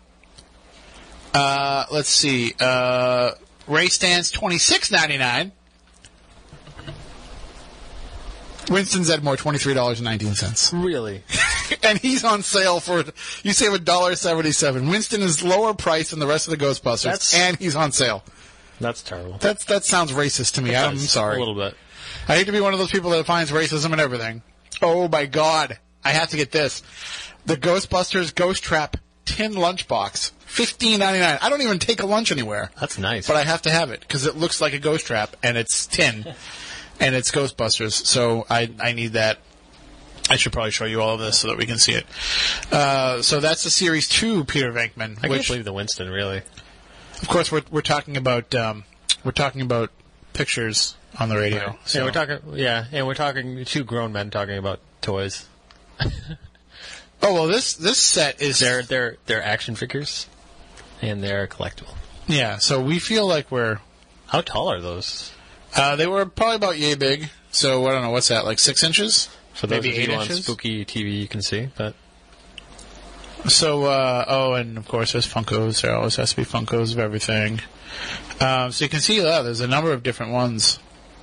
Uh, 1.33 1.85
let's 1.91 2.09
see. 2.09 2.53
Uh, 2.59 3.31
Ray 3.67 3.87
Stantz 3.87 4.33
twenty 4.33 4.57
six 4.57 4.91
ninety 4.91 5.17
nine. 5.17 5.51
Winston 8.69 9.01
Zeddemore, 9.01 9.37
twenty 9.37 9.57
three 9.59 9.73
dollars 9.73 9.99
and 9.99 10.05
nineteen 10.05 10.33
cents, 10.35 10.71
Really? 10.73 11.23
and 11.83 11.97
he's 11.99 12.23
on 12.23 12.41
sale 12.43 12.79
for 12.79 13.03
you 13.43 13.51
save 13.53 13.73
a 13.73 13.79
dollar 13.79 14.15
seventy 14.15 14.51
seven. 14.51 14.89
Winston 14.89 15.21
is 15.21 15.43
lower 15.43 15.73
price 15.73 16.11
than 16.11 16.19
the 16.19 16.27
rest 16.27 16.47
of 16.47 16.57
the 16.57 16.63
Ghostbusters, 16.65 17.03
That's- 17.03 17.33
and 17.33 17.57
he's 17.57 17.75
on 17.75 17.91
sale. 17.91 18.23
That's 18.79 19.03
terrible. 19.03 19.37
That's 19.39 19.65
that 19.65 19.83
sounds 19.85 20.11
racist 20.11 20.53
to 20.55 20.61
me. 20.61 20.75
I'm 20.75 20.97
sorry. 20.97 21.35
A 21.35 21.39
little 21.39 21.55
bit. 21.55 21.75
I 22.27 22.35
hate 22.37 22.45
to 22.45 22.51
be 22.51 22.59
one 22.59 22.73
of 22.73 22.79
those 22.79 22.91
people 22.91 23.11
that 23.11 23.25
finds 23.25 23.51
racism 23.51 23.91
and 23.91 24.01
everything. 24.01 24.41
Oh 24.81 25.07
my 25.07 25.25
god, 25.25 25.77
I 26.03 26.11
have 26.11 26.29
to 26.29 26.37
get 26.37 26.51
this: 26.51 26.81
the 27.45 27.55
Ghostbusters 27.55 28.33
Ghost 28.33 28.63
Trap 28.63 28.97
tin 29.25 29.53
lunchbox, 29.53 30.31
fifteen 30.39 30.99
ninety 30.99 31.19
nine. 31.19 31.37
I 31.41 31.49
don't 31.49 31.61
even 31.61 31.79
take 31.79 32.01
a 32.01 32.05
lunch 32.05 32.31
anywhere, 32.31 32.71
That's 32.79 32.97
nice. 32.97 33.27
but 33.27 33.35
I 33.35 33.43
have 33.43 33.61
to 33.63 33.71
have 33.71 33.91
it 33.91 34.01
because 34.01 34.25
it 34.25 34.35
looks 34.35 34.59
like 34.61 34.73
a 34.73 34.79
ghost 34.79 35.05
trap 35.07 35.35
and 35.43 35.55
it's 35.57 35.85
tin, 35.87 36.25
and 37.03 37.15
it's 37.15 37.31
Ghostbusters. 37.31 37.91
So 38.05 38.45
I 38.49 38.71
I 38.79 38.93
need 38.93 39.13
that. 39.13 39.39
I 40.29 40.37
should 40.37 40.53
probably 40.53 40.71
show 40.71 40.85
you 40.85 41.01
all 41.01 41.15
of 41.15 41.19
this 41.19 41.39
so 41.39 41.49
that 41.49 41.57
we 41.57 41.65
can 41.65 41.77
see 41.77 41.91
it. 41.91 42.05
Uh, 42.71 43.21
so 43.21 43.41
that's 43.41 43.63
the 43.63 43.69
series 43.69 44.07
two, 44.07 44.45
Peter 44.45 44.71
Venkman. 44.71 45.17
I 45.17 45.21
can't 45.21 45.29
which, 45.31 45.47
believe 45.47 45.65
the 45.65 45.73
Winston. 45.73 46.09
Really. 46.09 46.41
of 47.21 47.27
course, 47.27 47.51
we're 47.51 47.63
we're 47.69 47.81
talking 47.81 48.15
about 48.15 48.55
um, 48.55 48.85
we're 49.25 49.31
talking 49.31 49.61
about 49.61 49.91
pictures 50.31 50.95
on 51.19 51.29
the 51.29 51.35
radio. 51.35 51.77
So. 51.85 51.99
Yeah, 51.99 52.05
we're 52.05 52.11
talking. 52.11 52.39
Yeah, 52.53 52.85
and 52.91 53.05
we're 53.05 53.15
talking 53.15 53.65
two 53.65 53.83
grown 53.83 54.13
men 54.13 54.29
talking 54.29 54.57
about 54.57 54.79
toys. 55.01 55.45
Oh 57.21 57.33
well, 57.33 57.47
this 57.47 57.73
this 57.75 57.99
set 57.99 58.41
is 58.41 58.59
They're 58.59 58.83
they're 58.83 59.17
they're 59.27 59.43
action 59.43 59.75
figures, 59.75 60.27
and 61.01 61.23
they're 61.23 61.47
collectible. 61.47 61.95
yeah. 62.27 62.57
So 62.57 62.81
we 62.81 62.99
feel 62.99 63.27
like 63.27 63.51
we're 63.51 63.79
How 64.27 64.41
tall 64.41 64.71
are 64.71 64.81
those? 64.81 65.32
Uh, 65.75 65.95
they 65.95 66.07
were 66.07 66.25
probably 66.25 66.55
about 66.55 66.77
yay 66.77 66.95
big. 66.95 67.29
So 67.51 67.85
I 67.85 67.91
don't 67.91 68.01
know 68.01 68.09
what's 68.09 68.29
that 68.29 68.45
like 68.45 68.59
six 68.59 68.83
inches, 68.83 69.29
For 69.53 69.67
those 69.67 69.83
maybe 69.83 69.89
of 69.89 69.99
eight 69.99 70.09
you 70.09 70.15
on 70.15 70.27
spooky 70.27 70.85
TV, 70.85 71.19
you 71.19 71.27
can 71.27 71.41
see. 71.41 71.69
But 71.77 71.95
So 73.47 73.85
uh, 73.85 74.25
oh, 74.27 74.53
and 74.53 74.77
of 74.77 74.87
course 74.87 75.11
there's 75.11 75.27
Funkos. 75.27 75.81
There 75.81 75.95
always 75.95 76.15
has 76.15 76.31
to 76.31 76.37
be 76.37 76.43
Funkos 76.45 76.93
of 76.93 76.99
everything. 76.99 77.61
Um, 78.39 78.71
so 78.71 78.85
you 78.85 78.89
can 78.89 79.01
see 79.01 79.21
uh, 79.23 79.43
there's 79.43 79.59
a 79.59 79.67
number 79.67 79.91
of 79.91 80.01
different 80.01 80.31
ones. 80.31 80.79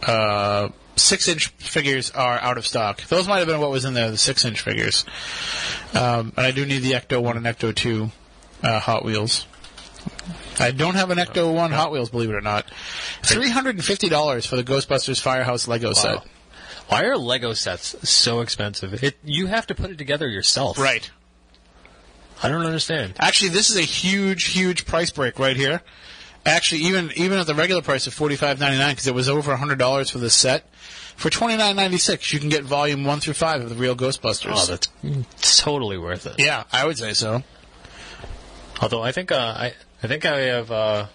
Uh, 0.06 0.68
six 0.96 1.28
inch 1.28 1.48
figures 1.48 2.10
are 2.12 2.38
out 2.38 2.58
of 2.58 2.66
stock. 2.66 3.02
Those 3.08 3.26
might 3.26 3.38
have 3.38 3.48
been 3.48 3.60
what 3.60 3.70
was 3.70 3.84
in 3.84 3.94
there, 3.94 4.10
the 4.10 4.16
six 4.16 4.44
inch 4.44 4.60
figures. 4.60 5.04
Um, 5.94 6.32
and 6.36 6.46
I 6.46 6.52
do 6.52 6.64
need 6.64 6.78
the 6.78 6.92
Ecto 6.92 7.20
one 7.22 7.36
and 7.36 7.46
Ecto 7.46 7.74
two 7.74 8.10
uh, 8.62 8.78
Hot 8.78 9.04
Wheels. 9.04 9.46
I 10.58 10.70
don't 10.72 10.94
have 10.94 11.10
an 11.10 11.18
Ecto 11.18 11.54
one 11.54 11.70
Hot 11.72 11.92
Wheels, 11.92 12.10
believe 12.10 12.30
it 12.30 12.34
or 12.34 12.40
not. 12.40 12.70
Three 13.22 13.50
hundred 13.50 13.76
and 13.76 13.84
fifty 13.84 14.08
dollars 14.08 14.46
for 14.46 14.56
the 14.56 14.64
Ghostbusters 14.64 15.20
Firehouse 15.20 15.68
Lego 15.68 15.92
set. 15.92 16.24
why 16.88 17.04
are 17.04 17.16
Lego 17.16 17.52
sets 17.52 17.96
so 18.08 18.40
expensive? 18.40 19.02
It 19.04 19.16
you 19.24 19.46
have 19.46 19.66
to 19.68 19.74
put 19.74 19.90
it 19.90 19.98
together 19.98 20.28
yourself. 20.28 20.78
Right. 20.78 21.10
I 22.42 22.48
don't 22.48 22.64
understand. 22.64 23.14
Actually, 23.18 23.50
this 23.50 23.68
is 23.70 23.76
a 23.76 23.82
huge, 23.82 24.46
huge 24.46 24.86
price 24.86 25.10
break 25.10 25.38
right 25.38 25.56
here. 25.56 25.82
Actually, 26.46 26.82
even 26.82 27.12
even 27.16 27.38
at 27.38 27.46
the 27.46 27.54
regular 27.54 27.82
price 27.82 28.06
of 28.06 28.14
forty 28.14 28.36
five 28.36 28.58
ninety 28.58 28.78
nine, 28.78 28.92
because 28.92 29.06
it 29.06 29.14
was 29.14 29.28
over 29.28 29.54
hundred 29.56 29.78
dollars 29.78 30.08
for 30.10 30.18
this 30.18 30.32
set, 30.34 30.64
for 31.16 31.28
twenty 31.28 31.56
nine 31.58 31.76
ninety 31.76 31.98
six, 31.98 32.32
you 32.32 32.40
can 32.40 32.48
get 32.48 32.64
volume 32.64 33.04
one 33.04 33.20
through 33.20 33.34
five 33.34 33.60
of 33.60 33.68
the 33.68 33.74
real 33.76 33.94
Ghostbusters. 33.94 34.52
Oh, 34.54 34.66
that's 34.66 35.60
totally 35.60 35.98
worth 35.98 36.26
it. 36.26 36.36
yeah, 36.38 36.64
I 36.72 36.86
would 36.86 36.96
say 36.96 37.12
so. 37.12 37.42
Although 38.80 39.02
I 39.02 39.12
think 39.12 39.30
uh, 39.30 39.36
I 39.36 39.74
I 40.02 40.06
think 40.06 40.24
I 40.24 40.38
have. 40.40 40.70
Uh, 40.70 41.06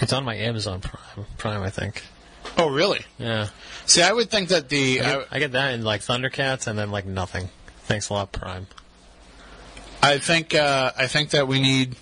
it's 0.00 0.12
on 0.12 0.24
my 0.24 0.34
Amazon 0.34 0.80
Prime. 0.80 1.26
Prime, 1.36 1.62
I 1.62 1.70
think. 1.70 2.02
Oh, 2.58 2.68
really? 2.68 3.00
Yeah. 3.18 3.48
See, 3.86 4.02
I 4.02 4.12
would 4.12 4.30
think 4.30 4.48
that 4.48 4.68
the 4.68 5.00
I 5.00 5.04
get, 5.04 5.28
I 5.30 5.38
get 5.38 5.52
that 5.52 5.74
in 5.74 5.82
like 5.82 6.00
Thundercats, 6.00 6.66
and 6.66 6.78
then 6.78 6.90
like 6.90 7.06
nothing. 7.06 7.50
Thanks 7.84 8.08
a 8.08 8.14
lot, 8.14 8.32
Prime. 8.32 8.66
I 10.02 10.18
think 10.18 10.54
uh, 10.54 10.92
I 10.96 11.06
think 11.06 11.30
that 11.30 11.46
we 11.46 11.60
need. 11.60 11.96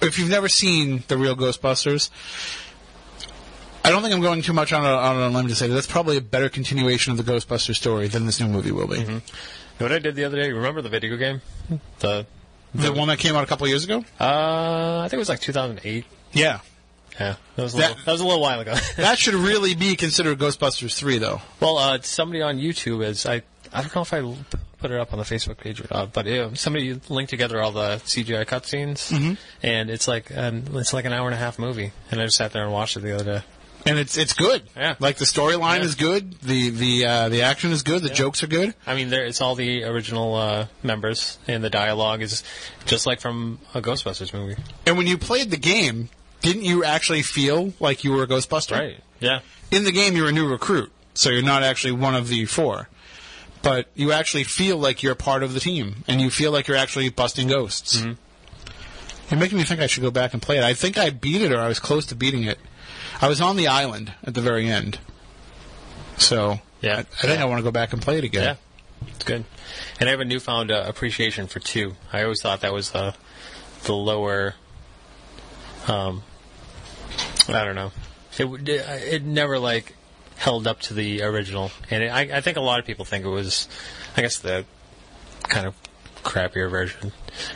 If 0.00 0.18
you've 0.18 0.30
never 0.30 0.48
seen 0.48 1.02
the 1.08 1.18
real 1.18 1.34
Ghostbusters, 1.34 2.10
I 3.84 3.90
don't 3.90 4.00
think 4.02 4.14
I'm 4.14 4.20
going 4.20 4.42
too 4.42 4.52
much 4.52 4.72
on 4.72 4.84
a, 4.84 4.88
on 4.88 5.16
a 5.16 5.28
limb 5.28 5.48
to 5.48 5.54
say 5.56 5.66
that 5.66 5.74
that's 5.74 5.88
probably 5.88 6.16
a 6.16 6.20
better 6.20 6.48
continuation 6.48 7.10
of 7.10 7.24
the 7.24 7.30
Ghostbusters 7.30 7.76
story 7.76 8.06
than 8.06 8.26
this 8.26 8.38
new 8.38 8.46
movie 8.46 8.70
will 8.70 8.86
be. 8.86 9.00
You 9.00 9.22
know 9.80 9.86
what 9.86 9.92
I 9.92 9.98
did 9.98 10.14
the 10.16 10.24
other 10.24 10.36
day? 10.36 10.50
Remember 10.52 10.82
the 10.82 10.88
video 10.88 11.16
game? 11.16 11.40
The 12.00 12.26
The 12.74 12.92
one 12.92 13.08
that 13.08 13.18
came 13.18 13.34
out 13.36 13.44
a 13.44 13.46
couple 13.46 13.66
years 13.68 13.84
ago. 13.84 14.04
uh, 14.20 14.98
I 15.00 15.02
think 15.08 15.14
it 15.14 15.18
was 15.18 15.28
like 15.28 15.40
2008. 15.40 16.04
Yeah, 16.32 16.60
Yeah, 17.18 17.34
that 17.56 17.62
was 17.62 17.74
a 17.74 17.78
That- 17.78 17.88
little, 17.90 18.04
that 18.04 18.12
was 18.12 18.20
a 18.20 18.24
little 18.26 18.40
while 18.42 18.60
ago. 18.60 18.74
that 18.96 19.18
should 19.18 19.34
really 19.34 19.74
be 19.74 19.96
considered 19.96 20.38
Ghostbusters 20.38 20.94
three, 20.96 21.18
though. 21.18 21.40
well, 21.60 21.78
uh, 21.78 21.98
somebody 22.02 22.42
on 22.42 22.58
YouTube 22.58 23.02
is 23.04 23.24
I 23.26 23.42
I 23.72 23.82
don't 23.82 23.94
know 23.94 24.02
if 24.02 24.12
I 24.14 24.20
put 24.78 24.90
it 24.92 24.98
up 25.00 25.12
on 25.12 25.18
the 25.18 25.24
Facebook 25.24 25.58
page 25.58 25.80
or 25.80 25.86
not, 25.90 26.12
but 26.12 26.26
uh, 26.28 26.54
somebody 26.54 26.98
linked 27.08 27.30
together 27.30 27.60
all 27.60 27.72
the 27.72 27.96
CGI 28.06 28.46
cutscenes, 28.46 29.10
Mm-hmm. 29.12 29.34
and 29.62 29.90
it's 29.90 30.06
like 30.08 30.30
an, 30.30 30.68
it's 30.74 30.92
like 30.92 31.04
an 31.04 31.12
hour 31.12 31.26
and 31.26 31.34
a 31.34 31.38
half 31.38 31.58
movie, 31.58 31.92
and 32.10 32.20
I 32.20 32.24
just 32.26 32.36
sat 32.36 32.52
there 32.52 32.62
and 32.62 32.72
watched 32.72 32.96
it 32.96 33.00
the 33.00 33.14
other 33.14 33.24
day. 33.24 33.42
And 33.86 33.98
it's 33.98 34.18
it's 34.18 34.34
good. 34.34 34.62
Yeah. 34.76 34.96
Like 34.98 35.16
the 35.16 35.24
storyline 35.24 35.78
Yeah. 35.78 35.84
is 35.84 35.94
good. 35.94 36.38
The 36.40 36.70
the 36.70 37.06
uh, 37.06 37.28
the 37.30 37.42
action 37.42 37.70
is 37.72 37.82
good. 37.82 38.02
The 38.02 38.10
jokes 38.10 38.42
are 38.42 38.46
good. 38.48 38.74
I 38.86 38.94
mean, 38.94 39.08
there 39.08 39.24
it's 39.24 39.40
all 39.40 39.54
the 39.54 39.84
original 39.84 40.34
uh, 40.34 40.66
members, 40.82 41.38
and 41.46 41.62
the 41.64 41.70
dialogue 41.70 42.20
is 42.20 42.42
just 42.86 43.06
like 43.06 43.20
from 43.20 43.60
a 43.74 43.80
Ghostbusters 43.80 44.34
movie. 44.34 44.56
And 44.84 44.98
when 44.98 45.06
you 45.06 45.16
played 45.16 45.50
the 45.50 45.56
game, 45.56 46.10
didn't 46.42 46.64
you 46.64 46.84
actually 46.84 47.22
feel 47.22 47.72
like 47.80 48.04
you 48.04 48.12
were 48.12 48.24
a 48.24 48.26
Ghostbuster? 48.26 48.72
Right? 48.72 49.00
Yeah. 49.20 49.40
In 49.70 49.84
the 49.84 49.92
game, 49.92 50.16
you're 50.16 50.28
a 50.28 50.32
new 50.32 50.48
recruit, 50.48 50.90
so 51.14 51.30
you're 51.30 51.42
not 51.42 51.62
actually 51.62 51.92
one 51.92 52.14
of 52.14 52.28
the 52.28 52.44
four. 52.46 52.88
But 53.62 53.88
you 53.94 54.12
actually 54.12 54.44
feel 54.44 54.76
like 54.76 55.02
you're 55.02 55.14
part 55.14 55.42
of 55.42 55.52
the 55.54 55.60
team, 55.60 56.04
and 56.06 56.20
you 56.20 56.30
feel 56.30 56.52
like 56.52 56.68
you're 56.68 56.76
actually 56.76 57.08
busting 57.10 57.48
ghosts. 57.48 58.02
You're 59.30 59.38
making 59.40 59.58
me 59.58 59.64
think 59.64 59.80
I 59.80 59.86
should 59.86 60.02
go 60.02 60.10
back 60.10 60.32
and 60.32 60.40
play 60.40 60.58
it. 60.58 60.64
I 60.64 60.74
think 60.74 60.96
I 60.96 61.10
beat 61.10 61.42
it, 61.42 61.52
or 61.52 61.58
I 61.60 61.68
was 61.68 61.78
close 61.80 62.06
to 62.06 62.14
beating 62.14 62.44
it. 62.44 62.58
I 63.20 63.28
was 63.28 63.40
on 63.40 63.56
the 63.56 63.66
island 63.68 64.12
at 64.24 64.34
the 64.34 64.40
very 64.40 64.68
end, 64.68 64.98
so 66.16 66.60
Yeah. 66.80 66.96
I, 66.96 67.00
I 67.00 67.04
think 67.04 67.40
I 67.40 67.44
want 67.46 67.58
to 67.58 67.62
go 67.64 67.70
back 67.70 67.92
and 67.92 68.00
play 68.00 68.18
it 68.18 68.24
again. 68.24 68.56
Yeah, 69.02 69.08
it's 69.14 69.24
good. 69.24 69.44
And 70.00 70.08
I 70.08 70.12
have 70.12 70.20
a 70.20 70.24
newfound 70.24 70.70
uh, 70.70 70.84
appreciation 70.86 71.46
for 71.46 71.58
two. 71.60 71.94
I 72.12 72.22
always 72.22 72.40
thought 72.40 72.60
that 72.60 72.72
was 72.72 72.94
uh, 72.94 73.12
the 73.84 73.92
lower. 73.94 74.54
Um, 75.86 76.22
I 77.48 77.64
don't 77.64 77.74
know. 77.74 77.92
It 78.38 78.68
it 78.68 79.24
never 79.24 79.58
like 79.58 79.94
held 80.36 80.66
up 80.68 80.80
to 80.82 80.94
the 80.94 81.22
original, 81.22 81.72
and 81.90 82.02
it, 82.04 82.08
I, 82.08 82.20
I 82.38 82.40
think 82.40 82.56
a 82.56 82.60
lot 82.60 82.78
of 82.78 82.84
people 82.86 83.04
think 83.04 83.24
it 83.24 83.28
was, 83.28 83.68
I 84.16 84.20
guess 84.22 84.38
the 84.38 84.64
kind 85.42 85.66
of 85.66 85.74
crappier 86.22 86.70
version, 86.70 87.10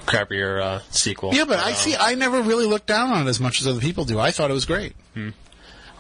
crappier 0.07 0.61
uh, 0.61 0.81
sequel. 0.91 1.35
Yeah, 1.35 1.45
but 1.45 1.59
I 1.61 1.69
Um, 1.71 1.75
see. 1.77 1.95
I 1.97 2.15
never 2.17 2.43
really 2.43 2.67
looked 2.67 2.87
down 2.89 3.11
on 3.13 3.27
it 3.27 3.31
as 3.31 3.39
much 3.39 3.61
as 3.61 3.69
other 3.69 3.81
people 3.81 4.05
do. 4.05 4.19
I 4.19 4.33
thought 4.33 4.51
it 4.51 4.55
was 4.55 4.67
great. 4.67 4.95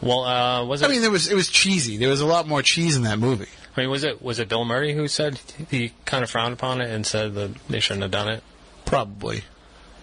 Well, 0.02 0.24
uh, 0.24 0.64
was 0.64 0.82
it? 0.82 0.86
I 0.86 0.88
mean, 0.88 1.00
there 1.00 1.10
was 1.10 1.28
it 1.28 1.34
was 1.34 1.48
cheesy. 1.48 1.96
There 1.96 2.08
was 2.08 2.20
a 2.20 2.26
lot 2.26 2.48
more 2.48 2.60
cheese 2.60 2.96
in 2.96 3.04
that 3.04 3.18
movie. 3.18 3.48
I 3.76 3.80
mean, 3.80 3.90
was 3.90 4.04
it 4.04 4.20
was 4.20 4.38
it 4.38 4.48
Bill 4.48 4.64
Murray 4.64 4.92
who 4.92 5.08
said 5.08 5.40
he 5.70 5.92
kind 6.04 6.24
of 6.24 6.30
frowned 6.30 6.52
upon 6.52 6.80
it 6.80 6.90
and 6.90 7.06
said 7.06 7.34
that 7.34 7.54
they 7.68 7.80
shouldn't 7.80 8.02
have 8.02 8.10
done 8.10 8.28
it? 8.28 8.42
Probably. 8.84 9.44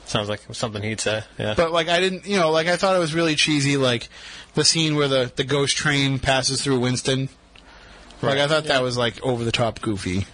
Sounds 0.06 0.28
like 0.30 0.41
something 0.54 0.82
he'd 0.82 1.02
say. 1.02 1.24
Yeah. 1.38 1.54
But 1.56 1.72
like 1.72 1.88
I 1.88 2.00
didn't, 2.00 2.26
you 2.26 2.38
know, 2.38 2.50
like 2.50 2.68
I 2.68 2.78
thought 2.78 2.95
it 2.95 3.00
was 3.00 3.14
really 3.14 3.36
cheesy. 3.36 3.78
Like 3.78 4.10
the 4.56 4.64
scene 4.64 4.95
where 4.95 5.08
the 5.08 5.32
the 5.36 5.43
ghost 5.43 5.78
train 5.78 6.18
passes 6.18 6.64
through 6.64 6.80
Winston. 6.80 7.30
Like 8.22 8.39
I 8.39 8.47
thought 8.47 8.64
yeah. 8.64 8.74
that 8.74 8.84
was 8.84 8.97
like 8.97 9.22
over 9.22 9.43
the 9.43 9.52
top 9.52 9.82
goofy, 9.82 10.26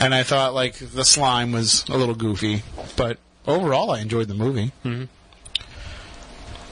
and 0.00 0.14
I 0.14 0.22
thought 0.22 0.54
like 0.54 0.74
the 0.74 1.04
slime 1.04 1.52
was 1.52 1.84
a 1.88 1.96
little 1.96 2.14
goofy. 2.14 2.62
But 2.96 3.18
overall, 3.46 3.90
I 3.90 4.00
enjoyed 4.00 4.28
the 4.28 4.34
movie. 4.34 4.72
Mm-hmm. 4.84 5.04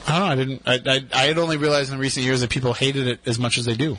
I 0.07 0.19
don't 0.19 0.19
know. 0.19 0.25
I 0.25 0.35
didn't. 0.35 0.61
I, 0.65 0.95
I 0.95 1.23
I 1.23 1.25
had 1.27 1.37
only 1.37 1.57
realized 1.57 1.91
in 1.91 1.99
recent 1.99 2.25
years 2.25 2.41
that 2.41 2.49
people 2.49 2.73
hated 2.73 3.07
it 3.07 3.19
as 3.25 3.39
much 3.39 3.57
as 3.57 3.65
they 3.65 3.75
do. 3.75 3.97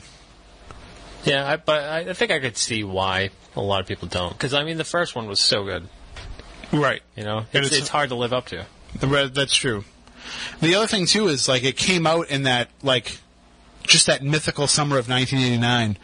Yeah, 1.25 1.45
I, 1.45 1.55
but 1.57 1.83
I, 1.83 1.99
I 2.09 2.13
think 2.13 2.31
I 2.31 2.39
could 2.39 2.55
see 2.55 2.83
why 2.83 3.31
a 3.55 3.61
lot 3.61 3.81
of 3.81 3.87
people 3.87 4.07
don't. 4.07 4.31
Because 4.31 4.53
I 4.53 4.63
mean, 4.63 4.77
the 4.77 4.83
first 4.85 5.15
one 5.15 5.27
was 5.27 5.39
so 5.39 5.63
good. 5.65 5.87
Right. 6.71 7.01
You 7.15 7.23
know, 7.23 7.39
it's, 7.51 7.67
it's- 7.67 7.77
it's 7.81 7.89
hard 7.89 8.09
to 8.09 8.15
live 8.15 8.31
up 8.33 8.45
to. 8.47 8.65
The 8.99 9.29
that's 9.33 9.55
true. 9.55 9.83
The 10.61 10.75
other 10.75 10.87
thing 10.87 11.05
too 11.05 11.27
is 11.27 11.47
like 11.47 11.63
it 11.63 11.75
came 11.77 12.07
out 12.07 12.29
in 12.29 12.43
that 12.43 12.69
like 12.81 13.17
just 13.83 14.07
that 14.07 14.21
mythical 14.23 14.67
summer 14.67 14.97
of 14.97 15.07
1989, 15.09 15.97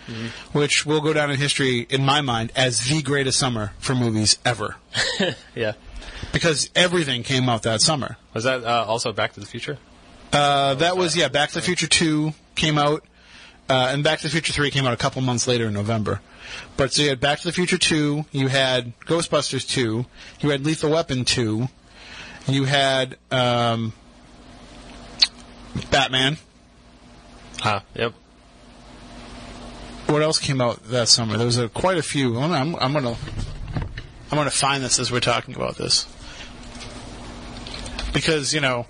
which 0.53 0.85
will 0.85 1.01
go 1.01 1.11
down 1.13 1.29
in 1.31 1.37
history 1.37 1.79
in 1.89 2.05
my 2.05 2.21
mind 2.21 2.51
as 2.55 2.85
the 2.89 3.01
greatest 3.01 3.37
summer 3.39 3.73
for 3.79 3.93
movies 3.95 4.37
ever 4.45 4.75
Yeah. 5.55 5.73
because 6.31 6.69
everything 6.75 7.23
came 7.23 7.49
out 7.49 7.63
that 7.63 7.81
summer. 7.81 8.15
Was 8.33 8.45
that 8.45 8.63
uh, 8.63 8.85
also 8.87 9.11
Back 9.11 9.33
to 9.33 9.39
the 9.41 9.45
Future? 9.45 9.77
Uh, 10.33 10.73
that 10.75 10.97
was 10.97 11.15
yeah. 11.15 11.27
Back 11.27 11.49
to 11.49 11.55
the 11.55 11.61
Future 11.61 11.87
Two 11.87 12.33
came 12.55 12.77
out, 12.77 13.05
uh, 13.69 13.91
and 13.93 14.03
Back 14.03 14.19
to 14.19 14.23
the 14.23 14.31
Future 14.31 14.51
Three 14.51 14.71
came 14.71 14.85
out 14.85 14.93
a 14.93 14.97
couple 14.97 15.21
months 15.21 15.47
later 15.47 15.67
in 15.67 15.73
November. 15.73 16.21
But 16.75 16.91
so 16.91 17.03
you 17.03 17.09
had 17.09 17.19
Back 17.19 17.39
to 17.39 17.45
the 17.45 17.51
Future 17.53 17.77
Two, 17.77 18.25
you 18.31 18.47
had 18.47 18.99
Ghostbusters 19.01 19.67
Two, 19.67 20.05
you 20.39 20.49
had 20.49 20.65
Lethal 20.65 20.89
Weapon 20.89 21.23
Two, 21.23 21.69
you 22.47 22.65
had 22.65 23.17
um, 23.31 23.93
Batman. 25.91 26.37
Ah, 27.63 27.83
yep. 27.95 28.13
What 30.07 30.21
else 30.21 30.39
came 30.39 30.59
out 30.59 30.83
that 30.85 31.07
summer? 31.07 31.37
There 31.37 31.45
was 31.45 31.57
a, 31.57 31.69
quite 31.69 31.97
a 31.97 32.03
few. 32.03 32.37
I'm, 32.37 32.51
I'm, 32.51 32.75
I'm 32.75 32.93
gonna 32.93 33.15
I'm 34.31 34.37
gonna 34.37 34.51
find 34.51 34.83
this 34.83 34.99
as 34.99 35.11
we're 35.11 35.19
talking 35.19 35.55
about 35.55 35.77
this 35.77 36.07
because 38.13 38.53
you 38.53 38.61
know, 38.61 38.85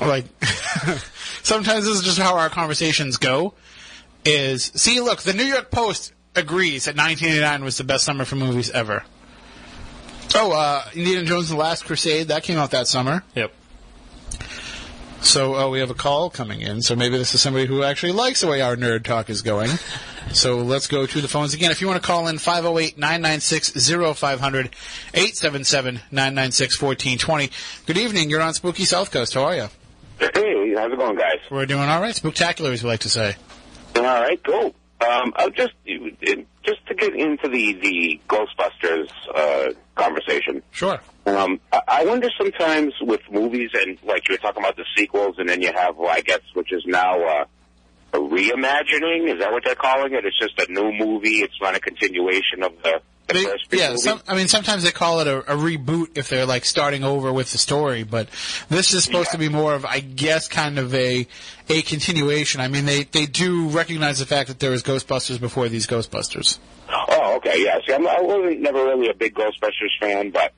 like 0.00 0.24
sometimes 1.42 1.84
this 1.84 1.96
is 1.96 2.02
just 2.02 2.18
how 2.18 2.36
our 2.36 2.48
conversations 2.48 3.16
go. 3.16 3.54
Is 4.24 4.64
see, 4.64 5.00
look, 5.00 5.22
the 5.22 5.32
New 5.32 5.44
York 5.44 5.70
Post 5.70 6.12
agrees 6.36 6.84
that 6.84 6.96
1989 6.96 7.64
was 7.64 7.78
the 7.78 7.84
best 7.84 8.04
summer 8.04 8.24
for 8.24 8.36
movies 8.36 8.70
ever. 8.70 9.04
Oh, 10.34 10.52
uh, 10.52 10.84
Indiana 10.94 11.24
Jones 11.24 11.50
and 11.50 11.58
the 11.58 11.62
Last 11.62 11.86
Crusade 11.86 12.28
that 12.28 12.42
came 12.42 12.58
out 12.58 12.70
that 12.70 12.86
summer. 12.86 13.24
Yep. 13.34 13.52
So 15.22 15.54
uh, 15.54 15.68
we 15.68 15.80
have 15.80 15.90
a 15.90 15.94
call 15.94 16.30
coming 16.30 16.62
in. 16.62 16.80
So 16.82 16.96
maybe 16.96 17.18
this 17.18 17.34
is 17.34 17.42
somebody 17.42 17.66
who 17.66 17.82
actually 17.82 18.12
likes 18.12 18.40
the 18.40 18.46
way 18.46 18.62
our 18.62 18.76
nerd 18.76 19.04
talk 19.04 19.28
is 19.28 19.42
going. 19.42 19.68
so 20.32 20.58
let's 20.58 20.86
go 20.86 21.04
to 21.04 21.20
the 21.20 21.28
phones 21.28 21.52
again. 21.52 21.70
If 21.70 21.80
you 21.80 21.88
want 21.88 22.00
to 22.00 22.06
call 22.06 22.28
in, 22.28 22.36
508-996-0500, 22.36 24.70
877-996-1420. 25.12 27.86
Good 27.86 27.98
evening. 27.98 28.30
You're 28.30 28.40
on 28.40 28.54
Spooky 28.54 28.84
South 28.84 29.10
Coast. 29.10 29.34
How 29.34 29.44
are 29.44 29.56
you? 29.56 29.68
Hey, 30.20 30.74
how's 30.76 30.92
it 30.92 30.98
going, 30.98 31.16
guys? 31.16 31.38
We're 31.50 31.66
doing 31.66 31.88
all 31.88 32.00
right. 32.00 32.14
Spectacular, 32.14 32.72
as 32.72 32.82
we 32.82 32.90
like 32.90 33.00
to 33.00 33.08
say. 33.08 33.36
All 33.96 34.02
right, 34.02 34.40
cool. 34.44 34.74
Um, 35.00 35.32
I'll 35.36 35.50
just 35.50 35.72
just 36.62 36.86
to 36.86 36.94
get 36.94 37.14
into 37.14 37.48
the 37.48 37.72
the 37.72 38.20
Ghostbusters 38.28 39.08
uh, 39.34 39.72
conversation. 39.94 40.62
Sure. 40.72 41.00
Um, 41.26 41.58
I- 41.72 42.04
wonder 42.04 42.28
sometimes 42.36 42.92
with 43.00 43.20
movies 43.30 43.70
and 43.74 43.98
like 44.04 44.28
you 44.28 44.34
were 44.34 44.38
talking 44.38 44.62
about 44.62 44.76
the 44.76 44.84
sequels, 44.96 45.36
and 45.38 45.48
then 45.48 45.62
you 45.62 45.72
have, 45.72 45.96
well, 45.96 46.10
I 46.10 46.20
guess, 46.20 46.40
which 46.54 46.72
is 46.72 46.82
now 46.86 47.18
uh, 47.22 47.44
a 48.12 48.18
reimagining. 48.18 49.32
Is 49.32 49.38
that 49.40 49.52
what 49.52 49.64
they're 49.64 49.74
calling 49.74 50.12
it? 50.12 50.24
It's 50.26 50.38
just 50.38 50.58
a 50.58 50.70
new 50.70 50.92
movie. 50.92 51.40
It's 51.40 51.58
not 51.62 51.74
a 51.74 51.80
continuation 51.80 52.62
of 52.62 52.72
the 52.82 53.00
They, 53.32 53.78
yeah, 53.78 53.96
some, 53.96 54.20
I 54.28 54.34
mean, 54.34 54.48
sometimes 54.48 54.82
they 54.82 54.90
call 54.90 55.20
it 55.20 55.26
a, 55.26 55.38
a 55.52 55.56
reboot 55.56 56.16
if 56.16 56.28
they're 56.28 56.46
like 56.46 56.64
starting 56.64 57.04
over 57.04 57.32
with 57.32 57.52
the 57.52 57.58
story, 57.58 58.02
but 58.02 58.28
this 58.68 58.92
is 58.94 59.04
supposed 59.04 59.28
Yeah. 59.28 59.32
to 59.32 59.38
be 59.38 59.48
more 59.48 59.74
of, 59.74 59.84
I 59.84 60.00
guess, 60.00 60.48
kind 60.48 60.78
of 60.78 60.94
a 60.94 61.26
a 61.68 61.82
continuation. 61.82 62.60
I 62.60 62.68
mean, 62.68 62.84
they 62.86 63.04
they 63.04 63.26
do 63.26 63.68
recognize 63.68 64.18
the 64.18 64.26
fact 64.26 64.48
that 64.48 64.58
there 64.58 64.70
was 64.70 64.82
Ghostbusters 64.82 65.40
before 65.40 65.68
these 65.68 65.86
Ghostbusters. 65.86 66.58
Oh, 66.88 67.36
okay, 67.36 67.62
yeah. 67.64 67.78
See, 67.86 67.92
I'm, 67.94 68.06
I 68.06 68.20
wasn't 68.20 68.60
never 68.60 68.84
really 68.84 69.08
a 69.08 69.14
big 69.14 69.34
Ghostbusters 69.34 69.90
fan, 70.00 70.30
but 70.30 70.52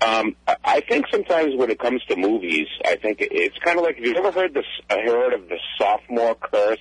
um, 0.00 0.34
I- 0.64 0.80
think 0.88 1.06
sometimes 1.10 1.54
when 1.56 1.70
it 1.70 1.78
comes 1.78 2.02
to 2.06 2.16
movies, 2.16 2.66
I 2.84 2.96
think 2.96 3.20
it- 3.20 3.32
it's 3.32 3.58
kind 3.58 3.78
of 3.78 3.84
like 3.84 3.96
have 3.96 4.04
you 4.04 4.14
ever 4.16 4.30
heard 4.32 4.54
this? 4.54 4.64
uh, 4.90 4.96
Heard 4.96 5.34
of 5.34 5.48
the 5.48 5.58
sophomore 5.76 6.34
curse? 6.36 6.78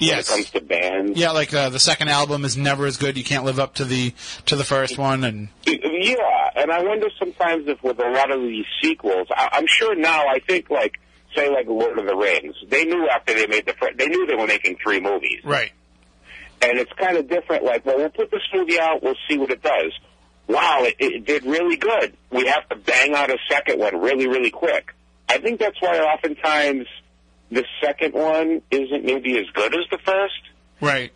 When 0.00 0.18
it 0.18 0.26
comes 0.26 0.50
to 0.50 0.60
bands, 0.60 1.18
Yeah, 1.18 1.30
like 1.30 1.52
uh, 1.54 1.68
the 1.70 1.78
second 1.78 2.08
album 2.08 2.44
is 2.44 2.56
never 2.56 2.86
as 2.86 2.96
good. 2.96 3.16
You 3.16 3.24
can't 3.24 3.44
live 3.44 3.58
up 3.58 3.74
to 3.74 3.84
the 3.84 4.12
to 4.46 4.56
the 4.56 4.64
first 4.64 4.98
one, 4.98 5.24
and 5.24 5.48
Yeah, 5.66 6.50
and 6.56 6.70
I 6.70 6.82
wonder 6.82 7.08
sometimes 7.18 7.68
if 7.68 7.82
with 7.82 7.98
a 7.98 8.10
lot 8.10 8.30
of 8.30 8.40
these 8.42 8.66
sequels, 8.82 9.28
I, 9.30 9.50
I'm 9.52 9.66
sure 9.66 9.94
now. 9.94 10.26
I 10.26 10.40
think 10.40 10.70
like 10.70 10.98
say 11.36 11.48
like 11.50 11.66
Lord 11.66 11.98
of 11.98 12.06
the 12.06 12.16
Rings, 12.16 12.54
they 12.68 12.84
knew 12.84 13.08
after 13.08 13.34
they 13.34 13.46
made 13.46 13.66
the 13.66 13.74
fir- 13.74 13.94
they 13.96 14.06
knew 14.06 14.26
they 14.26 14.34
were 14.34 14.46
making 14.46 14.76
three 14.82 15.00
movies, 15.00 15.40
right. 15.44 15.72
and 16.62 16.78
it's 16.78 16.92
kind 16.92 17.16
of 17.16 17.28
different. 17.28 17.64
Like, 17.64 17.84
well, 17.84 17.96
we'll 17.98 18.10
put 18.10 18.30
this 18.30 18.42
movie 18.52 18.78
out, 18.78 19.02
we'll 19.02 19.16
see 19.28 19.38
what 19.38 19.50
it 19.50 19.62
does. 19.62 19.92
Wow, 20.46 20.80
it, 20.82 20.96
it 20.98 21.24
did 21.24 21.44
really 21.44 21.76
good. 21.76 22.16
We 22.30 22.46
have 22.46 22.68
to 22.68 22.76
bang 22.76 23.14
out 23.14 23.30
a 23.30 23.38
second 23.50 23.78
one 23.78 23.98
really, 24.00 24.28
really 24.28 24.50
quick. 24.50 24.92
I 25.28 25.38
think 25.38 25.58
that's 25.58 25.80
why 25.80 25.98
oftentimes 25.98 26.86
the 27.54 27.64
second 27.82 28.12
one 28.14 28.62
isn't 28.70 29.04
maybe 29.04 29.38
as 29.38 29.46
good 29.54 29.74
as 29.74 29.86
the 29.90 29.98
first. 30.04 30.34
Right. 30.80 31.12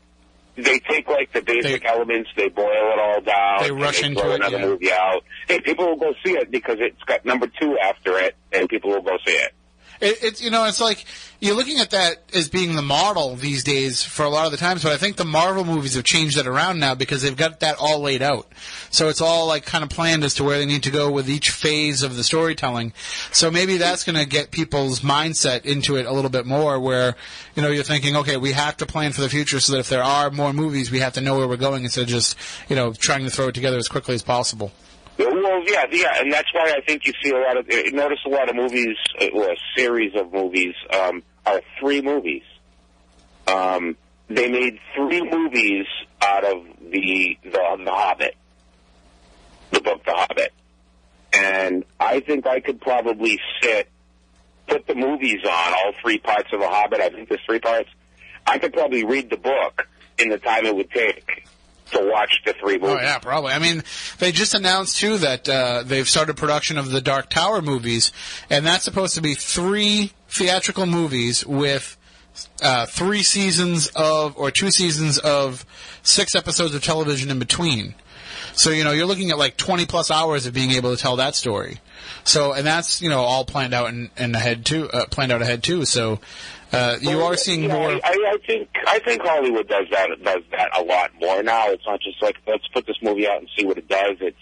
They 0.57 0.81
take 0.81 1.07
like 1.09 1.33
the 1.33 1.41
basic 1.43 1.83
They- 1.83 1.89
elements, 1.89 2.31
they 2.37 2.49
boil 2.49 2.67
it 2.73 2.99
all 2.99 3.21
down, 3.21 3.63
They 3.63 3.71
rush 3.71 4.01
they 4.01 4.09
into 4.09 4.21
throw 4.21 4.33
it, 4.33 4.37
another 4.37 4.59
yeah. 4.59 4.67
movie 4.67 4.91
out. 4.93 5.25
Hey, 5.47 5.61
people 5.61 5.87
will 5.87 5.97
go 5.97 6.15
see 6.25 6.33
it 6.33 6.51
because 6.51 6.77
it's 6.81 7.01
got 7.05 7.25
number 7.25 7.47
two 7.61 7.79
after 7.79 8.19
it, 8.19 8.35
and 8.53 8.69
people 8.69 8.91
will 8.91 9.03
go 9.03 9.17
see 9.25 9.35
it. 9.35 9.53
It, 10.01 10.19
it's 10.23 10.43
you 10.43 10.51
know, 10.51 10.65
it's 10.65 10.81
like 10.81 11.05
you're 11.41 11.55
looking 11.55 11.79
at 11.79 11.91
that 11.91 12.23
as 12.35 12.49
being 12.49 12.75
the 12.75 12.83
model 12.83 13.37
these 13.37 13.63
days 13.63 14.03
for 14.03 14.25
a 14.25 14.29
lot 14.29 14.47
of 14.47 14.51
the 14.51 14.59
times, 14.59 14.83
but 14.83 14.93
I 14.93 14.97
think 14.97 15.17
the 15.17 15.25
Marvel 15.25 15.65
movies 15.65 15.95
have 15.95 16.05
changed 16.05 16.37
that 16.37 16.49
around 16.49 16.81
now 16.81 16.97
because 16.97 17.23
they've 17.23 17.37
got 17.37 17.61
that 17.61 17.77
all 17.79 18.01
laid 18.01 18.23
out. 18.23 18.51
So 18.91 19.09
it's 19.09 19.21
all 19.21 19.47
like 19.47 19.65
kind 19.65 19.85
of 19.85 19.91
planned 19.91 20.25
as 20.25 20.35
to 20.35 20.45
where 20.45 20.59
they 20.59 20.67
need 20.67 20.83
to 20.85 20.91
go 20.91 21.11
with 21.11 21.31
each 21.31 21.51
phase 21.51 22.03
of 22.03 22.17
the 22.17 22.25
storytelling. 22.25 22.93
So 23.31 23.51
maybe 23.51 23.77
that's 23.77 24.03
going 24.03 24.17
to 24.17 24.27
get 24.27 24.51
people's 24.51 25.01
mindset 25.01 25.65
into 25.65 25.97
it 25.97 26.07
a 26.07 26.13
little 26.13 26.31
bit 26.31 26.45
more 26.45 26.81
where, 26.81 27.15
you 27.55 27.63
know, 27.63 27.71
you're 27.71 27.85
thinking, 27.85 28.17
okay, 28.17 28.37
we 28.37 28.53
have 28.53 28.77
to 28.79 28.87
plan 28.87 29.13
for 29.13 29.21
the 29.21 29.29
future 29.29 29.61
so 29.61 29.75
that 29.75 29.79
if 29.79 29.89
there 29.89 30.03
are 30.03 30.31
more 30.31 30.53
movies, 30.53 30.91
we 30.91 30.99
have 30.99 31.13
to 31.13 31.21
know 31.21 31.39
where 31.39 31.47
we're 31.47 31.57
going 31.57 31.85
instead 31.85 32.03
of 32.03 32.09
just, 32.09 32.37
you 32.69 32.75
know, 32.75 32.93
trying 32.93 33.25
to 33.25 33.31
throw 33.31 33.49
it 33.49 33.55
together 33.55 33.77
as 33.77 33.87
quickly 33.87 34.15
as 34.17 34.23
possible. 34.23 34.73
Well, 35.19 35.65
yeah, 35.67 35.85
yeah, 35.91 36.21
and 36.21 36.33
that's 36.33 36.53
why 36.55 36.73
I 36.77 36.81
think 36.81 37.07
you 37.07 37.13
see 37.23 37.31
a 37.31 37.39
lot 37.39 37.57
of 37.57 37.67
uh, 37.69 37.91
notice 37.93 38.21
a 38.25 38.29
lot 38.29 38.49
of 38.49 38.55
movies 38.55 38.97
uh, 39.21 39.27
or 39.35 39.51
a 39.51 39.57
series 39.77 40.15
of 40.15 40.33
movies 40.33 40.75
um, 40.93 41.25
are 41.45 41.61
three 41.81 42.01
movies. 42.01 42.45
Um, 43.49 43.97
they 44.29 44.49
made 44.49 44.79
three 44.95 45.29
movies 45.29 45.87
out 46.23 46.45
of 46.45 46.65
the 46.81 47.37
the, 47.43 47.51
the 47.51 47.91
Hobbit, 47.91 48.37
the 49.73 49.81
book 49.81 50.05
The 50.05 50.13
Hobbit, 50.13 50.53
and 51.33 51.85
I 51.99 52.21
think 52.21 52.47
I 52.47 52.61
could 52.61 52.81
probably 52.81 53.41
sit, 53.61 53.89
put 54.69 54.87
the 54.87 54.95
movies 54.95 55.41
on 55.45 55.73
all 55.73 55.93
three 56.01 56.19
parts 56.19 56.53
of 56.53 56.61
The 56.61 56.69
Hobbit. 56.69 57.01
I 57.01 57.09
think 57.09 57.29
there's 57.29 57.45
three 57.45 57.61
parts. 57.61 57.89
I 58.47 58.59
could 58.59 58.73
probably 58.73 59.05
read 59.05 59.31
the 59.31 59.37
book 59.37 59.89
in 60.17 60.29
the 60.29 60.39
time 60.39 60.65
it 60.65 60.77
would 60.77 60.91
take 60.91 61.49
to 61.93 62.11
watch 62.11 62.41
the 62.45 62.53
three 62.55 62.79
movies. 62.79 62.97
Oh 62.99 63.03
yeah, 63.03 63.19
probably. 63.19 63.53
I 63.53 63.59
mean, 63.59 63.83
they 64.19 64.33
just 64.33 64.55
announced 64.55 64.99
too 64.99 65.19
that 65.19 65.49
uh, 65.49 65.83
they've 65.85 66.09
started 66.09 66.37
production 66.37 66.79
of 66.79 66.91
the 66.91 67.01
Dark 67.01 67.31
Tower 67.31 67.63
movies, 67.63 68.13
and 68.51 68.67
that's 68.67 68.85
supposed 68.85 69.15
to 69.15 69.23
be 69.23 69.35
three 69.35 70.13
theatrical 70.29 70.87
movies 70.87 71.45
with 71.47 71.97
uh, 72.63 72.87
three 72.87 73.23
seasons 73.23 73.89
of 73.95 74.37
or 74.37 74.51
two 74.51 74.71
seasons 74.71 75.19
of 75.19 75.65
six 76.03 76.35
episodes 76.35 76.75
of 76.75 76.83
television 76.83 77.31
in 77.31 77.39
between. 77.39 77.95
So 78.53 78.71
you 78.71 78.85
know 78.85 78.93
you're 78.93 79.07
looking 79.07 79.31
at 79.31 79.39
like 79.39 79.57
20 79.57 79.87
plus 79.87 80.11
hours 80.11 80.47
of 80.47 80.55
being 80.55 80.73
able 80.73 80.95
to 80.95 81.01
tell 81.01 81.17
that 81.17 81.35
story. 81.35 81.81
So 82.25 82.53
and 82.53 82.67
that's 82.67 83.01
you 83.01 83.09
know 83.09 83.21
all 83.21 83.45
planned 83.45 83.75
out 83.75 83.89
and, 83.89 84.11
and 84.17 84.35
ahead 84.35 84.65
too, 84.65 84.89
uh, 84.91 85.07
planned 85.07 85.33
out 85.33 85.43
ahead 85.43 85.63
too. 85.63 85.85
So 85.85 86.21
uh, 86.73 86.97
you 87.01 87.17
Well, 87.17 87.33
are 87.33 87.37
seeing 87.37 87.65
yeah, 87.65 87.75
more. 87.75 87.91
I, 87.91 87.99
I 88.05 88.37
think 88.47 88.69
I 88.87 88.99
think 89.01 89.23
Hollywood 89.23 89.69
does 89.69 89.87
that 89.91 90.09
does 90.23 90.43
that 90.53 90.71
a 90.79 90.83
lot 90.83 91.11
more 91.21 91.43
now. 91.43 91.69
It's 91.69 91.85
not 91.87 92.01
just 92.01 92.23
like 92.23 92.37
let's 92.47 92.67
put 92.69 92.87
this 92.87 92.97
movie 93.03 93.27
out 93.29 93.39
and 93.39 93.49
see 93.57 93.65
what 93.65 93.79
it 93.79 93.89
does. 93.89 94.17
It's 94.21 94.37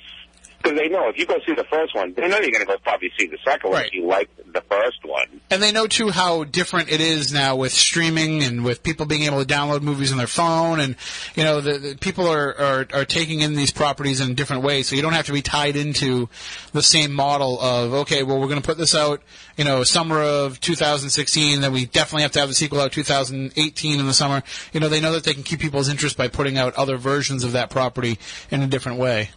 because 0.66 0.78
they 0.78 0.88
know 0.88 1.09
if 1.09 1.16
you 1.16 1.26
go 1.26 1.38
see 1.47 1.55
the 1.55 1.64
first 1.64 1.94
one, 1.94 2.12
they 2.14 2.28
know 2.28 2.38
you're 2.38 2.51
going 2.51 2.66
to 2.66 2.66
go 2.66 2.76
probably 2.82 3.10
see 3.18 3.26
the 3.26 3.38
second 3.44 3.70
one 3.70 3.78
Right. 3.80 3.86
if 3.86 3.94
you 3.94 4.06
like 4.06 4.28
the 4.52 4.60
first 4.62 5.05
one. 5.05 5.40
And 5.51 5.62
they 5.62 5.70
know 5.70 5.86
too 5.86 6.10
how 6.10 6.44
different 6.44 6.90
it 6.90 7.01
is 7.01 7.32
now 7.32 7.56
with 7.56 7.72
streaming 7.72 8.43
and 8.43 8.64
with 8.64 8.82
people 8.82 9.06
being 9.06 9.22
able 9.22 9.44
to 9.44 9.47
download 9.47 9.82
movies 9.82 10.12
on 10.12 10.18
their 10.18 10.26
phone, 10.26 10.80
and 10.80 10.97
you 11.34 11.44
know 11.44 11.60
the, 11.60 11.78
the 11.78 11.97
people 11.97 12.26
are, 12.26 12.59
are 12.59 12.86
are 12.93 13.05
taking 13.05 13.40
in 13.40 13.55
these 13.55 13.70
properties 13.70 14.20
in 14.20 14.34
different 14.34 14.62
ways. 14.62 14.88
So 14.88 14.97
you 14.97 15.02
don't 15.02 15.12
have 15.12 15.26
to 15.26 15.32
be 15.32 15.43
tied 15.43 15.76
into 15.76 16.28
the 16.72 16.82
same 16.82 17.12
model 17.12 17.60
of 17.60 17.93
okay, 17.94 18.22
well 18.22 18.40
we're 18.40 18.48
going 18.48 18.60
to 18.60 18.66
put 18.66 18.78
this 18.78 18.94
out, 18.94 19.22
you 19.56 19.64
know, 19.64 19.84
summer 19.84 20.20
of 20.22 20.59
2016, 20.60 21.60
then 21.60 21.72
we 21.72 21.86
definitely 21.86 22.22
have 22.22 22.32
to 22.32 22.40
have 22.40 22.48
the 22.48 22.55
sequel 22.55 22.80
out 22.80 22.93
2018 22.93 24.01
in 24.01 24.06
the 24.06 24.14
summer. 24.14 24.43
You 24.72 24.80
know, 24.80 24.88
they 24.88 25.01
know 25.01 25.12
that 25.12 25.24
they 25.24 25.34
can 25.34 25.43
keep 25.43 25.60
people's 25.60 25.88
interest 25.88 26.16
by 26.16 26.28
putting 26.28 26.59
out 26.59 26.74
other 26.74 26.97
versions 26.97 27.44
of 27.44 27.52
that 27.52 27.70
property 27.70 28.18
in 28.51 28.62
a 28.62 28.66
different 28.66 28.98
way. 28.98 29.30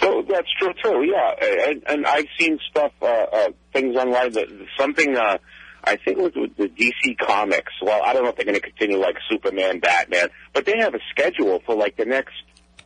So 0.00 0.22
that's 0.28 0.48
true 0.58 0.72
too. 0.82 1.04
Yeah, 1.04 1.70
and, 1.70 1.82
and 1.86 2.06
I've 2.06 2.26
seen 2.38 2.58
stuff, 2.70 2.92
uh, 3.02 3.06
uh, 3.06 3.48
things 3.72 3.96
online 3.96 4.32
that 4.32 4.48
something. 4.78 5.16
Uh, 5.16 5.38
I 5.84 5.96
think 5.96 6.18
it 6.18 6.22
was 6.22 6.32
with 6.34 6.56
the 6.56 6.68
DC 6.68 7.18
Comics. 7.18 7.72
Well, 7.80 8.02
I 8.02 8.12
don't 8.12 8.24
know 8.24 8.30
if 8.30 8.36
they're 8.36 8.44
going 8.44 8.60
to 8.60 8.60
continue 8.60 8.98
like 8.98 9.16
Superman, 9.30 9.78
Batman, 9.78 10.28
but 10.52 10.66
they 10.66 10.76
have 10.78 10.94
a 10.94 11.00
schedule 11.10 11.62
for 11.64 11.74
like 11.74 11.96
the 11.96 12.04
next. 12.04 12.34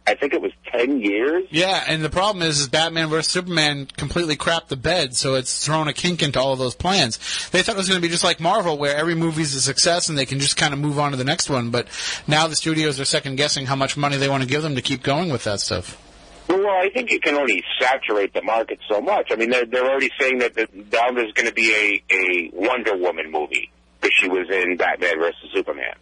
I 0.04 0.14
think 0.14 0.34
it 0.34 0.42
was 0.42 0.50
ten 0.66 1.00
years. 1.00 1.44
Yeah, 1.50 1.84
and 1.86 2.02
the 2.02 2.10
problem 2.10 2.42
is, 2.42 2.58
is 2.58 2.68
Batman 2.68 3.08
vs 3.08 3.30
Superman 3.30 3.86
completely 3.86 4.36
crapped 4.36 4.66
the 4.66 4.76
bed, 4.76 5.14
so 5.14 5.34
it's 5.34 5.64
thrown 5.64 5.86
a 5.86 5.92
kink 5.92 6.24
into 6.24 6.40
all 6.40 6.52
of 6.52 6.58
those 6.58 6.74
plans. 6.74 7.18
They 7.50 7.62
thought 7.62 7.76
it 7.76 7.78
was 7.78 7.88
going 7.88 8.00
to 8.00 8.06
be 8.06 8.10
just 8.10 8.24
like 8.24 8.40
Marvel, 8.40 8.78
where 8.78 8.96
every 8.96 9.14
movie's 9.14 9.54
a 9.54 9.60
success 9.60 10.08
and 10.08 10.18
they 10.18 10.26
can 10.26 10.40
just 10.40 10.56
kind 10.56 10.74
of 10.74 10.80
move 10.80 10.98
on 10.98 11.12
to 11.12 11.16
the 11.16 11.24
next 11.24 11.48
one. 11.48 11.70
But 11.70 11.86
now 12.26 12.48
the 12.48 12.56
studios 12.56 12.98
are 12.98 13.04
second 13.04 13.36
guessing 13.36 13.66
how 13.66 13.76
much 13.76 13.96
money 13.96 14.16
they 14.16 14.28
want 14.28 14.42
to 14.42 14.48
give 14.48 14.62
them 14.62 14.74
to 14.74 14.82
keep 14.82 15.04
going 15.04 15.30
with 15.30 15.44
that 15.44 15.60
stuff. 15.60 15.96
Well, 16.48 16.66
I 16.68 16.90
think 16.92 17.10
you 17.10 17.20
can 17.20 17.34
only 17.34 17.62
saturate 17.80 18.34
the 18.34 18.42
market 18.42 18.78
so 18.88 19.00
much. 19.00 19.28
I 19.30 19.36
mean, 19.36 19.50
they're, 19.50 19.64
they're 19.66 19.88
already 19.88 20.10
saying 20.20 20.38
that 20.38 20.54
the, 20.54 20.68
now 20.92 21.10
there's 21.12 21.32
going 21.32 21.48
to 21.48 21.54
be 21.54 21.72
a, 21.72 22.14
a 22.14 22.50
Wonder 22.52 22.96
Woman 22.96 23.30
movie 23.30 23.70
because 24.00 24.14
she 24.20 24.28
was 24.28 24.48
in 24.50 24.76
Batman 24.76 25.18
versus 25.18 25.50
Superman. 25.54 25.94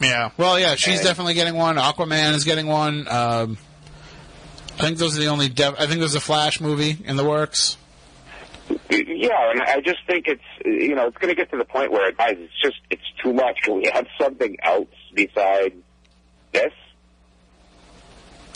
Yeah, 0.00 0.30
well, 0.36 0.58
yeah, 0.58 0.74
she's 0.74 0.98
And- 0.98 1.06
definitely 1.08 1.34
getting 1.34 1.54
one. 1.54 1.76
Aquaman 1.76 2.34
is 2.34 2.44
getting 2.44 2.66
one. 2.66 3.08
Um, 3.08 3.56
I 4.78 4.82
think 4.82 4.98
those 4.98 5.16
are 5.16 5.20
the 5.20 5.28
only. 5.28 5.48
Def- 5.48 5.76
I 5.78 5.86
think 5.86 6.00
there's 6.00 6.16
a 6.16 6.20
Flash 6.20 6.60
movie 6.60 6.98
in 7.04 7.16
the 7.16 7.24
works. 7.24 7.76
Yeah, 8.90 9.50
and 9.50 9.62
I 9.62 9.80
just 9.80 10.00
think 10.06 10.26
it's 10.26 10.42
you 10.64 10.94
know 10.96 11.06
it's 11.06 11.16
going 11.18 11.28
to 11.28 11.36
get 11.36 11.50
to 11.52 11.56
the 11.56 11.64
point 11.64 11.92
where 11.92 12.10
guys, 12.12 12.36
it's 12.38 12.60
just 12.60 12.76
it's 12.90 13.02
too 13.22 13.32
much. 13.32 13.60
Can 13.62 13.76
we 13.76 13.88
have 13.92 14.06
something 14.20 14.56
else 14.64 14.88
besides 15.14 15.74
this? 16.52 16.72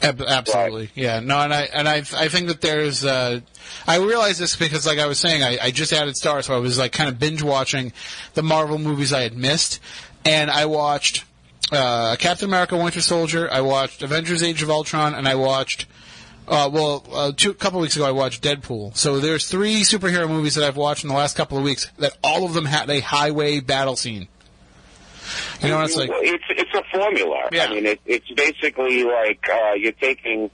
Ab- 0.02 0.22
absolutely, 0.22 0.90
yeah. 0.94 1.20
No, 1.20 1.40
and 1.40 1.52
I 1.52 1.62
and 1.62 1.88
I 1.88 1.96
I 1.96 2.28
think 2.28 2.48
that 2.48 2.60
there's. 2.60 3.04
Uh, 3.04 3.40
I 3.86 3.96
realize 3.96 4.38
this 4.38 4.54
because, 4.54 4.86
like 4.86 4.98
I 4.98 5.06
was 5.06 5.18
saying, 5.18 5.42
I, 5.42 5.58
I 5.60 5.70
just 5.70 5.92
added 5.92 6.16
Star, 6.16 6.40
so 6.42 6.54
I 6.54 6.58
was 6.58 6.78
like 6.78 6.92
kind 6.92 7.08
of 7.08 7.18
binge 7.18 7.42
watching 7.42 7.92
the 8.34 8.42
Marvel 8.42 8.78
movies 8.78 9.12
I 9.12 9.22
had 9.22 9.36
missed, 9.36 9.80
and 10.24 10.50
I 10.50 10.66
watched 10.66 11.24
uh, 11.72 12.16
Captain 12.18 12.48
America: 12.48 12.76
Winter 12.76 13.00
Soldier. 13.00 13.50
I 13.50 13.60
watched 13.60 14.02
Avengers: 14.02 14.42
Age 14.42 14.62
of 14.62 14.70
Ultron, 14.70 15.14
and 15.14 15.26
I 15.26 15.34
watched. 15.34 15.86
Uh, 16.46 16.70
well, 16.72 17.04
uh, 17.12 17.32
two, 17.36 17.50
a 17.50 17.54
couple 17.54 17.78
weeks 17.78 17.94
ago, 17.96 18.06
I 18.06 18.12
watched 18.12 18.42
Deadpool. 18.42 18.96
So 18.96 19.20
there's 19.20 19.46
three 19.48 19.82
superhero 19.82 20.26
movies 20.26 20.54
that 20.54 20.64
I've 20.64 20.78
watched 20.78 21.04
in 21.04 21.08
the 21.10 21.16
last 21.16 21.36
couple 21.36 21.58
of 21.58 21.64
weeks 21.64 21.90
that 21.98 22.16
all 22.24 22.46
of 22.46 22.54
them 22.54 22.64
had 22.64 22.88
a 22.88 23.00
highway 23.00 23.60
battle 23.60 23.96
scene. 23.96 24.28
You 25.60 25.68
know, 25.70 25.80
it's 25.82 25.96
like 25.96 26.10
it's 26.12 26.44
it's 26.50 26.74
a 26.74 26.82
formula. 26.96 27.48
Yeah. 27.52 27.64
I 27.64 27.74
mean, 27.74 27.86
it, 27.86 28.00
it's 28.06 28.30
basically 28.30 29.04
like 29.04 29.48
uh, 29.50 29.74
you're 29.74 29.92
taking. 29.92 30.50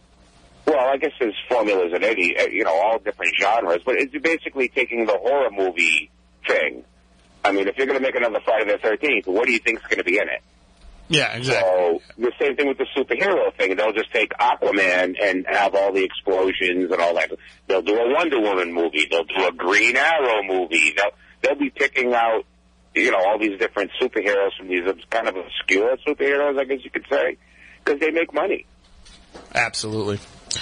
Well, 0.67 0.89
I 0.89 0.97
guess 0.97 1.13
there's 1.21 1.37
formulas 1.49 1.93
in 1.95 2.03
any 2.03 2.37
uh, 2.39 2.47
you 2.47 2.65
know 2.65 2.75
all 2.75 2.99
different 2.99 3.35
genres, 3.39 3.83
but 3.85 3.97
it's 3.97 4.17
basically 4.17 4.69
taking 4.69 5.07
the 5.07 5.19
horror 5.19 5.51
movie 5.51 6.11
thing. 6.47 6.85
I 7.45 7.53
mean, 7.53 7.69
if 7.69 7.77
you're 7.77 7.87
going 7.87 7.99
to 7.99 8.03
make 8.03 8.15
another 8.15 8.41
Friday 8.45 8.73
the 8.73 8.79
Thirteenth, 8.79 9.27
what 9.27 9.47
do 9.47 9.53
you 9.53 9.59
think's 9.59 9.83
going 9.83 9.99
to 9.99 10.05
be 10.05 10.17
in 10.17 10.29
it? 10.29 10.43
yeah, 11.09 11.37
exactly. 11.37 11.71
So 11.71 12.03
the 12.19 12.33
same 12.41 12.57
thing 12.57 12.69
with 12.69 12.79
the 12.79 12.87
superhero 12.97 13.55
thing. 13.57 13.77
They'll 13.77 13.93
just 13.93 14.13
take 14.13 14.31
Aquaman 14.39 15.17
and 15.23 15.47
have 15.49 15.75
all 15.75 15.93
the 15.93 16.03
explosions 16.03 16.91
and 16.91 17.01
all 17.01 17.15
that. 17.15 17.31
They'll 17.67 17.83
do 17.83 17.97
a 17.97 18.15
Wonder 18.15 18.41
Woman 18.41 18.73
movie. 18.73 19.07
They'll 19.11 19.25
do 19.25 19.47
a 19.47 19.53
Green 19.53 19.97
Arrow 19.97 20.43
movie. 20.45 20.95
They'll 20.97 21.11
they'll 21.43 21.59
be 21.59 21.71
picking 21.71 22.15
out 22.15 22.47
you 22.95 23.11
know 23.11 23.19
all 23.19 23.39
these 23.39 23.59
different 23.59 23.91
superheroes 24.01 24.57
from 24.57 24.69
these 24.69 24.83
kind 25.11 25.29
of 25.29 25.37
obscure 25.37 25.97
superheroes, 26.07 26.59
I 26.59 26.65
guess 26.65 26.85
you 26.85 26.91
could 26.91 27.07
say, 27.11 27.37
because 27.85 28.01
they 28.01 28.11
make 28.11 28.33
money. 28.33 28.67
Absolutely. 29.55 30.19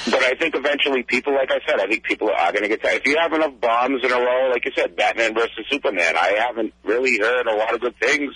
But 0.07 0.23
I 0.23 0.35
think 0.35 0.55
eventually 0.55 1.03
people, 1.03 1.35
like 1.35 1.51
I 1.51 1.61
said, 1.67 1.79
I 1.79 1.87
think 1.87 2.05
people 2.05 2.31
are 2.31 2.53
going 2.53 2.63
to 2.63 2.69
get 2.69 2.83
tired. 2.83 3.03
If 3.03 3.07
you 3.07 3.19
have 3.21 3.33
enough 3.35 3.61
bombs 3.61 4.03
in 4.03 4.11
a 4.11 4.17
row, 4.17 4.49
like 4.51 4.65
you 4.65 4.73
said, 4.75 4.97
Batman 4.97 5.35
versus 5.35 5.67
Superman, 5.71 6.17
I 6.17 6.35
haven't 6.47 6.73
really 6.83 7.19
heard 7.19 7.47
a 7.47 7.55
lot 7.55 7.75
of 7.75 7.81
good 7.81 7.95
things 8.01 8.33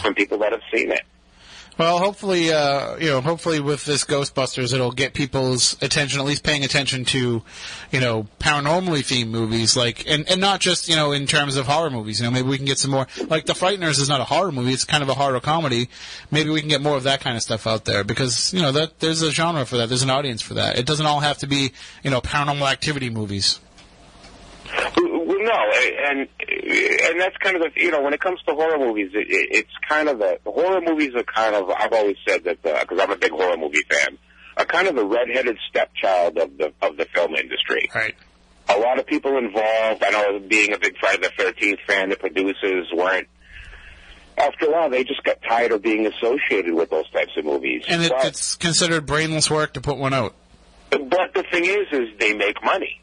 from 0.00 0.14
people 0.14 0.38
that 0.38 0.52
have 0.52 0.62
seen 0.72 0.92
it. 0.92 1.02
Well, 1.78 1.98
hopefully, 1.98 2.52
uh, 2.52 2.96
you 2.98 3.06
know, 3.06 3.20
hopefully 3.22 3.58
with 3.58 3.86
this 3.86 4.04
Ghostbusters, 4.04 4.74
it'll 4.74 4.92
get 4.92 5.14
people's 5.14 5.76
attention, 5.82 6.20
at 6.20 6.26
least 6.26 6.44
paying 6.44 6.64
attention 6.64 7.06
to, 7.06 7.42
you 7.90 8.00
know, 8.00 8.26
paranormally 8.38 9.00
themed 9.00 9.30
movies, 9.30 9.74
like, 9.74 10.06
and, 10.06 10.28
and 10.30 10.40
not 10.40 10.60
just, 10.60 10.88
you 10.88 10.96
know, 10.96 11.12
in 11.12 11.26
terms 11.26 11.56
of 11.56 11.66
horror 11.66 11.90
movies. 11.90 12.20
You 12.20 12.26
know, 12.26 12.30
maybe 12.30 12.48
we 12.48 12.58
can 12.58 12.66
get 12.66 12.78
some 12.78 12.90
more, 12.90 13.06
like, 13.26 13.46
The 13.46 13.54
Frighteners 13.54 13.98
is 13.98 14.08
not 14.08 14.20
a 14.20 14.24
horror 14.24 14.52
movie, 14.52 14.72
it's 14.72 14.84
kind 14.84 15.02
of 15.02 15.08
a 15.08 15.14
horror 15.14 15.40
comedy. 15.40 15.88
Maybe 16.30 16.50
we 16.50 16.60
can 16.60 16.68
get 16.68 16.82
more 16.82 16.96
of 16.96 17.04
that 17.04 17.20
kind 17.20 17.36
of 17.36 17.42
stuff 17.42 17.66
out 17.66 17.86
there 17.86 18.04
because, 18.04 18.52
you 18.52 18.60
know, 18.60 18.72
that, 18.72 19.00
there's 19.00 19.22
a 19.22 19.30
genre 19.30 19.64
for 19.64 19.78
that, 19.78 19.88
there's 19.88 20.02
an 20.02 20.10
audience 20.10 20.42
for 20.42 20.54
that. 20.54 20.78
It 20.78 20.84
doesn't 20.84 21.06
all 21.06 21.20
have 21.20 21.38
to 21.38 21.46
be, 21.46 21.72
you 22.04 22.10
know, 22.10 22.20
paranormal 22.20 22.70
activity 22.70 23.08
movies. 23.08 23.60
No, 25.42 25.52
and 26.08 26.28
and 26.38 27.20
that's 27.20 27.36
kind 27.38 27.56
of 27.56 27.62
the 27.62 27.70
you 27.82 27.90
know 27.90 28.00
when 28.00 28.14
it 28.14 28.20
comes 28.20 28.40
to 28.46 28.54
horror 28.54 28.78
movies, 28.78 29.10
it, 29.12 29.28
it, 29.28 29.48
it's 29.50 29.72
kind 29.88 30.08
of 30.08 30.18
the 30.18 30.38
horror 30.44 30.80
movies 30.80 31.14
are 31.16 31.24
kind 31.24 31.56
of 31.56 31.68
I've 31.68 31.92
always 31.92 32.16
said 32.26 32.44
that 32.44 32.62
because 32.62 33.00
I'm 33.00 33.10
a 33.10 33.16
big 33.16 33.32
horror 33.32 33.56
movie 33.56 33.82
fan, 33.90 34.18
are 34.56 34.64
kind 34.64 34.86
of 34.86 34.94
the 34.94 35.04
redheaded 35.04 35.58
stepchild 35.68 36.38
of 36.38 36.56
the 36.58 36.72
of 36.80 36.96
the 36.96 37.06
film 37.06 37.34
industry. 37.34 37.90
Right. 37.92 38.14
A 38.68 38.78
lot 38.78 39.00
of 39.00 39.06
people 39.06 39.36
involved. 39.36 40.04
I 40.04 40.10
know, 40.10 40.38
being 40.38 40.72
a 40.72 40.78
big 40.78 40.96
Friday 40.98 41.22
the 41.22 41.32
Thirteenth 41.36 41.80
fan, 41.88 42.10
the 42.10 42.16
producers 42.16 42.88
weren't. 42.94 43.26
After 44.38 44.66
a 44.66 44.70
while, 44.70 44.90
they 44.90 45.02
just 45.02 45.24
got 45.24 45.38
tired 45.42 45.72
of 45.72 45.82
being 45.82 46.06
associated 46.06 46.72
with 46.72 46.90
those 46.90 47.10
types 47.10 47.32
of 47.36 47.44
movies. 47.44 47.84
And 47.88 48.02
it, 48.02 48.12
but, 48.16 48.26
it's 48.26 48.54
considered 48.54 49.06
brainless 49.06 49.50
work 49.50 49.74
to 49.74 49.80
put 49.80 49.98
one 49.98 50.14
out. 50.14 50.34
but 50.90 51.34
the 51.34 51.44
thing 51.50 51.64
is, 51.64 51.88
is 51.90 52.18
they 52.18 52.32
make 52.32 52.62
money. 52.64 53.01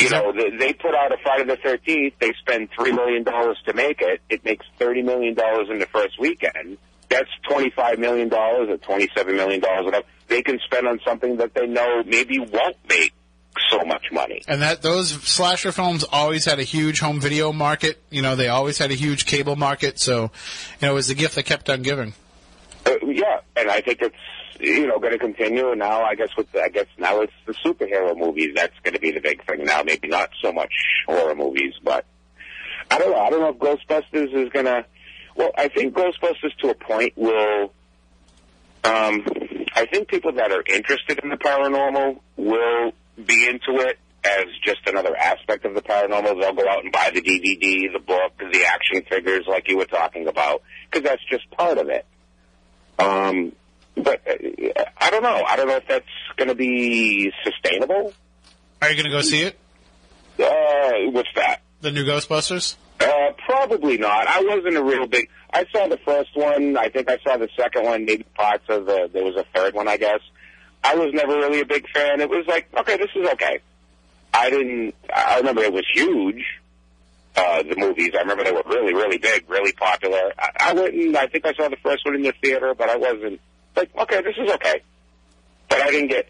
You 0.00 0.10
know, 0.10 0.32
they, 0.32 0.56
they 0.56 0.72
put 0.72 0.94
out 0.94 1.12
a 1.12 1.16
Friday 1.22 1.44
the 1.44 1.56
Thirteenth. 1.56 2.14
They 2.20 2.32
spend 2.40 2.70
three 2.76 2.92
million 2.92 3.22
dollars 3.22 3.58
to 3.66 3.74
make 3.74 4.00
it. 4.00 4.20
It 4.28 4.44
makes 4.44 4.66
thirty 4.78 5.02
million 5.02 5.34
dollars 5.34 5.68
in 5.70 5.78
the 5.78 5.86
first 5.86 6.18
weekend. 6.18 6.78
That's 7.08 7.30
twenty-five 7.48 7.98
million 7.98 8.28
dollars 8.28 8.68
or 8.70 8.78
twenty-seven 8.78 9.36
million 9.36 9.60
dollars. 9.60 9.84
Whatever 9.84 10.06
they 10.28 10.42
can 10.42 10.58
spend 10.64 10.86
on 10.86 11.00
something 11.04 11.36
that 11.38 11.54
they 11.54 11.66
know 11.66 12.02
maybe 12.06 12.38
won't 12.38 12.76
make 12.88 13.12
so 13.68 13.84
much 13.84 14.06
money. 14.12 14.42
And 14.46 14.62
that 14.62 14.80
those 14.80 15.10
slasher 15.10 15.72
films 15.72 16.04
always 16.10 16.44
had 16.44 16.60
a 16.60 16.62
huge 16.62 17.00
home 17.00 17.20
video 17.20 17.52
market. 17.52 18.00
You 18.10 18.22
know, 18.22 18.36
they 18.36 18.48
always 18.48 18.78
had 18.78 18.90
a 18.90 18.94
huge 18.94 19.26
cable 19.26 19.56
market. 19.56 19.98
So, 19.98 20.22
you 20.80 20.86
know, 20.86 20.92
it 20.92 20.94
was 20.94 21.08
the 21.08 21.14
gift 21.14 21.34
that 21.34 21.44
kept 21.44 21.68
on 21.68 21.82
giving. 21.82 22.14
Uh, 22.86 22.92
yeah, 23.04 23.40
and 23.56 23.70
I 23.70 23.80
think 23.80 24.00
it's 24.00 24.16
you 24.60 24.86
know 24.86 24.98
going 24.98 25.12
to 25.12 25.18
continue. 25.18 25.74
Now 25.74 26.02
I 26.02 26.14
guess 26.14 26.30
with 26.36 26.50
the, 26.52 26.62
I 26.62 26.68
guess 26.68 26.86
now 26.98 27.20
it's 27.20 27.32
the 27.46 27.54
superhero 27.64 28.16
movies. 28.16 28.52
That's 28.54 28.78
going 28.82 28.94
to 28.94 29.00
be 29.00 29.10
the 29.10 29.20
big 29.20 29.44
thing 29.44 29.64
now. 29.64 29.82
Maybe 29.82 30.08
not 30.08 30.30
so 30.42 30.52
much 30.52 30.72
horror 31.06 31.34
movies, 31.34 31.74
but 31.82 32.04
I 32.90 32.98
don't 32.98 33.10
know. 33.10 33.20
I 33.20 33.30
don't 33.30 33.40
know 33.40 33.48
if 33.48 33.58
Ghostbusters 33.58 34.34
is 34.34 34.48
going 34.50 34.66
to. 34.66 34.84
Well, 35.36 35.52
I 35.56 35.68
think 35.68 35.94
Ghostbusters 35.94 36.56
to 36.60 36.70
a 36.70 36.74
point 36.74 37.14
will. 37.16 37.72
Um, 38.82 39.24
I 39.74 39.86
think 39.86 40.08
people 40.08 40.32
that 40.32 40.50
are 40.52 40.64
interested 40.66 41.20
in 41.22 41.28
the 41.28 41.36
paranormal 41.36 42.18
will 42.36 42.92
be 43.26 43.46
into 43.46 43.80
it 43.86 43.98
as 44.24 44.44
just 44.62 44.80
another 44.86 45.16
aspect 45.16 45.64
of 45.64 45.74
the 45.74 45.82
paranormal. 45.82 46.40
They'll 46.40 46.54
go 46.54 46.68
out 46.68 46.82
and 46.84 46.92
buy 46.92 47.10
the 47.14 47.20
DVD, 47.20 47.92
the 47.92 48.00
book, 48.00 48.32
the 48.38 48.64
action 48.64 49.02
figures, 49.08 49.44
like 49.46 49.68
you 49.68 49.76
were 49.76 49.86
talking 49.86 50.26
about, 50.28 50.62
because 50.90 51.08
that's 51.08 51.22
just 51.30 51.50
part 51.50 51.78
of 51.78 51.88
it. 51.88 52.06
Um, 52.98 53.52
but 53.96 54.20
uh, 54.26 54.84
I 54.96 55.10
don't 55.10 55.22
know. 55.22 55.44
I 55.46 55.56
don't 55.56 55.68
know 55.68 55.76
if 55.76 55.86
that's 55.88 56.04
going 56.36 56.48
to 56.48 56.54
be 56.54 57.32
sustainable. 57.44 58.12
Are 58.82 58.88
you 58.90 58.94
going 58.94 59.04
to 59.04 59.10
go 59.10 59.20
see 59.20 59.42
it? 59.42 59.58
Uh, 60.38 61.10
what's 61.10 61.28
that? 61.34 61.60
The 61.80 61.90
new 61.90 62.04
Ghostbusters? 62.04 62.76
Uh, 63.00 63.32
probably 63.46 63.98
not. 63.98 64.26
I 64.26 64.42
wasn't 64.42 64.76
a 64.76 64.82
real 64.82 65.06
big. 65.06 65.28
I 65.52 65.64
saw 65.72 65.88
the 65.88 65.98
first 65.98 66.30
one. 66.34 66.76
I 66.76 66.88
think 66.88 67.10
I 67.10 67.18
saw 67.18 67.36
the 67.36 67.48
second 67.56 67.84
one. 67.84 68.04
Maybe 68.04 68.24
parts 68.34 68.64
of 68.68 68.86
the. 68.86 69.10
There 69.12 69.24
was 69.24 69.36
a 69.36 69.44
third 69.54 69.74
one, 69.74 69.88
I 69.88 69.96
guess. 69.96 70.20
I 70.82 70.94
was 70.94 71.12
never 71.12 71.34
really 71.34 71.60
a 71.60 71.66
big 71.66 71.86
fan. 71.90 72.20
It 72.20 72.30
was 72.30 72.46
like, 72.46 72.68
okay, 72.78 72.96
this 72.96 73.10
is 73.14 73.28
okay. 73.30 73.60
I 74.32 74.50
didn't. 74.50 74.94
I 75.14 75.38
remember 75.38 75.62
it 75.62 75.72
was 75.72 75.84
huge. 75.92 76.44
Uh, 77.36 77.62
the 77.62 77.76
movies. 77.76 78.10
I 78.14 78.20
remember 78.20 78.44
they 78.44 78.52
were 78.52 78.62
really, 78.66 78.92
really 78.92 79.18
big, 79.18 79.48
really 79.48 79.72
popular. 79.72 80.32
I, 80.38 80.50
I 80.60 80.72
went 80.72 80.94
and 80.94 81.16
I 81.16 81.26
think 81.26 81.46
I 81.46 81.54
saw 81.54 81.68
the 81.68 81.76
first 81.82 82.04
one 82.04 82.16
in 82.16 82.22
the 82.22 82.32
theater, 82.42 82.74
but 82.74 82.88
I 82.88 82.96
wasn't 82.96 83.40
like, 83.76 83.90
okay, 83.96 84.22
this 84.22 84.36
is 84.36 84.50
okay. 84.54 84.82
But 85.68 85.80
I 85.82 85.90
didn't 85.90 86.08
get 86.08 86.28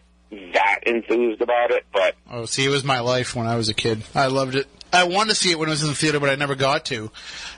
that 0.52 0.80
enthused 0.86 1.40
about 1.40 1.70
it. 1.70 1.84
But 1.92 2.14
Oh, 2.30 2.44
see, 2.44 2.64
it 2.64 2.68
was 2.68 2.84
my 2.84 3.00
life 3.00 3.34
when 3.34 3.46
I 3.46 3.56
was 3.56 3.68
a 3.68 3.74
kid. 3.74 4.02
I 4.14 4.26
loved 4.26 4.54
it. 4.54 4.66
I 4.92 5.04
wanted 5.04 5.30
to 5.30 5.34
see 5.36 5.52
it 5.52 5.58
when 5.58 5.68
it 5.68 5.70
was 5.70 5.82
in 5.82 5.88
the 5.88 5.94
theater, 5.94 6.18
but 6.18 6.30
I 6.30 6.34
never 6.34 6.56
got 6.56 6.84
to. 6.86 7.12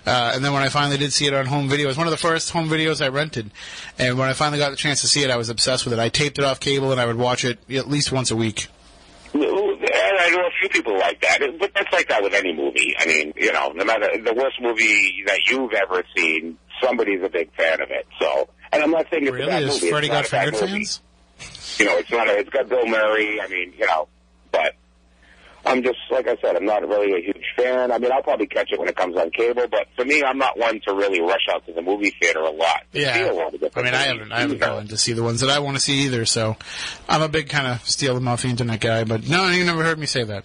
Uh, 0.06 0.32
and 0.34 0.44
then 0.44 0.52
when 0.52 0.62
I 0.62 0.68
finally 0.68 0.98
did 0.98 1.12
see 1.14 1.26
it 1.26 1.32
on 1.32 1.46
home 1.46 1.68
video, 1.68 1.86
it 1.86 1.88
was 1.88 1.96
one 1.96 2.06
of 2.06 2.10
the 2.10 2.18
first 2.18 2.50
home 2.50 2.68
videos 2.68 3.02
I 3.02 3.09
rented. 3.09 3.50
And 3.98 4.18
when 4.18 4.28
I 4.28 4.34
finally 4.34 4.59
got 4.59 4.70
the 4.70 4.76
chance 4.76 5.00
to 5.00 5.09
see 5.09 5.22
it, 5.24 5.30
I 5.30 5.36
was 5.36 5.48
obsessed 5.48 5.84
with 5.86 5.94
it. 5.94 5.98
I 5.98 6.10
taped 6.10 6.38
it 6.38 6.44
off 6.44 6.60
cable, 6.60 6.92
and 6.92 7.00
I 7.00 7.06
would 7.06 7.16
watch 7.16 7.44
it 7.46 7.59
at 7.70 7.88
least 7.88 8.12
once 8.12 8.30
a 8.30 8.36
week. 8.36 8.68
And 9.34 10.18
I 10.20 10.28
know 10.30 10.40
a 10.46 10.50
few 10.60 10.68
people 10.68 10.98
like 10.98 11.20
that, 11.22 11.40
but 11.59 11.72
that's 11.74 11.90
like 11.92 12.09
that 12.09 12.22
with 12.22 12.34
any 12.34 12.52
movie. 12.52 12.94
I 12.98 13.06
mean, 13.06 13.32
you 13.36 13.52
know, 13.52 13.70
no 13.74 13.84
matter 13.84 14.09
the 14.22 14.34
worst 14.34 14.60
movie 14.60 15.22
that 15.26 15.40
you've 15.48 15.72
ever 15.72 16.02
seen, 16.16 16.59
somebody's 16.82 17.22
a 17.22 17.28
big 17.30 17.50
fan 17.54 17.80
of 17.80 17.90
it. 17.90 18.06
So, 18.20 18.48
and 18.73 18.82
I'm 18.82 18.90
not 18.90 19.07
saying 19.11 19.24
it's 19.24 19.31
a 19.31 19.35
Really? 19.35 19.47
bad 19.47 19.62
Is 19.62 19.82
movie. 19.82 19.90
Not 20.09 20.09
Got 20.09 20.28
a 20.28 20.31
bad 20.31 20.57
Fingered 20.57 20.70
fans? 20.70 21.01
You 21.78 21.85
know, 21.86 21.97
it's 21.99 22.11
not. 22.11 22.28
A, 22.28 22.39
it's 22.39 22.51
got 22.51 22.69
Bill 22.69 22.86
Murray. 22.86 23.40
I 23.40 23.49
mean, 23.49 23.73
you 23.77 23.86
know, 23.86 24.09
but 24.53 24.74
I'm 25.65 25.82
just 25.82 25.99
like 26.11 26.27
I 26.27 26.36
said, 26.43 26.57
I'm 26.57 26.65
not 26.65 26.86
really 26.86 27.12
a 27.12 27.24
huge 27.24 27.44
fan. 27.57 27.93
I 27.93 27.99
mean, 27.99 28.11
I'll 28.12 28.23
probably 28.23 28.47
catch 28.47 28.70
it 28.73 28.78
when 28.78 28.89
it 28.89 28.97
comes 28.97 29.16
on 29.16 29.31
cable, 29.31 29.66
but 29.70 29.86
for 29.97 30.05
me, 30.05 30.23
I'm 30.23 30.39
not 30.39 30.59
one 30.59 30.81
to 30.86 30.94
really 30.94 31.20
rush 31.20 31.47
out 31.53 31.65
to 31.66 31.73
the 31.73 31.82
movie 31.82 32.12
theater 32.20 32.40
a 32.40 32.51
lot. 32.51 32.82
see 33.15 33.28
a 33.28 33.32
lot 33.32 33.55
I 33.77 33.82
mean, 33.82 33.94
I 33.94 34.03
haven't, 34.03 34.32
I 34.32 34.40
haven't 34.40 34.59
gone 34.59 34.89
to 34.89 34.97
see 34.97 35.12
the 35.12 35.23
ones 35.23 35.40
that 35.40 35.51
I 35.51 35.61
want 35.61 35.77
to 35.77 35.82
see 35.82 36.05
either, 36.05 36.24
so 36.27 36.57
I'm 37.09 37.23
a 37.23 37.28
big 37.28 37.49
kind 37.49 37.66
of 37.66 37.89
steal 37.89 38.15
the 38.15 38.20
the 38.20 38.51
internet 38.51 38.81
guy, 38.81 39.05
but 39.05 39.27
no, 39.28 39.49
you 39.49 39.65
never 39.65 39.85
heard 39.85 39.99
me 39.99 40.07
say 40.07 40.24
that. 40.24 40.44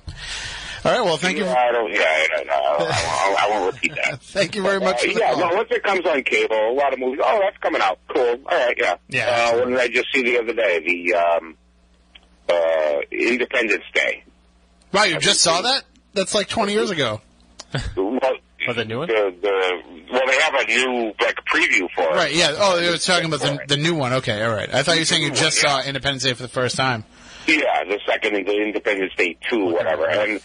All 0.88 0.93
right, 0.93 1.03
well, 1.03 1.18
thank 1.18 1.38
you. 1.38 1.43
Yeah, 1.43 1.53
I 1.53 1.72
don't. 1.72 1.91
Yeah, 1.91 1.99
I, 2.01 2.27
don't- 2.38 2.49
I, 2.49 3.27
won't- 3.27 3.39
I 3.43 3.49
won't 3.49 3.73
repeat 3.73 3.93
that. 3.95 4.22
Thank 4.22 4.55
you 4.55 4.61
very 4.61 4.80
much 4.80 5.03
Uh, 5.03 5.07
the 5.14 5.19
yeah, 5.19 5.34
call. 5.34 5.49
no, 5.49 5.55
once 5.55 5.68
it 5.72 5.84
comes 5.84 6.05
on 6.05 6.23
cable, 6.23 6.55
a 6.55 6.73
lot 6.73 6.93
of 6.93 6.99
movies. 6.99 7.19
Oh, 7.23 7.39
that's 7.41 7.57
coming 7.57 7.81
out. 7.81 7.99
Cool. 8.07 8.23
All 8.45 8.57
right, 8.57 8.76
yeah. 8.77 8.95
Yeah. 9.09 9.51
Uh, 9.53 9.57
what 9.59 9.68
did 9.69 9.80
I 9.80 9.88
just 9.89 10.07
see 10.14 10.23
the 10.23 10.39
other 10.39 10.53
day? 10.53 10.80
The 10.85 11.14
um, 11.15 11.57
uh, 12.49 12.99
Independence 13.11 13.84
Day. 13.93 14.23
Wow, 14.93 15.03
you 15.03 15.19
just 15.19 15.41
saw 15.41 15.61
that? 15.61 15.84
That's 16.14 16.34
like 16.34 16.47
20 16.47 16.72
years 16.73 16.89
ago. 16.89 17.22
Well, 17.95 18.19
Oh, 18.69 18.73
the 18.73 18.84
new 18.84 18.97
one? 18.99 19.07
The, 19.07 19.34
the, 19.41 20.03
well, 20.11 20.22
they 20.27 20.38
have 20.41 20.53
a 20.55 20.65
new 20.65 21.14
like 21.22 21.38
preview 21.45 21.88
for 21.95 22.03
it. 22.03 22.15
Right, 22.15 22.34
yeah. 22.35 22.53
Oh, 22.57 22.77
you 22.80 22.91
were 22.91 22.97
talking 22.97 23.27
about 23.27 23.39
the, 23.39 23.59
the 23.68 23.77
new 23.77 23.95
one. 23.95 24.11
Okay, 24.14 24.43
all 24.43 24.53
right. 24.53 24.73
I 24.73 24.84
thought 24.84 24.95
you 24.95 25.01
were 25.01 25.05
saying 25.05 25.23
you 25.23 25.31
just 25.31 25.64
Yeah. 25.64 25.81
saw 25.81 25.88
Independence 25.88 26.23
Day 26.23 26.34
for 26.34 26.41
the 26.41 26.49
first 26.49 26.76
time. 26.76 27.05
Yeah, 27.47 27.84
the 27.85 27.99
second 28.05 28.34
the 28.34 28.61
Independence 28.61 29.14
Day 29.15 29.38
two, 29.49 29.65
whatever. 29.68 30.09
And 30.09 30.41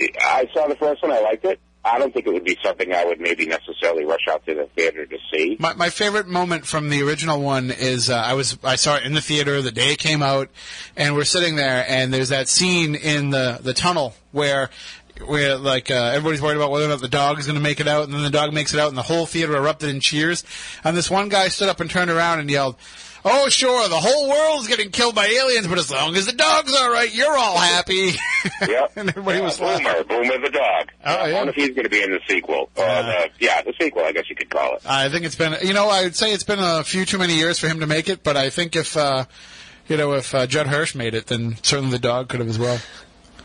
I 0.00 0.48
saw 0.52 0.66
the 0.66 0.76
first 0.76 1.02
one. 1.02 1.12
I 1.12 1.20
liked 1.20 1.44
it. 1.44 1.60
I 1.86 1.98
don't 1.98 2.14
think 2.14 2.26
it 2.26 2.32
would 2.32 2.44
be 2.44 2.56
something 2.64 2.94
I 2.94 3.04
would 3.04 3.20
maybe 3.20 3.44
necessarily 3.44 4.06
rush 4.06 4.26
out 4.30 4.44
to 4.46 4.54
the 4.54 4.66
theater 4.74 5.04
to 5.04 5.18
see. 5.30 5.56
My, 5.60 5.74
my 5.74 5.90
favorite 5.90 6.26
moment 6.26 6.66
from 6.66 6.88
the 6.88 7.02
original 7.02 7.42
one 7.42 7.70
is 7.70 8.08
uh, 8.08 8.16
I 8.16 8.32
was 8.32 8.56
I 8.64 8.76
saw 8.76 8.96
it 8.96 9.04
in 9.04 9.12
the 9.12 9.20
theater 9.20 9.60
the 9.60 9.70
day 9.70 9.92
it 9.92 9.98
came 9.98 10.22
out, 10.22 10.48
and 10.96 11.14
we're 11.14 11.24
sitting 11.24 11.56
there, 11.56 11.84
and 11.86 12.12
there's 12.12 12.30
that 12.30 12.48
scene 12.48 12.94
in 12.94 13.30
the 13.30 13.58
the 13.62 13.74
tunnel 13.74 14.14
where. 14.32 14.70
Where 15.24 15.56
like 15.56 15.92
uh, 15.92 16.10
everybody's 16.12 16.42
worried 16.42 16.56
about 16.56 16.72
whether 16.72 16.86
or 16.86 16.88
not 16.88 17.00
the 17.00 17.06
dog 17.06 17.38
is 17.38 17.46
going 17.46 17.54
to 17.54 17.62
make 17.62 17.78
it 17.78 17.86
out, 17.86 18.02
and 18.02 18.12
then 18.12 18.24
the 18.24 18.30
dog 18.30 18.52
makes 18.52 18.74
it 18.74 18.80
out, 18.80 18.88
and 18.88 18.98
the 18.98 19.02
whole 19.02 19.26
theater 19.26 19.54
erupted 19.54 19.88
in 19.88 20.00
cheers. 20.00 20.42
And 20.82 20.96
this 20.96 21.08
one 21.08 21.28
guy 21.28 21.46
stood 21.46 21.68
up 21.68 21.78
and 21.78 21.88
turned 21.88 22.10
around 22.10 22.40
and 22.40 22.50
yelled, 22.50 22.74
"Oh, 23.24 23.48
sure, 23.48 23.88
the 23.88 23.96
whole 24.00 24.28
world's 24.28 24.68
getting 24.68 24.90
killed 24.90 25.14
by 25.14 25.26
aliens, 25.26 25.66
but 25.66 25.78
as 25.78 25.90
long 25.90 26.14
as 26.16 26.26
the 26.26 26.32
dog's 26.32 26.74
all 26.74 26.90
right, 26.90 27.12
you're 27.14 27.36
all 27.36 27.56
happy." 27.58 28.12
Yep. 28.60 28.92
and 28.96 29.08
everybody 29.08 29.40
was 29.40 29.58
uh, 29.60 29.64
laughing. 29.64 29.86
Boomer, 29.86 30.04
Boomer 30.04 30.38
the 30.46 30.50
dog. 30.50 30.90
Oh, 31.04 31.14
I 31.14 31.28
yeah. 31.28 31.34
wonder 31.36 31.50
if 31.50 31.56
he's 31.56 31.70
going 31.70 31.84
to 31.84 31.88
be 31.88 32.02
in 32.02 32.10
the 32.10 32.20
sequel. 32.28 32.68
Or 32.76 32.84
Uh, 32.84 33.02
the, 33.02 33.30
yeah, 33.40 33.62
the 33.62 33.72
sequel, 33.80 34.04
I 34.04 34.12
guess 34.12 34.28
you 34.28 34.36
could 34.36 34.50
call 34.50 34.76
it. 34.76 34.82
I 34.86 35.08
think 35.08 35.24
it's 35.24 35.34
been, 35.34 35.56
you 35.62 35.72
know, 35.72 35.88
I 35.88 36.02
would 36.02 36.14
say 36.14 36.32
it's 36.34 36.44
been 36.44 36.58
a 36.60 36.84
few 36.84 37.04
too 37.06 37.16
many 37.18 37.34
years 37.36 37.58
for 37.58 37.68
him 37.68 37.80
to 37.80 37.86
make 37.86 38.08
it, 38.10 38.22
but 38.22 38.36
I 38.36 38.50
think 38.50 38.76
if, 38.76 38.96
uh, 38.98 39.24
you 39.88 39.96
know, 39.96 40.12
if 40.12 40.34
uh, 40.34 40.46
Judd 40.46 40.66
Hirsch 40.66 40.94
made 40.94 41.14
it, 41.14 41.26
then 41.26 41.56
certainly 41.62 41.90
the 41.92 41.98
dog 41.98 42.28
could 42.28 42.40
have 42.40 42.48
as 42.50 42.58
well. 42.58 42.78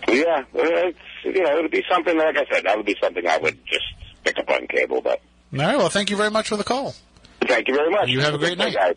Yeah, 0.08 0.44
it's, 0.54 0.98
you 1.24 1.44
know, 1.44 1.58
it 1.58 1.62
would 1.62 1.72
be 1.72 1.84
something, 1.90 2.18
like 2.18 2.38
I 2.38 2.46
said, 2.52 2.66
that 2.66 2.76
would 2.76 2.86
be 2.86 2.98
something 3.02 3.26
I 3.26 3.38
would 3.38 3.58
just 3.66 3.86
pick 4.26 4.38
up 4.38 4.50
on 4.50 4.68
cable. 4.68 5.02
But 5.02 5.22
All 5.54 5.60
right, 5.60 5.78
well, 5.78 5.90
thank 5.90 6.10
you 6.10 6.18
very 6.18 6.30
much 6.32 6.50
for 6.50 6.58
the 6.58 6.64
call. 6.66 6.94
thank 7.48 7.68
you 7.70 7.74
very 7.76 7.90
much. 7.90 8.10
You 8.10 8.20
have 8.22 8.34
a 8.34 8.38
great 8.38 8.58
night. 8.58 8.74
guys. 8.76 8.96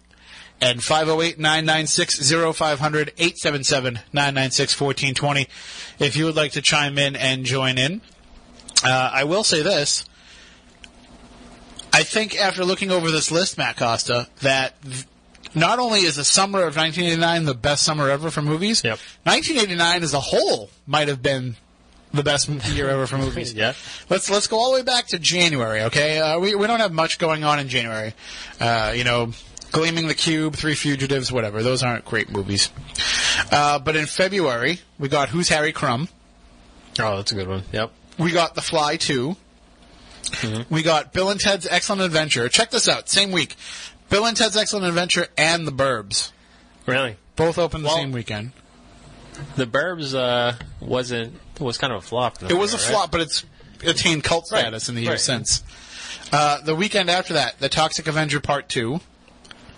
And 0.62 0.80
508-996-0500, 0.80 3.14
877-996-1420 4.14 5.48
if 5.98 6.16
you 6.16 6.24
would 6.26 6.36
like 6.36 6.52
to 6.52 6.62
chime 6.62 6.98
in 6.98 7.16
and 7.16 7.44
join 7.44 7.78
in. 7.78 8.00
Uh, 8.84 9.10
I 9.12 9.24
will 9.24 9.42
say 9.42 9.62
this. 9.62 10.04
I 11.92 12.04
think 12.04 12.38
after 12.38 12.64
looking 12.64 12.92
over 12.92 13.10
this 13.10 13.32
list, 13.32 13.58
Matt 13.58 13.76
Costa, 13.76 14.28
that 14.40 14.74
not 15.54 15.78
only 15.78 16.00
is 16.00 16.16
the 16.16 16.24
summer 16.24 16.60
of 16.60 16.74
1989 16.76 17.44
the 17.44 17.52
best 17.54 17.82
summer 17.82 18.08
ever 18.08 18.30
for 18.30 18.40
movies, 18.40 18.82
Yep. 18.84 18.98
1989 19.24 20.02
as 20.02 20.14
a 20.14 20.20
whole 20.20 20.70
might 20.86 21.08
have 21.08 21.20
been 21.22 21.56
the 22.14 22.22
best 22.22 22.48
year 22.48 22.88
ever 22.88 23.06
for 23.06 23.18
movies. 23.18 23.52
Yeah. 23.62 23.74
Let's 24.08 24.30
let's 24.30 24.46
go 24.46 24.58
all 24.58 24.72
the 24.72 24.78
way 24.78 24.84
back 24.84 25.08
to 25.08 25.18
January. 25.18 25.82
Okay, 25.82 26.18
uh, 26.20 26.38
we 26.38 26.54
we 26.54 26.66
don't 26.66 26.80
have 26.80 26.92
much 26.92 27.18
going 27.18 27.44
on 27.44 27.58
in 27.58 27.68
January. 27.68 28.14
Uh, 28.60 28.92
you 28.94 29.04
know, 29.04 29.32
Gleaming 29.72 30.06
the 30.06 30.14
Cube, 30.14 30.54
Three 30.54 30.74
Fugitives, 30.74 31.32
whatever. 31.32 31.62
Those 31.62 31.82
aren't 31.82 32.04
great 32.04 32.30
movies. 32.30 32.70
Uh, 33.50 33.78
but 33.78 33.96
in 33.96 34.06
February, 34.06 34.80
we 34.98 35.08
got 35.08 35.30
Who's 35.30 35.48
Harry 35.48 35.72
Crumb. 35.72 36.08
Oh, 37.00 37.16
that's 37.16 37.32
a 37.32 37.34
good 37.34 37.48
one. 37.48 37.62
Yep. 37.72 37.90
We 38.18 38.32
got 38.32 38.54
The 38.54 38.60
Fly 38.60 38.96
2. 38.96 39.34
We 40.70 40.82
got 40.82 41.12
Bill 41.12 41.30
and 41.30 41.40
Ted's 41.40 41.66
Excellent 41.66 42.02
Adventure. 42.02 42.48
Check 42.48 42.70
this 42.70 42.88
out. 42.88 43.08
Same 43.08 43.32
week. 43.32 43.56
Bill 44.10 44.26
and 44.26 44.36
Ted's 44.36 44.56
Excellent 44.56 44.86
Adventure 44.86 45.26
and 45.38 45.66
The 45.66 45.72
Burbs. 45.72 46.32
Really? 46.86 47.16
Both 47.36 47.58
opened 47.58 47.84
the 47.84 47.88
Well- 47.88 47.96
same 47.96 48.12
weekend. 48.12 48.52
The 49.56 49.66
Burbs 49.66 50.14
uh, 50.14 50.52
wasn't 50.80 51.40
was 51.58 51.78
kind 51.78 51.92
of 51.92 52.02
a 52.04 52.06
flop. 52.06 52.42
in 52.42 52.50
It 52.50 52.54
was 52.54 52.74
a 52.74 52.76
right? 52.76 52.86
flop, 52.86 53.10
but 53.10 53.22
it's 53.22 53.44
attained 53.82 54.22
cult 54.24 54.48
Right. 54.52 54.60
status 54.60 54.88
in 54.90 54.94
the 54.94 55.00
years 55.02 55.10
Right. 55.12 55.20
since. 55.20 55.62
Uh, 56.30 56.58
the 56.60 56.74
weekend 56.74 57.08
after 57.08 57.34
that, 57.34 57.58
The 57.58 57.68
Toxic 57.70 58.06
Avenger 58.06 58.40
Part 58.40 58.68
2, 58.68 59.00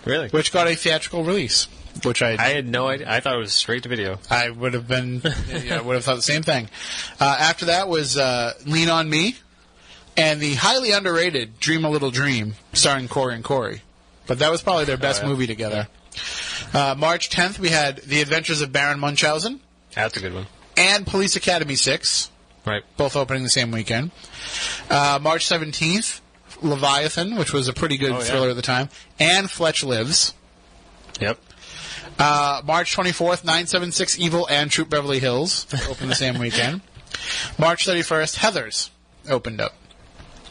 Really? 0.05 0.29
which 0.29 0.51
got 0.51 0.67
a 0.67 0.75
theatrical 0.75 1.23
release, 1.23 1.67
which 2.03 2.21
I 2.21 2.31
I 2.33 2.49
had 2.49 2.67
no 2.67 2.87
idea. 2.87 3.09
I 3.11 3.19
thought 3.19 3.35
it 3.35 3.39
was 3.39 3.53
straight 3.53 3.83
to 3.83 3.89
video. 3.89 4.19
I 4.29 4.49
would 4.49 4.73
have 4.73 4.87
been, 4.87 5.21
yeah, 5.63 5.77
I 5.77 5.81
would 5.81 5.95
have 5.95 6.03
thought 6.05 6.15
the 6.15 6.21
same 6.21 6.43
thing. 6.43 6.69
Uh, 7.19 7.35
after 7.39 7.65
that 7.65 7.87
was 7.87 8.17
uh, 8.17 8.53
Lean 8.65 8.89
on 8.89 9.09
Me, 9.09 9.35
and 10.17 10.39
the 10.39 10.53
highly 10.55 10.91
underrated 10.91 11.59
Dream 11.59 11.83
a 11.85 11.89
Little 11.89 12.11
Dream, 12.11 12.53
starring 12.73 13.07
Corey 13.07 13.35
and 13.35 13.43
Corey. 13.43 13.81
But 14.27 14.39
that 14.39 14.49
was 14.51 14.61
probably 14.61 14.85
their 14.85 14.97
best 14.97 15.21
yeah. 15.23 15.29
movie 15.29 15.47
together. 15.47 15.87
Uh, 16.73 16.95
March 16.97 17.29
10th, 17.29 17.59
we 17.59 17.69
had 17.69 17.97
The 17.97 18.21
Adventures 18.21 18.61
of 18.61 18.71
Baron 18.71 18.99
Munchausen. 18.99 19.59
That's 19.93 20.17
a 20.17 20.19
good 20.19 20.33
one. 20.33 20.47
and 20.77 21.05
Police 21.05 21.35
Academy 21.35 21.75
6, 21.75 22.29
Right. 22.65 22.83
both 22.97 23.15
opening 23.15 23.43
the 23.43 23.49
same 23.49 23.71
weekend. 23.71 24.11
Uh, 24.89 25.19
March 25.21 25.45
17th, 25.45 26.21
Leviathan, 26.61 27.35
which 27.37 27.53
was 27.53 27.67
a 27.67 27.73
pretty 27.73 27.97
good 27.97 28.11
Oh, 28.11 28.17
yeah. 28.19 28.23
thriller 28.23 28.49
at 28.49 28.55
the 28.55 28.61
time, 28.61 28.89
and 29.19 29.49
Fletch 29.49 29.83
Lives. 29.83 30.33
Yep. 31.19 31.39
Uh, 32.17 32.61
March 32.65 32.95
24th, 32.95 33.43
976 33.43 34.17
Evil 34.19 34.47
and 34.49 34.71
Troop 34.71 34.89
Beverly 34.89 35.19
Hills 35.19 35.65
opened 35.89 36.09
the 36.11 36.15
same 36.15 36.37
weekend. 36.39 36.81
March 37.59 37.85
31st, 37.85 38.37
Heathers 38.37 38.89
opened 39.29 39.59
up. 39.61 39.73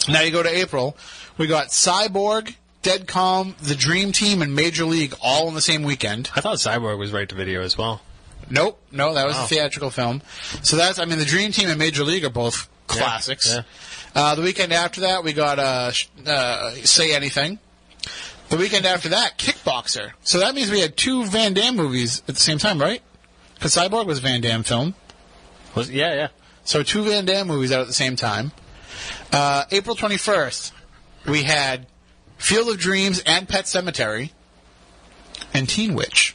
Now 0.09 0.21
you 0.21 0.31
go 0.31 0.43
to 0.43 0.49
April, 0.55 0.97
we 1.39 1.47
got 1.47 1.69
Cyborg, 1.69 2.55
Dead 2.83 3.07
Calm, 3.07 3.55
The 3.63 3.75
Dream 3.75 4.13
Team, 4.13 4.43
and 4.43 4.55
Major 4.55 4.85
League 4.85 5.15
all 5.23 5.49
in 5.49 5.55
the 5.55 5.63
same 5.63 5.83
weekend. 5.85 6.31
I 6.37 6.41
thought 6.43 6.59
Cyborg 6.59 6.99
was 6.99 7.13
right 7.13 7.29
to 7.29 7.35
video 7.35 7.63
as 7.63 7.79
well. 7.79 8.03
Nope, 8.51 8.79
no, 8.93 9.15
that 9.15 9.27
was 9.27 9.37
Wow. 9.37 9.45
a 9.45 9.47
theatrical 9.47 9.91
film. 9.91 10.21
So 10.63 10.77
that's, 10.77 10.99
I 10.99 11.07
mean, 11.07 11.19
The 11.19 11.25
Dream 11.25 11.51
Team 11.53 11.71
and 11.71 11.79
Major 11.79 12.05
League 12.05 12.25
are 12.27 12.31
both 12.31 12.69
classics. 12.87 13.49
yeah. 13.55 13.63
Uh, 14.15 14.35
the 14.35 14.43
weekend 14.43 14.73
after 14.73 15.03
that, 15.03 15.25
we 15.25 15.33
got 15.33 15.59
uh, 15.59 15.91
uh, 16.27 16.71
Say 16.85 17.15
Anything. 17.15 17.59
The 18.51 18.57
weekend 18.57 18.87
after 18.87 19.09
that, 19.11 19.39
Kickboxer. 19.39 20.13
So 20.23 20.39
that 20.39 20.55
means 20.55 20.71
we 20.71 20.81
had 20.81 20.97
two 20.97 21.25
Van 21.25 21.55
Damme 21.55 21.75
movies 21.77 22.21
at 22.29 22.35
the 22.35 22.41
same 22.41 22.59
time, 22.59 22.81
right? 22.81 23.03
Because 23.55 23.75
Cyborg 23.75 24.07
was 24.07 24.19
a 24.19 24.21
Van 24.21 24.41
Damme 24.41 24.63
film. 24.63 24.95
Was 25.75 25.91
yeah, 25.91 26.15
yeah. 26.15 26.29
So 26.65 26.83
two 26.83 27.03
Van 27.05 27.25
Damme 27.25 27.47
movies 27.49 27.73
out 27.73 27.81
at 27.81 27.87
the 27.87 27.93
same 27.95 28.17
time. 28.17 28.53
Uh, 29.33 29.65
April 29.73 29.97
21st, 29.97 30.73
we 31.27 31.43
had 31.43 31.87
Field 32.37 32.69
of 32.69 32.79
Dreams 32.79 33.23
and 33.27 33.49
Pet 33.49 33.65
Sematary 33.65 34.31
and 35.53 35.69
Teen 35.69 35.95
Witch, 35.95 36.35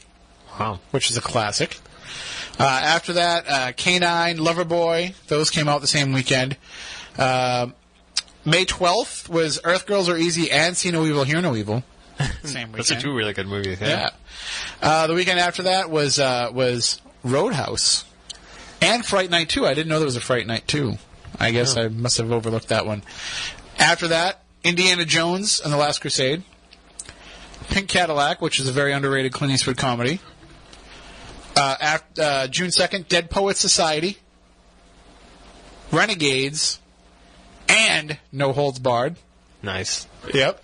Wow. 0.58 0.80
which 0.90 1.10
is 1.10 1.16
a 1.16 1.20
classic. 1.22 1.78
Uh, 2.58 2.64
after 2.64 3.14
that, 3.14 3.44
uh, 3.48 3.72
K-9, 3.74 4.36
Loverboy, 4.38 5.14
those 5.28 5.48
came 5.48 5.68
out 5.68 5.80
the 5.80 5.86
same 5.86 6.12
weekend. 6.12 6.56
Uh, 7.20 7.68
May 8.44 8.64
12th 8.64 9.28
was 9.28 9.60
Earth 9.62 9.86
Girls 9.86 10.08
Are 10.08 10.16
Easy 10.16 10.50
and 10.50 10.76
See 10.76 10.90
No 10.90 11.04
Evil, 11.04 11.24
Hear 11.24 11.40
No 11.40 11.54
Evil. 11.54 11.84
Same 12.42 12.72
weekend. 12.72 12.74
Those 12.74 12.92
are 12.92 13.00
two 13.00 13.14
really 13.14 13.32
good 13.32 13.46
movies. 13.46 13.80
Yeah. 13.80 13.88
Yeah. 13.88 14.10
Uh, 14.82 15.06
the 15.06 15.14
weekend 15.14 15.38
after 15.38 15.64
that 15.64 15.90
was 15.90 16.18
uh, 16.18 16.50
was 16.52 17.00
Roadhouse 17.22 18.04
and 18.80 19.04
Fright 19.04 19.30
Night 19.30 19.48
2. 19.50 19.66
I 19.66 19.74
didn't 19.74 19.88
know 19.88 19.98
there 19.98 20.06
was 20.06 20.16
a 20.16 20.20
Fright 20.20 20.46
Night 20.46 20.66
2. 20.66 20.94
I 21.38 21.52
guess 21.52 21.76
I 21.76 21.88
must 21.88 22.18
have 22.18 22.32
overlooked 22.32 22.68
that 22.68 22.86
one. 22.86 23.02
After 23.78 24.08
that, 24.08 24.42
Indiana 24.64 25.04
Jones 25.04 25.60
and 25.60 25.72
the 25.72 25.76
Last 25.76 26.00
Crusade. 26.00 26.42
Pink 27.68 27.88
Cadillac, 27.88 28.42
which 28.42 28.58
is 28.58 28.68
a 28.68 28.72
very 28.72 28.92
underrated 28.92 29.32
Clint 29.32 29.52
Eastwood 29.52 29.76
comedy. 29.76 30.20
Uh, 31.56 31.76
after, 31.80 32.22
uh, 32.22 32.46
June 32.48 32.70
2nd, 32.70 33.08
Dead 33.08 33.30
Poets 33.30 33.60
Society. 33.60 34.18
Renegades. 35.92 36.79
And 37.70 38.18
No 38.32 38.52
Holds 38.52 38.78
Barred. 38.78 39.16
Nice. 39.62 40.06
Yep. 40.34 40.62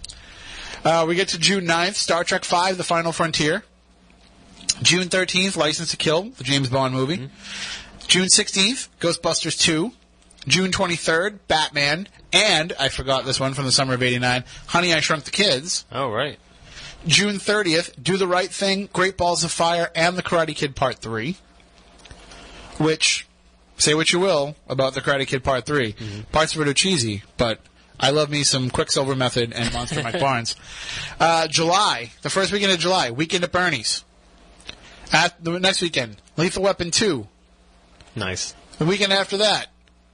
Uh, 0.84 1.04
we 1.08 1.14
get 1.14 1.28
to 1.28 1.38
June 1.38 1.64
9th, 1.64 1.94
Star 1.94 2.24
Trek 2.24 2.44
V, 2.44 2.72
The 2.72 2.84
Final 2.84 3.12
Frontier. 3.12 3.64
June 4.82 5.08
13th, 5.08 5.56
License 5.56 5.90
to 5.92 5.96
Kill, 5.96 6.30
the 6.30 6.44
James 6.44 6.68
Bond 6.68 6.94
movie. 6.94 7.30
June 8.06 8.26
16th, 8.26 8.88
Ghostbusters 9.00 9.58
2. 9.58 9.92
June 10.46 10.70
23rd, 10.70 11.38
Batman. 11.48 12.08
And, 12.32 12.72
I 12.78 12.88
forgot 12.88 13.24
this 13.24 13.40
one 13.40 13.54
from 13.54 13.64
the 13.64 13.72
summer 13.72 13.94
of 13.94 14.02
89, 14.02 14.44
Honey, 14.66 14.94
I 14.94 15.00
Shrunk 15.00 15.24
the 15.24 15.30
Kids. 15.30 15.84
Oh 15.90 16.10
right. 16.10 16.38
June 17.06 17.36
30th, 17.36 18.00
Do 18.02 18.16
the 18.16 18.26
Right 18.26 18.50
Thing, 18.50 18.88
Great 18.92 19.16
Balls 19.16 19.44
of 19.44 19.52
Fire, 19.52 19.90
and 19.94 20.16
The 20.16 20.22
Karate 20.22 20.54
Kid 20.54 20.76
Part 20.76 20.98
3. 20.98 21.36
Which, 22.78 23.25
say 23.78 23.94
what 23.94 24.12
you 24.12 24.20
will 24.20 24.56
about 24.68 24.94
The 24.94 25.00
Karate 25.00 25.26
Kid 25.26 25.44
Part 25.44 25.66
3. 25.66 25.94
Parts 26.32 26.54
of 26.54 26.60
it 26.60 26.68
are 26.68 26.74
cheesy, 26.74 27.22
but 27.36 27.60
I 27.98 28.10
love 28.10 28.30
me 28.30 28.42
some 28.44 28.70
Quicksilver 28.70 29.14
Method 29.14 29.52
and 29.52 29.72
Monster 29.72 30.02
Mike 30.04 30.20
Barnes. 30.20 30.56
Uh, 31.18 31.48
July, 31.48 32.12
the 32.22 32.30
first 32.30 32.52
weekend 32.52 32.72
of 32.72 32.78
July, 32.78 33.10
Weekend 33.10 33.44
at 33.44 33.52
Bernie's. 33.52 34.04
At 35.12 35.42
the 35.42 35.58
next 35.60 35.82
weekend, 35.82 36.16
Lethal 36.36 36.62
Weapon 36.64 36.90
2. 36.90 37.26
Nice. 38.16 38.54
The 38.78 38.84
weekend 38.84 39.12
after 39.12 39.38
that, 39.38 39.68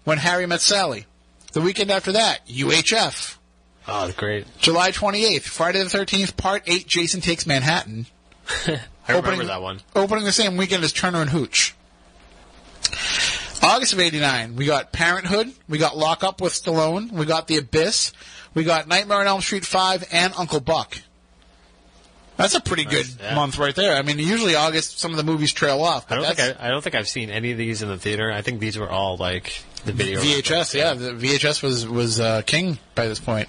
When 0.05 0.18
Harry 0.18 0.47
Met 0.47 0.60
Sally. 0.60 1.06
The 1.52 1.60
weekend 1.60 1.90
after 1.90 2.12
that, 2.12 2.47
UHF. 2.47 3.36
Oh, 3.89 4.12
great. 4.16 4.47
July 4.59 4.93
28th, 4.93 5.43
Friday 5.43 5.82
the 5.82 5.86
13th, 5.86 6.36
Part 6.36 6.62
8, 6.66 6.86
Jason 6.86 7.20
Takes 7.20 7.47
Manhattan. 7.47 8.06
I 9.09 9.16
remember 9.16 9.44
that 9.44 9.60
one. 9.62 9.80
Opening 9.97 10.24
the 10.24 10.32
same 10.32 10.56
weekend 10.56 10.84
as 10.84 10.93
Turner 10.93 11.20
and 11.20 11.30
Hooch. 11.30 11.74
August 13.62 13.93
of 13.93 14.01
89, 14.01 14.56
we 14.56 14.66
got 14.66 14.93
Parenthood, 14.93 15.52
we 15.68 15.78
got 15.78 15.97
Lock 15.97 16.24
Up 16.24 16.40
with 16.40 16.52
Stallone, 16.52 17.12
we 17.12 17.24
got 17.24 17.47
The 17.47 17.59
Abyss, 17.59 18.12
we 18.55 18.64
got 18.64 18.89
Nightmare 18.89 19.20
on 19.20 19.26
Elm 19.28 19.40
Street 19.40 19.64
5, 19.64 20.09
and 20.10 20.34
Uncle 20.36 20.59
Buck. 20.59 20.98
That's 22.36 22.55
a 22.56 22.60
pretty 22.60 22.84
good 22.84 23.06
yeah. 23.20 23.36
month 23.36 23.59
right 23.59 23.74
there. 23.74 23.97
I 23.97 24.02
mean, 24.02 24.18
usually 24.18 24.56
August, 24.56 24.98
some 24.98 25.12
of 25.12 25.16
the 25.16 25.22
movies 25.22 25.52
trail 25.52 25.80
off. 25.80 26.10
I 26.10 26.16
don't 26.16 26.24
that's 26.24 26.40
think 26.40 26.60
I, 26.60 26.66
I 26.66 26.70
don't 26.70 26.82
think 26.82 26.97
I've 26.97 27.06
seen 27.06 27.30
any 27.30 27.52
of 27.52 27.59
these 27.59 27.82
in 27.82 27.89
the 27.89 27.98
theater. 27.98 28.32
I 28.32 28.43
think 28.43 28.59
these 28.59 28.76
were 28.76 28.90
all 28.90 29.16
like 29.16 29.62
the 29.84 29.93
video. 29.93 30.20
VHS, 30.20 30.74
yeah, 30.74 30.94
the 30.94 31.12
VHS 31.12 31.62
was 31.62 31.86
was 31.86 32.18
uh, 32.18 32.43
king 32.43 32.78
by 32.94 33.06
this 33.06 33.20
point. 33.20 33.48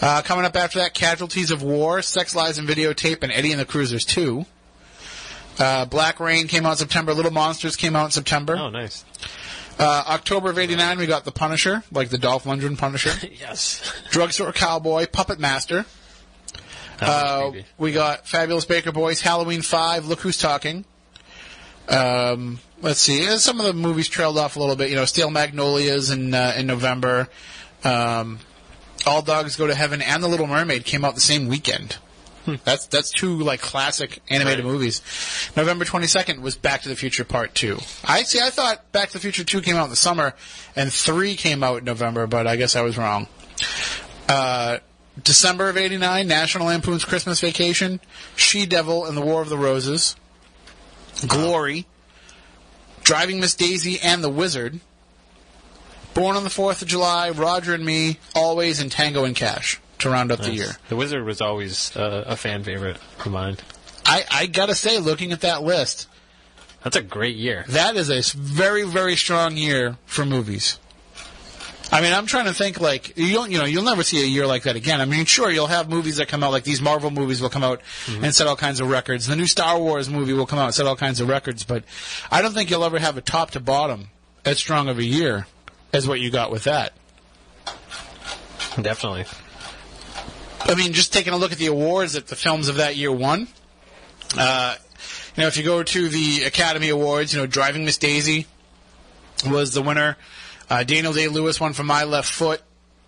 Uh, 0.00 0.22
coming 0.22 0.44
up 0.44 0.54
after 0.54 0.78
that, 0.78 0.94
Casualties 0.94 1.50
of 1.50 1.62
War, 1.62 2.00
Sex 2.02 2.36
Lies 2.36 2.58
and 2.58 2.68
Videotape, 2.68 3.22
and 3.22 3.32
Eddie 3.32 3.50
and 3.50 3.60
the 3.60 3.64
Cruisers 3.64 4.04
2. 4.04 4.44
Uh, 5.58 5.84
Black 5.86 6.20
Rain 6.20 6.46
came 6.46 6.64
out 6.64 6.72
in 6.72 6.76
September. 6.76 7.14
Little 7.14 7.32
Monsters 7.32 7.74
came 7.74 7.96
out 7.96 8.04
in 8.04 8.10
September. 8.12 8.56
Oh, 8.56 8.70
nice. 8.70 9.04
Uh, 9.78 10.04
October 10.08 10.50
of 10.50 10.58
'89, 10.58 10.98
we 10.98 11.06
got 11.06 11.24
The 11.24 11.30
Punisher, 11.32 11.84
like 11.92 12.08
the 12.10 12.18
Dolph 12.18 12.44
Lundgren 12.44 12.76
Punisher. 12.76 13.12
Yes. 13.40 13.92
Drugstore 14.10 14.52
Cowboy, 14.52 15.06
Puppet 15.06 15.38
Master. 15.38 15.84
Uh, 17.00 17.52
we 17.78 17.92
got 17.92 18.26
Fabulous 18.26 18.64
Baker 18.64 18.90
Boys, 18.90 19.20
Halloween 19.20 19.62
Five, 19.62 20.06
Look 20.06 20.20
Who's 20.20 20.36
Talking. 20.36 20.84
Um, 21.88 22.58
let's 22.82 23.00
see, 23.00 23.26
uh, 23.26 23.38
some 23.38 23.60
of 23.60 23.66
the 23.66 23.72
movies 23.72 24.08
trailed 24.08 24.36
off 24.36 24.56
a 24.56 24.60
little 24.60 24.76
bit. 24.76 24.90
You 24.90 24.96
know, 24.96 25.04
Steel 25.04 25.30
Magnolias 25.30 26.10
in 26.10 26.34
uh, 26.34 26.54
in 26.56 26.66
November. 26.66 27.28
Um, 27.84 28.40
All 29.06 29.22
Dogs 29.22 29.54
Go 29.56 29.68
to 29.68 29.74
Heaven 29.74 30.02
and 30.02 30.22
The 30.22 30.28
Little 30.28 30.48
Mermaid 30.48 30.84
came 30.84 31.04
out 31.04 31.14
the 31.14 31.20
same 31.20 31.46
weekend. 31.46 31.98
That's 32.64 32.86
that's 32.86 33.10
two 33.10 33.38
like 33.38 33.60
classic 33.60 34.20
animated 34.30 34.64
Right. 34.64 34.72
movies. 34.72 35.02
November 35.56 35.84
twenty 35.84 36.06
second 36.06 36.40
was 36.42 36.56
Back 36.56 36.82
to 36.82 36.88
the 36.88 36.96
Future 36.96 37.24
Part 37.24 37.54
Two. 37.54 37.78
I 38.04 38.22
see. 38.22 38.40
I 38.40 38.50
thought 38.50 38.90
Back 38.92 39.08
to 39.08 39.12
the 39.14 39.20
Future 39.20 39.44
Two 39.44 39.60
came 39.60 39.76
out 39.76 39.84
in 39.84 39.90
the 39.90 39.96
summer, 39.96 40.34
and 40.74 40.92
three 40.92 41.36
came 41.36 41.62
out 41.62 41.78
in 41.78 41.84
November, 41.84 42.26
but 42.26 42.46
I 42.46 42.56
guess 42.56 42.74
I 42.76 42.82
was 42.82 42.96
wrong. 42.96 43.26
Uh, 44.28 44.78
December 45.22 45.68
of 45.68 45.76
'89, 45.76 46.26
National 46.28 46.66
Lampoon's 46.68 47.04
Christmas 47.04 47.40
Vacation, 47.40 48.00
She 48.36 48.66
Devil 48.66 49.04
and 49.06 49.16
the 49.16 49.20
War 49.22 49.42
of 49.42 49.48
the 49.48 49.58
Roses, 49.58 50.16
Glory, 51.26 51.86
Driving 53.02 53.40
Miss 53.40 53.54
Daisy 53.54 53.98
and 54.00 54.22
the 54.22 54.28
Wizard, 54.28 54.80
Born 56.14 56.36
on 56.36 56.44
the 56.44 56.50
Fourth 56.50 56.82
of 56.82 56.88
July, 56.88 57.30
Roger 57.30 57.74
and 57.74 57.84
Me, 57.84 58.18
Always, 58.34 58.80
and 58.80 58.90
Tango 58.92 59.24
and 59.24 59.34
Cash 59.36 59.80
to 60.00 60.10
round 60.10 60.32
up 60.32 60.40
the 60.40 60.52
year. 60.52 60.70
The 60.88 60.96
Wizard 60.96 61.24
was 61.24 61.40
always 61.40 61.96
uh, 61.96 62.24
a 62.26 62.36
fan 62.36 62.62
favorite 62.64 62.98
of 63.20 63.26
mine. 63.32 63.56
I, 64.04 64.24
I 64.30 64.46
gotta 64.46 64.74
say, 64.74 64.98
looking 64.98 65.32
at 65.32 65.40
that 65.42 65.62
list, 65.62 66.08
That's 66.82 66.96
a 66.96 67.02
great 67.02 67.36
year. 67.36 67.64
That 67.68 67.96
is 67.96 68.08
a 68.10 68.36
very, 68.38 68.84
very 68.84 69.16
strong 69.16 69.56
year 69.56 69.98
for 70.06 70.24
movies. 70.24 70.78
I 71.90 72.02
mean, 72.02 72.12
I'm 72.12 72.26
trying 72.26 72.44
to 72.44 72.52
think 72.52 72.80
like 72.80 73.16
you 73.16 73.32
don't, 73.32 73.50
you 73.50 73.56
know, 73.56 73.64
you'll 73.64 73.82
never 73.82 74.02
see 74.02 74.22
a 74.22 74.26
year 74.26 74.46
like 74.46 74.64
that 74.64 74.76
again. 74.76 75.00
I 75.00 75.06
mean, 75.06 75.24
sure, 75.24 75.50
you'll 75.50 75.68
have 75.68 75.88
movies 75.88 76.18
that 76.18 76.28
come 76.28 76.42
out 76.42 76.52
like 76.52 76.64
these 76.64 76.82
Marvel 76.82 77.10
movies 77.10 77.40
will 77.40 77.48
come 77.48 77.64
out 77.64 77.80
and 78.20 78.34
set 78.34 78.46
all 78.46 78.56
kinds 78.56 78.80
of 78.80 78.90
records. 78.90 79.26
The 79.26 79.36
new 79.36 79.46
Star 79.46 79.78
Wars 79.78 80.10
movie 80.10 80.34
will 80.34 80.44
come 80.44 80.58
out 80.58 80.66
and 80.66 80.74
set 80.74 80.86
all 80.86 80.96
kinds 80.96 81.20
of 81.22 81.28
records, 81.28 81.64
but 81.64 81.84
I 82.30 82.42
don't 82.42 82.52
think 82.52 82.68
you'll 82.68 82.84
ever 82.84 82.98
have 82.98 83.16
a 83.16 83.22
top 83.22 83.52
to 83.52 83.60
bottom 83.60 84.08
as 84.44 84.58
strong 84.58 84.88
of 84.88 84.98
a 84.98 85.04
year 85.04 85.46
as 85.92 86.06
what 86.06 86.20
you 86.20 86.30
got 86.30 86.50
with 86.50 86.64
that. 86.64 86.92
Definitely. 88.80 89.24
I 90.68 90.74
mean, 90.74 90.92
just 90.92 91.12
taking 91.14 91.32
a 91.32 91.36
look 91.36 91.52
at 91.52 91.58
the 91.58 91.66
awards 91.66 92.12
that 92.12 92.26
the 92.26 92.36
films 92.36 92.68
of 92.68 92.76
that 92.76 92.94
year 92.94 93.10
won. 93.10 93.48
Uh, 94.36 94.76
you 95.34 95.42
know, 95.42 95.46
if 95.46 95.56
you 95.56 95.64
go 95.64 95.82
to 95.82 96.08
the 96.08 96.44
Academy 96.44 96.90
Awards, 96.90 97.32
you 97.32 97.40
know, 97.40 97.46
Driving 97.46 97.86
Miss 97.86 97.96
Daisy 97.96 98.46
was 99.46 99.72
the 99.72 99.80
winner. 99.80 100.16
Uh, 100.68 100.84
Daniel 100.84 101.14
Day 101.14 101.28
Lewis 101.28 101.58
won 101.58 101.72
for 101.72 101.84
My 101.84 102.04
Left 102.04 102.30
Foot. 102.30 102.60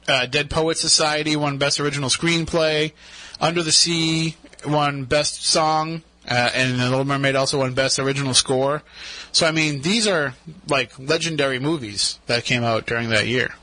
Uh, 0.09 0.25
Dead 0.25 0.49
Poet 0.49 0.79
Society 0.79 1.37
won 1.37 1.59
Best 1.59 1.79
Original 1.81 2.09
Screenplay. 2.09 2.93
Under 3.41 3.63
the 3.63 3.73
Sea 3.73 4.37
won 4.67 5.05
Best 5.05 5.45
Song. 5.45 6.03
Uh, 6.29 6.51
and 6.55 6.79
The 6.79 6.89
Little 6.89 7.05
Mermaid 7.05 7.35
also 7.35 7.59
won 7.59 7.75
Best 7.75 7.99
Original 7.99 8.35
Score. 8.35 8.83
So, 9.33 9.47
I 9.47 9.53
mean, 9.53 9.83
these 9.83 10.07
are 10.07 10.35
like 10.69 10.99
legendary 10.99 11.59
movies 11.59 12.19
that 12.27 12.45
came 12.45 12.63
out 12.63 12.87
during 12.87 13.11
that 13.11 13.27
year. 13.27 13.55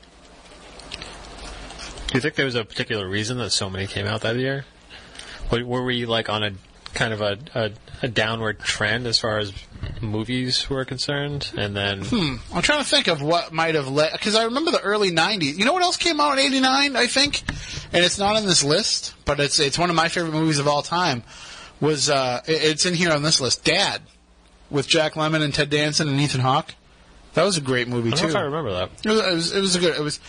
Do 2.08 2.14
you 2.14 2.20
think 2.20 2.34
there 2.34 2.46
was 2.46 2.54
a 2.54 2.64
particular 2.64 3.06
reason 3.08 3.38
that 3.38 3.50
so 3.50 3.68
many 3.68 3.86
came 3.86 4.06
out 4.06 4.22
that 4.22 4.36
year? 4.36 4.64
Were, 5.52 5.64
were 5.64 5.84
we 5.84 6.06
like 6.06 6.28
on 6.28 6.42
a 6.42 6.52
kind 6.94 7.12
of 7.12 7.20
a, 7.20 7.38
a, 7.54 7.70
a 8.02 8.08
downward 8.08 8.60
trend 8.60 9.06
as 9.06 9.18
far 9.18 9.38
as 9.38 9.52
movies 10.00 10.68
were 10.70 10.84
concerned, 10.86 11.52
and 11.56 11.76
then 11.76 12.02
hmm. 12.02 12.36
I'm 12.52 12.62
trying 12.62 12.82
to 12.82 12.88
think 12.88 13.08
of 13.08 13.20
what 13.20 13.52
might 13.52 13.74
have 13.74 13.88
led 13.88 14.12
because 14.12 14.34
I 14.34 14.44
remember 14.44 14.70
the 14.70 14.80
early 14.80 15.10
'90s. 15.10 15.56
You 15.58 15.66
know 15.66 15.74
what 15.74 15.82
else 15.82 15.98
came 15.98 16.18
out 16.18 16.32
in 16.32 16.38
'89? 16.38 16.96
I 16.96 17.06
think, 17.06 17.42
and 17.92 18.02
it's 18.02 18.18
not 18.18 18.36
on 18.36 18.46
this 18.46 18.64
list, 18.64 19.14
but 19.26 19.38
it's 19.38 19.60
it's 19.60 19.78
one 19.78 19.90
of 19.90 19.96
my 19.96 20.08
favorite 20.08 20.32
movies 20.32 20.58
of 20.58 20.66
all 20.66 20.82
time. 20.82 21.22
Was 21.80 22.08
uh, 22.08 22.42
it- 22.46 22.62
it's 22.62 22.86
in 22.86 22.94
here 22.94 23.12
on 23.12 23.22
this 23.22 23.40
list? 23.40 23.64
Dad, 23.64 24.02
with 24.70 24.88
Jack 24.88 25.14
Lemmon 25.14 25.42
and 25.42 25.54
Ted 25.54 25.70
Danson 25.70 26.08
and 26.08 26.18
Ethan 26.20 26.40
Hawke. 26.40 26.74
That 27.34 27.44
was 27.44 27.56
a 27.56 27.60
great 27.60 27.86
movie 27.86 28.12
I 28.12 28.16
don't 28.16 28.30
too. 28.32 28.36
I 28.36 28.40
remember 28.40 28.72
that. 28.72 28.90
It 29.04 29.10
was, 29.10 29.20
it 29.20 29.34
was 29.34 29.54
it 29.54 29.60
was 29.60 29.76
a 29.76 29.78
good 29.78 29.96
it 29.96 30.02
was 30.02 30.20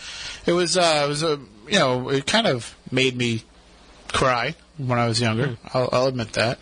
it 0.46 0.52
was 0.52 0.76
uh, 0.76 1.02
it 1.04 1.08
was 1.08 1.22
a 1.22 1.40
you 1.70 1.78
know 1.78 2.08
it 2.10 2.26
kind 2.26 2.46
of 2.46 2.76
made 2.90 3.16
me 3.16 3.42
cry 4.08 4.54
when 4.76 4.98
I 4.98 5.06
was 5.06 5.20
younger. 5.20 5.56
I'll, 5.72 5.88
I'll 5.92 6.06
admit 6.06 6.32
that. 6.34 6.58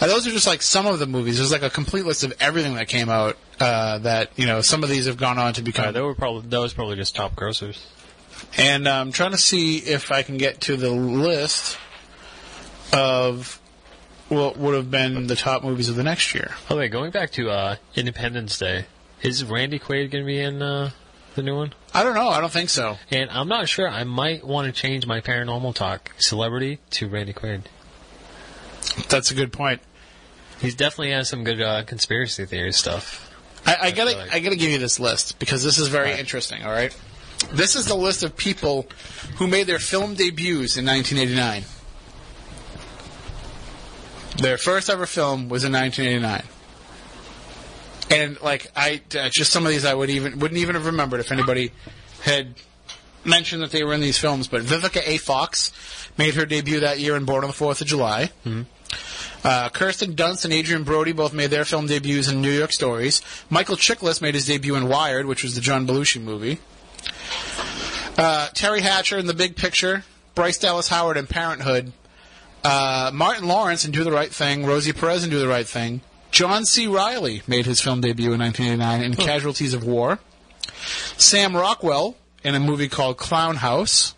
And 0.00 0.10
those 0.10 0.26
are 0.26 0.30
just 0.30 0.46
like 0.46 0.62
some 0.62 0.86
of 0.86 0.98
the 0.98 1.06
movies. 1.06 1.36
There's 1.36 1.52
like 1.52 1.62
a 1.62 1.68
complete 1.68 2.06
list 2.06 2.24
of 2.24 2.32
everything 2.40 2.74
that 2.74 2.88
came 2.88 3.10
out. 3.10 3.36
Uh, 3.58 3.98
that 3.98 4.30
you 4.36 4.46
know 4.46 4.62
some 4.62 4.82
of 4.82 4.88
these 4.88 5.04
have 5.06 5.18
gone 5.18 5.38
on 5.38 5.52
to 5.52 5.62
become. 5.62 5.88
Uh, 5.88 5.92
they 5.92 6.00
were 6.00 6.14
probably 6.14 6.48
that 6.48 6.60
was 6.60 6.72
probably 6.72 6.96
just 6.96 7.14
top 7.14 7.34
grossers. 7.34 7.84
and 8.56 8.88
I'm 8.88 9.12
trying 9.12 9.32
to 9.32 9.38
see 9.38 9.76
if 9.78 10.10
I 10.10 10.22
can 10.22 10.38
get 10.38 10.62
to 10.62 10.76
the 10.78 10.90
list 10.90 11.78
of 12.92 13.60
what 14.30 14.56
would 14.56 14.74
have 14.74 14.90
been 14.90 15.26
the 15.26 15.36
top 15.36 15.62
movies 15.62 15.88
of 15.90 15.96
the 15.96 16.02
next 16.04 16.34
year. 16.34 16.52
Oh 16.70 16.76
wait, 16.78 16.90
going 16.90 17.10
back 17.10 17.32
to 17.32 17.50
uh, 17.50 17.76
Independence 17.94 18.58
Day, 18.58 18.86
is 19.22 19.44
Randy 19.44 19.78
Quaid 19.78 20.10
going 20.10 20.24
to 20.24 20.26
be 20.26 20.40
in 20.40 20.62
uh, 20.62 20.90
the 21.34 21.42
new 21.42 21.56
one? 21.56 21.74
I 21.92 22.04
don't 22.04 22.14
know. 22.14 22.28
I 22.28 22.40
don't 22.40 22.52
think 22.52 22.70
so. 22.70 22.98
And 23.10 23.28
I'm 23.30 23.48
not 23.48 23.68
sure. 23.68 23.88
I 23.88 24.04
might 24.04 24.44
want 24.46 24.66
to 24.72 24.80
change 24.80 25.06
my 25.06 25.20
paranormal 25.20 25.74
talk 25.74 26.12
celebrity 26.18 26.78
to 26.90 27.08
Randy 27.08 27.32
Quaid. 27.32 27.62
That's 29.08 29.30
a 29.30 29.34
good 29.34 29.52
point. 29.52 29.80
He's 30.60 30.74
definitely 30.74 31.10
has 31.12 31.28
some 31.28 31.42
good 31.42 31.60
uh, 31.60 31.82
conspiracy 31.84 32.44
theory 32.46 32.72
stuff. 32.72 33.26
I, 33.66 33.76
I 33.82 33.90
gotta, 33.90 34.16
like- 34.16 34.32
I 34.32 34.40
gotta 34.40 34.56
give 34.56 34.70
you 34.70 34.78
this 34.78 35.00
list 35.00 35.38
because 35.38 35.64
this 35.64 35.78
is 35.78 35.88
very 35.88 36.06
Alright. 36.06 36.20
interesting. 36.20 36.62
All 36.62 36.70
right, 36.70 36.96
this 37.52 37.76
is 37.76 37.86
the 37.86 37.94
list 37.96 38.22
of 38.22 38.36
people 38.36 38.86
who 39.36 39.46
made 39.46 39.66
their 39.66 39.78
film 39.78 40.14
debuts 40.14 40.76
in 40.76 40.86
1989. 40.86 41.64
Their 44.38 44.56
first 44.58 44.88
ever 44.88 45.06
film 45.06 45.48
was 45.48 45.64
in 45.64 45.72
1989, 45.72 46.42
and 48.10 48.40
like 48.42 48.70
I, 48.76 49.00
uh, 49.18 49.28
just 49.30 49.52
some 49.52 49.64
of 49.64 49.70
these 49.70 49.84
I 49.84 49.94
would 49.94 50.10
even 50.10 50.38
wouldn't 50.38 50.58
even 50.58 50.74
have 50.74 50.86
remembered 50.86 51.20
if 51.20 51.32
anybody 51.32 51.72
had 52.22 52.54
mentioned 53.24 53.62
that 53.62 53.70
they 53.70 53.84
were 53.84 53.94
in 53.94 54.00
these 54.00 54.18
films. 54.18 54.48
But 54.48 54.62
Vivica 54.62 55.02
A. 55.06 55.16
Fox 55.18 55.72
made 56.18 56.34
her 56.34 56.44
debut 56.44 56.80
that 56.80 56.98
year 56.98 57.16
in 57.16 57.24
Born 57.24 57.44
on 57.44 57.48
the 57.48 57.54
Fourth 57.54 57.80
of 57.80 57.86
July. 57.86 58.30
Uh, 59.42 59.68
Kirsten 59.70 60.14
Dunst 60.14 60.44
and 60.44 60.52
Adrien 60.52 60.84
Brody 60.84 61.12
both 61.12 61.32
made 61.32 61.50
their 61.50 61.64
film 61.64 61.86
debuts 61.86 62.28
in 62.28 62.42
New 62.42 62.50
York 62.50 62.72
Stories. 62.72 63.22
Michael 63.48 63.76
Chiklis 63.76 64.20
made 64.20 64.34
his 64.34 64.46
debut 64.46 64.74
in 64.74 64.88
Wired, 64.88 65.24
which 65.26 65.42
was 65.42 65.54
the 65.54 65.62
John 65.62 65.86
Belushi 65.86 66.20
movie. 66.20 66.58
Uh, 68.18 68.48
Teri 68.52 68.80
Hatcher 68.80 69.16
in 69.16 69.26
The 69.26 69.34
Big 69.34 69.56
Picture. 69.56 70.04
Bryce 70.34 70.58
Dallas 70.58 70.88
Howard 70.88 71.16
in 71.16 71.26
Parenthood. 71.26 71.92
Uh, 72.62 73.10
Martin 73.14 73.48
Lawrence 73.48 73.86
in 73.86 73.92
Do 73.92 74.04
the 74.04 74.12
Right 74.12 74.30
Thing. 74.30 74.66
Rosie 74.66 74.92
Perez 74.92 75.24
in 75.24 75.30
Do 75.30 75.38
the 75.38 75.48
Right 75.48 75.66
Thing. 75.66 76.02
John 76.30 76.64
C. 76.64 76.86
Reilly 76.86 77.42
made 77.46 77.66
his 77.66 77.80
film 77.80 78.00
debut 78.00 78.32
in 78.32 78.38
1989 78.40 79.02
in 79.04 79.14
Casualties 79.16 79.74
of 79.74 79.84
War. 79.84 80.18
Sam 81.16 81.56
Rockwell 81.56 82.16
in 82.44 82.54
a 82.54 82.60
movie 82.60 82.88
called 82.88 83.16
Clown 83.16 83.56
House. 83.56 84.14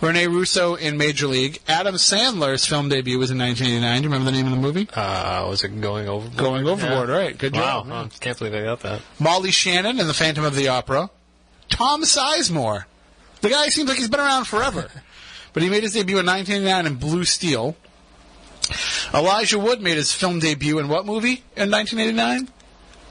Rene 0.00 0.26
Russo 0.26 0.74
in 0.74 0.98
Major 0.98 1.26
League. 1.28 1.60
Adam 1.66 1.94
Sandler's 1.94 2.66
film 2.66 2.88
debut 2.90 3.18
was 3.18 3.30
in 3.30 3.38
1989. 3.38 4.02
Do 4.02 4.06
you 4.08 4.12
remember 4.12 4.30
the 4.30 4.36
name 4.36 4.44
of 4.46 4.52
the 4.52 4.58
movie? 4.60 4.86
Uh, 4.92 5.46
was 5.48 5.64
it 5.64 5.80
going 5.80 6.08
overboard? 6.08 6.36
Going 6.36 6.66
Overboard, 6.66 7.08
Yeah. 7.08 7.14
right. 7.14 7.38
Good 7.38 7.54
Wow, 7.54 7.84
job. 7.84 8.10
I 8.12 8.18
can't 8.18 8.36
believe 8.38 8.54
I 8.54 8.62
got 8.64 8.80
that. 8.80 9.00
Molly 9.18 9.50
Shannon 9.50 9.98
in 9.98 10.06
The 10.06 10.12
Phantom 10.14 10.44
of 10.44 10.56
the 10.56 10.68
Opera. 10.68 11.08
Tom 11.70 12.02
Sizemore. 12.02 12.84
The 13.40 13.48
guy 13.48 13.68
seems 13.70 13.88
like 13.88 13.96
he's 13.98 14.08
been 14.08 14.20
around 14.20 14.44
forever. 14.44 14.90
but 15.54 15.62
he 15.62 15.70
made 15.70 15.82
his 15.84 15.94
debut 15.94 16.18
in 16.18 16.26
1989 16.26 16.86
in 16.86 16.98
Blue 16.98 17.24
Steel. 17.24 17.74
Elijah 19.12 19.58
Wood 19.58 19.80
made 19.80 19.96
his 19.96 20.12
film 20.12 20.38
debut 20.38 20.78
in 20.78 20.88
what 20.88 21.06
movie 21.06 21.42
in 21.56 21.70
1989? 21.70 22.48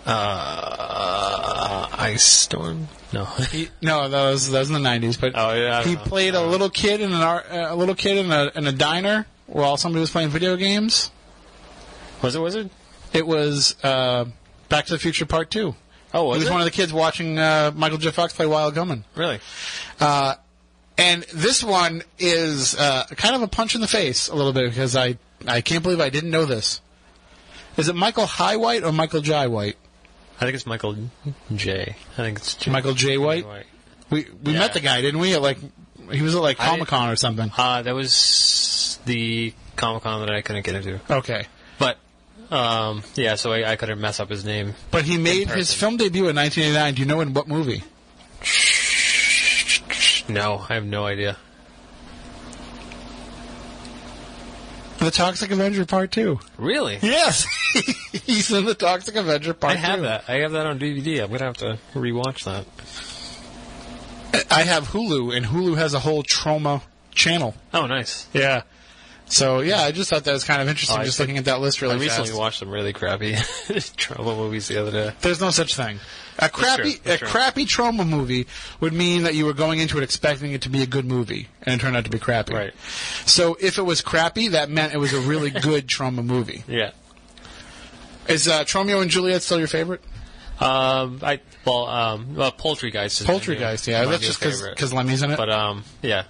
Uh, 0.05 1.87
Ice 1.93 2.23
Storm? 2.25 2.87
No. 3.13 3.25
He, 3.25 3.69
no, 3.81 4.09
that 4.09 4.29
was 4.31 4.49
that 4.51 4.59
was 4.59 4.69
in 4.69 4.73
the 4.81 4.87
90s. 4.89 5.19
But 5.19 5.33
Oh, 5.35 5.53
yeah, 5.53 5.83
he 5.83 5.95
know. 5.95 6.01
played 6.01 6.33
a 6.35 6.41
little 6.45 6.69
kid 6.69 6.99
in 7.01 7.11
an 7.13 7.21
a 7.21 7.75
little 7.75 7.95
kid 7.95 8.17
in 8.17 8.31
a 8.31 8.51
in 8.55 8.65
a 8.67 8.71
diner 8.71 9.25
while 9.47 9.77
somebody 9.77 9.99
was 10.01 10.09
playing 10.11 10.29
video 10.29 10.55
games. 10.55 11.11
was 12.21 12.35
it 12.35 12.39
Wizard? 12.41 12.69
It 13.13 13.27
was 13.27 13.75
uh, 13.83 14.25
Back 14.69 14.85
to 14.87 14.93
the 14.93 14.99
Future 14.99 15.25
Part 15.25 15.51
Two. 15.51 15.75
Oh, 16.13 16.25
was 16.25 16.37
He 16.37 16.39
was 16.41 16.47
it? 16.49 16.51
one 16.51 16.61
of 16.61 16.65
the 16.65 16.71
kids 16.71 16.91
watching 16.91 17.37
uh, 17.39 17.71
Michael 17.75 17.97
J. 17.99 18.11
Fox 18.11 18.33
play 18.33 18.45
Wild 18.47 18.73
Gunman. 18.75 19.03
Really? 19.15 19.39
Uh, 19.99 20.35
and 20.97 21.23
this 21.33 21.63
one 21.63 22.03
is 22.19 22.75
uh, 22.75 23.05
kind 23.15 23.35
of 23.35 23.41
a 23.41 23.47
punch 23.47 23.73
in 23.75 23.81
the 23.81 23.87
face 23.87 24.27
a 24.29 24.35
little 24.35 24.53
bit 24.53 24.69
because 24.69 24.95
I, 24.95 25.17
I 25.47 25.61
can't 25.61 25.83
believe 25.83 25.99
I 25.99 26.09
didn't 26.09 26.31
know 26.31 26.45
this. 26.45 26.81
Is 27.77 27.89
it 27.89 27.95
Michael 27.95 28.25
High 28.25 28.55
White 28.57 28.83
or 28.83 28.91
Michael 28.91 29.21
Jai 29.21 29.47
White? 29.47 29.77
I 30.37 30.45
think 30.45 30.55
it's 30.55 30.65
Michael 30.65 30.95
J. 31.55 31.95
I 32.13 32.15
think 32.15 32.37
it's 32.39 32.55
J. 32.55 32.71
Michael 32.71 32.93
J. 32.93 33.17
White. 33.17 33.45
We 34.09 34.27
we 34.43 34.53
Yeah. 34.53 34.59
met 34.59 34.73
the 34.73 34.79
guy, 34.79 35.01
didn't 35.01 35.19
we? 35.19 35.33
At 35.33 35.41
like 35.41 35.57
he 36.11 36.21
was 36.21 36.35
at 36.35 36.41
like 36.41 36.57
Comic 36.57 36.87
Con 36.87 37.09
or 37.09 37.15
something. 37.15 37.51
Uh, 37.57 37.81
that 37.81 37.95
was 37.95 38.99
the 39.05 39.53
Comic 39.75 40.03
Con 40.03 40.25
that 40.25 40.33
I 40.33 40.41
couldn't 40.41 40.63
get 40.65 40.75
into. 40.75 40.99
Okay, 41.09 41.45
But, 41.79 41.97
um, 42.51 43.03
yeah, 43.15 43.35
so 43.35 43.51
I, 43.53 43.71
I 43.71 43.75
couldn't 43.75 43.99
mess 44.01 44.19
up 44.19 44.29
his 44.29 44.43
name. 44.45 44.73
but 44.91 45.03
he 45.05 45.17
made 45.17 45.49
his 45.49 45.73
film 45.73 45.97
debut 45.97 46.27
in 46.27 46.35
1989. 46.35 46.93
Do 46.95 47.01
you 47.01 47.07
know 47.07 47.21
in 47.21 47.33
what 47.33 47.47
movie? 47.47 47.83
No, 50.29 50.65
I 50.69 50.75
have 50.75 50.85
no 50.85 51.05
idea. 51.05 51.37
The 55.03 55.11
Toxic 55.11 55.51
Avenger 55.51 55.85
Part 55.85 56.11
Two. 56.11 56.39
Really? 56.57 56.97
Yes, 57.01 57.45
he's 58.25 58.49
in 58.53 58.63
the 58.63 58.73
Toxic 58.73 59.15
Avenger 59.15 59.53
Part 59.53 59.73
I 59.73 59.75
have 59.75 59.97
2. 59.97 60.01
that. 60.03 60.23
I 60.29 60.35
have 60.35 60.53
that 60.53 60.65
on 60.65 60.79
DVD. 60.79 61.21
I'm 61.23 61.29
gonna 61.29 61.43
have 61.43 61.57
to 61.57 61.77
rewatch 61.93 62.45
that. 62.45 62.65
I 64.49 64.63
have 64.63 64.87
Hulu, 64.87 65.35
and 65.35 65.45
Hulu 65.45 65.75
has 65.77 65.93
a 65.93 65.99
whole 65.99 66.23
Troma 66.23 66.83
channel. 67.13 67.53
Oh, 67.73 67.85
nice. 67.85 68.27
Yeah. 68.33 68.61
So 69.27 69.61
yeah, 69.61 69.81
I 69.81 69.91
just 69.91 70.09
thought 70.09 70.25
that 70.25 70.33
was 70.33 70.43
kind 70.43 70.61
of 70.61 70.67
interesting. 70.67 70.99
Oh, 70.99 71.03
just 71.03 71.19
looking 71.19 71.37
at 71.37 71.45
that 71.45 71.59
list 71.59 71.81
really 71.81 71.95
I 71.95 71.99
recently 71.99 72.27
fast. 72.29 72.39
watched 72.39 72.59
some 72.59 72.69
really 72.69 72.93
crappy 72.93 73.33
Troma 73.33 74.37
movies 74.37 74.67
the 74.67 74.79
other 74.81 74.91
day. 74.91 75.13
There's 75.21 75.41
no 75.41 75.49
such 75.49 75.75
thing. 75.75 75.99
A 76.39 76.49
crappy, 76.49 76.99
a 77.05 77.17
crappy 77.17 77.65
Troma 77.65 78.07
movie 78.07 78.47
would 78.79 78.93
mean 78.93 79.23
that 79.23 79.35
you 79.35 79.45
were 79.45 79.53
going 79.53 79.79
into 79.79 79.97
it 79.97 80.03
expecting 80.03 80.51
it 80.51 80.63
to 80.63 80.69
be 80.69 80.81
a 80.81 80.87
good 80.87 81.05
movie, 81.05 81.47
and 81.61 81.75
it 81.79 81.81
turned 81.83 81.95
out 81.95 82.05
to 82.05 82.09
be 82.09 82.19
crappy. 82.19 82.53
Right. 82.53 82.73
So 83.25 83.55
if 83.59 83.77
it 83.77 83.83
was 83.83 84.01
crappy, 84.01 84.49
that 84.49 84.69
meant 84.69 84.93
it 84.93 84.97
was 84.97 85.13
a 85.13 85.19
really 85.21 85.49
good 85.61 85.87
Troma 85.87 86.23
movie. 86.25 86.63
Yeah. 86.67 86.91
Is 88.27 88.47
uh, 88.47 88.63
Tromeo 88.63 89.01
and 89.01 89.11
Juliet 89.11 89.41
still 89.41 89.59
your 89.59 89.67
favorite? 89.67 90.01
Um, 90.59 91.19
I 91.21 91.39
well, 91.65 91.87
um, 91.87 92.35
well, 92.35 92.51
Poultrygeist 92.51 93.21
is 93.21 93.27
my 93.27 93.33
new- 93.33 93.39
Poultrygeist, 93.39 93.87
yeah. 93.87 94.05
That's 94.05 94.25
just 94.25 94.39
because. 94.39 94.93
Lemmy's 94.93 95.21
in 95.23 95.31
it. 95.31 95.37
But 95.37 95.49
um, 95.49 95.83
yeah. 96.01 96.23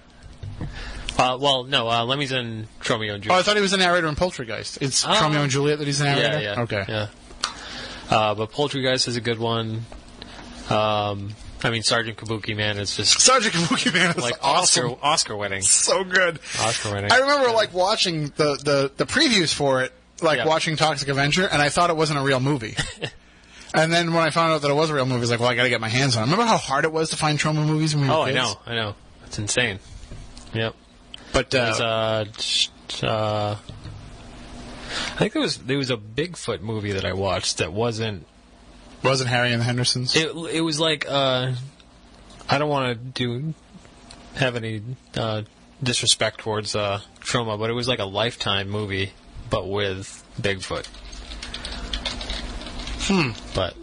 Uh, 1.16 1.38
well, 1.40 1.64
no, 1.64 1.88
uh, 1.88 2.04
Lemmy's 2.04 2.32
in 2.32 2.66
Tromeo 2.80 3.14
and 3.14 3.22
Juliet. 3.22 3.30
oh, 3.30 3.40
I 3.40 3.42
thought 3.42 3.54
he 3.56 3.62
was 3.62 3.70
the 3.70 3.76
narrator 3.76 4.08
in 4.08 4.16
Poultrygeist. 4.16 4.82
It's 4.82 5.04
Oh. 5.04 5.08
Tromeo 5.10 5.42
and 5.42 5.50
Juliet 5.50 5.78
that 5.78 5.86
he's 5.86 5.98
the 6.00 6.04
narrator. 6.06 6.40
yeah, 6.40 6.54
yeah, 6.54 6.60
Okay. 6.62 6.84
yeah. 6.88 7.06
Uh, 8.10 8.34
but 8.34 8.50
Poultrygeist 8.52 9.06
is 9.08 9.16
a 9.16 9.20
good 9.20 9.38
one. 9.38 9.84
Um, 10.70 11.34
I 11.62 11.70
mean, 11.70 11.82
Sergeant 11.82 12.18
Kabuki, 12.18 12.56
man, 12.56 12.78
it's 12.78 12.96
just 12.96 13.20
Sergeant 13.20 13.54
Kabuki 13.54 13.92
Man 13.94 14.10
is 14.10 14.16
like 14.22 14.36
awesome. 14.42 14.90
Oscar 14.92 15.04
Oscar 15.06 15.36
winning. 15.36 15.62
so 15.62 16.04
good. 16.04 16.38
Oscar 16.60 16.92
winning. 16.94 17.12
I 17.12 17.18
remember 17.18 17.52
like 17.52 17.72
watching 17.72 18.24
the, 18.36 18.56
the, 18.62 18.92
the 18.96 19.06
previews 19.06 19.52
for 19.54 19.82
it, 19.82 19.92
like 20.20 20.38
Yeah. 20.38 20.46
watching 20.46 20.76
Toxic 20.76 21.08
Avenger, 21.08 21.46
and 21.46 21.62
I 21.62 21.68
thought 21.68 21.90
it 21.90 21.96
wasn't 21.96 22.18
a 22.18 22.22
real 22.22 22.40
movie. 22.40 22.76
and 23.74 23.92
then 23.92 24.12
when 24.12 24.22
I 24.22 24.30
found 24.30 24.52
out 24.52 24.62
that 24.62 24.70
it 24.70 24.74
was 24.74 24.90
a 24.90 24.94
real 24.94 25.06
movie, 25.06 25.18
I 25.18 25.20
was 25.20 25.30
like, 25.30 25.40
well, 25.40 25.48
I 25.48 25.54
got 25.54 25.62
to 25.64 25.70
get 25.70 25.80
my 25.80 25.88
hands 25.88 26.16
on. 26.16 26.22
it. 26.22 26.26
Remember 26.26 26.44
how 26.46 26.56
hard 26.58 26.84
it 26.84 26.92
was 26.92 27.10
to 27.10 27.16
find 27.16 27.38
Troma 27.38 27.64
movies 27.66 27.94
when 27.94 28.04
we 28.04 28.08
were 28.10 28.14
Oh, 28.16 28.22
I 28.22 28.32
know, 28.32 28.54
I 28.66 28.74
know. 28.74 28.94
It's 29.26 29.38
insane. 29.38 29.78
Yep. 30.52 30.74
But 31.34 31.52
uh, 31.52 32.24
There's 32.24 32.70
uh, 33.02 33.06
uh, 33.06 33.56
I 35.14 35.18
think 35.18 35.32
there 35.32 35.42
was 35.42 35.58
there 35.58 35.76
was 35.76 35.90
a 35.90 35.96
Bigfoot 35.96 36.60
movie 36.60 36.92
that 36.92 37.04
I 37.04 37.12
watched 37.12 37.58
that 37.58 37.72
wasn't. 37.72 38.26
wasn't 39.02 39.30
Harry 39.30 39.50
and 39.50 39.60
the 39.60 39.64
Hendersons? 39.64 40.14
It 40.14 40.30
it 40.52 40.60
was 40.60 40.78
like 40.78 41.06
uh, 41.08 41.52
I 42.48 42.58
don't 42.58 42.70
want 42.70 42.96
to 42.96 43.24
do 43.26 43.54
have 44.36 44.54
any 44.54 44.82
uh, 45.16 45.42
disrespect 45.82 46.38
towards 46.38 46.76
uh, 46.76 47.00
Troma, 47.20 47.58
but 47.58 47.68
it 47.68 47.74
was 47.74 47.88
like 47.88 47.98
a 47.98 48.04
lifetime 48.04 48.68
movie, 48.68 49.12
but 49.50 49.68
with 49.68 50.24
Bigfoot. 50.40 50.86
Hmm. 53.06 53.32
But 53.56 53.76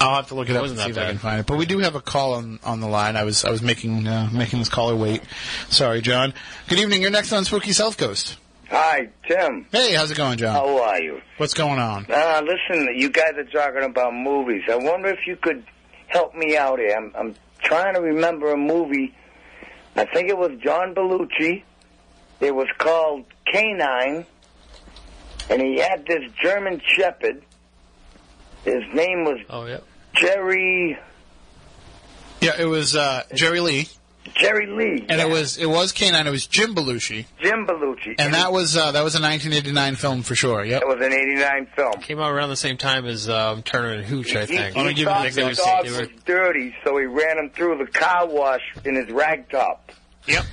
I'll 0.00 0.16
have 0.16 0.28
to 0.28 0.34
look 0.34 0.48
it 0.48 0.56
up 0.56 0.64
and 0.64 0.70
see 0.70 0.76
that 0.76 0.90
if 0.90 0.98
I 0.98 1.06
can 1.10 1.18
find 1.18 1.40
it. 1.40 1.46
But 1.46 1.58
we 1.58 1.66
do 1.66 1.78
have 1.78 1.94
a 1.94 2.00
call 2.00 2.34
on, 2.34 2.60
on 2.64 2.80
the 2.80 2.86
line. 2.86 3.16
I 3.16 3.24
was 3.24 3.44
I 3.44 3.50
was 3.50 3.62
making 3.62 4.06
uh, 4.06 4.30
making 4.32 4.58
this 4.58 4.68
caller 4.68 4.94
wait. 4.94 5.22
Sorry, 5.68 6.00
John. 6.00 6.34
Good 6.68 6.78
evening. 6.78 7.02
You're 7.02 7.10
next 7.10 7.32
on 7.32 7.44
Spooky 7.44 7.72
South 7.72 7.96
Coast. 7.96 8.36
Hi, 8.70 9.08
Tim. 9.26 9.66
Hey, 9.72 9.94
how's 9.94 10.10
it 10.10 10.16
going, 10.16 10.36
John? 10.36 10.54
How 10.54 10.82
are 10.82 11.00
you? 11.00 11.20
What's 11.38 11.54
going 11.54 11.78
on? 11.78 12.06
Uh, 12.10 12.42
listen, 12.44 12.88
you 12.96 13.08
guys 13.08 13.32
are 13.38 13.44
talking 13.44 13.82
about 13.82 14.12
movies. 14.12 14.62
I 14.70 14.76
wonder 14.76 15.08
if 15.08 15.20
you 15.26 15.36
could 15.36 15.64
help 16.06 16.34
me 16.34 16.54
out 16.56 16.78
here. 16.78 16.94
I'm, 16.94 17.12
I'm 17.16 17.34
trying 17.62 17.94
to 17.94 18.00
remember 18.00 18.52
a 18.52 18.58
movie. 18.58 19.14
I 19.96 20.04
think 20.04 20.28
it 20.28 20.36
was 20.36 20.50
John 20.62 20.94
Belushi. 20.94 21.62
It 22.40 22.54
was 22.54 22.68
called 22.76 23.24
K-9, 23.50 24.26
and 25.48 25.62
he 25.62 25.78
had 25.78 26.04
this 26.06 26.30
German 26.42 26.80
Shepherd. 26.84 27.42
His 28.74 28.84
name 28.94 29.24
was 29.24 29.40
Oh 29.50 29.66
yeah. 29.66 29.78
Jerry 30.14 30.98
Yeah, 32.40 32.52
it 32.58 32.64
was 32.66 32.94
uh, 32.96 33.22
Jerry 33.34 33.60
Lee, 33.60 33.88
Jerry 34.34 34.66
Lee, 34.66 35.04
and 35.08 35.18
yeah. 35.18 35.26
it 35.26 35.28
was 35.28 35.56
it 35.58 35.66
was 35.66 35.92
K-9. 35.92 36.26
It 36.26 36.30
was 36.30 36.46
Jim 36.46 36.74
Belushi, 36.74 37.26
Jim 37.40 37.66
Belushi, 37.66 38.14
and 38.18 38.34
that 38.34 38.52
was 38.52 38.76
uh, 38.76 38.92
that 38.92 39.02
was 39.04 39.14
a 39.14 39.20
1989 39.22 39.94
film 39.96 40.22
for 40.22 40.34
sure. 40.34 40.64
Yep. 40.64 40.82
It 40.82 40.88
was 40.88 41.04
an 41.04 41.12
'89 41.12 41.66
film. 41.74 41.92
Came 42.02 42.20
out 42.20 42.30
around 42.32 42.48
the 42.50 42.56
same 42.56 42.76
time 42.76 43.06
as 43.06 43.28
um, 43.28 43.62
Turner 43.62 43.90
and 43.92 44.04
Hooch, 44.04 44.34
I 44.36 44.46
think. 44.46 44.74
he 44.74 44.80
Let 44.80 44.86
me 44.86 44.94
give 44.94 45.06
thought 45.06 45.22
the 45.22 45.28
example. 45.28 45.64
dog 45.64 45.84
They 45.84 45.90
was 45.90 46.00
were- 46.00 46.06
dirty, 46.24 46.74
so 46.84 46.96
he 46.98 47.06
ran 47.06 47.38
him 47.38 47.50
through 47.50 47.78
the 47.78 47.86
car 47.90 48.26
wash 48.28 48.62
in 48.84 48.94
his 48.96 49.10
rag 49.10 49.48
top. 49.50 49.90
Yep. 50.26 50.44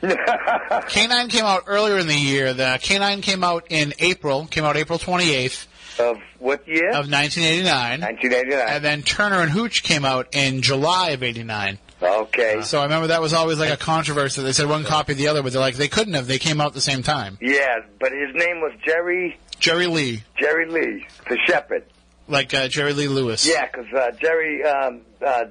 K-9 0.00 1.28
came 1.28 1.44
out 1.44 1.64
earlier 1.66 1.98
in 1.98 2.06
the 2.06 2.14
year. 2.14 2.54
The 2.54 2.78
K-9 2.80 3.22
came 3.22 3.44
out 3.44 3.66
in 3.68 3.92
April. 3.98 4.46
Came 4.46 4.64
out 4.64 4.76
April 4.78 4.98
28th 4.98 5.66
Of 5.98 6.18
what 6.38 6.66
year? 6.68 6.90
of 6.90 7.10
1989, 7.10 8.00
1989. 8.00 8.68
and 8.68 8.84
then 8.84 9.02
Turner 9.02 9.40
and 9.42 9.50
Hooch 9.50 9.82
came 9.82 10.04
out 10.04 10.28
in 10.34 10.62
July 10.62 11.10
of 11.10 11.22
'89. 11.22 11.78
Okay. 12.02 12.62
So 12.62 12.78
I 12.80 12.84
remember 12.84 13.08
that 13.08 13.20
was 13.20 13.32
always 13.34 13.58
like 13.58 13.70
a 13.72 13.76
controversy. 13.76 14.42
They 14.42 14.52
said 14.52 14.68
one 14.68 14.84
copied 14.84 15.18
the 15.18 15.28
other, 15.28 15.42
but 15.42 15.52
they're 15.52 15.60
like 15.60 15.74
they 15.76 15.88
couldn't 15.88 16.14
have. 16.14 16.26
They 16.26 16.38
came 16.38 16.60
out 16.60 16.68
at 16.68 16.72
the 16.74 16.80
same 16.80 17.02
time. 17.02 17.36
yeah, 17.40 17.80
but 17.98 18.12
his 18.12 18.34
name 18.34 18.60
was 18.60 18.72
Jerry 18.84 19.38
Jerry 19.58 19.86
Lee, 19.86 20.22
Jerry 20.38 20.66
Lee, 20.70 21.06
the 21.28 21.38
shepherd. 21.46 21.84
like 22.28 22.54
uh, 22.54 22.68
Jerry 22.68 22.94
Lee 22.94 23.08
Lewis. 23.08 23.46
Yeah, 23.46 23.66
'cause 23.66 23.86
uh, 23.94 24.12
Jerry 24.12 24.62
um, 24.64 25.02
uh, 25.20 25.44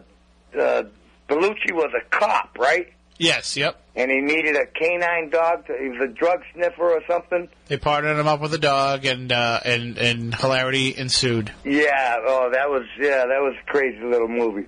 uh, 0.59 0.83
Belushi 1.27 1.71
was 1.73 1.91
a 1.95 2.03
cop, 2.09 2.57
right? 2.57 2.91
Yes. 3.19 3.55
Yep. 3.57 3.79
And 3.99 4.09
he 4.09 4.21
needed 4.21 4.55
a 4.55 4.65
canine 4.65 5.29
dog. 5.29 5.67
To, 5.67 5.77
he 5.77 5.89
was 5.89 6.09
a 6.09 6.13
drug 6.13 6.41
sniffer 6.53 6.89
or 6.89 7.01
something. 7.05 7.49
They 7.67 7.77
partnered 7.77 8.17
him 8.17 8.27
up 8.27 8.39
with 8.39 8.53
a 8.53 8.57
dog, 8.57 9.03
and 9.05 9.31
uh, 9.31 9.59
and 9.65 9.97
and 9.97 10.33
hilarity 10.33 10.95
ensued. 10.97 11.51
Yeah. 11.65 12.15
Oh, 12.19 12.49
that 12.51 12.69
was 12.69 12.85
yeah, 12.97 13.25
that 13.25 13.41
was 13.41 13.55
a 13.61 13.71
crazy 13.71 14.01
little 14.03 14.29
movie. 14.29 14.67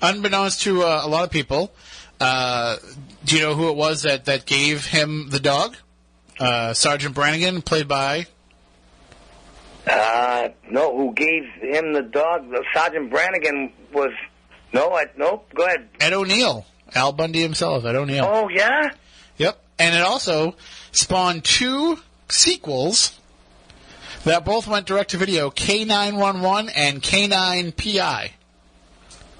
Unbeknownst 0.00 0.62
to 0.62 0.82
uh, 0.82 1.02
a 1.04 1.08
lot 1.08 1.22
of 1.22 1.30
people, 1.30 1.72
uh, 2.20 2.76
do 3.24 3.36
you 3.36 3.42
know 3.42 3.54
who 3.54 3.68
it 3.70 3.76
was 3.76 4.02
that 4.02 4.24
that 4.24 4.46
gave 4.46 4.84
him 4.84 5.28
the 5.30 5.38
dog? 5.38 5.76
Uh, 6.40 6.74
Sergeant 6.74 7.14
Brannigan, 7.14 7.62
played 7.62 7.86
by 7.86 8.26
Uh, 9.86 10.48
no, 10.68 10.96
who 10.96 11.14
gave 11.14 11.44
him 11.60 11.92
the 11.92 12.02
dog? 12.02 12.52
Sergeant 12.74 13.10
Brannigan 13.10 13.72
was. 13.92 14.10
No, 14.72 14.92
I 14.92 15.06
no. 15.16 15.42
Go 15.54 15.66
ahead. 15.66 15.88
Ed 16.00 16.14
O'Neill, 16.14 16.64
Al 16.94 17.12
Bundy 17.12 17.42
himself. 17.42 17.84
Ed 17.84 17.94
O'Neill. 17.94 18.28
Oh 18.28 18.48
yeah. 18.48 18.90
Yep. 19.38 19.58
And 19.78 19.94
it 19.94 20.02
also 20.02 20.54
spawned 20.92 21.44
two 21.44 21.98
sequels 22.28 23.18
that 24.24 24.44
both 24.44 24.66
went 24.66 24.86
direct 24.86 25.10
to 25.10 25.16
video: 25.16 25.50
K-911 25.50 26.70
and 26.74 27.02
K9PI. 27.02 28.30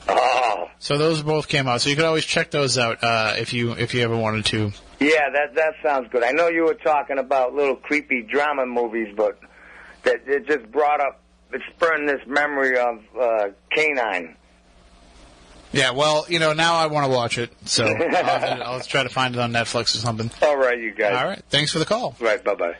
Oh. 0.09 0.69
So 0.79 0.99
those 0.99 1.23
both 1.23 1.49
came 1.49 1.69
out. 1.69 1.81
So 1.81 1.91
you 1.91 1.97
could 1.97 2.05
always 2.05 2.25
check 2.25 2.51
those 2.51 2.77
out 2.77 3.03
uh, 3.03 3.35
if 3.39 3.53
you 3.53 3.73
if 3.73 3.95
you 3.95 4.03
ever 4.03 4.17
wanted 4.17 4.45
to. 4.47 4.73
Yeah, 4.99 5.31
that 5.31 5.55
that 5.55 5.75
sounds 5.83 6.09
good. 6.11 6.23
I 6.23 6.33
know 6.33 6.49
you 6.49 6.65
were 6.65 6.75
talking 6.75 7.19
about 7.19 7.55
little 7.55 7.77
creepy 7.77 8.25
Troma 8.25 8.67
movies, 8.67 9.15
but 9.17 9.39
that 10.05 10.23
it 10.27 10.47
just 10.47 10.71
brought 10.71 11.01
up, 11.01 11.21
it 11.53 11.61
spurned 11.75 12.09
this 12.09 12.21
memory 12.27 12.79
of 12.79 12.99
uh, 13.21 13.49
K-9. 13.75 14.35
Yeah. 15.73 15.93
Well, 15.93 16.27
you 16.29 16.39
know, 16.39 16.53
now 16.53 16.75
I 16.75 16.87
want 16.87 17.07
to 17.07 17.13
watch 17.13 17.39
it, 17.39 17.51
so 17.65 17.85
I'll, 17.87 18.63
I'll 18.63 18.81
try 18.81 19.03
to 19.03 19.09
find 19.09 19.35
it 19.35 19.41
on 19.41 19.53
Netflix 19.53 19.95
or 19.95 19.99
something. 19.99 20.31
All 20.43 20.57
right, 20.57 20.79
you 20.79 20.93
guys. 20.93 21.17
All 21.17 21.27
right. 21.27 21.43
Thanks 21.51 21.73
for 21.73 21.79
the 21.79 21.85
call. 21.85 22.17
Right. 22.21 22.43
Bye 22.43 22.55
bye. 22.55 22.77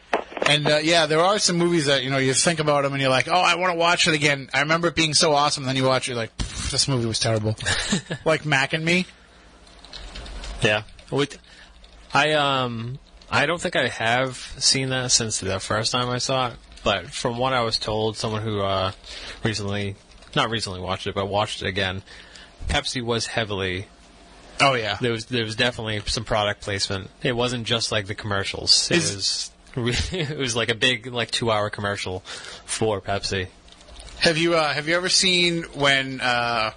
And 0.47 0.67
uh, 0.67 0.79
yeah, 0.83 1.07
there 1.07 1.21
are 1.21 1.39
some 1.39 1.57
movies 1.57 1.87
that 1.87 2.03
you 2.03 2.11
know 2.11 2.19
you 2.19 2.35
think 2.35 2.59
about 2.59 2.83
them 2.83 2.93
and 2.93 3.01
you're 3.01 3.11
like, 3.11 3.29
oh, 3.29 3.33
I 3.33 3.55
want 3.57 3.73
to 3.73 3.79
watch 3.79 4.09
it 4.09 4.15
again. 4.15 4.49
I 4.53 4.61
remember 4.61 4.89
it 4.89 4.95
being 4.95 5.15
so 5.15 5.33
awesome. 5.35 5.65
Then 5.65 5.77
you 5.77 5.85
watch 5.85 6.09
it, 6.09 6.17
like, 6.17 6.37
this 6.37 6.89
movie 6.89 7.07
was 7.07 7.21
terrible. 7.21 7.57
like 8.25 8.45
Mac 8.45 8.73
and 8.73 8.85
Me. 8.85 9.07
Yeah. 10.63 10.83
With, 11.11 11.39
I 12.13 12.33
um 12.33 12.99
I 13.31 13.47
don't 13.47 13.61
think 13.61 13.77
I 13.77 13.89
have 13.89 14.37
seen 14.59 14.91
that 14.91 15.11
since 15.11 15.41
the 15.41 15.61
first 15.61 15.93
time 15.93 16.09
I 16.09 16.19
saw 16.19 16.49
it, 16.49 16.55
but 16.85 17.07
from 17.11 17.39
what 17.39 17.53
I 17.53 17.63
was 17.63 17.79
told, 17.79 18.17
someone 18.17 18.43
who 18.43 18.61
uh 18.61 18.93
recently 19.45 19.97
not 20.35 20.51
recently 20.51 20.81
watched 20.81 21.07
it, 21.07 21.15
but 21.15 21.27
watched 21.29 21.63
it 21.63 21.69
again, 21.69 22.03
Pepsi 22.69 23.03
was 23.03 23.27
heavily 23.27 23.87
Oh 24.61 24.75
yeah. 24.75 24.97
there 25.01 25.13
was 25.13 25.27
there 25.27 25.45
was 25.45 25.57
definitely 25.57 26.01
some 26.07 26.25
product 26.25 26.61
placement. 26.63 27.11
It 27.23 27.35
wasn't 27.35 27.67
just 27.67 27.91
like 27.91 28.07
the 28.07 28.15
commercials. 28.15 28.91
It 28.91 28.99
Is- 28.99 29.51
was 29.77 30.13
it 30.13 30.37
was 30.37 30.55
like 30.55 30.69
a 30.71 30.75
big 30.75 31.07
like 31.07 31.31
2-hour 31.31 31.71
commercial 31.71 32.21
for 32.67 33.01
Pepsi. 33.01 33.49
Have 34.21 34.37
you 34.39 34.55
uh, 34.55 34.73
have 34.73 34.87
you 34.89 34.95
ever 34.95 35.09
seen 35.09 35.63
when 35.75 36.21
uh, 36.21 36.73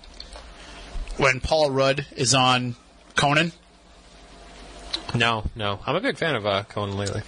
when 1.18 1.42
Paul 1.42 1.70
Rudd 1.72 2.06
is 2.16 2.34
on 2.34 2.76
Conan? 3.16 3.52
No, 5.14 5.44
no. 5.56 5.80
I'm 5.86 5.96
a 5.96 6.02
big 6.02 6.18
fan 6.18 6.36
of 6.36 6.46
uh 6.46 6.64
Conan 6.64 6.98
lately. 6.98 7.22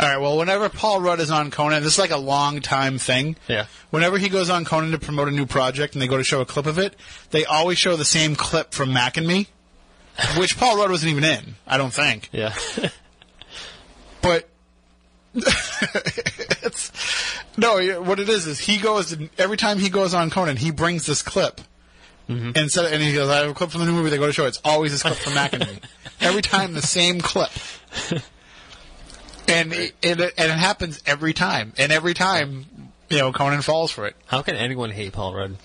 All 0.00 0.06
right. 0.08 0.18
Well, 0.18 0.36
whenever 0.38 0.68
Paul 0.68 1.00
Rudd 1.00 1.20
is 1.20 1.30
on 1.30 1.50
Conan, 1.50 1.82
this 1.82 1.94
is 1.94 1.98
like 1.98 2.10
a 2.10 2.16
long 2.16 2.60
time 2.60 2.98
thing. 2.98 3.36
Yeah. 3.48 3.66
Whenever 3.90 4.18
he 4.18 4.28
goes 4.28 4.50
on 4.50 4.64
Conan 4.64 4.90
to 4.92 4.98
promote 4.98 5.28
a 5.28 5.30
new 5.30 5.46
project 5.46 5.94
and 5.94 6.02
they 6.02 6.08
go 6.08 6.16
to 6.16 6.24
show 6.24 6.40
a 6.40 6.46
clip 6.46 6.66
of 6.66 6.78
it, 6.78 6.96
they 7.30 7.44
always 7.44 7.78
show 7.78 7.96
the 7.96 8.04
same 8.04 8.34
clip 8.34 8.72
from 8.72 8.92
Mac 8.92 9.16
and 9.16 9.26
Me, 9.26 9.48
which 10.36 10.58
Paul 10.58 10.78
Rudd 10.78 10.90
wasn't 10.90 11.12
even 11.12 11.24
in. 11.24 11.54
I 11.66 11.78
don't 11.78 11.92
think. 11.92 12.28
Yeah. 12.32 12.54
But 14.24 14.48
it's 15.34 16.90
no. 17.58 18.00
What 18.00 18.18
it 18.18 18.30
is 18.30 18.46
is 18.46 18.58
he 18.58 18.78
goes 18.78 19.14
every 19.36 19.58
time 19.58 19.78
he 19.78 19.90
goes 19.90 20.14
on 20.14 20.30
Conan, 20.30 20.56
he 20.56 20.70
brings 20.70 21.04
this 21.04 21.20
clip. 21.22 21.60
Mm-hmm. 22.28 22.52
And 22.56 22.70
so, 22.70 22.86
and 22.86 23.02
he 23.02 23.12
goes, 23.12 23.28
I 23.28 23.40
have 23.40 23.50
a 23.50 23.54
clip 23.54 23.68
from 23.70 23.80
the 23.80 23.86
new 23.86 23.92
movie 23.92 24.08
they 24.08 24.16
go 24.16 24.24
to 24.24 24.32
show. 24.32 24.46
It's 24.46 24.62
always 24.64 24.92
this 24.92 25.02
clip 25.02 25.16
from 25.16 25.34
Mac 25.34 25.52
and 25.52 25.66
Me. 25.66 25.78
Every 26.22 26.40
time 26.40 26.72
the 26.72 26.80
same 26.80 27.20
clip. 27.20 27.50
And 29.48 29.72
it, 29.72 29.94
it, 30.02 30.20
and 30.20 30.50
it 30.50 30.58
happens 30.58 31.02
every 31.06 31.32
time. 31.34 31.72
And 31.78 31.92
every 31.92 32.14
time, 32.14 32.64
you 33.10 33.18
know, 33.18 33.32
Conan 33.32 33.62
falls 33.62 33.90
for 33.90 34.06
it. 34.06 34.16
How 34.26 34.42
can 34.42 34.56
anyone 34.56 34.90
hate 34.90 35.12
Paul 35.12 35.34
Rudd? 35.34 35.56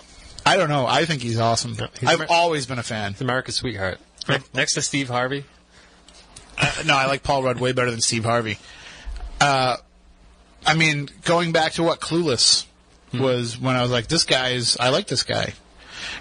I 0.46 0.58
don't 0.58 0.70
know. 0.70 0.86
I 0.86 1.06
think 1.06 1.22
he's 1.22 1.40
awesome. 1.40 1.76
he's 2.00 2.10
I've 2.10 2.20
Amer- 2.22 2.28
always 2.30 2.66
been 2.66 2.80
a 2.80 2.84
fan. 2.84 3.14
He's 3.14 3.22
America's 3.22 3.56
sweetheart. 3.56 4.00
Ne- 4.28 4.40
Next 4.54 4.74
to 4.74 4.82
Steve 4.82 5.08
Harvey. 5.10 5.46
Uh, 6.58 6.72
no, 6.86 6.96
I 6.98 7.06
like 7.06 7.24
Paul 7.24 7.44
Rudd 7.44 7.60
way 7.60 7.72
better 7.72 7.92
than 7.92 8.02
Steve 8.02 8.26
Harvey. 8.26 8.58
Uh, 9.40 9.78
I 10.66 10.74
mean, 10.76 11.10
going 11.24 11.52
back 11.52 11.74
to 11.74 11.84
what 11.84 12.00
Clueless 12.02 12.66
was 13.14 13.58
when 13.58 13.76
I 13.76 13.82
was 13.82 13.92
like, 13.92 14.08
this 14.08 14.24
guy 14.26 14.50
is, 14.50 14.76
I 14.80 14.90
like 14.90 15.08
this 15.08 15.24
guy. 15.24 15.54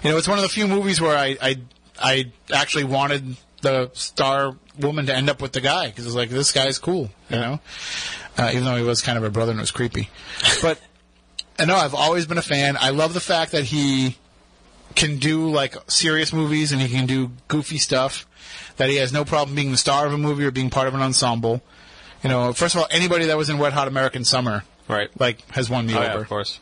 You 0.03 0.11
know, 0.11 0.17
it's 0.17 0.27
one 0.27 0.37
of 0.37 0.43
the 0.43 0.49
few 0.49 0.67
movies 0.67 0.99
where 1.01 1.17
I, 1.17 1.37
I, 1.41 1.55
I 1.99 2.31
actually 2.53 2.85
wanted 2.85 3.35
the 3.61 3.91
star 3.93 4.55
woman 4.79 5.05
to 5.07 5.15
end 5.15 5.29
up 5.29 5.41
with 5.41 5.51
the 5.53 5.61
guy 5.61 5.87
because 5.87 6.05
it's 6.05 6.15
like, 6.15 6.29
this 6.29 6.51
guy's 6.51 6.77
cool, 6.79 7.09
you 7.29 7.35
know? 7.37 7.59
Uh, 8.37 8.49
even 8.51 8.63
though 8.65 8.75
he 8.75 8.83
was 8.83 9.01
kind 9.01 9.17
of 9.17 9.23
a 9.23 9.29
brother 9.29 9.51
and 9.51 9.59
was 9.59 9.71
creepy. 9.71 10.09
But, 10.61 10.79
I 11.57 11.65
know 11.65 11.75
I've 11.75 11.93
always 11.95 12.25
been 12.25 12.37
a 12.37 12.41
fan. 12.41 12.77
I 12.79 12.89
love 12.91 13.13
the 13.13 13.19
fact 13.19 13.51
that 13.51 13.65
he 13.65 14.15
can 14.95 15.17
do 15.17 15.49
like 15.49 15.75
serious 15.87 16.31
movies 16.31 16.71
and 16.71 16.81
he 16.81 16.87
can 16.87 17.05
do 17.05 17.31
goofy 17.49 17.77
stuff. 17.77 18.25
That 18.77 18.89
he 18.89 18.95
has 18.95 19.11
no 19.11 19.25
problem 19.25 19.55
being 19.55 19.71
the 19.71 19.77
star 19.77 20.05
of 20.05 20.13
a 20.13 20.17
movie 20.17 20.45
or 20.45 20.51
being 20.51 20.69
part 20.69 20.87
of 20.87 20.93
an 20.93 21.01
ensemble. 21.01 21.61
You 22.23 22.29
know, 22.29 22.53
first 22.53 22.75
of 22.75 22.81
all, 22.81 22.87
anybody 22.91 23.25
that 23.25 23.35
was 23.37 23.49
in 23.49 23.57
Wet 23.57 23.73
Hot 23.73 23.87
American 23.89 24.23
Summer, 24.23 24.63
Right. 24.87 25.09
like, 25.19 25.41
has 25.51 25.69
won 25.69 25.85
me 25.85 25.93
Oh, 25.95 26.01
yeah, 26.01 26.13
over. 26.13 26.21
of 26.21 26.29
course. 26.29 26.59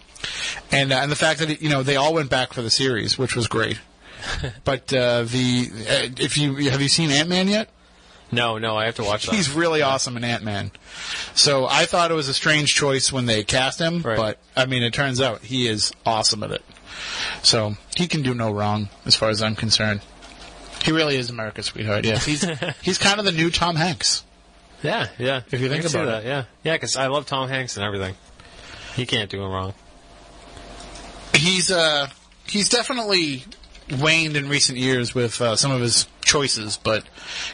And 0.72 0.92
uh, 0.92 0.96
and 0.96 1.12
the 1.12 1.16
fact 1.16 1.40
that 1.42 1.62
you 1.62 1.70
know 1.70 1.84
they 1.84 1.96
all 1.96 2.14
went 2.16 2.32
back 2.32 2.54
for 2.54 2.64
the 2.64 2.72
series, 2.72 3.20
which 3.20 3.36
was 3.36 3.48
great. 3.48 3.80
but 4.64 4.92
uh, 4.92 5.24
the 5.24 5.70
uh, 5.88 6.10
if 6.20 6.40
you 6.40 6.56
have 6.72 6.82
you 6.82 6.90
seen 6.90 7.12
Ant 7.12 7.30
Man 7.30 7.48
yet? 7.48 7.70
No, 8.32 8.58
no, 8.58 8.76
I 8.78 8.86
have 8.86 8.96
to 8.96 9.04
watch 9.04 9.26
that. 9.26 9.36
He's 9.36 9.50
really 9.52 9.82
awesome 9.82 10.18
in 10.18 10.24
Ant 10.24 10.44
Man. 10.44 10.72
So 11.34 11.66
I 11.66 11.86
thought 11.86 12.12
it 12.12 12.14
was 12.14 12.28
a 12.28 12.34
strange 12.34 12.76
choice 12.76 13.12
when 13.12 13.26
they 13.26 13.44
cast 13.44 13.80
him, 13.80 14.02
Right. 14.02 14.18
but 14.18 14.38
I 14.56 14.66
mean, 14.66 14.84
it 14.84 14.94
turns 14.94 15.22
out 15.22 15.42
he 15.44 15.68
is 15.68 15.94
awesome 16.06 16.44
at 16.44 16.52
it. 16.52 16.64
So 17.44 17.76
he 17.96 18.08
can 18.08 18.24
do 18.24 18.34
no 18.34 18.52
wrong, 18.52 18.90
as 19.06 19.16
far 19.16 19.30
as 19.30 19.42
I'm 19.42 19.56
concerned. 19.56 20.02
He 20.84 20.92
really 20.92 21.16
is 21.16 21.30
America's 21.30 21.68
sweetheart. 21.68 22.06
Yes, 22.06 22.26
he's 22.26 22.44
he's 22.82 22.98
kind 22.98 23.20
of 23.20 23.26
the 23.26 23.32
new 23.32 23.50
Tom 23.50 23.76
Hanks. 23.76 24.24
yeah, 24.84 25.08
yeah. 25.18 25.42
If 25.52 25.60
you 25.62 25.70
think 25.70 25.86
about 25.86 26.06
that, 26.06 26.26
yeah, 26.26 26.44
yeah, 26.64 26.74
because 26.76 26.96
I 26.98 27.08
love 27.08 27.26
Tom 27.26 27.48
Hanks 27.50 27.78
and 27.78 27.86
everything. 27.86 28.16
He 28.96 29.06
can't 29.06 29.30
do 29.30 29.42
him 29.44 29.52
wrong. 29.52 29.74
He's 31.34 31.72
uh 31.72 32.08
he's 32.48 32.70
definitely 32.70 33.44
waned 34.00 34.36
in 34.36 34.50
recent 34.50 34.78
years 34.78 35.14
with 35.16 35.40
uh, 35.42 35.56
some 35.56 35.72
of 35.72 35.82
his 35.82 36.08
choices. 36.28 36.78
but 36.78 37.04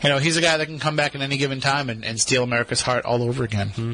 you 0.04 0.10
know 0.10 0.18
he's 0.18 0.36
a 0.38 0.42
guy 0.42 0.58
that 0.58 0.66
can 0.66 0.80
come 0.80 0.96
back 0.98 1.16
at 1.16 1.22
any 1.22 1.38
given 1.38 1.62
time 1.62 1.90
and, 1.90 2.04
and 2.04 2.20
steal 2.20 2.44
America's 2.44 2.82
heart 2.82 3.06
all 3.06 3.24
over 3.24 3.44
again. 3.44 3.70
Hmm. 3.70 3.94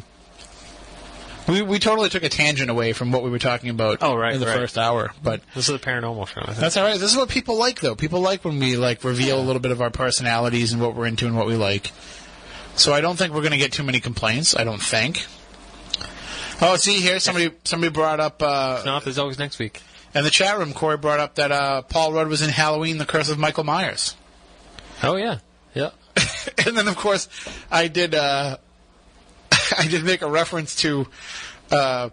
We 1.48 1.62
we 1.64 1.80
totally 1.80 2.10
took 2.10 2.22
a 2.24 2.30
tangent 2.30 2.70
away 2.70 2.94
from 2.94 3.12
what 3.12 3.24
we 3.24 3.30
were 3.32 3.40
talking 3.40 3.70
about 3.72 4.00
Oh, 4.02 4.16
right, 4.16 4.34
in 4.36 4.40
the 4.40 4.46
right. 4.46 4.56
first 4.56 4.78
hour, 4.78 5.12
but 5.24 5.42
This 5.56 5.68
is 5.68 5.76
a 5.76 5.80
paranormal 5.80 6.28
show. 6.28 6.42
I 6.42 6.46
think. 6.48 6.58
that's 6.58 6.78
all 6.78 6.84
right. 6.84 7.00
This 7.00 7.12
is 7.12 7.18
what 7.18 7.30
people 7.30 7.58
like, 7.58 7.82
though. 7.82 7.96
People 7.96 8.22
like 8.22 8.46
when 8.46 8.60
we 8.60 8.78
like 8.78 9.04
reveal 9.04 9.40
a 9.40 9.42
little 9.42 9.60
bit 9.62 9.72
of 9.72 9.82
our 9.82 9.90
personalities 9.90 10.74
and 10.74 10.82
what 10.82 10.96
we're 10.96 11.08
into 11.08 11.26
and 11.26 11.36
what 11.36 11.48
we 11.48 11.56
like. 11.56 11.92
So 12.76 12.94
I 12.94 13.02
don't 13.02 13.18
think 13.18 13.34
we're 13.34 13.42
going 13.42 13.52
to 13.52 13.58
get 13.58 13.74
too 13.74 13.84
many 13.84 14.00
complaints. 14.00 14.56
I 14.56 14.64
don't 14.64 14.82
think. 14.82 15.26
Oh, 16.62 16.76
see 16.76 17.00
here, 17.00 17.20
somebody 17.20 17.52
somebody 17.64 17.92
brought 17.92 18.20
up 18.20 18.44
uh, 18.44 18.84
no, 18.86 19.00
there's 19.00 19.18
always 19.18 19.40
next 19.40 19.58
week. 19.60 19.82
in 20.14 20.24
the 20.24 20.30
chat 20.30 20.58
room. 20.58 20.74
Corey 20.74 20.98
brought 20.98 21.20
up 21.20 21.36
that 21.36 21.52
uh, 21.52 21.82
Paul 21.84 22.14
Rudd 22.14 22.28
was 22.28 22.42
in 22.44 22.50
Halloween: 22.50 22.98
The 23.00 23.06
Curse 23.06 23.30
of 23.30 23.40
Michael 23.40 23.64
Myers. 23.64 24.16
Oh 25.04 25.16
yeah, 25.16 25.40
yeah. 25.74 25.92
and 26.66 26.78
then 26.78 26.88
of 26.88 26.96
course 26.98 27.30
I 27.72 27.88
did 27.88 28.16
uh, 28.16 28.58
I 29.78 29.88
did 29.88 30.04
make 30.04 30.22
a 30.22 30.30
reference 30.30 30.76
to 30.78 31.08
uh, 31.72 32.10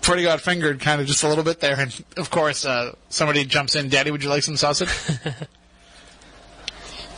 Freddy 0.00 0.22
Got 0.22 0.40
Fingered 0.40 0.80
kind 0.80 1.00
of 1.00 1.06
just 1.06 1.22
a 1.24 1.28
little 1.28 1.44
bit 1.44 1.60
there, 1.60 1.78
and 1.78 2.04
of 2.16 2.30
course 2.30 2.64
uh, 2.64 2.94
somebody 3.08 3.44
jumps 3.44 3.74
in, 3.76 3.88
Daddy, 3.88 4.10
would 4.10 4.22
you 4.22 4.30
like 4.30 4.42
some 4.42 4.56
sausage? 4.56 4.88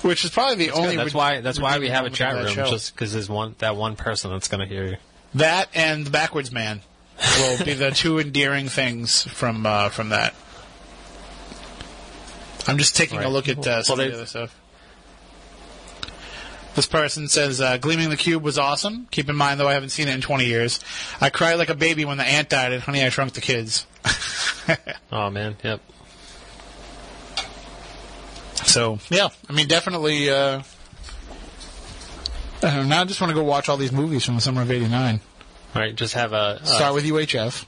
Which 0.02 0.24
is 0.24 0.30
probably 0.30 0.66
the 0.66 0.70
only. 0.72 0.96
that's 0.96 1.12
re- 1.12 1.18
why. 1.18 1.40
That's 1.40 1.58
why 1.58 1.78
we 1.78 1.88
have 1.88 2.06
a 2.06 2.10
chat 2.10 2.34
room, 2.34 2.54
just 2.54 2.94
because 2.94 3.12
there's 3.12 3.28
one 3.28 3.56
that 3.58 3.74
one 3.74 3.96
person 3.96 4.30
that's 4.30 4.46
gonna 4.48 4.66
hear 4.66 4.86
you. 4.86 4.96
that 5.34 5.68
and 5.74 6.06
the 6.06 6.10
Backwards 6.10 6.52
Man 6.52 6.82
will 7.38 7.64
be 7.64 7.74
the 7.74 7.90
two 7.90 8.20
endearing 8.20 8.68
things 8.68 9.24
from 9.24 9.66
uh, 9.66 9.88
from 9.88 10.10
that. 10.10 10.34
I'm 12.68 12.78
just 12.78 12.96
taking 12.96 13.18
a 13.18 13.28
look 13.28 13.48
at 13.48 13.66
uh, 13.66 13.82
some 13.82 13.98
Well, 13.98 14.06
of 14.06 14.12
the 14.12 14.18
other 14.18 14.26
stuff. 14.26 14.57
This 16.78 16.86
person 16.86 17.26
says, 17.26 17.60
uh, 17.60 17.76
Gleaming 17.78 18.08
the 18.08 18.16
Cube 18.16 18.40
was 18.40 18.56
awesome. 18.56 19.08
Keep 19.10 19.28
in 19.28 19.34
mind, 19.34 19.58
though, 19.58 19.66
I 19.66 19.72
haven't 19.72 19.88
seen 19.88 20.06
it 20.06 20.14
in 20.14 20.20
20 20.20 20.44
years. 20.44 20.78
I 21.20 21.28
cried 21.28 21.54
like 21.54 21.70
a 21.70 21.74
baby 21.74 22.04
when 22.04 22.18
the 22.18 22.24
ant 22.24 22.50
died 22.50 22.72
and 22.72 22.80
Honey, 22.80 23.02
I 23.02 23.08
Shrunk 23.08 23.32
the 23.32 23.40
Kids. 23.40 23.84
Oh 25.10 25.28
man, 25.28 25.56
yep. 25.64 25.80
so, 28.64 29.00
yeah, 29.10 29.28
I 29.48 29.52
mean, 29.52 29.66
definitely. 29.66 30.30
Uh, 30.30 30.62
I 32.62 32.82
now 32.84 33.00
I 33.00 33.04
just 33.06 33.20
want 33.20 33.30
to 33.30 33.34
go 33.34 33.42
watch 33.42 33.68
all 33.68 33.76
these 33.76 33.90
movies 33.90 34.24
from 34.24 34.36
the 34.36 34.40
summer 34.40 34.62
of 34.62 34.70
89. 34.70 35.20
All 35.74 35.82
right, 35.82 35.96
just 35.96 36.14
have 36.14 36.32
a, 36.32 36.64
Start 36.64 36.94
with 36.94 37.04
UHF. 37.04 37.64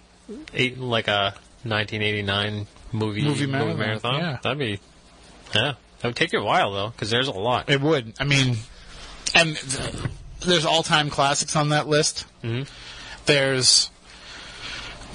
eight, 0.54 0.78
like 0.78 1.08
a 1.08 1.34
1989 1.64 2.66
movie 2.92 3.22
Movie 3.24 3.46
marathon, 3.46 4.20
yeah. 4.20 4.38
That'd 4.40 4.58
be, 4.58 4.78
yeah. 5.52 5.72
That 6.00 6.08
would 6.08 6.16
take 6.16 6.32
you 6.32 6.40
a 6.40 6.44
while 6.44 6.72
though, 6.72 6.90
because 6.90 7.10
there's 7.10 7.28
a 7.28 7.32
lot. 7.32 7.68
It 7.70 7.80
would. 7.80 8.14
I 8.20 8.24
mean, 8.24 8.56
and 9.34 9.56
th- 9.56 9.94
there's 10.40 10.64
all-time 10.64 11.10
classics 11.10 11.54
on 11.56 11.68
that 11.70 11.88
list. 11.88 12.24
Mhm. 12.42 12.66
There's 13.26 13.90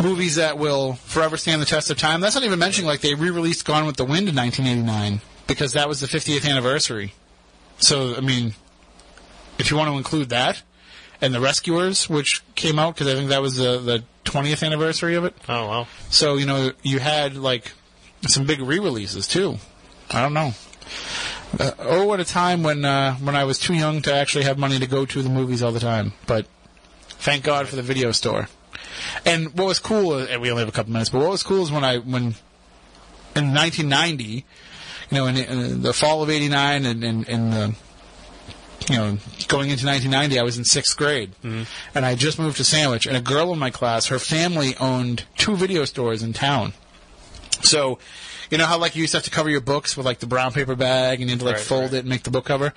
movies 0.01 0.35
that 0.35 0.57
will 0.57 0.93
forever 1.05 1.37
stand 1.37 1.61
the 1.61 1.65
test 1.65 1.89
of 1.89 1.97
time. 1.97 2.21
That's 2.21 2.35
not 2.35 2.43
even 2.43 2.59
mentioning 2.59 2.87
like 2.87 3.01
they 3.01 3.13
re-released 3.15 3.65
Gone 3.65 3.85
with 3.85 3.95
the 3.97 4.05
Wind 4.05 4.27
in 4.29 4.35
1989 4.35 5.21
because 5.47 5.73
that 5.73 5.87
was 5.87 5.99
the 6.01 6.07
50th 6.07 6.47
anniversary. 6.47 7.13
So 7.79 8.15
I 8.15 8.21
mean, 8.21 8.55
if 9.57 9.71
you 9.71 9.77
want 9.77 9.89
to 9.89 9.97
include 9.97 10.29
that 10.29 10.61
and 11.21 11.33
the 11.33 11.39
Rescuers, 11.39 12.09
which 12.09 12.41
came 12.55 12.77
out 12.77 12.95
because 12.95 13.07
I 13.07 13.15
think 13.15 13.29
that 13.29 13.41
was 13.41 13.55
the 13.55 13.79
the 13.79 14.03
20th 14.25 14.65
anniversary 14.65 15.15
of 15.15 15.23
it. 15.23 15.35
Oh 15.47 15.67
wow! 15.67 15.87
So 16.09 16.35
you 16.35 16.45
know 16.45 16.71
you 16.83 16.99
had 16.99 17.35
like 17.35 17.71
some 18.27 18.45
big 18.45 18.59
re-releases 18.59 19.27
too. 19.27 19.57
I 20.11 20.21
don't 20.21 20.33
know. 20.33 20.53
Uh, 21.59 21.71
oh, 21.79 22.13
at 22.13 22.19
a 22.19 22.25
time 22.25 22.63
when 22.63 22.83
uh, 22.83 23.15
when 23.15 23.35
I 23.35 23.45
was 23.45 23.59
too 23.59 23.73
young 23.73 24.01
to 24.03 24.13
actually 24.13 24.43
have 24.43 24.57
money 24.57 24.79
to 24.79 24.87
go 24.87 25.05
to 25.05 25.21
the 25.21 25.29
movies 25.29 25.63
all 25.63 25.71
the 25.71 25.79
time. 25.79 26.13
But 26.27 26.47
thank 27.09 27.43
God 27.43 27.67
for 27.67 27.75
the 27.75 27.81
video 27.81 28.11
store. 28.11 28.49
And 29.25 29.53
what 29.57 29.67
was 29.67 29.79
cool, 29.79 30.17
and 30.17 30.41
we 30.41 30.49
only 30.49 30.61
have 30.61 30.69
a 30.69 30.71
couple 30.71 30.93
minutes, 30.93 31.09
but 31.09 31.19
what 31.19 31.29
was 31.29 31.43
cool 31.43 31.63
is 31.63 31.71
when 31.71 31.83
I 31.83 31.97
when 31.97 32.35
in 33.35 33.53
1990, 33.53 34.23
you 34.25 34.43
know, 35.11 35.27
in, 35.27 35.37
in 35.37 35.81
the 35.81 35.93
fall 35.93 36.23
of 36.23 36.29
'89, 36.29 36.85
and 36.85 37.03
in, 37.03 37.23
in 37.25 37.49
the 37.51 37.75
you 38.89 38.95
know, 38.97 39.17
going 39.47 39.71
into 39.71 39.85
1990, 39.85 40.39
I 40.39 40.43
was 40.43 40.57
in 40.57 40.63
sixth 40.63 40.95
grade, 40.95 41.31
and 41.95 42.05
I 42.05 42.15
just 42.15 42.37
moved 42.37 42.57
to 42.57 42.63
Sandwich. 42.63 43.07
And 43.07 43.17
a 43.17 43.21
girl 43.21 43.51
in 43.51 43.59
my 43.59 43.71
class, 43.71 44.07
her 44.07 44.19
family 44.19 44.75
owned 44.77 45.23
two 45.37 45.55
video 45.55 45.85
stores 45.85 46.21
in 46.21 46.33
town. 46.33 46.73
So, 47.63 47.97
you 48.51 48.57
know 48.57 48.65
how 48.65 48.77
like 48.77 48.95
you 48.95 49.01
used 49.01 49.11
to 49.11 49.17
have 49.17 49.25
to 49.25 49.31
cover 49.31 49.49
your 49.49 49.61
books 49.61 49.95
with 49.97 50.05
like 50.05 50.19
the 50.19 50.27
brown 50.27 50.51
paper 50.53 50.75
bag, 50.75 51.21
and 51.21 51.29
you 51.29 51.35
had 51.35 51.39
to 51.39 51.45
like 51.45 51.55
Right, 51.55 51.63
fold 51.63 51.81
right. 51.83 51.93
it 51.93 51.99
and 51.99 52.09
make 52.09 52.23
the 52.23 52.31
book 52.31 52.45
cover. 52.45 52.73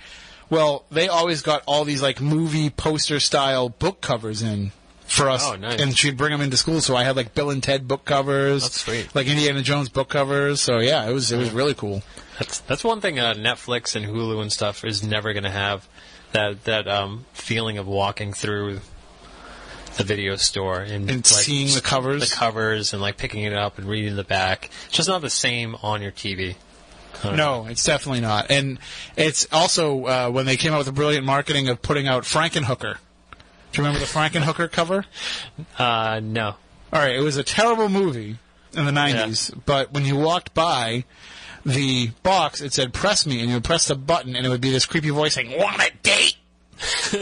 Well, 0.51 0.85
they 0.91 1.09
always 1.09 1.43
got 1.43 1.63
all 1.67 1.85
these 1.85 2.01
like 2.03 2.21
movie 2.21 2.71
poster 2.71 3.21
style 3.21 3.69
book 3.69 4.01
covers 4.01 4.41
in 4.43 4.73
for 5.07 5.29
us, 5.31 5.43
Oh, 5.47 5.57
nice. 5.57 5.81
and 5.81 5.97
she'd 5.97 6.17
bring 6.17 6.33
them 6.33 6.41
into 6.41 6.57
school. 6.57 6.81
So 6.81 6.95
I 6.97 7.05
had 7.05 7.17
like 7.17 7.35
Bill 7.35 7.51
and 7.51 7.63
Ted 7.63 7.87
book 7.89 8.05
covers, 8.05 8.63
That's 8.63 8.81
sweet. 8.83 9.15
like 9.15 9.27
Indiana 9.27 9.63
Jones 9.63 9.89
book 9.89 10.09
covers. 10.09 10.61
So 10.61 10.79
yeah, 10.79 11.09
it 11.09 11.13
was 11.13 11.33
it 11.33 11.39
was 11.39 11.51
really 11.51 11.75
cool. 11.75 12.03
That's 12.39 12.61
that's 12.61 12.85
one 12.85 13.01
thing 13.01 13.19
uh, 13.19 13.35
Netflix 13.35 13.95
and 13.97 14.07
Hulu 14.07 14.41
and 14.41 14.53
stuff 14.53 14.85
is 14.85 15.03
never 15.03 15.33
going 15.33 15.45
to 15.45 15.51
have 15.51 15.89
that 16.33 16.65
that 16.65 16.87
um, 16.89 17.25
feeling 17.33 17.79
of 17.79 17.87
walking 17.87 18.33
through 18.33 18.81
the 19.99 20.05
video 20.05 20.37
store 20.37 20.81
and, 20.81 21.11
And 21.11 21.27
seeing 21.27 21.75
the 21.75 21.81
covers. 21.83 22.31
the 22.31 22.35
covers, 22.35 22.93
and 22.95 23.03
like 23.03 23.19
picking 23.19 23.43
it 23.43 23.53
up 23.53 23.77
and 23.79 23.87
reading 23.87 24.17
the 24.17 24.25
back. 24.25 24.71
It's 24.87 24.97
just 24.97 25.09
not 25.09 25.21
the 25.21 25.29
same 25.29 25.77
on 25.83 26.01
your 26.01 26.13
TV. 26.13 26.55
Don't 27.23 27.37
know. 27.37 27.63
No, 27.65 27.69
it's 27.69 27.85
definitely 27.85 28.21
not. 28.21 28.51
And 28.51 28.79
it's 29.17 29.47
also 29.53 30.05
uh, 30.05 30.31
when 30.31 30.47
they 30.47 30.57
came 30.57 30.73
out 30.73 30.79
with 30.79 30.87
the 30.87 30.93
brilliant 30.93 31.27
marketing 31.27 31.69
of 31.69 31.83
putting 31.83 32.07
out 32.07 32.23
Frankenhooker. 32.23 32.97
Do 33.73 33.83
you 33.83 33.85
remember 33.85 33.99
the 33.99 34.07
Frankenhooker 34.07 34.71
cover? 34.71 35.05
Uh, 35.79 36.21
no. 36.23 36.55
All 36.93 37.01
right, 37.03 37.15
it 37.17 37.21
was 37.21 37.37
a 37.37 37.43
terrible 37.43 37.91
movie 37.91 38.39
in 38.73 38.85
the 38.87 38.93
90s, 38.93 39.53
but 39.67 39.93
when 39.93 40.07
you 40.07 40.17
walked 40.17 40.55
by 40.55 41.05
the 41.67 42.09
box, 42.23 42.63
it 42.63 42.73
said 42.73 42.95
press 42.95 43.27
me, 43.27 43.41
and 43.41 43.49
you 43.49 43.57
would 43.57 43.65
press 43.65 43.89
the 43.89 43.95
button, 43.95 44.35
and 44.37 44.47
it 44.47 44.49
would 44.49 44.61
be 44.63 44.71
this 44.71 44.87
creepy 44.87 45.11
voice 45.11 45.35
saying, 45.35 45.59
Want 45.61 45.83
a 45.83 45.91
date? 46.03 46.37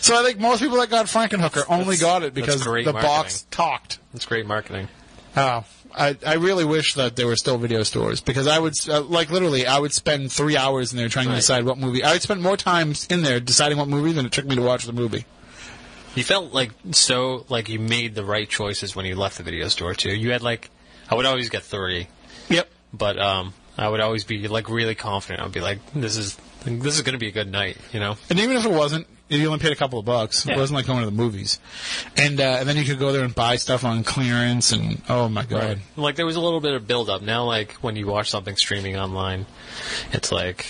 so 0.00 0.20
I 0.20 0.24
think 0.24 0.38
most 0.38 0.60
people 0.60 0.78
that 0.78 0.90
got 0.90 1.06
Frankenhooker 1.06 1.64
only 1.68 1.96
That's- 1.96 2.00
got 2.00 2.22
it 2.22 2.34
because 2.34 2.62
the 2.62 2.70
marketing. 2.70 2.92
box 2.92 3.46
talked. 3.50 3.98
It's 4.14 4.26
great 4.26 4.46
marketing. 4.46 4.88
Oh, 5.36 5.64
I, 5.94 6.16
I 6.26 6.34
really 6.34 6.64
wish 6.64 6.94
that 6.94 7.16
there 7.16 7.26
were 7.26 7.36
still 7.36 7.58
video 7.58 7.82
stores 7.82 8.20
because 8.20 8.46
I 8.46 8.58
would 8.58 8.74
uh, 8.88 9.00
like 9.02 9.30
literally 9.30 9.66
I 9.66 9.78
would 9.78 9.92
spend 9.92 10.30
three 10.32 10.56
hours 10.56 10.92
in 10.92 10.98
there 10.98 11.08
trying 11.08 11.28
to 11.28 11.34
decide 11.34 11.64
what 11.64 11.78
movie. 11.78 12.02
I 12.02 12.12
would 12.12 12.22
spend 12.22 12.42
more 12.42 12.56
time 12.56 12.94
in 13.10 13.22
there 13.22 13.40
deciding 13.40 13.78
what 13.78 13.88
movie 13.88 14.12
than 14.12 14.26
it 14.26 14.32
took 14.32 14.44
me 14.46 14.56
to 14.56 14.62
watch 14.62 14.84
the 14.84 14.92
movie. 14.92 15.24
You 16.14 16.22
felt 16.24 16.52
like 16.52 16.70
so 16.92 17.46
like 17.48 17.68
you 17.70 17.78
made 17.78 18.14
the 18.14 18.24
right 18.24 18.48
choices 18.48 18.94
when 18.94 19.06
you 19.06 19.16
left 19.16 19.38
the 19.38 19.42
video 19.42 19.68
store 19.68 19.94
too. 19.94 20.14
You 20.14 20.32
had 20.32 20.42
like 20.42 20.70
I 21.10 21.14
would 21.14 21.26
always 21.26 21.48
get 21.50 21.62
three, 21.62 22.08
Yep. 22.48 22.68
but 22.92 23.18
um, 23.18 23.54
I 23.76 23.88
would 23.88 24.00
always 24.00 24.24
be 24.24 24.48
like 24.48 24.68
really 24.70 24.94
confident. 24.94 25.42
I'd 25.42 25.52
be 25.52 25.60
like, 25.60 25.78
this 25.94 26.16
is 26.18 26.36
this 26.64 26.96
is 26.96 27.02
going 27.02 27.14
to 27.14 27.18
be 27.18 27.28
a 27.28 27.32
good 27.32 27.50
night, 27.50 27.76
you 27.92 28.00
know. 28.00 28.16
And 28.30 28.38
even 28.38 28.56
if 28.56 28.64
it 28.64 28.70
wasn't, 28.70 29.06
you 29.28 29.46
only 29.46 29.58
paid 29.58 29.72
a 29.72 29.76
couple 29.76 29.98
of 29.98 30.04
bucks. 30.04 30.46
It 30.46 30.56
wasn't 30.56 30.76
like 30.76 30.86
going 30.86 31.00
to 31.00 31.06
the 31.06 31.10
movies. 31.10 31.58
And 32.16 32.40
uh, 32.40 32.56
and 32.60 32.68
then 32.68 32.76
you 32.76 32.84
could 32.84 32.98
go 32.98 33.12
there 33.12 33.24
and 33.24 33.34
buy 33.34 33.56
stuff 33.56 33.84
on 33.84 34.04
clearance. 34.04 34.72
And 34.72 35.00
oh 35.08 35.28
my 35.28 35.44
god, 35.44 35.80
Like 35.96 36.16
there 36.16 36.26
was 36.26 36.36
a 36.36 36.40
little 36.40 36.60
bit 36.60 36.74
of 36.74 36.86
build 36.86 37.08
up. 37.10 37.22
Now, 37.22 37.44
like 37.44 37.72
when 37.74 37.96
you 37.96 38.06
watch 38.06 38.30
something 38.30 38.56
streaming 38.56 38.96
online, 38.96 39.46
it's 40.12 40.30
like 40.30 40.66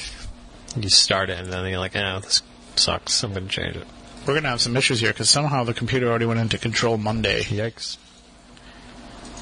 you 0.77 0.89
start 0.89 1.29
it 1.31 1.39
and 1.39 1.53
then 1.53 1.67
you're 1.67 1.79
like, 1.79 1.95
"Yeah, 1.95 2.21
this 2.21 2.43
sucks. 2.77 3.23
I'm 3.23 3.33
going 3.33 3.49
to 3.49 3.53
change 3.53 3.77
it." 3.77 3.87
we're 4.27 4.35
gonna 4.35 4.51
have 4.51 4.61
some 4.61 4.77
issues 4.77 5.01
here 5.01 5.11
because 5.11 5.29
somehow 5.29 5.65
the 5.65 5.75
computer 5.75 6.09
already 6.09 6.27
went 6.27 6.39
into 6.39 6.57
Control 6.57 6.97
Monday. 6.97 7.43
Yikes! 7.43 7.97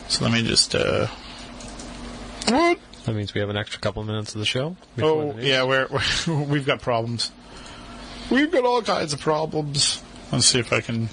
So 0.09 0.25
let 0.25 0.33
me 0.33 0.43
just. 0.43 0.75
uh 0.75 1.07
What? 2.49 2.79
That 3.05 3.15
means 3.15 3.35
we 3.35 3.41
have 3.41 3.51
an 3.51 3.57
extra 3.57 3.81
couple 3.81 4.03
minutes 4.05 4.35
of 4.35 4.41
the 4.41 4.47
show. 4.47 4.77
Oh 5.01 5.33
the 5.33 5.47
yeah, 5.47 5.65
we're, 5.65 5.87
we're 5.89 6.43
we've 6.45 6.67
got 6.67 6.81
problems. 6.81 7.33
We've 8.31 8.51
got 8.51 8.65
all 8.65 8.83
kinds 8.83 9.13
of 9.13 9.21
problems. 9.21 10.03
Let's 10.31 10.47
see 10.47 10.61
if 10.61 10.73
I 10.73 10.81
can 10.81 11.09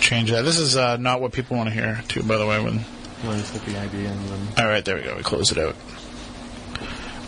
change 0.00 0.30
that. 0.30 0.42
This 0.42 0.58
is 0.58 0.76
uh, 0.76 0.98
not 0.98 1.20
what 1.20 1.32
people 1.32 1.56
want 1.56 1.70
to 1.70 1.74
hear, 1.74 2.02
too. 2.08 2.22
By 2.22 2.36
the 2.36 2.46
way, 2.46 2.62
when 2.62 2.84
Let's 3.26 3.50
hit 3.50 3.64
the 3.64 3.78
idea 3.78 4.10
and 4.10 4.28
then 4.28 4.48
all 4.58 4.66
right, 4.66 4.84
there 4.84 4.96
we 4.96 5.02
go. 5.02 5.16
We 5.16 5.22
close 5.22 5.50
it 5.50 5.58
out. 5.58 5.76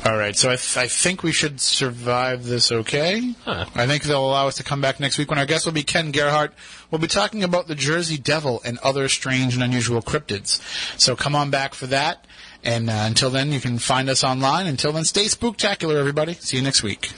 All 0.04 0.16
right, 0.16 0.36
so 0.36 0.50
I, 0.50 0.56
th- 0.56 0.76
I 0.76 0.86
think 0.86 1.24
we 1.24 1.32
should 1.32 1.60
survive 1.60 2.44
this 2.44 2.70
okay. 2.70 3.34
Huh. 3.44 3.64
I 3.74 3.86
think 3.86 4.04
they'll 4.04 4.24
allow 4.24 4.46
us 4.46 4.56
to 4.56 4.62
come 4.62 4.80
back 4.80 5.00
next 5.00 5.18
week 5.18 5.30
when 5.30 5.38
our 5.38 5.46
guest 5.46 5.66
will 5.66 5.72
be 5.72 5.82
Ken 5.82 6.12
Gerhard. 6.12 6.52
We'll 6.90 7.00
be 7.00 7.08
talking 7.08 7.42
about 7.42 7.66
the 7.66 7.74
Jersey 7.74 8.16
Devil 8.16 8.60
and 8.64 8.78
other 8.78 9.08
strange 9.08 9.54
and 9.54 9.64
unusual 9.64 10.02
cryptids. 10.02 10.60
So 11.00 11.16
come 11.16 11.34
on 11.34 11.50
back 11.50 11.74
for 11.74 11.88
that. 11.88 12.24
And 12.66 12.90
uh, 12.90 13.04
until 13.06 13.30
then, 13.30 13.52
you 13.52 13.60
can 13.60 13.78
find 13.78 14.10
us 14.10 14.24
online. 14.24 14.66
Until 14.66 14.92
then, 14.92 15.04
stay 15.04 15.26
spooktacular, 15.26 15.94
everybody. 15.96 16.34
See 16.34 16.56
you 16.56 16.62
next 16.64 16.82
week. 16.82 17.12